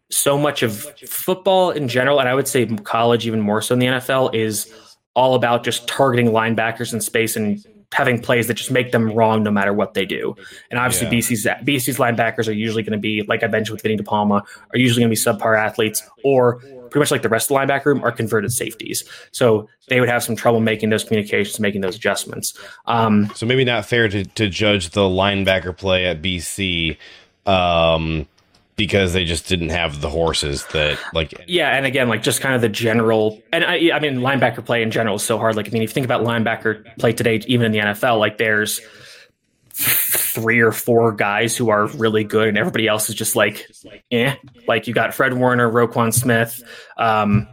so 0.09 0.39
much 0.39 0.63
of 0.63 0.83
football 1.07 1.69
in 1.69 1.87
general, 1.87 2.19
and 2.19 2.27
I 2.27 2.33
would 2.33 2.47
say 2.47 2.65
college 2.65 3.27
even 3.27 3.41
more 3.41 3.61
so 3.61 3.73
in 3.73 3.79
the 3.79 3.85
NFL, 3.85 4.33
is 4.33 4.73
all 5.13 5.35
about 5.35 5.63
just 5.63 5.87
targeting 5.87 6.31
linebackers 6.31 6.93
in 6.93 6.99
space 6.99 7.35
and 7.35 7.63
having 7.93 8.19
plays 8.19 8.47
that 8.47 8.55
just 8.55 8.71
make 8.71 8.91
them 8.91 9.11
wrong 9.11 9.43
no 9.43 9.51
matter 9.51 9.73
what 9.73 9.93
they 9.93 10.05
do. 10.05 10.35
And 10.71 10.79
obviously, 10.79 11.05
Yeah. 11.09 11.13
BC's 11.13 11.45
BC's 11.63 11.97
linebackers 11.99 12.47
are 12.47 12.53
usually 12.53 12.81
going 12.81 12.93
to 12.93 12.97
be, 12.97 13.21
like 13.27 13.43
I 13.43 13.47
mentioned 13.47 13.75
with 13.75 13.83
Vinny 13.83 13.97
De 13.97 14.03
Palma, 14.03 14.43
are 14.73 14.79
usually 14.79 15.03
going 15.03 15.13
to 15.13 15.15
be 15.15 15.39
subpar 15.39 15.59
athletes, 15.59 16.01
or 16.23 16.59
pretty 16.91 17.01
much 17.01 17.11
like 17.11 17.21
the 17.21 17.29
rest 17.29 17.49
of 17.49 17.55
the 17.55 17.61
linebacker 17.65 17.85
room 17.85 18.03
are 18.03 18.11
converted 18.11 18.51
safeties. 18.51 19.03
So 19.31 19.67
they 19.87 19.99
would 19.99 20.09
have 20.09 20.23
some 20.23 20.35
trouble 20.35 20.59
making 20.59 20.89
those 20.89 21.03
communications, 21.03 21.59
making 21.59 21.81
those 21.81 21.95
adjustments. 21.95 22.57
Um, 22.85 23.31
So 23.33 23.45
maybe 23.45 23.63
not 23.63 23.85
fair 23.85 24.07
to, 24.09 24.25
to 24.25 24.49
judge 24.49 24.89
the 24.89 25.01
linebacker 25.01 25.75
play 25.75 26.05
at 26.05 26.21
BC 26.21 26.97
um, 27.45 28.27
because 28.75 29.13
they 29.13 29.25
just 29.25 29.47
didn't 29.47 29.69
have 29.69 30.01
the 30.01 30.09
horses 30.09 30.65
that 30.67 30.99
like 31.13 31.33
Yeah, 31.47 31.75
and 31.75 31.85
again, 31.85 32.09
like 32.09 32.23
just 32.23 32.41
kind 32.41 32.55
of 32.55 32.61
the 32.61 32.69
general, 32.69 33.41
and 33.53 33.63
I, 33.63 33.91
I 33.93 33.99
mean, 33.99 34.17
linebacker 34.17 34.65
play 34.65 34.81
in 34.81 34.91
general 34.91 35.15
is 35.15 35.23
so 35.23 35.37
hard. 35.37 35.55
Like, 35.55 35.67
I 35.67 35.71
mean, 35.71 35.81
if 35.81 35.89
you 35.89 35.93
think 35.93 36.05
about 36.05 36.23
linebacker 36.23 36.97
play 36.97 37.13
today, 37.13 37.41
even 37.47 37.67
in 37.67 37.71
the 37.71 37.79
NFL, 37.79 38.19
like 38.19 38.37
there's 38.37 38.81
three 39.81 40.59
or 40.59 40.71
four 40.71 41.11
guys 41.11 41.55
who 41.57 41.69
are 41.69 41.87
really 41.87 42.23
good, 42.23 42.47
and 42.47 42.57
everybody 42.57 42.87
else 42.87 43.09
is 43.09 43.15
just 43.15 43.35
like, 43.35 43.69
eh. 44.11 44.35
Like 44.67 44.87
you 44.87 44.93
got 44.93 45.13
Fred 45.13 45.33
Warner, 45.33 45.69
Roquan 45.69 46.13
Smith, 46.13 46.61
um, 46.97 47.47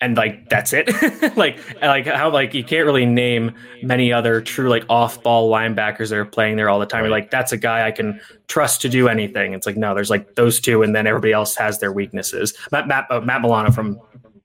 and 0.00 0.16
like 0.16 0.48
that's 0.48 0.72
it. 0.72 0.88
like, 1.36 1.58
like 1.80 2.06
how 2.06 2.30
like 2.30 2.54
you 2.54 2.64
can't 2.64 2.84
really 2.84 3.06
name 3.06 3.54
many 3.82 4.12
other 4.12 4.40
true 4.40 4.68
like 4.68 4.84
off-ball 4.88 5.50
linebackers 5.50 6.10
that 6.10 6.18
are 6.18 6.26
playing 6.26 6.56
there 6.56 6.68
all 6.68 6.78
the 6.78 6.86
time. 6.86 7.02
You're 7.02 7.10
like, 7.10 7.30
that's 7.30 7.52
a 7.52 7.56
guy 7.56 7.86
I 7.86 7.92
can 7.92 8.20
trust 8.48 8.82
to 8.82 8.88
do 8.88 9.08
anything. 9.08 9.54
It's 9.54 9.66
like 9.66 9.76
no, 9.76 9.94
there's 9.94 10.10
like 10.10 10.34
those 10.34 10.60
two, 10.60 10.82
and 10.82 10.94
then 10.94 11.06
everybody 11.06 11.32
else 11.32 11.56
has 11.56 11.78
their 11.78 11.92
weaknesses. 11.92 12.54
Matt 12.70 12.88
Matt, 12.88 13.06
uh, 13.10 13.20
Matt 13.20 13.40
Milano 13.40 13.70
from 13.70 13.98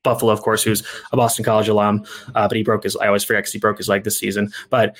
Buffalo, 0.03 0.31
of 0.31 0.41
course, 0.41 0.63
who's 0.63 0.83
a 1.11 1.17
Boston 1.17 1.45
College 1.45 1.67
alum, 1.67 2.05
uh, 2.33 2.47
but 2.47 2.57
he 2.57 2.63
broke 2.63 2.83
his. 2.83 2.95
I 2.95 3.07
always 3.07 3.23
forget 3.23 3.43
because 3.43 3.53
he 3.53 3.59
broke 3.59 3.77
his 3.77 3.87
leg 3.87 4.03
this 4.03 4.17
season. 4.17 4.51
But 4.69 4.95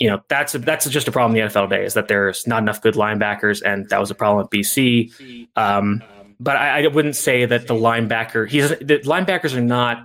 you 0.00 0.08
know 0.08 0.20
that's 0.28 0.54
that's 0.54 0.88
just 0.88 1.06
a 1.06 1.12
problem 1.12 1.36
in 1.36 1.44
the 1.44 1.52
NFL 1.52 1.68
today 1.68 1.84
is 1.84 1.94
that 1.94 2.08
there's 2.08 2.46
not 2.46 2.62
enough 2.62 2.80
good 2.80 2.94
linebackers, 2.94 3.62
and 3.62 3.88
that 3.90 4.00
was 4.00 4.10
a 4.10 4.14
problem 4.14 4.44
at 4.44 4.50
BC. 4.50 5.46
Um, 5.56 6.02
but 6.40 6.56
I, 6.56 6.84
I 6.84 6.86
wouldn't 6.88 7.16
say 7.16 7.44
that 7.44 7.66
the 7.66 7.74
linebacker 7.74 8.48
he's 8.48 8.70
the 8.70 8.98
linebackers 9.04 9.54
are 9.54 9.60
not 9.60 10.04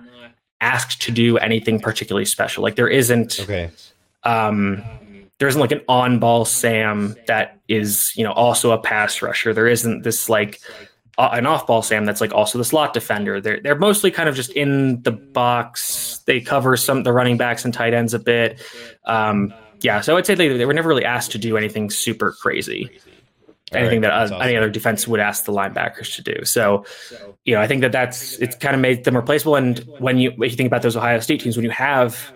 asked 0.60 1.02
to 1.02 1.10
do 1.10 1.38
anything 1.38 1.80
particularly 1.80 2.26
special. 2.26 2.62
Like 2.62 2.76
there 2.76 2.88
isn't 2.88 3.40
okay. 3.40 3.70
Um, 4.22 4.84
there 5.38 5.48
isn't 5.48 5.60
like 5.60 5.72
an 5.72 5.82
on-ball 5.88 6.44
Sam 6.44 7.16
that 7.26 7.58
is 7.66 8.12
you 8.16 8.22
know 8.22 8.32
also 8.32 8.72
a 8.72 8.78
pass 8.78 9.22
rusher. 9.22 9.54
There 9.54 9.66
isn't 9.66 10.02
this 10.02 10.28
like 10.28 10.60
uh, 11.16 11.30
an 11.32 11.46
off-ball 11.46 11.80
Sam 11.80 12.04
that's 12.04 12.20
like 12.20 12.34
also 12.34 12.58
the 12.58 12.64
slot 12.64 12.92
defender. 12.92 13.40
They're 13.40 13.60
they're 13.62 13.78
mostly 13.78 14.10
kind 14.10 14.28
of 14.28 14.34
just 14.34 14.50
in 14.50 15.00
the 15.02 15.12
box. 15.12 16.18
They 16.26 16.42
cover 16.42 16.76
some 16.76 17.02
the 17.02 17.14
running 17.14 17.38
backs 17.38 17.64
and 17.64 17.72
tight 17.72 17.94
ends 17.94 18.12
a 18.12 18.18
bit. 18.18 18.60
Um, 19.06 19.54
yeah, 19.80 20.00
so 20.00 20.16
I'd 20.16 20.26
say 20.26 20.34
they, 20.34 20.48
they 20.48 20.64
were 20.64 20.74
never 20.74 20.88
really 20.88 21.04
asked 21.04 21.32
to 21.32 21.38
do 21.38 21.56
anything 21.56 21.90
super 21.90 22.32
crazy. 22.32 22.90
Anything 23.72 24.02
right, 24.02 24.08
that 24.08 24.12
uh, 24.12 24.24
awesome. 24.24 24.42
any 24.42 24.56
other 24.56 24.70
defense 24.70 25.08
would 25.08 25.18
ask 25.18 25.44
the 25.44 25.52
linebackers 25.52 26.14
to 26.14 26.22
do. 26.22 26.44
So, 26.44 26.84
you 27.44 27.54
know, 27.54 27.60
I 27.60 27.66
think 27.66 27.80
that 27.80 27.90
that's 27.90 28.38
it's 28.38 28.54
kind 28.54 28.76
of 28.76 28.80
made 28.80 29.02
them 29.02 29.16
replaceable. 29.16 29.56
And 29.56 29.78
when 29.98 30.18
you 30.18 30.30
if 30.30 30.52
you 30.52 30.56
think 30.56 30.68
about 30.68 30.82
those 30.82 30.96
Ohio 30.96 31.18
State 31.18 31.40
teams, 31.40 31.56
when 31.56 31.64
you 31.64 31.70
have 31.70 32.32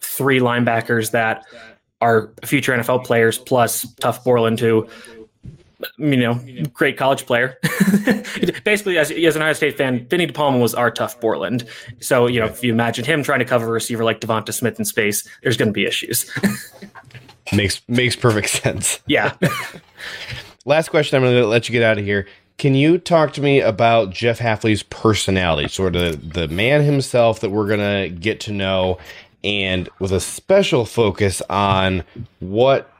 three 0.00 0.38
linebackers 0.38 1.10
that 1.10 1.44
are 2.00 2.32
future 2.44 2.72
NFL 2.72 3.04
players 3.04 3.38
plus 3.38 3.84
Tuf 3.96 4.22
Borland, 4.22 4.60
who 4.60 4.86
you 5.98 6.16
know, 6.16 6.40
great 6.72 6.96
college 6.96 7.26
player. 7.26 7.58
Basically, 8.64 8.98
as, 8.98 9.10
as 9.10 9.36
an 9.36 9.42
Ohio 9.42 9.52
State 9.52 9.76
fan, 9.76 10.06
Vinny 10.06 10.26
DePalma 10.26 10.60
was 10.60 10.74
our 10.74 10.90
Tuf 10.90 11.20
Borland. 11.20 11.66
So, 12.00 12.26
you 12.26 12.40
know, 12.40 12.46
if 12.46 12.62
you 12.62 12.72
imagine 12.72 13.04
him 13.04 13.22
trying 13.22 13.40
to 13.40 13.44
cover 13.44 13.66
a 13.66 13.70
receiver 13.70 14.04
like 14.04 14.20
Devonta 14.20 14.52
Smith 14.52 14.78
in 14.78 14.84
space, 14.84 15.28
there's 15.42 15.56
going 15.56 15.68
to 15.68 15.72
be 15.72 15.84
issues. 15.84 16.30
makes 17.52 17.82
makes 17.88 18.16
perfect 18.16 18.48
sense. 18.48 19.00
yeah. 19.06 19.34
Last 20.64 20.90
question. 20.90 21.16
I'm 21.16 21.22
going 21.22 21.42
to 21.42 21.46
let 21.46 21.68
you 21.68 21.72
get 21.72 21.82
out 21.82 21.98
of 21.98 22.04
here. 22.04 22.26
Can 22.58 22.74
you 22.74 22.98
talk 22.98 23.32
to 23.32 23.40
me 23.40 23.60
about 23.60 24.10
Jeff 24.10 24.38
Hafley's 24.38 24.84
personality, 24.84 25.68
sort 25.68 25.96
of 25.96 26.34
the 26.34 26.46
man 26.46 26.82
himself 26.82 27.40
that 27.40 27.50
we're 27.50 27.66
going 27.66 27.80
to 27.80 28.14
get 28.14 28.38
to 28.40 28.52
know, 28.52 28.98
and 29.42 29.88
with 29.98 30.12
a 30.12 30.20
special 30.20 30.84
focus 30.84 31.42
on 31.50 32.04
what 32.38 32.92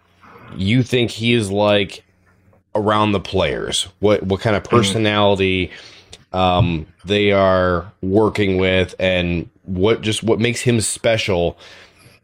you 0.56 0.82
think 0.82 1.10
he 1.10 1.32
is 1.32 1.50
like 1.50 2.02
around 2.74 3.12
the 3.12 3.20
players? 3.20 3.88
What 4.00 4.22
what 4.24 4.40
kind 4.40 4.56
of 4.56 4.64
personality 4.64 5.70
um, 6.32 6.86
they 7.04 7.32
are 7.32 7.92
working 8.00 8.56
with, 8.56 8.94
and 8.98 9.48
what 9.64 10.00
just 10.00 10.22
what 10.22 10.40
makes 10.40 10.60
him 10.60 10.80
special, 10.80 11.58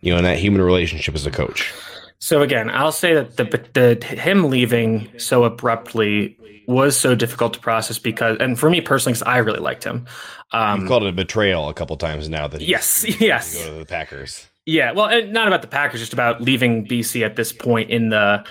you 0.01 0.12
know, 0.12 0.19
in 0.19 0.25
that 0.25 0.39
human 0.39 0.62
relationship 0.62 1.15
as 1.15 1.27
a 1.27 1.31
coach? 1.31 1.73
So 2.20 2.43
again, 2.43 2.69
I'll 2.70 2.93
say 2.93 3.15
that 3.15 3.37
the, 3.37 3.45
the 3.75 4.05
him 4.05 4.51
leaving 4.51 5.09
so 5.19 5.45
abruptly 5.45 6.37
was 6.66 6.99
so 6.99 7.15
difficult 7.15 7.55
to 7.55 7.61
process 7.61 7.99
because, 7.99 8.37
and 8.41 8.59
for 8.59 8.69
me 8.69 8.81
personally, 8.81 9.15
because 9.15 9.27
I 9.27 9.39
really 9.39 9.61
liked 9.61 9.85
him. 9.85 10.07
Um, 10.53 10.81
You've 10.81 10.89
called 10.89 11.05
it 11.05 11.09
a 11.09 11.12
betrayal 11.12 11.69
a 11.69 11.75
couple 11.75 11.97
times 11.97 12.29
now 12.29 12.47
that 12.49 12.61
he 12.61 12.66
yes, 12.66 13.05
yes, 13.20 13.57
to 13.57 13.65
go 13.65 13.73
to 13.73 13.79
the 13.79 13.87
Packers. 13.87 14.47
Yeah, 14.66 14.93
well, 14.93 15.07
and 15.07 15.33
not 15.33 15.47
about 15.47 15.62
the 15.62 15.69
Packers, 15.69 16.01
just 16.01 16.12
about 16.12 16.43
leaving 16.43 16.87
BC 16.87 17.25
at 17.25 17.37
this 17.37 17.53
point 17.53 17.89
in 17.91 18.11
the 18.11 18.45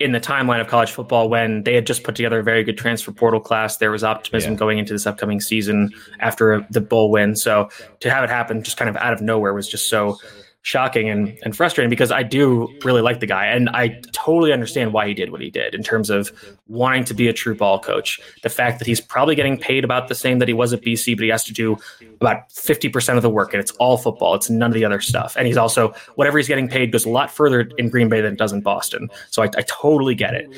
in 0.00 0.12
the 0.12 0.20
timeline 0.20 0.60
of 0.60 0.66
college 0.66 0.90
football 0.90 1.28
when 1.28 1.62
they 1.62 1.74
had 1.74 1.86
just 1.86 2.02
put 2.02 2.16
together 2.16 2.40
a 2.40 2.42
very 2.42 2.64
good 2.64 2.76
transfer 2.76 3.12
portal 3.12 3.40
class. 3.40 3.76
There 3.76 3.90
was 3.92 4.02
optimism 4.02 4.52
Yeah. 4.54 4.58
going 4.58 4.78
into 4.78 4.92
this 4.92 5.06
upcoming 5.06 5.40
season 5.40 5.90
after 6.20 6.66
the 6.70 6.80
bowl 6.80 7.10
win. 7.12 7.36
So 7.36 7.68
to 8.00 8.10
have 8.10 8.24
it 8.24 8.30
happen 8.30 8.62
just 8.64 8.76
kind 8.76 8.88
of 8.88 8.96
out 8.96 9.12
of 9.12 9.20
nowhere 9.20 9.54
was 9.54 9.68
just 9.68 9.88
so 9.88 10.18
shocking 10.64 11.10
and, 11.10 11.38
and 11.42 11.54
frustrating 11.54 11.90
because 11.90 12.10
I 12.10 12.22
do 12.22 12.74
really 12.84 13.02
like 13.02 13.20
the 13.20 13.26
guy 13.26 13.44
and 13.44 13.68
I 13.68 14.00
totally 14.12 14.50
understand 14.50 14.94
why 14.94 15.06
he 15.06 15.12
did 15.12 15.30
what 15.30 15.42
he 15.42 15.50
did 15.50 15.74
in 15.74 15.82
terms 15.82 16.08
of 16.08 16.32
wanting 16.68 17.04
to 17.04 17.12
be 17.12 17.28
a 17.28 17.34
true 17.34 17.54
ball 17.54 17.78
coach. 17.78 18.18
The 18.42 18.48
fact 18.48 18.78
that 18.78 18.86
he's 18.86 18.98
probably 18.98 19.34
getting 19.34 19.58
paid 19.58 19.84
about 19.84 20.08
the 20.08 20.14
same 20.14 20.38
that 20.38 20.48
he 20.48 20.54
was 20.54 20.72
at 20.72 20.80
BC, 20.80 21.16
but 21.16 21.22
he 21.22 21.28
has 21.28 21.44
to 21.44 21.52
do 21.52 21.76
about 22.18 22.48
50% 22.48 23.16
of 23.16 23.22
the 23.22 23.28
work 23.28 23.52
and 23.52 23.60
it's 23.60 23.72
all 23.72 23.98
football. 23.98 24.34
It's 24.34 24.48
none 24.48 24.70
of 24.70 24.74
the 24.74 24.86
other 24.86 25.02
stuff. 25.02 25.36
And 25.36 25.46
he's 25.46 25.58
also, 25.58 25.94
whatever 26.14 26.38
he's 26.38 26.48
getting 26.48 26.66
paid 26.66 26.92
goes 26.92 27.04
a 27.04 27.10
lot 27.10 27.30
further 27.30 27.70
in 27.76 27.90
Green 27.90 28.08
Bay 28.08 28.22
than 28.22 28.32
it 28.32 28.38
does 28.38 28.52
in 28.52 28.62
Boston. 28.62 29.10
So 29.30 29.42
I, 29.42 29.50
I 29.58 29.62
totally 29.66 30.14
get 30.14 30.32
it. 30.32 30.48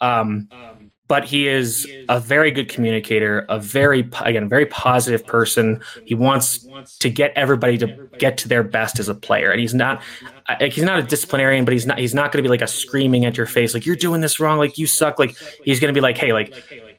Um, 0.00 0.48
but 1.12 1.26
he 1.26 1.46
is 1.46 1.86
a 2.08 2.18
very 2.18 2.50
good 2.50 2.70
communicator, 2.70 3.44
a 3.50 3.60
very 3.60 4.08
again 4.22 4.48
very 4.48 4.64
positive 4.64 5.26
person. 5.26 5.78
He 6.06 6.14
wants 6.14 6.66
to 7.00 7.10
get 7.10 7.34
everybody 7.36 7.76
to 7.76 8.08
get 8.16 8.38
to 8.38 8.48
their 8.48 8.62
best 8.62 8.98
as 8.98 9.10
a 9.10 9.14
player, 9.14 9.50
and 9.50 9.60
he's 9.60 9.74
not 9.74 10.02
he's 10.58 10.84
not 10.84 11.00
a 11.00 11.02
disciplinarian, 11.02 11.66
but 11.66 11.72
he's 11.72 11.84
not 11.84 11.98
he's 11.98 12.14
not 12.14 12.32
going 12.32 12.42
to 12.42 12.46
be 12.46 12.48
like 12.48 12.62
a 12.62 12.66
screaming 12.66 13.26
at 13.26 13.36
your 13.36 13.44
face 13.44 13.74
like 13.74 13.84
you're 13.84 13.94
doing 13.94 14.22
this 14.22 14.40
wrong, 14.40 14.56
like 14.56 14.78
you 14.78 14.86
suck. 14.86 15.18
Like 15.18 15.36
he's 15.62 15.80
going 15.80 15.92
to 15.92 15.98
be 15.98 16.00
like, 16.00 16.16
hey, 16.16 16.32
like 16.32 16.48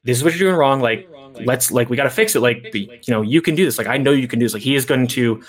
this 0.03 0.15
is 0.15 0.23
what 0.23 0.35
you're 0.35 0.47
doing 0.47 0.59
wrong. 0.59 0.79
Like 0.79 1.09
let's 1.47 1.71
like 1.71 1.89
we 1.89 1.97
got 1.97 2.03
to 2.03 2.11
fix 2.11 2.35
it. 2.35 2.41
Like 2.41 2.71
you 2.75 2.99
know 3.07 3.23
you 3.23 3.41
can 3.41 3.55
do 3.55 3.65
this. 3.65 3.79
Like 3.79 3.87
I 3.87 3.97
know 3.97 4.11
you 4.11 4.27
can 4.27 4.37
do 4.37 4.45
this. 4.45 4.53
Like 4.53 4.61
he 4.61 4.75
is 4.75 4.85
going 4.85 5.07
to 5.07 5.43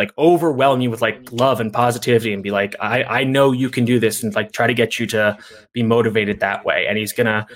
like 0.00 0.16
overwhelm 0.16 0.80
you 0.80 0.90
with 0.90 1.02
like 1.02 1.30
love 1.30 1.60
and 1.60 1.70
positivity 1.70 2.32
and 2.32 2.42
be 2.42 2.50
like 2.50 2.74
I 2.80 3.04
I 3.04 3.24
know 3.24 3.52
you 3.52 3.68
can 3.68 3.84
do 3.84 4.00
this 4.00 4.22
and 4.22 4.34
like 4.34 4.50
try 4.50 4.66
to 4.66 4.72
get 4.72 4.98
you 4.98 5.06
to 5.08 5.36
be 5.74 5.82
motivated 5.82 6.40
that 6.40 6.64
way. 6.64 6.86
And 6.88 6.96
he's 6.96 7.12
gonna 7.12 7.46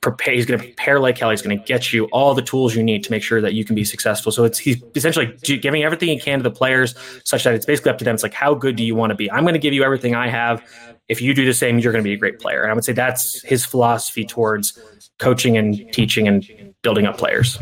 prepare 0.00 0.34
he's 0.34 0.46
gonna 0.46 0.58
prepare 0.58 0.98
like 0.98 1.16
hell. 1.16 1.30
He's 1.30 1.42
gonna 1.42 1.54
get 1.54 1.92
you 1.92 2.06
all 2.06 2.34
the 2.34 2.42
tools 2.42 2.74
you 2.74 2.82
need 2.82 3.04
to 3.04 3.10
make 3.12 3.22
sure 3.22 3.40
that 3.40 3.54
you 3.54 3.64
can 3.64 3.76
be 3.76 3.84
successful. 3.84 4.32
So 4.32 4.42
it's 4.42 4.58
he's 4.58 4.82
essentially 4.96 5.26
giving 5.58 5.84
everything 5.84 6.08
he 6.08 6.18
can 6.18 6.40
to 6.40 6.42
the 6.42 6.50
players 6.50 6.96
such 7.22 7.44
that 7.44 7.54
it's 7.54 7.66
basically 7.66 7.92
up 7.92 7.98
to 7.98 8.04
them. 8.04 8.14
It's 8.14 8.24
like 8.24 8.34
how 8.34 8.52
good 8.52 8.74
do 8.74 8.82
you 8.82 8.96
want 8.96 9.10
to 9.10 9.16
be? 9.16 9.30
I'm 9.30 9.44
gonna 9.44 9.58
give 9.58 9.72
you 9.72 9.84
everything 9.84 10.16
I 10.16 10.28
have. 10.28 10.60
If 11.08 11.22
you 11.22 11.34
do 11.34 11.46
the 11.46 11.54
same 11.54 11.78
you're 11.78 11.92
gonna 11.92 12.02
be 12.02 12.14
a 12.14 12.18
great 12.18 12.40
player. 12.40 12.62
And 12.62 12.72
I 12.72 12.74
would 12.74 12.84
say 12.84 12.94
that's 12.94 13.42
his 13.42 13.64
philosophy 13.64 14.24
towards 14.24 14.76
coaching 15.20 15.56
and 15.56 15.92
teaching 15.92 16.26
and 16.26 16.74
building 16.82 17.06
up 17.06 17.16
players. 17.16 17.60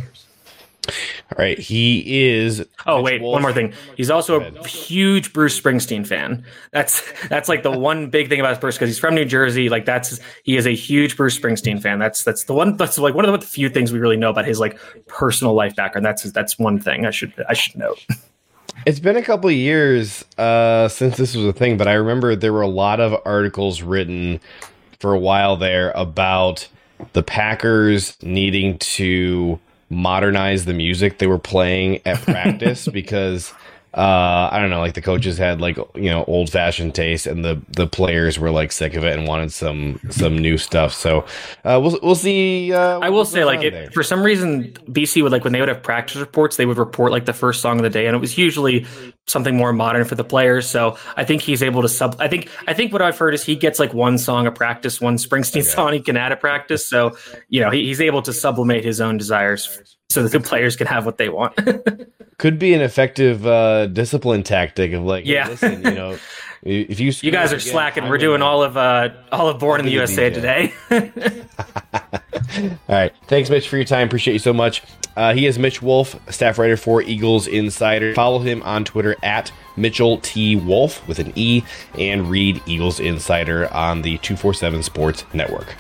All 0.87 1.39
right, 1.39 1.59
he 1.59 2.27
is. 2.29 2.65
Oh 2.87 3.03
wait, 3.03 3.23
one 3.23 3.43
more 3.43 3.53
thing. 3.53 3.73
He's 3.97 4.11
also 4.11 4.41
a 4.41 4.67
huge 4.67 5.33
Bruce 5.33 5.59
Springsteen 5.59 6.07
fan. 6.07 6.45
That's 6.73 7.03
that's 7.29 7.49
like 7.49 7.63
the 7.63 7.71
one 7.79 8.11
big 8.11 8.29
thing 8.29 8.41
about 8.41 8.61
Bruce 8.61 8.77
because 8.77 8.89
he's 8.89 8.99
from 8.99 9.15
New 9.15 9.25
Jersey. 9.25 9.69
Like 9.69 9.85
that's 9.85 10.21
he 10.45 10.57
is 10.57 10.67
a 10.67 10.75
huge 10.75 11.17
Bruce 11.17 11.39
Springsteen 11.39 11.81
fan. 11.81 11.99
That's 11.99 12.25
that's 12.25 12.45
the 12.45 12.55
one. 12.55 12.77
That's 12.77 12.99
like 12.99 13.15
one 13.15 13.25
of 13.25 13.41
the 13.41 13.47
few 13.47 13.69
things 13.69 13.93
we 13.93 13.99
really 13.99 14.17
know 14.17 14.31
about 14.31 14.47
his 14.47 14.61
like 14.61 14.79
personal 15.07 15.55
life 15.55 15.75
background. 15.75 16.05
That's 16.05 16.23
that's 16.33 16.59
one 16.59 16.79
thing 16.79 17.07
I 17.07 17.11
should 17.11 17.33
I 17.49 17.55
should 17.55 17.77
note. 17.77 18.05
It's 18.87 18.99
been 18.99 19.17
a 19.17 19.23
couple 19.23 19.49
of 19.49 19.57
years 19.57 20.25
uh, 20.37 20.89
since 20.89 21.17
this 21.17 21.35
was 21.35 21.47
a 21.47 21.53
thing, 21.55 21.79
but 21.79 21.89
I 21.89 21.95
remember 21.95 22.37
there 22.37 22.53
were 22.53 22.61
a 22.61 22.69
lot 22.69 23.01
of 23.01 23.19
articles 23.25 23.81
written 23.81 24.41
for 24.99 25.15
a 25.15 25.19
while 25.19 25.57
there 25.57 25.91
about 25.93 26.69
the 27.13 27.23
Packers 27.23 28.17
needing 28.23 28.79
to 28.79 29.59
modernize 29.95 30.65
the 30.65 30.75
music 30.75 31.19
they 31.19 31.27
were 31.27 31.39
playing 31.39 32.01
at 32.05 32.21
practice 32.23 32.89
because 32.89 33.53
uh, 33.97 34.49
I 34.51 34.59
don't 34.59 34.71
know, 34.71 34.81
like 34.81 34.95
the 34.95 35.03
coaches 35.03 35.39
had 35.39 35.61
like 35.61 35.77
you 35.95 36.11
know 36.11 36.25
old 36.25 36.51
fashioned 36.51 36.97
taste, 36.97 37.29
and 37.29 37.45
the 37.45 37.63
the 37.69 37.87
players 37.87 38.41
were 38.41 38.51
like 38.51 38.73
sick 38.73 38.95
of 38.95 39.05
it 39.05 39.17
and 39.17 39.29
wanted 39.29 39.53
some 39.53 40.01
some 40.11 40.37
new 40.37 40.59
stuff. 40.59 40.93
So 40.93 41.21
uh, 41.65 41.79
we'll 41.81 42.01
we'll 42.03 42.17
see. 42.17 42.73
Uh, 42.73 42.99
I 42.99 43.11
will 43.11 43.25
say, 43.25 43.45
like, 43.45 43.63
it, 43.63 43.95
for 43.95 44.03
some 44.03 44.25
reason, 44.25 44.73
BC 44.89 45.23
would 45.23 45.31
like 45.31 45.45
when 45.45 45.53
they 45.53 45.61
would 45.61 45.69
have 45.69 45.83
practice 45.83 46.17
reports, 46.17 46.57
they 46.57 46.67
would 46.67 46.77
report 46.77 47.13
like 47.13 47.25
the 47.25 47.33
first 47.33 47.61
song 47.61 47.77
of 47.77 47.85
the 47.85 47.91
day, 47.91 48.07
and 48.07 48.17
it 48.17 48.19
was 48.19 48.37
usually 48.37 48.85
something 49.29 49.57
more 49.57 49.73
modern 49.73 50.05
for 50.05 50.17
the 50.17 50.25
players. 50.25 50.69
So 50.69 50.99
I 51.17 51.25
think 51.25 51.43
he's 51.43 51.63
able 51.63 51.83
to 51.83 51.89
sub. 51.89 52.17
I 52.19 52.27
think 52.27 52.51
I 52.67 52.75
think 52.75 52.93
what 52.93 53.01
I've 53.01 53.17
heard 53.17 53.33
is 53.33 53.45
he 53.45 53.55
gets 53.55 53.79
like 53.79 53.95
one 53.95 54.19
song 54.19 54.49
of 54.49 54.57
practice, 54.57 55.01
one 55.01 55.19
Springsteen 55.19 55.61
okay. 55.61 55.69
song 55.69 55.93
he 55.93 56.01
can 56.01 56.17
add 56.17 56.33
a 56.33 56.37
practice. 56.37 56.85
So 56.85 57.17
you 57.49 57.61
know 57.61 57.71
he, 57.71 57.87
he's 57.87 58.01
able 58.01 58.23
to 58.23 58.33
sublimate 58.33 58.85
his 58.85 59.01
own 59.01 59.19
desires 59.19 59.94
so 60.11 60.23
that 60.23 60.33
the 60.33 60.41
players 60.41 60.77
can 60.77 60.87
have 60.87 61.07
what 61.07 61.19
they 61.19 61.29
want. 61.29 61.59
Could 62.39 62.59
be 62.59 62.75
an 62.75 62.81
effective 62.81 63.47
uh, 63.47 63.87
discipline 63.87 64.43
tactic 64.43 64.93
of 64.93 65.03
like, 65.03 65.27
yeah, 65.27 65.45
hey, 65.45 65.51
listen, 65.51 65.83
you 65.83 65.91
know. 65.91 66.19
If 66.67 66.99
you 66.99 67.13
you 67.21 67.31
guys 67.31 67.53
are 67.53 67.57
again, 67.57 67.73
slacking, 67.73 68.09
we're 68.09 68.17
doing 68.17 68.41
all 68.41 68.63
of 68.63 68.79
uh, 68.79 69.11
all 69.31 69.51
of 69.51 69.59
Born 69.59 69.81
in 69.81 69.87
the 69.87 69.93
USA 69.93 70.31
today. 70.31 70.73
all 70.91 72.79
right, 72.89 73.13
thanks, 73.27 73.51
Mitch, 73.51 73.69
for 73.69 73.77
your 73.77 73.85
time. 73.85 74.07
Appreciate 74.07 74.33
you 74.33 74.39
so 74.39 74.55
much. 74.55 74.83
Uh, 75.15 75.35
he 75.35 75.45
is 75.45 75.59
Mitch 75.59 75.83
Wolfe, 75.83 76.17
staff 76.33 76.59
writer 76.59 76.79
for 76.79 77.03
Eagles 77.03 77.47
Insider. 77.47 78.15
Follow 78.15 78.39
him 78.39 78.63
on 78.63 78.87
Twitter 78.87 79.15
at 79.23 79.53
Mitchell 79.77 80.17
T. 80.19 80.57
Wolfe 80.57 81.07
with 81.07 81.19
an 81.19 81.35
E, 81.37 81.63
and 81.99 82.31
read 82.31 82.63
Eagles 82.65 82.99
Insider 82.99 83.71
on 83.71 84.01
the 84.01 84.17
247 84.19 84.83
Sports 84.85 85.25
Network. 85.35 85.75